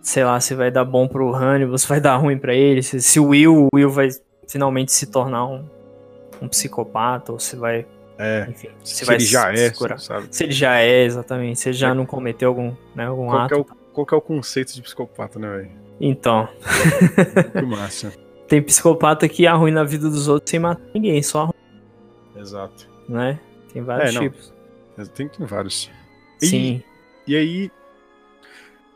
Sei 0.00 0.24
lá, 0.24 0.40
se 0.40 0.54
vai 0.54 0.70
dar 0.70 0.84
bom 0.86 1.06
pro 1.06 1.34
Hannibal, 1.34 1.76
se 1.76 1.86
vai 1.86 2.00
dar 2.00 2.16
ruim 2.16 2.38
pra 2.38 2.54
ele, 2.54 2.82
se, 2.82 3.00
se 3.02 3.20
o 3.20 3.26
Will, 3.28 3.64
o 3.72 3.76
Will 3.76 3.90
vai 3.90 4.08
finalmente 4.48 4.90
se 4.92 5.06
tornar 5.06 5.46
um, 5.46 5.64
um 6.40 6.48
psicopata, 6.48 7.30
ou 7.30 7.38
se 7.38 7.56
vai. 7.56 7.84
É, 8.18 8.46
Enfim, 8.48 8.68
se, 8.82 8.96
se 8.96 9.04
vai 9.04 9.16
ele 9.16 9.24
já 9.24 9.54
se 9.54 9.64
é, 9.64 9.70
curar. 9.70 9.98
sabe? 10.00 10.28
Se 10.30 10.44
ele 10.44 10.52
já 10.52 10.78
é, 10.78 11.04
exatamente. 11.04 11.60
Se 11.60 11.68
ele 11.68 11.76
já 11.76 11.90
É. 11.90 11.94
não 11.94 12.06
cometeu 12.06 12.48
algum, 12.48 12.72
né, 12.94 13.04
algum 13.06 13.26
Qual 13.26 13.40
é 13.40 13.44
ato. 13.44 13.60
o, 13.60 13.64
qual 13.92 14.06
que 14.06 14.14
é 14.14 14.16
o 14.16 14.20
conceito 14.22 14.72
de 14.74 14.80
psicopata, 14.80 15.38
né, 15.38 15.48
velho? 15.56 15.70
Então, 16.00 16.48
Que 17.52 17.62
massa. 17.66 18.12
tem 18.48 18.62
psicopata 18.62 19.28
que 19.28 19.46
arruina 19.46 19.82
a 19.82 19.84
vida 19.84 20.08
dos 20.08 20.26
outros 20.26 20.50
sem 20.50 20.58
matar 20.60 20.82
ninguém, 20.94 21.22
só 21.22 21.40
arruina, 21.42 21.54
Exato. 22.40 22.88
né? 23.08 23.38
Tem 23.72 23.82
vários 23.82 24.10
É, 24.16 24.18
não. 24.20 24.30
Tipos. 24.94 25.08
Tem, 25.08 25.28
tem 25.28 25.46
vários. 25.46 25.90
E- 26.42 26.46
Sim. 26.46 26.82
E 27.26 27.36
aí, 27.36 27.70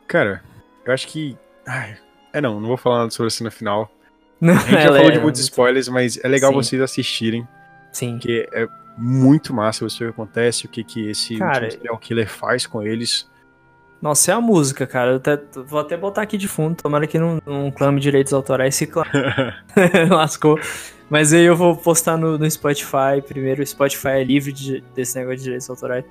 cara, 0.07 0.43
eu 0.85 0.93
acho 0.93 1.07
que. 1.09 1.37
Ai, 1.67 1.97
é 2.33 2.41
não, 2.41 2.61
não 2.61 2.69
vou 2.69 2.77
falar 2.77 2.99
nada 3.01 3.11
sobre 3.11 3.29
a 3.29 3.31
cena 3.31 3.51
final. 3.51 3.91
Não, 4.41 4.55
A 4.57 4.59
gente 4.59 4.71
já 4.83 4.87
falou 4.89 5.09
é- 5.09 5.11
de 5.11 5.21
muitos 5.21 5.41
spoilers, 5.41 5.89
mas 5.89 6.19
é 6.23 6.29
legal 6.29 6.51
Sim. 6.53 6.57
vocês 6.57 6.83
assistirem, 6.83 7.47
Sim. 7.93 8.13
porque 8.19 8.49
é 8.53 8.67
muito 8.97 9.53
massa 9.55 9.89
você 9.89 9.99
ver 10.05 10.11
o 10.11 10.13
que 10.15 10.21
acontece, 10.21 10.67
o 10.67 10.69
que, 10.69 10.83
que 10.85 11.09
esse 11.09 11.37
Cara, 11.37 11.65
último 11.65 11.71
serial 11.83 11.99
killer 11.99 12.29
faz 12.29 12.67
com 12.67 12.83
eles. 12.83 13.29
Nossa, 14.01 14.31
é 14.31 14.35
a 14.35 14.41
música, 14.41 14.87
cara. 14.87 15.13
Eu 15.13 15.17
até- 15.17 15.41
vou 15.67 15.81
até 15.81 15.97
botar 15.97 16.23
aqui 16.23 16.39
de 16.39 16.47
fundo. 16.47 16.77
Tomara 16.77 17.07
que 17.07 17.19
não, 17.19 17.41
não 17.45 17.71
clame 17.71 18.01
direitos 18.01 18.33
autorais. 18.33 18.75
Se 18.77 18.87
clame, 18.87 19.11
lascou. 20.11 20.59
Mas 21.11 21.33
aí 21.33 21.45
eu 21.45 21.57
vou 21.57 21.75
postar 21.77 22.17
no, 22.17 22.37
no 22.37 22.51
Spotify. 22.51 23.23
Primeiro, 23.27 23.63
o 23.63 23.67
Spotify 23.67 24.09
é 24.09 24.25
livre 24.25 24.53
de- 24.53 24.83
desse 24.95 25.17
negócio 25.17 25.39
de 25.39 25.45
direitos 25.45 25.69
autorais. 25.71 26.05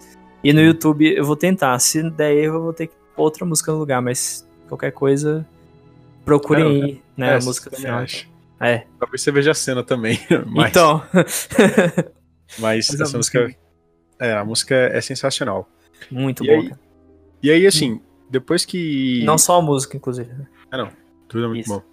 E 0.43 0.51
no 0.53 0.61
YouTube 0.61 1.13
eu 1.15 1.23
vou 1.25 1.35
tentar. 1.35 1.77
Se 1.79 2.01
der 2.11 2.33
erro, 2.33 2.55
eu 2.55 2.63
vou 2.63 2.73
ter 2.73 2.87
que 2.87 2.93
pôr 3.15 3.23
outra 3.23 3.45
música 3.45 3.71
no 3.71 3.77
lugar. 3.77 4.01
Mas 4.01 4.47
qualquer 4.67 4.91
coisa, 4.91 5.45
procurem 6.25 6.63
É, 6.81 6.85
aí, 6.85 7.01
né? 7.15 7.27
É, 7.29 7.35
a 7.35 7.39
música 7.39 7.69
do 7.69 7.75
final. 7.77 7.99
acho. 7.99 8.27
É. 8.59 8.85
Talvez 8.99 9.21
você 9.21 9.31
veja 9.31 9.51
a 9.51 9.53
cena 9.53 9.83
também. 9.83 10.19
Mas, 10.47 10.69
Então. 10.71 11.03
mas 12.59 12.87
Mas 12.89 13.01
a 13.01 13.03
essa 13.03 13.17
música. 13.17 13.55
É, 14.19 14.33
a 14.33 14.43
música 14.43 14.73
é 14.75 14.99
sensacional. 15.01 15.69
Muito 16.09 16.43
E 16.43 16.47
bom. 16.47 16.53
aí. 16.61 16.71
E 17.43 17.51
aí, 17.51 17.67
assim, 17.67 18.01
depois 18.29 18.65
que. 18.65 19.23
Não 19.25 19.37
só 19.37 19.59
a 19.59 19.61
música, 19.61 19.95
inclusive. 19.95 20.31
Tudo 21.27 21.45
é 21.45 21.47
muito 21.47 21.65
Isso. 21.65 21.73
bom. 21.75 21.83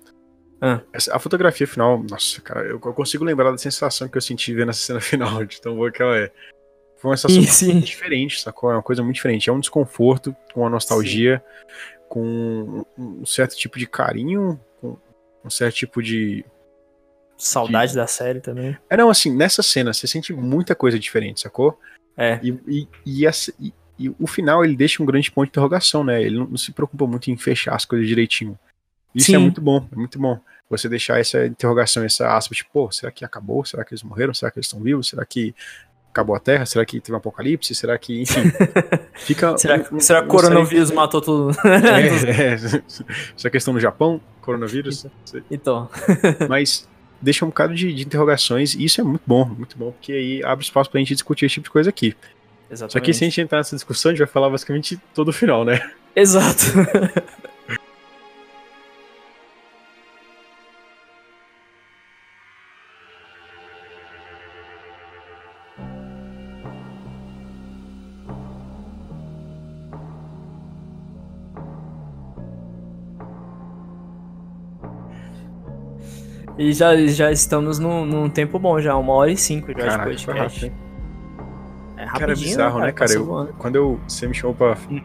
Ah. 0.67 0.81
A 1.13 1.19
fotografia 1.19 1.67
final, 1.67 2.03
nossa, 2.09 2.41
cara, 2.41 2.67
eu, 2.67 2.81
consigo 2.81 3.23
lembrar 3.23 3.51
da 3.51 3.59
sensação 3.59 4.09
que 4.09 4.17
eu 4.17 4.23
senti 4.23 4.55
vendo 4.55 4.71
essa 4.71 4.81
cena 4.81 5.01
final, 5.03 5.45
de 5.45 5.61
tão 5.61 5.77
boa 5.77 5.93
que 5.93 6.01
ela 6.01 6.17
é. 6.17 6.33
Foi 6.97 7.11
uma 7.11 7.17
sensação 7.19 7.43
Sim, 7.43 7.73
sim. 7.73 7.81
diferente, 7.81 8.41
sacou? 8.41 8.71
É 8.71 8.75
uma 8.75 8.83
coisa 8.83 9.03
muito 9.03 9.17
diferente. 9.17 9.51
É 9.51 9.53
um 9.53 9.61
desconforto, 9.61 10.35
com 10.55 10.61
uma 10.63 10.71
nostalgia, 10.71 11.45
com 12.09 12.83
um 12.97 13.27
certo 13.27 13.55
tipo 13.57 13.79
de 13.79 13.87
carinho, 13.87 14.59
com 14.81 14.97
um 15.45 15.51
certo 15.51 15.75
tipo 15.75 16.03
de. 16.03 16.43
Saudade 17.37 17.95
da 17.95 18.07
série 18.07 18.41
também. 18.41 18.75
É, 18.89 18.97
não, 18.97 19.11
assim, 19.11 19.35
nessa 19.37 19.63
cena 19.63 19.93
você 19.93 20.07
sente 20.07 20.33
muita 20.33 20.75
coisa 20.75 20.99
diferente, 20.99 21.43
sacou? 21.43 21.79
É. 22.17 22.41
E, 22.43 22.59
e, 22.67 22.89
e, 23.05 23.27
essa- 23.27 23.53
e- 23.61 23.75
e 23.99 24.09
o 24.19 24.27
final 24.27 24.65
ele 24.65 24.75
deixa 24.77 25.03
um 25.03 25.07
grande 25.07 25.31
ponto 25.31 25.45
de 25.45 25.51
interrogação, 25.51 26.03
né? 26.03 26.23
Ele 26.23 26.39
não, 26.39 26.47
não 26.47 26.57
se 26.57 26.73
preocupa 26.73 27.07
muito 27.07 27.31
em 27.31 27.37
fechar 27.37 27.75
as 27.75 27.85
coisas 27.85 28.09
direitinho. 28.09 28.59
Isso 29.15 29.31
é 29.31 29.39
Sim. 29.39 29.43
muito 29.43 29.61
bom, 29.61 29.87
é 29.93 29.97
muito 29.97 30.19
bom. 30.19 30.39
Você 30.69 30.89
deixar 30.89 31.21
essa 31.21 31.47
interrogação, 31.47 32.03
essa 32.03 32.35
aspa, 32.35 32.55
tipo, 32.55 32.71
pô, 32.73 32.91
será 32.91 33.13
que 33.13 33.25
acabou? 33.25 33.65
Será 33.65 33.85
que 33.85 33.93
eles 33.93 34.03
morreram? 34.03 34.35
Será 34.35 34.51
que 34.51 34.59
eles 34.59 34.67
estão 34.67 34.81
vivos? 34.81 35.09
Será 35.09 35.25
que 35.25 35.55
acabou 36.11 36.35
a 36.35 36.41
Terra? 36.41 36.65
Será 36.65 36.85
que 36.85 37.01
teve 37.01 37.13
um 37.13 37.19
apocalipse? 37.19 37.75
Será 37.75 37.99
que, 37.99 38.23
enfim, 38.23 38.43
fica... 39.15 39.59
será 39.59 39.79
que 39.79 40.01
será 40.01 40.23
que 40.23 40.29
o 40.29 40.31
coronavírus 40.31 40.89
série... 40.89 40.97
matou 40.97 41.21
tudo? 41.21 41.51
é, 41.67 42.53
é, 42.55 42.55
essa 42.55 43.51
questão 43.51 43.75
no 43.75 43.81
Japão, 43.81 44.21
coronavírus? 44.41 45.07
Então. 45.51 45.89
Mas 46.49 46.89
deixa 47.21 47.45
um 47.45 47.49
bocado 47.49 47.75
de, 47.75 47.93
de, 47.93 48.03
interrogações 48.05 48.75
e 48.75 48.85
isso 48.85 49.01
é 49.01 49.05
muito 49.05 49.23
bom, 49.27 49.45
muito 49.45 49.77
bom, 49.77 49.93
porque 49.93 50.13
aí 50.13 50.45
abre 50.45 50.65
espaço 50.65 50.91
pra 50.91 50.99
gente 50.99 51.15
discutir 51.15 51.47
esse 51.47 51.55
tipo 51.55 51.65
de 51.65 51.71
coisa 51.71 51.91
aqui. 51.91 52.15
Exatamente. 52.71 52.93
Só 52.93 53.01
que 53.01 53.13
se 53.13 53.25
a 53.25 53.29
gente 53.29 53.41
entrar 53.41 53.59
nessa 53.59 53.77
discussão, 53.77 54.11
a 54.11 54.13
gente 54.15 54.19
vai 54.19 54.29
falar 54.29 54.51
basicamente 54.51 54.99
todo 55.15 55.29
o 55.29 55.33
final, 55.33 55.65
né? 55.65 55.81
Exato. 56.17 56.65
E 76.65 76.73
já, 76.73 76.97
já 77.07 77.31
estamos 77.31 77.79
num, 77.79 78.07
num 78.07 78.31
tempo 78.31 78.59
bom 78.59 78.81
já, 78.81 78.97
uma 78.97 79.13
hora 79.13 79.31
e 79.31 79.37
cinco 79.37 79.69
já 79.73 79.87
Caraca, 79.87 80.15
de 80.15 80.25
podcast. 80.25 80.73
É 81.95 82.05
rapidinho, 82.05 82.21
cara, 82.21 82.33
é 82.33 82.35
bizarro, 82.35 82.81
né, 82.81 82.93
cara? 82.93 83.13
Eu, 83.13 83.55
quando 83.59 83.77
eu, 83.77 84.01
você 84.09 84.27
me 84.27 84.33
chamou 84.33 84.57
pra 84.57 84.75
hum. 84.91 84.99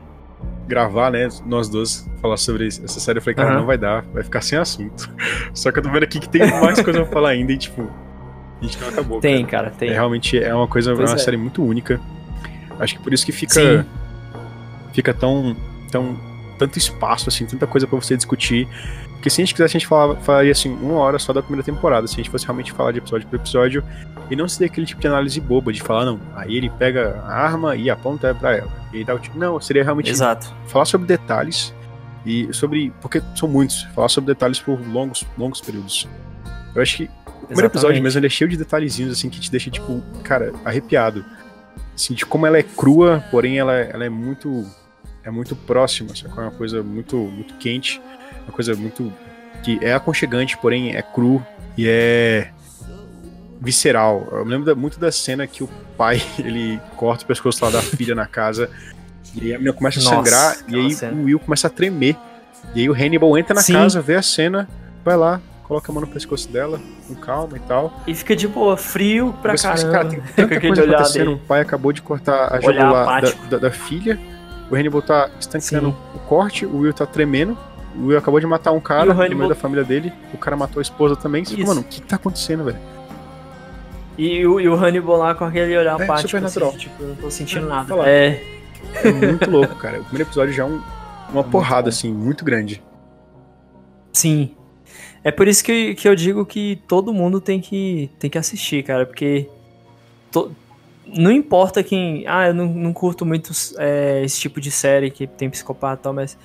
gravar, 0.65 1.11
né, 1.11 1.27
nós 1.45 1.67
dois, 1.67 2.09
falar 2.21 2.37
sobre 2.37 2.67
essa 2.67 2.99
série, 3.01 3.17
eu 3.17 3.21
falei, 3.21 3.35
cara, 3.35 3.49
uhum. 3.49 3.55
não 3.57 3.65
vai 3.65 3.77
dar, 3.77 4.03
vai 4.13 4.23
ficar 4.23 4.39
sem 4.39 4.57
assunto. 4.57 5.13
Só 5.53 5.69
que 5.69 5.79
eu 5.79 5.83
tô 5.83 5.91
vendo 5.91 6.03
aqui 6.03 6.21
que 6.21 6.29
tem 6.29 6.49
mais 6.61 6.81
coisa 6.81 7.01
pra 7.01 7.11
falar 7.11 7.29
ainda 7.31 7.51
e, 7.51 7.57
tipo, 7.57 7.89
a 8.61 8.63
gente 8.63 8.79
não 8.79 8.87
acabou. 8.87 9.19
Tem, 9.19 9.45
cara, 9.45 9.65
cara 9.65 9.75
tem. 9.77 9.89
É, 9.89 9.93
realmente 9.93 10.41
é 10.41 10.55
uma 10.55 10.67
coisa, 10.67 10.95
pois 10.95 11.09
é 11.09 11.13
uma 11.13 11.19
é. 11.19 11.23
série 11.23 11.37
muito 11.37 11.61
única. 11.61 11.99
Acho 12.79 12.95
que 12.95 13.03
por 13.03 13.13
isso 13.13 13.25
que 13.25 13.33
fica. 13.33 13.53
Sim. 13.53 13.85
Fica 14.93 15.13
tão. 15.13 15.57
tão 15.91 16.28
tanto 16.59 16.77
espaço, 16.77 17.29
assim, 17.29 17.45
tanta 17.45 17.65
coisa 17.65 17.87
para 17.87 17.99
você 17.99 18.15
discutir. 18.15 18.67
Porque 19.13 19.29
se 19.29 19.41
a 19.41 19.45
gente 19.45 19.53
quisesse, 19.53 19.75
a 19.75 19.79
gente 19.79 19.87
falava, 19.87 20.15
falaria 20.17 20.51
assim, 20.51 20.69
uma 20.69 20.95
hora 20.99 21.17
só 21.17 21.33
da 21.33 21.41
primeira 21.41 21.63
temporada, 21.63 22.05
se 22.07 22.13
a 22.13 22.17
gente 22.17 22.29
fosse 22.29 22.45
realmente 22.45 22.71
falar 22.71 22.91
de 22.91 22.99
episódio 22.99 23.27
por 23.27 23.35
episódio, 23.37 23.83
e 24.29 24.35
não 24.35 24.47
seria 24.47 24.67
aquele 24.67 24.85
tipo 24.85 25.01
de 25.01 25.07
análise 25.07 25.41
boba 25.41 25.73
de 25.73 25.81
falar, 25.81 26.05
não, 26.05 26.19
aí 26.35 26.55
ele 26.55 26.69
pega 26.69 27.19
a 27.25 27.33
arma 27.33 27.75
e 27.75 27.89
aponta 27.89 28.33
para 28.35 28.57
ela. 28.57 28.71
E 28.93 29.03
dá 29.03 29.15
o 29.15 29.19
tipo. 29.19 29.37
Não, 29.37 29.59
seria 29.59 29.83
realmente 29.83 30.11
Exato. 30.11 30.53
falar 30.67 30.85
sobre 30.85 31.07
detalhes 31.07 31.73
e 32.25 32.47
sobre. 32.53 32.91
Porque 33.01 33.21
são 33.35 33.49
muitos, 33.49 33.83
falar 33.95 34.09
sobre 34.09 34.33
detalhes 34.33 34.59
por 34.59 34.79
longos, 34.87 35.25
longos 35.37 35.61
períodos. 35.61 36.07
Eu 36.75 36.81
acho 36.81 36.97
que 36.97 37.03
o 37.03 37.07
primeiro 37.07 37.41
Exatamente. 37.51 37.65
episódio 37.65 38.03
mesmo 38.03 38.19
ele 38.19 38.27
é 38.27 38.29
cheio 38.29 38.49
de 38.49 38.57
detalhezinhos 38.57 39.11
assim 39.11 39.29
que 39.29 39.39
te 39.39 39.49
deixa, 39.49 39.69
tipo, 39.71 40.01
cara, 40.23 40.53
arrepiado. 40.63 41.25
Assim, 41.95 42.13
de 42.13 42.25
como 42.25 42.45
ela 42.45 42.57
é 42.57 42.63
crua, 42.63 43.23
porém 43.31 43.57
ela, 43.57 43.73
ela 43.73 44.05
é 44.05 44.09
muito. 44.09 44.65
É 45.23 45.29
muito 45.31 45.55
próxima, 45.55 46.15
só 46.15 46.27
que 46.27 46.39
é 46.39 46.41
uma 46.41 46.51
coisa 46.51 46.81
muito, 46.81 47.17
muito 47.17 47.53
quente 47.55 48.01
uma 48.49 48.51
coisa 48.51 48.75
muito. 48.75 49.13
que 49.63 49.79
é 49.81 49.93
aconchegante, 49.93 50.57
porém 50.57 50.95
é 50.95 51.01
cru 51.01 51.43
e 51.77 51.87
é 51.87 52.49
visceral. 53.61 54.27
Eu 54.31 54.45
me 54.45 54.51
lembro 54.51 54.75
muito 54.75 54.99
da 54.99 55.11
cena 55.11 55.45
que 55.45 55.63
o 55.63 55.69
pai 55.97 56.21
ele 56.39 56.79
corta 56.95 57.23
o 57.23 57.27
pescoço 57.27 57.63
lá 57.63 57.71
da 57.71 57.81
filha 57.81 58.15
na 58.15 58.25
casa 58.25 58.69
e 59.35 59.45
aí 59.45 59.53
a 59.53 59.57
menina 59.57 59.73
começa 59.73 59.99
a 59.99 60.03
Nossa, 60.03 60.15
sangrar 60.15 60.57
e 60.67 60.75
aí 60.75 60.91
cena. 60.91 61.13
o 61.13 61.25
Will 61.25 61.39
começa 61.39 61.67
a 61.67 61.69
tremer. 61.69 62.15
E 62.73 62.81
aí 62.81 62.89
o 62.89 62.93
Hannibal 62.93 63.37
entra 63.37 63.53
na 63.53 63.61
Sim. 63.61 63.73
casa, 63.73 64.01
vê 64.01 64.15
a 64.15 64.21
cena, 64.21 64.67
vai 65.03 65.15
lá, 65.15 65.41
coloca 65.63 65.91
a 65.91 65.93
mão 65.93 66.01
no 66.01 66.07
pescoço 66.07 66.49
dela, 66.49 66.79
com 67.07 67.15
calma 67.15 67.57
e 67.57 67.59
tal. 67.61 68.01
E 68.07 68.13
fica 68.15 68.35
de 68.35 68.47
boa, 68.47 68.75
frio 68.75 69.33
pra 69.41 69.55
caramba. 69.55 69.91
Cara, 69.91 70.09
tem 70.09 70.21
tanta 70.35 70.59
coisa 70.59 70.83
acontecendo. 70.83 71.33
O 71.33 71.39
pai 71.39 71.61
acabou 71.61 71.91
de 71.91 72.01
cortar 72.01 72.53
a 72.53 72.59
jugular 72.59 73.21
da, 73.21 73.31
da, 73.49 73.57
da, 73.57 73.71
filha. 73.71 74.19
O 74.69 74.75
Hannibal 74.75 75.01
tá 75.01 75.29
estancando 75.39 75.89
Sim. 75.89 75.95
o 76.15 76.19
corte, 76.19 76.65
o 76.65 76.79
Will 76.79 76.93
tá 76.93 77.05
tremendo. 77.05 77.57
O 77.95 78.07
Will 78.07 78.17
acabou 78.17 78.39
de 78.39 78.45
matar 78.45 78.71
um 78.71 78.79
cara 78.79 79.11
Hannibal... 79.11 79.29
no 79.29 79.35
meio 79.37 79.49
da 79.49 79.55
família 79.55 79.83
dele. 79.83 80.13
O 80.33 80.37
cara 80.37 80.55
matou 80.55 80.79
a 80.79 80.81
esposa 80.81 81.15
também. 81.15 81.43
Você 81.43 81.55
fica, 81.55 81.67
mano, 81.67 81.81
o 81.81 81.83
que, 81.83 82.01
tá 82.01 82.17
acontecendo, 82.17 82.63
velho? 82.63 82.77
E 84.17 84.45
o, 84.45 84.59
e 84.59 84.69
o 84.69 84.75
Hannibal 84.75 85.17
lá 85.17 85.33
com 85.33 85.45
aquele 85.45 85.75
olhar 85.77 85.99
é, 85.99 86.03
apático. 86.03 86.29
Super 86.29 86.41
natural. 86.41 86.69
Assim, 86.69 86.77
tipo, 86.77 87.01
eu 87.01 87.07
não 87.07 87.15
tô 87.15 87.31
sentindo 87.31 87.65
é, 87.65 87.69
nada. 87.69 87.95
É... 88.07 88.43
é 89.03 89.11
muito 89.11 89.49
louco, 89.49 89.75
cara. 89.75 89.99
O 89.99 90.03
primeiro 90.03 90.29
episódio 90.29 90.53
já 90.53 90.63
é 90.63 90.65
um, 90.65 90.81
uma 91.31 91.41
é 91.41 91.43
porrada, 91.43 91.89
assim, 91.89 92.13
muito 92.13 92.45
grande. 92.45 92.83
Sim. 94.13 94.55
É 95.23 95.31
por 95.31 95.47
isso 95.47 95.63
que, 95.63 95.95
que 95.95 96.07
eu 96.07 96.15
digo 96.15 96.45
que 96.45 96.81
todo 96.87 97.13
mundo 97.13 97.41
tem 97.41 97.59
que, 97.59 98.09
tem 98.19 98.29
que 98.29 98.37
assistir, 98.37 98.83
cara, 98.83 99.05
porque 99.05 99.49
to, 100.31 100.51
não 101.15 101.31
importa 101.31 101.83
quem. 101.83 102.25
Ah, 102.27 102.47
eu 102.47 102.53
não, 102.53 102.65
não 102.65 102.93
curto 102.93 103.25
muito 103.25 103.51
é, 103.77 104.21
esse 104.23 104.39
tipo 104.39 104.59
de 104.61 104.71
série 104.71 105.09
que 105.09 105.27
tem 105.27 105.49
psicopata 105.49 106.01
e 106.01 106.03
tal, 106.03 106.13
mas 106.13 106.37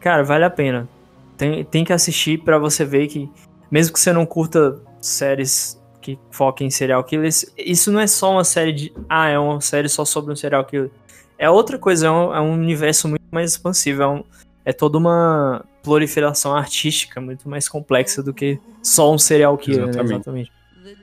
cara, 0.00 0.22
vale 0.22 0.44
a 0.44 0.50
pena. 0.50 0.88
Tem, 1.36 1.64
tem 1.64 1.84
que 1.84 1.92
assistir 1.92 2.38
para 2.38 2.58
você 2.58 2.84
ver 2.84 3.08
que, 3.08 3.28
mesmo 3.70 3.92
que 3.92 4.00
você 4.00 4.12
não 4.12 4.26
curta 4.26 4.78
séries 5.00 5.80
que 6.00 6.18
foquem 6.30 6.66
em 6.66 6.70
serial 6.70 7.04
killers, 7.04 7.46
isso 7.56 7.90
não 7.92 8.00
é 8.00 8.06
só 8.06 8.32
uma 8.32 8.44
série 8.44 8.72
de. 8.72 8.92
Ah, 9.08 9.28
é 9.28 9.38
uma 9.38 9.60
série 9.60 9.88
só 9.88 10.04
sobre 10.04 10.32
um 10.32 10.36
serial 10.36 10.64
killer. 10.64 10.90
É 11.38 11.48
outra 11.48 11.78
coisa, 11.78 12.06
é 12.06 12.10
um, 12.10 12.34
é 12.34 12.40
um 12.40 12.52
universo 12.52 13.08
muito 13.08 13.24
mais 13.30 13.52
expansivo. 13.52 14.02
É, 14.02 14.08
um, 14.08 14.24
é 14.64 14.72
toda 14.72 14.98
uma 14.98 15.64
proliferação 15.82 16.54
artística 16.54 17.20
muito 17.20 17.48
mais 17.48 17.68
complexa 17.68 18.22
do 18.22 18.34
que 18.34 18.58
só 18.82 19.12
um 19.12 19.18
serial 19.18 19.56
killer, 19.56 19.86
né? 19.86 20.02
Exatamente. 20.02 20.52
Né? 20.84 20.96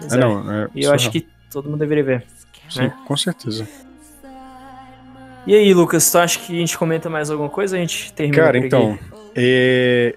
Exatamente. 0.00 0.12
Ah, 0.12 0.16
não, 0.16 0.52
é, 0.52 0.68
e 0.74 0.84
eu 0.84 0.92
acho 0.92 1.10
que 1.10 1.26
todo 1.50 1.68
mundo 1.68 1.80
deveria 1.80 2.04
ver. 2.04 2.26
Sim, 2.68 2.82
né? 2.82 2.96
com 3.06 3.16
certeza. 3.16 3.66
E 5.46 5.54
aí, 5.54 5.72
Lucas, 5.74 6.10
tu 6.10 6.18
acha 6.18 6.38
que 6.38 6.56
a 6.56 6.60
gente 6.60 6.76
comenta 6.76 7.08
mais 7.08 7.30
alguma 7.30 7.48
coisa 7.48 7.76
a 7.76 7.80
gente 7.80 8.12
termina 8.12 8.42
Cara, 8.42 8.58
então. 8.58 8.98
É... 9.34 10.14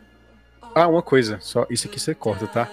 Ah, 0.75 0.87
uma 0.87 1.01
coisa, 1.01 1.37
só 1.39 1.65
isso 1.69 1.87
aqui 1.87 1.99
você 1.99 2.13
corta, 2.13 2.47
tá? 2.47 2.69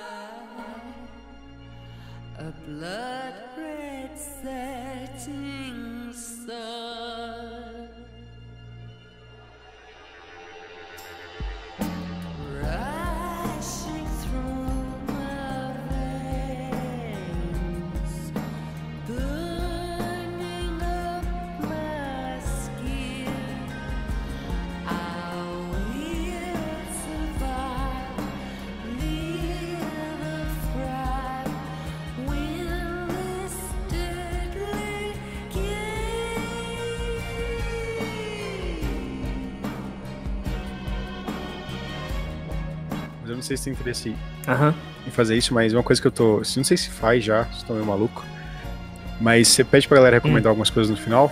Se 43.57 43.65
tem 43.65 43.73
interesse 43.73 44.11
uhum. 44.47 44.75
em 45.07 45.11
fazer 45.11 45.37
isso, 45.37 45.55
mas 45.55 45.73
uma 45.73 45.83
coisa 45.83 46.01
que 46.01 46.07
eu 46.07 46.13
tô. 46.13 46.37
Não 46.37 46.65
sei 46.65 46.77
se 46.77 46.91
faz 46.91 47.25
já, 47.25 47.45
se 47.47 47.65
tô 47.65 47.75
meio 47.75 47.87
maluco. 47.87 48.25
Mas 49.21 49.49
você 49.49 49.63
pede 49.63 49.87
pra 49.87 49.99
galera 49.99 50.17
recomendar 50.17 50.47
hum. 50.47 50.53
algumas 50.53 50.71
coisas 50.71 50.91
no 50.91 50.97
final? 50.97 51.31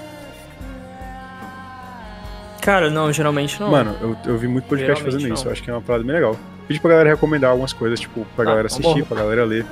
Cara, 2.60 2.90
não, 2.90 3.10
geralmente 3.12 3.58
não. 3.58 3.70
Mano, 3.70 3.96
eu, 4.00 4.16
eu 4.26 4.38
vi 4.38 4.46
muito 4.46 4.66
podcast 4.66 5.00
geralmente 5.00 5.04
fazendo 5.04 5.28
não. 5.28 5.34
isso, 5.34 5.46
eu 5.46 5.52
acho 5.52 5.62
que 5.62 5.70
é 5.70 5.72
uma 5.72 5.80
parada 5.80 6.04
bem 6.04 6.14
legal. 6.14 6.36
Pede 6.66 6.80
pra 6.80 6.90
galera 6.90 7.08
recomendar 7.08 7.50
algumas 7.50 7.72
coisas, 7.72 7.98
tipo, 7.98 8.26
pra 8.36 8.44
ah, 8.44 8.48
galera 8.48 8.66
assistir, 8.66 9.04
pra 9.06 9.16
galera 9.16 9.44
ler. 9.44 9.64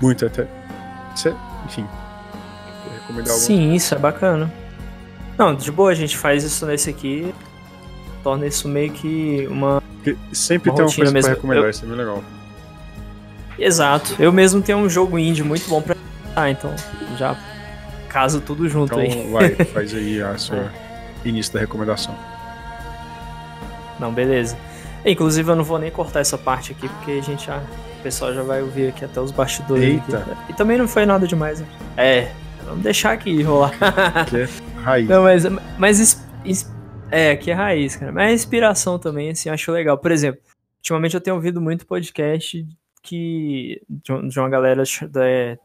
Muito 0.00 0.24
até. 0.24 0.46
Cê, 1.16 1.34
enfim. 1.66 1.84
Recomendar 3.00 3.32
alguma 3.32 3.46
Sim, 3.46 3.74
isso 3.74 3.94
é 3.94 3.98
bacana. 3.98 4.52
Não, 5.36 5.54
de 5.56 5.72
boa, 5.72 5.90
a 5.90 5.94
gente 5.94 6.16
faz 6.16 6.44
isso 6.44 6.64
nesse 6.66 6.88
aqui. 6.88 7.34
Torna 8.24 8.46
isso 8.46 8.66
meio 8.66 8.90
que 8.90 9.46
uma 9.50 9.82
porque 10.04 10.16
sempre 10.32 10.70
uma 10.70 10.76
tem 10.76 10.84
uma 10.84 10.94
coisa 10.94 11.12
mesmo. 11.12 11.28
pra 11.28 11.34
recomendar, 11.34 11.64
eu... 11.64 11.70
isso 11.70 11.84
é 11.84 11.88
bem 11.88 11.96
legal. 11.96 12.24
Exato. 13.58 14.16
Eu 14.18 14.32
mesmo 14.32 14.60
tenho 14.60 14.78
um 14.78 14.88
jogo 14.88 15.18
indie 15.18 15.42
muito 15.42 15.68
bom 15.68 15.80
pra. 15.80 15.96
Ah, 16.36 16.50
então 16.50 16.74
já 17.16 17.36
caso 18.08 18.40
tudo 18.40 18.68
junto 18.68 19.00
então, 19.00 19.00
aí. 19.00 19.30
vai, 19.30 19.50
faz 19.66 19.94
aí 19.94 20.22
a 20.22 20.36
sua 20.36 20.70
início 21.24 21.52
da 21.54 21.60
recomendação. 21.60 22.14
Não, 23.98 24.12
beleza. 24.12 24.56
Inclusive 25.06 25.50
eu 25.50 25.56
não 25.56 25.64
vou 25.64 25.78
nem 25.78 25.90
cortar 25.90 26.20
essa 26.20 26.36
parte 26.36 26.72
aqui, 26.72 26.88
porque 26.88 27.12
a 27.12 27.22
gente 27.22 27.46
já. 27.46 27.58
O 27.58 28.02
pessoal 28.02 28.34
já 28.34 28.42
vai 28.42 28.60
ouvir 28.60 28.88
aqui 28.88 29.04
até 29.04 29.20
os 29.20 29.30
bastidores. 29.30 29.84
Eita. 29.84 30.18
Aqui. 30.18 30.50
E 30.50 30.52
também 30.54 30.76
não 30.76 30.86
foi 30.86 31.06
nada 31.06 31.26
demais. 31.26 31.60
Né? 31.60 31.66
É, 31.96 32.28
vamos 32.66 32.82
deixar 32.82 33.12
aqui 33.12 33.42
rolar. 33.42 33.72
que 34.28 34.48
raiz. 34.82 35.08
Não, 35.08 35.22
mas, 35.22 35.44
mas 35.78 36.73
é, 37.14 37.30
aqui 37.30 37.50
é 37.50 37.54
raiz, 37.54 37.96
cara. 37.96 38.12
Mas 38.12 38.30
é 38.30 38.34
inspiração 38.34 38.98
também, 38.98 39.30
assim, 39.30 39.48
acho 39.48 39.70
legal. 39.70 39.96
Por 39.96 40.10
exemplo, 40.10 40.40
ultimamente 40.78 41.14
eu 41.14 41.20
tenho 41.20 41.36
ouvido 41.36 41.60
muito 41.60 41.86
podcast 41.86 42.66
que. 43.02 43.80
de 43.88 44.38
uma 44.38 44.48
galera 44.48 44.82
é, 45.16 45.58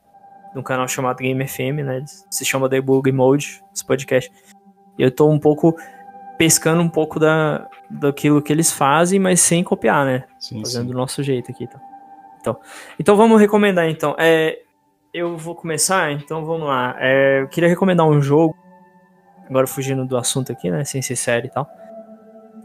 num 0.54 0.62
canal 0.62 0.88
chamado 0.88 1.18
Game 1.18 1.48
FM, 1.48 1.84
né? 1.84 2.04
Se 2.30 2.46
chama 2.46 2.70
Debug 2.70 3.12
Mode, 3.12 3.62
esse 3.74 3.86
podcast. 3.86 4.32
Eu 4.98 5.10
tô 5.10 5.30
um 5.30 5.40
pouco 5.40 5.76
pescando 6.38 6.82
um 6.82 6.90
pouco 6.90 7.20
da, 7.20 7.68
daquilo 7.90 8.42
que 8.42 8.54
eles 8.54 8.72
fazem, 8.72 9.20
mas 9.20 9.42
sem 9.42 9.64
copiar, 9.64 10.06
né? 10.06 10.26
Sim, 10.40 10.60
Fazendo 10.60 10.84
sim. 10.84 10.92
do 10.92 10.98
nosso 10.98 11.22
jeito 11.24 11.52
aqui, 11.52 11.68
tá? 11.68 11.80
Então, 12.40 12.58
então 12.98 13.16
vamos 13.18 13.40
recomendar 13.42 13.90
então. 13.90 14.16
É, 14.18 14.60
eu 15.14 15.38
vou 15.38 15.56
começar, 15.56 16.12
então 16.12 16.46
vamos 16.46 16.68
lá. 16.68 16.96
É, 17.00 17.42
eu 17.42 17.48
queria 17.48 17.68
recomendar 17.68 18.08
um 18.08 18.22
jogo. 18.22 18.56
Agora 19.50 19.66
fugindo 19.66 20.06
do 20.06 20.16
assunto 20.16 20.52
aqui, 20.52 20.70
né? 20.70 20.84
Sem 20.86 21.02
ser 21.02 21.16
série 21.16 21.48
e 21.48 21.50
tal. 21.50 21.70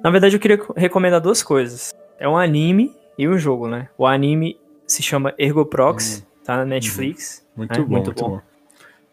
Na 0.02 0.10
verdade, 0.10 0.36
eu 0.36 0.40
queria 0.40 0.60
recomendar 0.76 1.20
duas 1.20 1.42
coisas. 1.42 1.94
É 2.18 2.28
um 2.28 2.36
anime 2.36 2.94
e 3.16 3.26
um 3.26 3.38
jogo, 3.38 3.68
né? 3.68 3.88
O 3.96 4.06
anime 4.06 4.58
se 4.86 5.02
chama 5.02 5.32
Ergoprox, 5.38 6.22
hum. 6.22 6.42
tá 6.44 6.56
na 6.58 6.64
Netflix. 6.64 7.42
Hum. 7.42 7.58
Muito, 7.58 7.72
né? 7.72 7.78
bom, 7.78 7.90
muito, 7.90 8.06
muito 8.06 8.24
bom, 8.24 8.40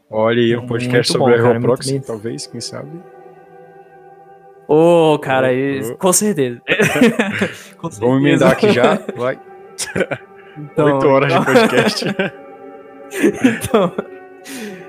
Olha 0.10 0.42
aí, 0.42 0.58
um 0.58 0.68
podcast 0.68 1.14
sobre 1.14 1.38
bom, 1.38 1.48
Ergoprox, 1.48 1.88
talvez, 2.06 2.46
quem 2.46 2.60
sabe. 2.60 2.90
Ô, 4.68 5.14
oh, 5.14 5.20
cara, 5.20 5.50
oh, 5.50 5.98
com 5.98 6.12
certeza. 6.12 6.62
com 7.78 7.90
certeza. 7.90 8.00
Vamos 8.00 8.22
emendar 8.22 8.52
aqui 8.52 8.72
já, 8.72 9.00
vai. 9.16 9.40
Então, 10.58 10.96
8 10.96 11.08
horas 11.08 11.32
então... 11.34 11.54
de 11.54 11.60
podcast. 11.60 12.06
então. 13.66 13.94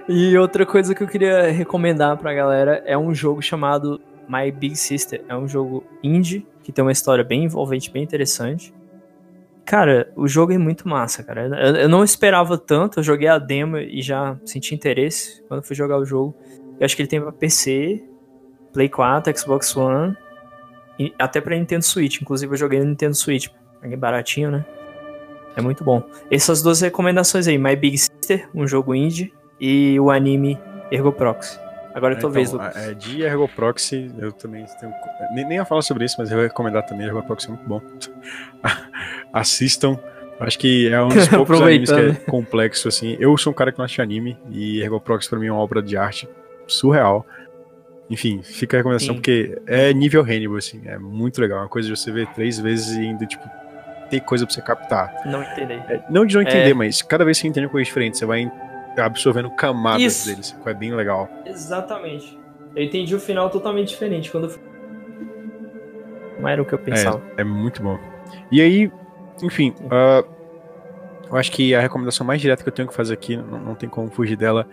E 0.09 0.37
outra 0.37 0.67
coisa 0.67 0.95
que 0.95 1.03
eu 1.03 1.09
queria 1.09 1.51
recomendar 1.51 2.17
pra 2.17 2.35
galera 2.35 2.83
é 2.85 2.99
um 2.99 3.15
jogo 3.15 3.41
chamado 3.41 4.01
My 4.29 4.51
Big 4.51 4.77
Sister. 4.77 5.25
É 5.29 5.37
um 5.37 5.47
jogo 5.47 5.85
indie 6.03 6.47
que 6.63 6.73
tem 6.73 6.85
uma 6.85 6.93
história 6.93 7.23
bem 7.23 7.45
envolvente, 7.45 7.91
bem 7.91 8.03
interessante. 8.03 8.75
Cara, 9.65 10.13
o 10.17 10.27
jogo 10.27 10.53
é 10.53 10.59
muito 10.59 10.89
massa, 10.89 11.23
cara. 11.23 11.47
Eu, 11.47 11.77
eu 11.77 11.89
não 11.89 12.03
esperava 12.03 12.59
tanto, 12.59 12.99
eu 12.99 13.03
joguei 13.03 13.29
a 13.29 13.39
demo 13.39 13.79
e 13.79 14.03
já 14.03 14.37
senti 14.45 14.75
interesse 14.75 15.43
quando 15.49 15.63
fui 15.63 15.77
jogar 15.77 15.99
o 15.99 16.05
jogo. 16.05 16.35
Eu 16.79 16.85
acho 16.85 16.97
que 16.97 17.03
ele 17.03 17.09
tem 17.09 17.21
pra 17.21 17.31
PC, 17.31 18.03
Play 18.73 18.89
4, 18.89 19.39
Xbox 19.39 19.77
One 19.77 20.17
e 20.99 21.15
até 21.19 21.41
pra 21.41 21.57
Nintendo 21.57 21.85
Switch. 21.85 22.21
Inclusive 22.21 22.53
eu 22.53 22.57
joguei 22.57 22.81
no 22.81 22.87
Nintendo 22.87 23.15
Switch. 23.15 23.49
É 23.83 23.97
baratinho, 23.97 24.51
né? 24.51 24.65
É 25.57 25.61
muito 25.61 25.85
bom. 25.85 26.03
Essas 26.31 26.63
duas 26.63 26.81
recomendações 26.81 27.47
aí, 27.47 27.59
My 27.59 27.77
Big 27.77 27.99
Sister, 27.99 28.49
um 28.55 28.67
jogo 28.67 28.95
indie, 28.95 29.33
e 29.63 30.01
o 30.01 30.11
anime 30.11 30.59
Ergo 30.91 31.13
Proxy. 31.13 31.57
Agora 31.95 32.15
é 32.15 32.17
tua 32.17 32.29
então, 32.29 32.31
vez, 32.31 32.51
Lucas. 32.51 32.77
É, 32.77 32.95
de 32.95 33.23
Ergo 33.23 33.49
Proxy, 33.49 34.11
eu 34.19 34.33
também 34.33 34.67
tenho. 34.81 34.93
Nem, 35.35 35.45
nem 35.47 35.59
ia 35.59 35.65
falar 35.65 35.83
sobre 35.83 36.05
isso, 36.05 36.17
mas 36.19 36.31
eu 36.31 36.37
vou 36.37 36.47
recomendar 36.47 36.85
também. 36.85 37.07
Ergo 37.07 37.23
Proxy 37.23 37.47
é 37.47 37.51
muito 37.51 37.69
bom. 37.69 37.81
Assistam. 39.33 39.99
Acho 40.41 40.59
que 40.59 40.89
é 40.89 41.01
um 41.01 41.09
dos 41.09 41.29
poucos 41.29 41.61
animes 41.61 41.93
que 41.93 42.01
é 42.01 42.15
complexo, 42.29 42.89
assim. 42.89 43.17
Eu 43.21 43.37
sou 43.39 43.53
um 43.53 43.55
cara 43.55 43.71
que 43.71 43.79
não 43.79 43.85
assiste 43.85 44.03
anime, 44.03 44.37
e 44.51 44.83
Ergo 44.83 44.99
Proxy 44.99 45.31
pra 45.31 45.39
mim 45.39 45.47
é 45.47 45.53
uma 45.53 45.61
obra 45.61 45.81
de 45.81 45.97
arte 45.97 46.29
surreal. 46.67 47.25
Enfim, 48.11 48.43
fica 48.43 48.77
a 48.77 48.79
recomendação, 48.79 49.15
Sim. 49.15 49.15
porque 49.15 49.59
é 49.67 49.93
nível 49.93 50.23
Hannibal, 50.23 50.57
assim. 50.57 50.83
É 50.87 50.99
muito 50.99 51.41
legal. 51.41 51.59
É 51.59 51.63
uma 51.63 51.69
coisa 51.69 51.89
de 51.89 51.97
você 51.97 52.11
ver 52.11 52.27
três 52.35 52.59
vezes 52.59 52.97
e 52.97 53.01
ainda, 53.01 53.25
tipo, 53.25 53.49
ter 54.11 54.21
coisa 54.21 54.45
pra 54.45 54.53
você 54.53 54.61
captar. 54.61 55.15
Não 55.25 55.43
entender. 55.43 55.83
É, 55.89 56.03
não 56.11 56.27
de 56.27 56.35
não 56.35 56.43
entender, 56.43 56.71
é... 56.71 56.75
mas 56.75 57.01
cada 57.01 57.25
vez 57.25 57.39
que 57.39 57.43
você 57.43 57.49
entende 57.49 57.67
uma 57.67 57.73
coisa 57.73 57.85
diferente, 57.85 58.19
você 58.19 58.27
vai 58.27 58.51
absorvendo 58.99 59.51
camadas 59.51 60.03
Isso. 60.03 60.29
deles, 60.29 60.57
que 60.63 60.69
é 60.69 60.75
bem 60.75 60.95
legal. 60.95 61.29
Exatamente. 61.47 62.39
Eu 62.75 62.83
entendi 62.83 63.15
o 63.15 63.21
final 63.21 63.51
totalmente 63.51 63.89
diferente 63.89 64.31
quando 64.31 64.59
não 66.39 66.49
era 66.49 66.61
o 66.61 66.65
que 66.65 66.73
eu 66.73 66.79
pensava. 66.79 67.23
É, 67.37 67.43
é 67.43 67.45
muito 67.45 67.83
bom. 67.83 67.99
E 68.51 68.61
aí, 68.61 68.91
enfim, 69.43 69.75
uh, 69.83 70.27
eu 71.31 71.37
acho 71.37 71.53
que 71.53 71.75
a 71.75 71.81
recomendação 71.81 72.27
mais 72.27 72.41
direta 72.41 72.63
que 72.63 72.69
eu 72.69 72.73
tenho 72.73 72.89
que 72.89 72.95
fazer 72.95 73.15
aqui, 73.15 73.37
não, 73.37 73.59
não 73.59 73.75
tem 73.75 73.89
como 73.89 74.11
fugir 74.11 74.37
dela, 74.37 74.67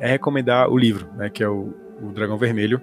é 0.00 0.08
recomendar 0.08 0.68
o 0.70 0.76
livro, 0.76 1.08
né, 1.16 1.28
que 1.28 1.42
é 1.42 1.48
o, 1.48 1.74
o 2.00 2.08
Dragão 2.12 2.38
Vermelho, 2.38 2.80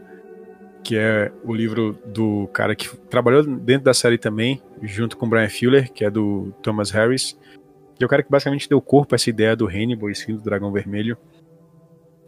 que 0.84 0.95
é 0.97 1.31
o 1.43 1.53
livro 1.53 1.97
do 2.06 2.47
cara 2.53 2.76
que 2.76 2.95
trabalhou 3.07 3.43
dentro 3.43 3.84
da 3.85 3.93
série 3.93 4.18
também, 4.18 4.61
junto 4.81 5.18
com 5.18 5.27
Brian 5.27 5.49
Fuller, 5.49 5.91
que 5.91 6.06
é 6.06 6.10
do 6.10 6.53
Thomas 6.61 6.91
Harris, 6.91 7.38
que 7.99 8.03
é 8.03 8.05
o 8.05 8.09
cara 8.09 8.23
que 8.23 8.31
basicamente 8.31 8.69
deu 8.69 8.81
corpo 8.81 9.13
a 9.13 9.17
essa 9.17 9.30
ideia 9.30 9.57
do 9.57 9.67
Hannibal, 9.67 10.09
esse 10.09 10.26
filho 10.26 10.38
do 10.38 10.43
Dragão 10.43 10.71
Vermelho. 10.71 11.17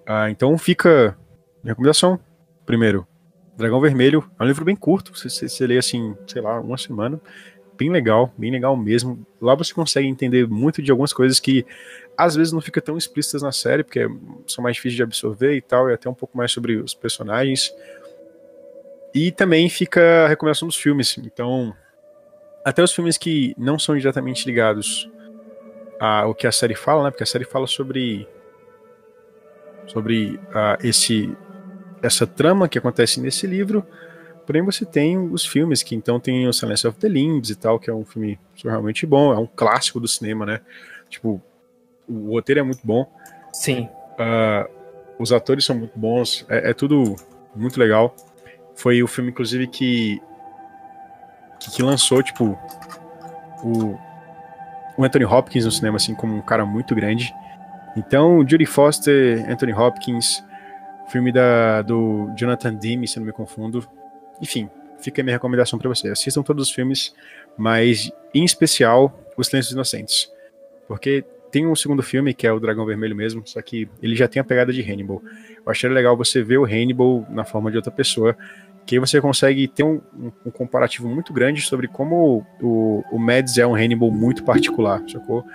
Ah, 0.05 0.29
então 0.29 0.57
fica 0.57 1.17
minha 1.63 1.71
recomendação. 1.71 2.19
Primeiro, 2.65 3.07
Dragão 3.55 3.79
Vermelho 3.79 4.29
é 4.37 4.43
um 4.43 4.47
livro 4.47 4.65
bem 4.65 4.75
curto, 4.75 5.17
você, 5.17 5.29
você, 5.29 5.47
você 5.47 5.65
lê 5.65 5.77
assim, 5.77 6.13
sei 6.27 6.41
lá, 6.41 6.59
uma 6.59 6.77
semana. 6.77 7.21
Bem 7.77 7.89
legal, 7.89 8.33
bem 8.37 8.51
legal 8.51 8.75
mesmo. 8.75 9.25
Lá 9.41 9.55
você 9.55 9.73
consegue 9.73 10.05
entender 10.09 10.45
muito 10.45 10.81
de 10.81 10.91
algumas 10.91 11.13
coisas 11.13 11.39
que 11.39 11.65
às 12.17 12.35
vezes 12.35 12.51
não 12.51 12.59
fica 12.59 12.81
tão 12.81 12.97
explícitas 12.97 13.41
na 13.41 13.53
série, 13.53 13.81
porque 13.81 14.05
são 14.47 14.61
mais 14.61 14.75
difíceis 14.75 14.97
de 14.97 15.03
absorver 15.03 15.55
e 15.55 15.61
tal, 15.61 15.89
e 15.89 15.93
até 15.93 16.09
um 16.09 16.13
pouco 16.13 16.37
mais 16.37 16.51
sobre 16.51 16.75
os 16.75 16.93
personagens. 16.93 17.73
E 19.15 19.31
também 19.31 19.69
fica 19.69 20.25
a 20.25 20.27
recomendação 20.27 20.67
dos 20.67 20.75
filmes. 20.75 21.17
Então, 21.17 21.73
até 22.65 22.83
os 22.83 22.91
filmes 22.91 23.17
que 23.17 23.55
não 23.57 23.79
são 23.79 23.97
diretamente 23.97 24.45
ligados 24.45 25.09
ao 26.01 26.33
que 26.33 26.47
a 26.47 26.51
série 26.51 26.73
fala, 26.73 27.03
né? 27.03 27.11
Porque 27.11 27.23
a 27.23 27.27
série 27.27 27.45
fala 27.45 27.67
sobre 27.67 28.27
sobre 29.85 30.39
uh, 30.49 30.83
esse 30.83 31.37
essa 32.01 32.25
trama 32.25 32.67
que 32.67 32.79
acontece 32.79 33.21
nesse 33.21 33.45
livro. 33.45 33.85
Porém, 34.47 34.63
você 34.63 34.83
tem 34.83 35.17
os 35.17 35.45
filmes 35.45 35.83
que 35.83 35.93
então 35.93 36.19
tem 36.19 36.47
o 36.47 36.53
Silence 36.53 36.87
of 36.87 36.97
the 36.97 37.07
Limbs 37.07 37.51
e 37.51 37.55
tal, 37.55 37.79
que 37.79 37.89
é 37.89 37.93
um 37.93 38.03
filme 38.03 38.39
realmente 38.63 39.05
bom, 39.05 39.31
é 39.31 39.37
um 39.37 39.45
clássico 39.45 39.99
do 39.99 40.07
cinema, 40.07 40.45
né? 40.45 40.61
Tipo, 41.07 41.39
o 42.09 42.31
roteiro 42.31 42.61
é 42.61 42.63
muito 42.63 42.81
bom. 42.83 43.05
Sim. 43.53 43.87
Uh, 44.13 44.67
os 45.19 45.31
atores 45.31 45.63
são 45.63 45.75
muito 45.75 45.97
bons, 45.97 46.43
é, 46.49 46.71
é 46.71 46.73
tudo 46.73 47.15
muito 47.55 47.79
legal. 47.79 48.15
Foi 48.73 49.03
o 49.03 49.07
filme, 49.07 49.29
inclusive, 49.29 49.67
que, 49.67 50.19
que, 51.59 51.71
que 51.71 51.83
lançou, 51.83 52.23
tipo, 52.23 52.57
o, 53.63 53.99
o 54.97 55.03
Anthony 55.03 55.25
Hopkins 55.25 55.65
no 55.65 55.71
cinema, 55.71 55.97
assim, 55.97 56.13
como 56.15 56.35
um 56.35 56.41
cara 56.41 56.65
muito 56.65 56.93
grande. 56.95 57.33
Então, 57.95 58.45
Judy 58.47 58.65
Foster, 58.65 59.49
Anthony 59.49 59.73
Hopkins, 59.73 60.43
filme 61.09 61.31
da, 61.31 61.81
do 61.81 62.31
Jonathan 62.37 62.73
Demme, 62.73 63.07
se 63.07 63.19
não 63.19 63.25
me 63.25 63.33
confundo. 63.33 63.87
Enfim, 64.41 64.69
fica 64.99 65.21
a 65.21 65.23
minha 65.23 65.35
recomendação 65.35 65.77
para 65.77 65.89
você. 65.89 66.09
Assistam 66.09 66.41
todos 66.41 66.67
os 66.67 66.73
filmes, 66.73 67.13
mas 67.57 68.11
em 68.33 68.45
especial 68.45 69.13
Os 69.37 69.47
Silêncios 69.47 69.73
Inocentes. 69.73 70.31
Porque 70.87 71.23
tem 71.51 71.67
um 71.67 71.75
segundo 71.75 72.01
filme, 72.01 72.33
que 72.33 72.47
é 72.47 72.51
o 72.51 72.59
Dragão 72.59 72.85
Vermelho 72.85 73.15
mesmo, 73.15 73.43
só 73.45 73.61
que 73.61 73.89
ele 74.01 74.15
já 74.15 74.27
tem 74.27 74.39
a 74.39 74.43
pegada 74.43 74.71
de 74.71 74.81
Hannibal. 74.81 75.21
Eu 75.57 75.69
achei 75.71 75.89
legal 75.89 76.15
você 76.15 76.41
ver 76.41 76.57
o 76.57 76.65
Hannibal 76.65 77.25
na 77.29 77.43
forma 77.43 77.69
de 77.69 77.77
outra 77.77 77.91
pessoa 77.91 78.37
que 78.85 78.95
aí 78.95 78.99
você 78.99 79.21
consegue 79.21 79.67
ter 79.67 79.83
um, 79.83 80.01
um, 80.45 80.51
comparativo 80.51 81.07
muito 81.07 81.31
grande 81.31 81.61
sobre 81.61 81.87
como 81.87 82.45
o, 82.61 83.03
o 83.11 83.19
Mads 83.19 83.57
é 83.57 83.65
um 83.65 83.75
Hannibal 83.75 84.11
muito 84.11 84.43
particular, 84.43 85.01
sacou? 85.07 85.45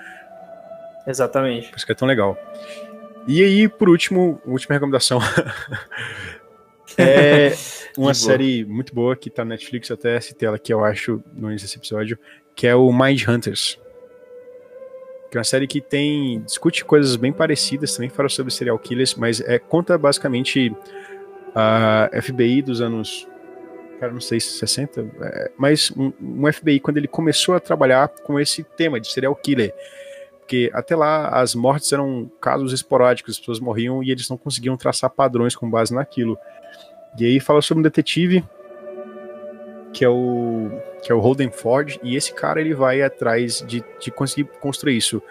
Exatamente. 1.07 1.69
Por 1.69 1.77
isso 1.77 1.87
que 1.87 1.93
é 1.93 1.95
tão 1.95 2.09
legal. 2.09 2.37
E 3.27 3.43
aí, 3.43 3.69
por 3.69 3.89
último, 3.89 4.41
última 4.47 4.75
recomendação. 4.75 5.19
é 6.97 7.53
uma 7.99 8.15
série 8.15 8.65
muito 8.65 8.95
boa 8.95 9.17
que 9.17 9.29
tá 9.29 9.45
na 9.45 9.51
Netflix, 9.51 9.91
até 9.91 10.21
citei 10.21 10.47
ela 10.47 10.57
aqui, 10.57 10.73
eu 10.73 10.85
acho, 10.85 11.23
no 11.35 11.51
início 11.51 11.67
desse 11.67 11.79
episódio, 11.79 12.19
que 12.55 12.67
é 12.67 12.75
o 12.75 12.93
Mind 12.93 13.27
Hunters. 13.27 13.79
Que 15.31 15.37
é 15.37 15.39
uma 15.39 15.45
série 15.45 15.67
que 15.67 15.81
tem. 15.81 16.41
discute 16.43 16.85
coisas 16.85 17.17
bem 17.17 17.33
parecidas, 17.33 17.95
também 17.95 18.09
fala 18.09 18.29
sobre 18.29 18.53
serial 18.53 18.79
killers, 18.79 19.15
mas 19.17 19.41
é, 19.41 19.59
conta 19.59 19.99
basicamente 19.99 20.73
a 21.59 22.11
FBI 22.21 22.61
dos 22.61 22.83
anos, 22.83 23.27
cara, 23.99 24.13
não 24.13 24.21
sei 24.21 24.39
se 24.39 24.59
60, 24.59 25.01
é, 25.23 25.51
mas 25.57 25.91
um, 25.97 26.13
um, 26.21 26.53
FBI 26.53 26.79
quando 26.81 26.99
ele 26.99 27.09
começou 27.09 27.55
a 27.55 27.61
trabalhar 27.61 28.09
com 28.09 28.39
esse 28.39 28.63
tema 28.63 29.01
de 29.01 29.11
serial 29.11 29.35
killer. 29.35 29.75
Porque 30.41 30.71
até 30.75 30.95
lá 30.95 31.31
as 31.31 31.55
mortes 31.55 31.91
eram 31.93 32.31
casos 32.41 32.75
esporádicos, 32.75 33.35
as 33.35 33.39
pessoas 33.39 33.59
morriam 33.59 34.03
e 34.03 34.11
eles 34.11 34.29
não 34.29 34.37
conseguiam 34.37 34.77
traçar 34.77 35.09
padrões 35.09 35.57
com 35.57 35.69
base 35.69 35.95
naquilo. 35.95 36.39
E 37.19 37.25
aí 37.25 37.41
fala 37.41 37.63
sobre 37.63 37.81
um 37.81 37.83
detetive 37.83 38.45
que 39.95 40.05
é 40.05 40.09
o 40.11 40.71
que 41.07 41.13
é 41.13 41.15
o 41.15 41.21
Holden 41.21 41.53
Ford 41.53 42.01
e 42.03 42.17
esse 42.17 42.35
cara 42.35 42.61
ele 42.61 42.75
vai 42.75 43.01
atrás 43.01 43.65
de, 43.65 43.85
de 44.01 44.11
conseguir 44.11 44.51
construir 44.61 44.97
isso 44.97 45.23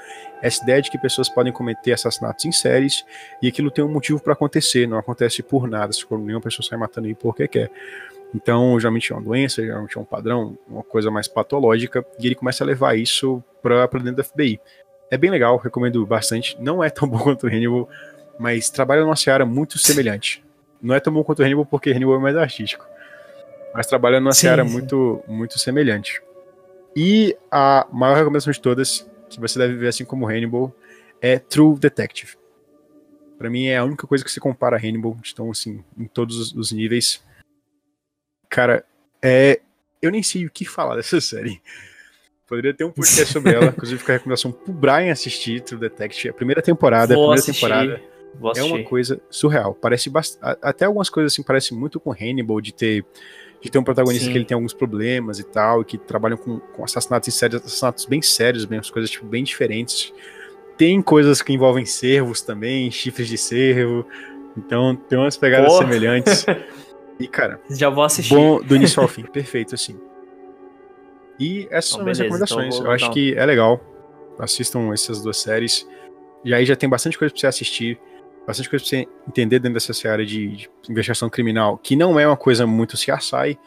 essa 0.41 0.63
ideia 0.63 0.81
de 0.81 0.89
que 0.89 0.97
pessoas 0.97 1.27
podem 1.27 1.51
cometer 1.51 1.91
assassinatos 1.91 2.45
em 2.45 2.51
séries 2.53 3.03
e 3.41 3.47
aquilo 3.49 3.69
tem 3.69 3.83
um 3.83 3.91
motivo 3.91 4.21
para 4.21 4.31
acontecer, 4.31 4.87
não 4.87 4.97
acontece 4.97 5.43
por 5.43 5.67
nada, 5.67 5.91
se 5.91 6.05
nenhuma 6.11 6.39
pessoa 6.39 6.65
sai 6.65 6.77
matando 6.77 7.07
aí 7.07 7.13
porque 7.13 7.45
quer. 7.45 7.69
Então, 8.33 8.79
geralmente 8.79 9.11
é 9.11 9.15
uma 9.15 9.21
doença, 9.21 9.61
geralmente 9.61 9.97
é 9.97 9.99
um 9.99 10.05
padrão, 10.05 10.57
uma 10.65 10.83
coisa 10.83 11.11
mais 11.11 11.27
patológica, 11.27 12.05
e 12.19 12.25
ele 12.25 12.35
começa 12.35 12.63
a 12.63 12.67
levar 12.67 12.97
isso 12.97 13.43
para 13.61 13.85
dentro 13.87 14.15
da 14.15 14.23
FBI. 14.23 14.61
É 15.11 15.17
bem 15.17 15.29
legal, 15.29 15.57
recomendo 15.57 16.05
bastante. 16.05 16.55
Não 16.59 16.81
é 16.81 16.89
tão 16.89 17.07
bom 17.09 17.19
quanto 17.19 17.47
o 17.47 17.47
Hannibal, 17.47 17.89
mas 18.39 18.69
trabalha 18.69 19.01
numa 19.01 19.15
seara 19.15 19.45
muito 19.45 19.77
semelhante. 19.77 20.43
Não 20.81 20.95
é 20.95 20.99
tão 21.01 21.11
bom 21.11 21.23
quanto 21.23 21.39
o 21.39 21.43
Hannibal 21.43 21.65
porque 21.65 21.91
Hannibal 21.91 22.15
é 22.15 22.19
mais 22.19 22.37
artístico, 22.37 22.85
mas 23.75 23.87
trabalha 23.87 24.21
numa 24.21 24.31
sim, 24.31 24.41
seara 24.41 24.65
sim. 24.65 24.71
muito, 24.71 25.21
muito 25.27 25.59
semelhante. 25.59 26.21
E 26.95 27.35
a 27.51 27.85
maior 27.91 28.15
recomendação 28.15 28.53
de 28.53 28.61
todas 28.61 29.05
que 29.29 29.37
você 29.39 29.59
deve 29.59 29.75
ver 29.75 29.89
assim 29.89 30.05
como 30.05 30.25
Hannibal 30.25 30.73
é 31.21 31.37
True 31.37 31.77
Detective. 31.77 32.37
Pra 33.37 33.49
mim 33.49 33.65
é 33.65 33.77
a 33.77 33.83
única 33.83 34.07
coisa 34.07 34.23
que 34.23 34.31
se 34.31 34.39
compara 34.39 34.77
a 34.77 34.79
Hannibal. 34.79 35.17
Então, 35.29 35.51
assim, 35.51 35.83
em 35.97 36.05
todos 36.05 36.53
os 36.53 36.71
níveis. 36.71 37.21
Cara, 38.49 38.85
é. 39.21 39.59
Eu 40.01 40.09
nem 40.09 40.23
sei 40.23 40.45
o 40.45 40.49
que 40.49 40.63
falar 40.63 40.95
dessa 40.97 41.19
série. 41.19 41.61
Poderia 42.47 42.73
ter 42.73 42.85
um 42.85 42.91
podcast 42.91 43.33
sobre 43.33 43.53
ela, 43.53 43.65
inclusive 43.75 43.99
fica 43.99 44.13
a 44.13 44.17
recomendação 44.17 44.53
pro 44.53 44.71
Brian 44.71 45.11
assistir 45.11 45.59
True 45.61 45.81
Detective. 45.81 46.29
A 46.29 46.33
primeira 46.33 46.61
temporada, 46.61 47.13
Vou 47.13 47.25
a 47.25 47.35
primeira 47.35 47.41
assistir. 47.41 47.61
temporada 47.61 48.01
é 48.55 48.63
uma 48.63 48.83
coisa 48.83 49.21
surreal. 49.29 49.73
Parece 49.73 50.09
bast... 50.09 50.37
até 50.41 50.85
algumas 50.85 51.09
coisas 51.09 51.33
assim 51.33 51.43
parecem 51.43 51.77
muito 51.77 51.99
com 51.99 52.11
Hannibal 52.11 52.61
de 52.61 52.73
ter 52.73 53.05
de 53.61 53.69
ter 53.71 53.77
um 53.79 53.83
protagonista 53.83 54.25
Sim. 54.25 54.31
que 54.31 54.37
ele 54.37 54.45
tem 54.45 54.55
alguns 54.55 54.73
problemas 54.73 55.39
e 55.39 55.43
tal, 55.43 55.81
e 55.81 55.85
que 55.85 55.97
trabalham 55.97 56.37
com, 56.37 56.59
com 56.59 56.83
assassinatos 56.83 57.27
em 57.27 57.31
série, 57.31 57.55
assassinatos 57.57 58.05
bem 58.05 58.21
sérios, 58.21 58.65
bem 58.65 58.79
as 58.79 58.89
coisas 58.89 59.09
tipo 59.09 59.25
bem 59.25 59.43
diferentes. 59.43 60.13
Tem 60.77 61.01
coisas 61.01 61.41
que 61.41 61.53
envolvem 61.53 61.85
cervos 61.85 62.41
também, 62.41 62.91
chifres 62.91 63.27
de 63.27 63.37
cervo. 63.37 64.05
Então 64.57 64.95
tem 64.95 65.17
umas 65.17 65.37
pegadas 65.37 65.67
Porra. 65.71 65.85
semelhantes. 65.85 66.45
E 67.17 67.29
cara, 67.29 67.61
Já 67.69 67.89
vou 67.89 68.03
assistir. 68.03 68.33
bom 68.35 68.61
do 68.61 68.75
início 68.75 69.01
ao 69.01 69.07
fim, 69.07 69.23
perfeito 69.23 69.73
assim. 69.73 69.97
E 71.39 71.65
essas 71.71 71.91
Então, 71.91 71.97
são 71.99 72.03
minhas 72.03 72.17
beleza, 72.19 72.43
então 72.43 72.57
recomendações. 72.57 72.77
vou 72.77 72.85
eu 72.87 72.91
acho 72.91 73.09
que 73.11 73.33
é 73.35 73.45
legal. 73.45 73.81
Assistam 74.37 74.91
essas 74.93 75.21
duas 75.21 75.37
séries. 75.37 75.87
E 76.43 76.53
aí 76.53 76.65
já 76.65 76.75
tem 76.75 76.89
bastante 76.89 77.17
coisa 77.17 77.33
pra 77.33 77.39
você 77.39 77.47
assistir, 77.47 77.97
bastante 78.45 78.69
coisa 78.69 78.83
pra 78.83 78.89
você 78.89 79.07
entender 79.27 79.59
dentro 79.59 79.73
dessa 79.73 80.09
área 80.09 80.25
de, 80.25 80.47
de 80.47 80.69
investigação 80.89 81.29
criminal, 81.29 81.77
que 81.77 81.95
não 81.95 82.19
é 82.19 82.27
uma 82.27 82.37
coisa 82.37 82.65
muito 82.65 82.95
CSI, 82.95 83.57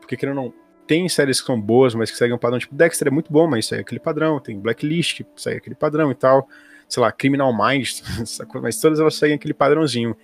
porque 0.00 0.16
querendo 0.16 0.36
não, 0.36 0.54
tem 0.86 1.08
séries 1.08 1.40
que 1.40 1.46
são 1.46 1.60
boas, 1.60 1.94
mas 1.94 2.10
que 2.10 2.16
seguem 2.16 2.34
um 2.34 2.38
padrão, 2.38 2.58
tipo 2.58 2.74
Dexter 2.74 3.08
é 3.08 3.10
muito 3.10 3.30
bom, 3.30 3.46
mas 3.46 3.66
segue 3.66 3.82
aquele 3.82 4.00
padrão, 4.00 4.40
tem 4.40 4.58
Blacklist, 4.58 5.16
que 5.16 5.26
segue 5.36 5.58
aquele 5.58 5.74
padrão 5.74 6.10
e 6.10 6.14
tal, 6.14 6.48
sei 6.88 7.02
lá, 7.02 7.12
Criminal 7.12 7.52
Minds, 7.52 8.02
mas 8.62 8.80
todas 8.80 8.98
elas 8.98 9.14
seguem 9.14 9.36
aquele 9.36 9.54
padrãozinho. 9.54 10.16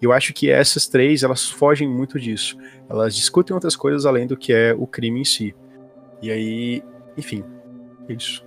Eu 0.00 0.12
acho 0.12 0.32
que 0.32 0.48
essas 0.48 0.86
três, 0.86 1.24
elas 1.24 1.50
fogem 1.50 1.88
muito 1.88 2.20
disso. 2.20 2.56
Elas 2.88 3.14
discutem 3.16 3.52
outras 3.52 3.74
coisas 3.74 4.06
além 4.06 4.28
do 4.28 4.36
que 4.36 4.52
é 4.52 4.72
o 4.72 4.86
crime 4.86 5.20
em 5.20 5.24
si. 5.24 5.54
E 6.22 6.30
aí, 6.30 6.82
enfim, 7.16 7.44
é 8.08 8.12
isso. 8.12 8.46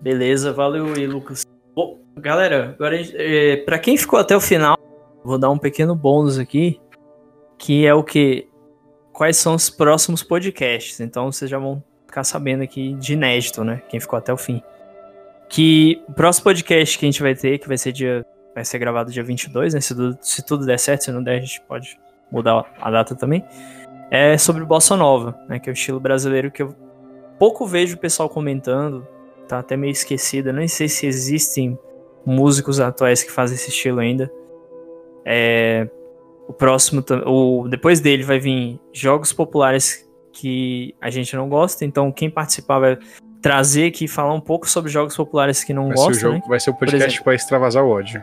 Beleza, 0.00 0.52
valeu 0.52 0.94
aí, 0.94 1.06
Lucas. 1.08 1.42
Bom, 1.78 1.96
galera, 2.16 2.74
agora 2.74 3.00
é, 3.14 3.58
pra 3.58 3.78
quem 3.78 3.96
ficou 3.96 4.18
até 4.18 4.36
o 4.36 4.40
final, 4.40 4.76
vou 5.22 5.38
dar 5.38 5.48
um 5.48 5.56
pequeno 5.56 5.94
bônus 5.94 6.36
aqui, 6.36 6.80
que 7.56 7.86
é 7.86 7.94
o 7.94 8.02
que? 8.02 8.48
Quais 9.12 9.36
são 9.36 9.54
os 9.54 9.70
próximos 9.70 10.24
podcasts? 10.24 10.98
Então 10.98 11.30
vocês 11.30 11.48
já 11.48 11.56
vão 11.56 11.80
ficar 12.04 12.24
sabendo 12.24 12.64
aqui 12.64 12.94
de 12.94 13.12
inédito, 13.12 13.62
né? 13.62 13.80
Quem 13.88 14.00
ficou 14.00 14.16
até 14.16 14.32
o 14.32 14.36
fim. 14.36 14.60
Que 15.48 16.02
o 16.08 16.12
próximo 16.12 16.42
podcast 16.42 16.98
que 16.98 17.04
a 17.04 17.08
gente 17.08 17.22
vai 17.22 17.36
ter, 17.36 17.58
que 17.58 17.68
vai 17.68 17.78
ser 17.78 17.92
dia. 17.92 18.26
Vai 18.56 18.64
ser 18.64 18.80
gravado 18.80 19.12
dia 19.12 19.22
22, 19.22 19.74
né? 19.74 19.80
Se 19.80 19.94
tudo, 19.94 20.18
se 20.20 20.44
tudo 20.44 20.66
der 20.66 20.80
certo, 20.80 21.04
se 21.04 21.12
não 21.12 21.22
der, 21.22 21.36
a 21.36 21.40
gente 21.40 21.60
pode 21.60 21.96
mudar 22.28 22.74
a 22.80 22.90
data 22.90 23.14
também. 23.14 23.44
É 24.10 24.36
sobre 24.36 24.64
Bossa 24.64 24.96
Nova, 24.96 25.38
né? 25.48 25.60
Que 25.60 25.70
é 25.70 25.72
o 25.72 25.74
estilo 25.74 26.00
brasileiro 26.00 26.50
que 26.50 26.60
eu 26.60 26.74
pouco 27.38 27.64
vejo 27.68 27.94
o 27.94 28.00
pessoal 28.00 28.28
comentando 28.28 29.06
tá 29.48 29.58
até 29.58 29.76
meio 29.76 29.90
esquecida. 29.92 30.52
Nem 30.52 30.68
sei 30.68 30.88
se 30.88 31.06
existem 31.06 31.78
músicos 32.24 32.78
atuais 32.80 33.22
que 33.22 33.30
fazem 33.32 33.56
esse 33.56 33.70
estilo 33.70 34.00
ainda. 34.00 34.30
É, 35.24 35.88
o 36.46 36.52
próximo, 36.52 37.04
o 37.26 37.66
depois 37.68 38.00
dele 38.00 38.22
vai 38.22 38.38
vir 38.38 38.78
jogos 38.92 39.32
populares 39.32 40.08
que 40.32 40.94
a 41.00 41.10
gente 41.10 41.34
não 41.34 41.48
gosta. 41.48 41.84
Então 41.84 42.12
quem 42.12 42.30
participar 42.30 42.78
vai 42.78 42.98
trazer 43.40 43.86
aqui 43.88 44.04
e 44.06 44.08
falar 44.08 44.34
um 44.34 44.40
pouco 44.40 44.68
sobre 44.68 44.90
jogos 44.90 45.16
populares 45.16 45.62
que 45.62 45.72
não 45.72 45.88
Vai 45.88 45.96
ser, 45.96 46.02
o 46.02 46.06
gostam, 46.06 46.20
jogo, 46.20 46.34
né? 46.34 46.42
vai 46.48 46.60
ser 46.60 46.70
o 46.70 46.74
podcast 46.74 47.22
pra 47.22 47.34
extravasar 47.34 47.84
o 47.84 47.88
ódio. 47.90 48.22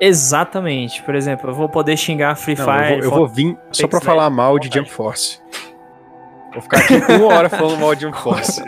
Exatamente. 0.00 1.02
Por 1.02 1.14
exemplo, 1.14 1.50
eu 1.50 1.54
vou 1.54 1.68
poder 1.68 1.96
xingar 1.96 2.36
Free 2.36 2.54
Não, 2.56 2.64
Fire. 2.64 2.92
eu, 3.00 3.02
vou, 3.02 3.04
eu 3.04 3.10
vou 3.10 3.28
vir 3.28 3.56
só 3.72 3.88
pra 3.88 3.98
Apex 3.98 4.06
falar 4.06 4.30
mal 4.30 4.58
de. 4.58 4.72
Jump 4.72 4.90
Force. 4.90 5.40
Vou 6.52 6.62
ficar 6.62 6.78
aqui 6.78 6.94
uma 7.12 7.34
hora 7.34 7.48
falando 7.48 7.78
mal 7.78 7.94
de 7.94 8.02
Jump 8.02 8.16
Force. 8.22 8.62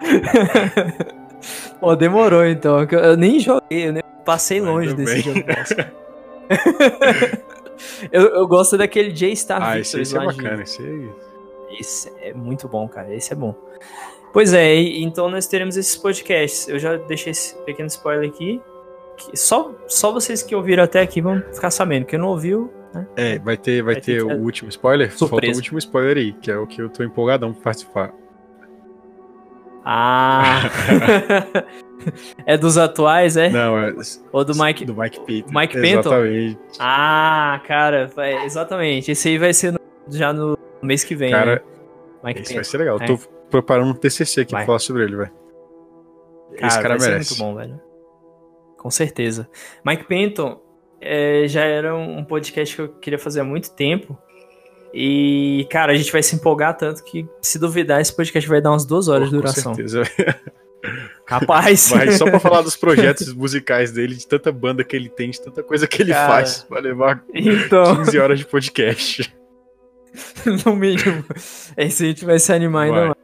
Pô, 1.80 1.96
demorou 1.96 2.44
então. 2.44 2.86
que 2.86 2.94
Eu 2.94 3.16
nem 3.16 3.40
joguei, 3.40 3.88
eu 3.88 3.92
nem 3.92 4.02
passei 4.24 4.60
longe 4.60 4.94
bem. 4.94 5.04
desse 5.04 5.20
jogo. 5.20 5.40
eu, 8.12 8.26
eu 8.28 8.46
gosto 8.46 8.76
daquele 8.76 9.12
J-Star 9.12 9.62
ah, 9.62 9.76
Victory 9.76 10.02
esse 10.02 10.16
é 10.16 10.24
bacana. 10.24 10.62
Esse 10.62 10.82
aí. 10.82 11.10
Esse 11.78 12.12
é 12.20 12.34
muito 12.34 12.68
bom, 12.68 12.88
cara. 12.88 13.14
Esse 13.14 13.32
é 13.32 13.36
bom. 13.36 13.54
Pois 14.32 14.52
é, 14.52 14.74
então 14.74 15.28
nós 15.28 15.46
teremos 15.46 15.76
esses 15.76 15.96
podcasts. 15.96 16.68
Eu 16.68 16.78
já 16.78 16.96
deixei 16.96 17.32
esse 17.32 17.54
pequeno 17.64 17.88
spoiler 17.88 18.28
aqui. 18.28 18.60
só, 19.34 19.72
só 19.88 20.12
vocês 20.12 20.42
que 20.42 20.54
ouviram 20.54 20.84
até 20.84 21.00
aqui 21.00 21.20
vão 21.20 21.42
ficar 21.52 21.70
sabendo. 21.70 22.06
Quem 22.06 22.18
não 22.18 22.28
ouviu, 22.28 22.72
né? 22.94 23.06
É, 23.16 23.38
vai 23.38 23.56
ter, 23.56 23.82
vai 23.82 23.94
Vai 23.94 24.02
ter 24.02 24.18
ter 24.18 24.22
o 24.22 24.38
último 24.38 24.68
spoiler. 24.68 25.08
Falta 25.08 25.24
o 25.24 25.28
Surpresa. 25.28 25.58
último 25.58 25.78
spoiler 25.78 26.16
aí, 26.16 26.32
que 26.32 26.50
é 26.50 26.56
o 26.56 26.66
que 26.66 26.80
eu 26.80 26.88
tô 26.88 27.02
empolgadão 27.02 27.52
pra 27.52 27.62
participar. 27.62 28.12
Ah! 29.84 30.62
é 32.46 32.56
dos 32.56 32.76
atuais, 32.78 33.36
é? 33.36 33.48
Não, 33.50 33.78
é 33.78 33.92
Ou 34.32 34.44
do 34.44 34.54
Mike? 34.54 34.84
do 34.84 34.94
Mike 34.94 35.20
Payton. 35.20 35.58
Mike 35.58 35.74
Payton? 35.74 36.00
Exatamente. 36.00 36.58
Ah, 36.78 37.60
cara, 37.66 38.06
vai- 38.14 38.44
exatamente. 38.44 39.10
Esse 39.10 39.28
aí 39.30 39.38
vai 39.38 39.52
ser 39.52 39.72
no- 39.72 39.80
já 40.08 40.32
no 40.32 40.58
mês 40.82 41.02
que 41.04 41.14
vem. 41.14 41.30
Cara, 41.30 41.56
né? 41.56 41.60
Mike 42.24 42.40
esse 42.42 42.48
vai 42.54 42.62
Payton. 42.62 42.70
ser 42.70 42.78
legal. 42.78 42.98
É. 43.00 43.06
Tô 43.06 43.18
preparando 43.50 43.90
um 43.90 43.94
TCC 43.94 44.42
aqui 44.42 44.52
Vai. 44.52 44.60
pra 44.62 44.66
falar 44.66 44.78
sobre 44.78 45.04
ele, 45.04 45.16
velho. 45.16 45.32
Esse 46.52 46.80
Cara, 46.82 46.96
vai 46.98 47.08
merece. 47.08 47.38
muito 47.40 47.52
bom, 47.52 47.56
velho. 47.58 47.80
Com 48.76 48.90
certeza. 48.90 49.48
Mike 49.84 50.04
Penton 50.04 50.60
é, 51.00 51.44
já 51.46 51.62
era 51.62 51.94
um 51.94 52.24
podcast 52.24 52.74
que 52.76 52.82
eu 52.82 52.88
queria 52.88 53.18
fazer 53.18 53.40
há 53.40 53.44
muito 53.44 53.74
tempo. 53.74 54.18
E, 54.92 55.66
cara, 55.70 55.92
a 55.92 55.94
gente 55.94 56.10
vai 56.10 56.22
se 56.22 56.34
empolgar 56.34 56.76
tanto 56.76 57.02
que, 57.04 57.26
se 57.40 57.58
duvidar, 57.58 58.00
esse 58.00 58.14
podcast 58.14 58.48
vai 58.48 58.60
dar 58.60 58.70
umas 58.70 58.84
duas 58.84 59.08
horas 59.08 59.28
de 59.28 59.34
Com 59.34 59.40
duração. 59.40 59.74
certeza. 59.74 60.02
Rapaz! 61.26 61.90
Vai 61.90 62.10
só 62.12 62.24
pra 62.24 62.40
falar 62.40 62.62
dos 62.62 62.74
projetos 62.76 63.32
musicais 63.34 63.92
dele, 63.92 64.14
de 64.16 64.26
tanta 64.26 64.50
banda 64.50 64.82
que 64.82 64.96
ele 64.96 65.08
tem, 65.08 65.30
de 65.30 65.40
tanta 65.40 65.62
coisa 65.62 65.86
que 65.86 66.02
ele 66.02 66.12
Cara. 66.12 66.28
faz. 66.32 66.66
Vai 66.68 66.80
levar 66.80 67.22
então, 67.32 67.96
15 68.04 68.18
horas 68.18 68.38
de 68.38 68.46
podcast. 68.46 69.32
no 70.66 70.74
mínimo. 70.74 71.24
Esse 71.76 72.04
a 72.04 72.06
gente 72.08 72.24
vai 72.24 72.38
se 72.38 72.52
animar 72.52 72.84
ainda 72.86 72.96
Vai. 72.96 73.06
mais. 73.06 73.16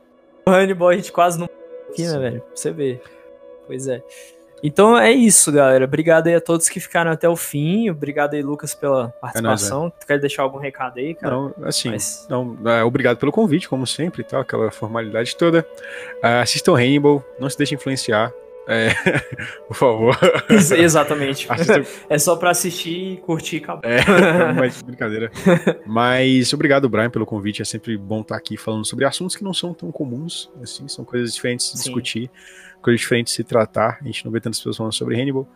O 0.46 0.50
Hannibal 0.50 0.88
a 0.90 0.96
gente 0.96 1.10
quase 1.10 1.38
não 1.38 1.48
aqui, 1.90 2.06
né, 2.06 2.18
velho? 2.18 2.40
Pra 2.42 2.50
você 2.54 2.70
ver. 2.70 3.02
Pois 3.66 3.88
é. 3.88 4.02
Então 4.62 4.96
é 4.98 5.12
isso, 5.12 5.52
galera. 5.52 5.84
Obrigado 5.84 6.26
aí 6.28 6.34
a 6.34 6.40
todos 6.40 6.68
que 6.68 6.80
ficaram 6.80 7.10
até 7.10 7.28
o 7.28 7.36
fim. 7.36 7.90
Obrigado 7.90 8.34
aí, 8.34 8.42
Lucas, 8.42 8.74
pela 8.74 9.08
participação. 9.20 9.90
tu 10.00 10.06
quer 10.06 10.18
deixar 10.18 10.42
algum 10.42 10.58
recado 10.58 10.98
aí, 10.98 11.14
cara? 11.14 11.34
Não, 11.34 11.54
assim, 11.64 11.90
Mas- 11.90 12.26
não, 12.28 12.56
é, 12.66 12.82
obrigado 12.82 13.18
pelo 13.18 13.30
convite, 13.30 13.68
como 13.68 13.86
sempre, 13.86 14.24
tal, 14.24 14.40
aquela 14.40 14.70
formalidade 14.70 15.36
toda. 15.36 15.66
Ah, 16.22 16.40
assistam 16.40 16.72
Hannibal, 16.74 17.22
não 17.38 17.48
se 17.50 17.56
deixem 17.58 17.76
influenciar. 17.76 18.32
É, 18.68 18.88
por 19.68 19.76
favor. 19.76 20.18
Ex- 20.50 20.72
Exatamente. 20.72 21.46
É 22.10 22.18
só 22.18 22.34
pra 22.34 22.50
assistir 22.50 23.12
e 23.12 23.16
curtir 23.18 23.56
e 23.56 23.58
acabou. 23.62 23.82
é, 23.88 24.00
mas 24.54 24.82
brincadeira. 24.82 25.30
Mas 25.86 26.52
obrigado, 26.52 26.88
Brian, 26.88 27.08
pelo 27.10 27.24
convite. 27.26 27.62
É 27.62 27.64
sempre 27.64 27.96
bom 27.96 28.22
estar 28.22 28.36
aqui 28.36 28.56
falando 28.56 28.84
sobre 28.84 29.04
assuntos 29.04 29.36
que 29.36 29.44
não 29.44 29.54
são 29.54 29.72
tão 29.72 29.92
comuns, 29.92 30.50
assim, 30.60 30.88
são 30.88 31.04
coisas 31.04 31.32
diferentes 31.34 31.66
de 31.70 31.78
Sim. 31.78 31.84
discutir, 31.84 32.30
coisas 32.86 33.00
diferentes 33.00 33.32
de 33.32 33.36
se 33.38 33.44
tratar. 33.44 33.98
A 34.00 34.04
gente 34.04 34.24
não 34.24 34.32
vê 34.32 34.40
tantas 34.40 34.58
pessoas 34.58 34.76
falando 34.76 34.92
sobre 34.92 35.20
Hannibal. 35.20 35.46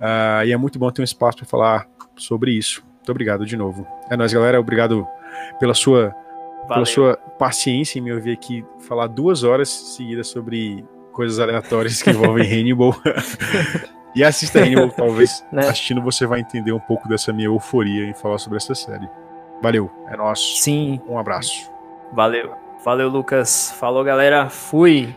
Ah, 0.00 0.44
e 0.44 0.52
é 0.52 0.56
muito 0.56 0.78
bom 0.78 0.90
ter 0.90 1.00
um 1.00 1.04
espaço 1.04 1.38
para 1.38 1.46
falar 1.46 1.86
sobre 2.16 2.50
isso. 2.52 2.82
Muito 2.96 3.10
obrigado 3.10 3.46
de 3.46 3.56
novo. 3.56 3.86
É 4.10 4.16
nóis, 4.16 4.32
galera. 4.32 4.58
Obrigado 4.60 5.06
pela 5.60 5.74
sua 5.74 6.12
pela 6.66 6.86
sua 6.86 7.16
paciência 7.38 7.98
em 7.98 8.02
me 8.02 8.10
ouvir 8.12 8.32
aqui 8.32 8.64
falar 8.88 9.06
duas 9.06 9.44
horas 9.44 9.68
seguidas 9.68 10.28
sobre 10.28 10.82
coisas 11.12 11.38
aleatórias 11.38 12.00
que 12.02 12.08
envolvem 12.10 12.44
Hannibal. 12.50 12.94
e 14.14 14.24
assista 14.24 14.60
Hannibal, 14.60 14.90
talvez 14.90 15.44
Né? 15.52 15.68
assistindo 15.68 16.00
você 16.00 16.26
vai 16.26 16.40
entender 16.40 16.72
um 16.72 16.80
pouco 16.80 17.06
dessa 17.08 17.32
minha 17.32 17.48
euforia 17.48 18.04
em 18.06 18.14
falar 18.14 18.38
sobre 18.38 18.56
essa 18.56 18.74
série. 18.74 19.08
Valeu, 19.62 19.90
é 20.08 20.16
nosso. 20.16 20.56
Sim, 20.62 21.00
Um 21.08 21.18
abraço. 21.18 21.70
valeu. 22.12 22.52
Valeu, 22.84 23.08
Lucas. 23.08 23.72
Falou, 23.78 24.02
galera. 24.04 24.48
Fui. 24.50 25.14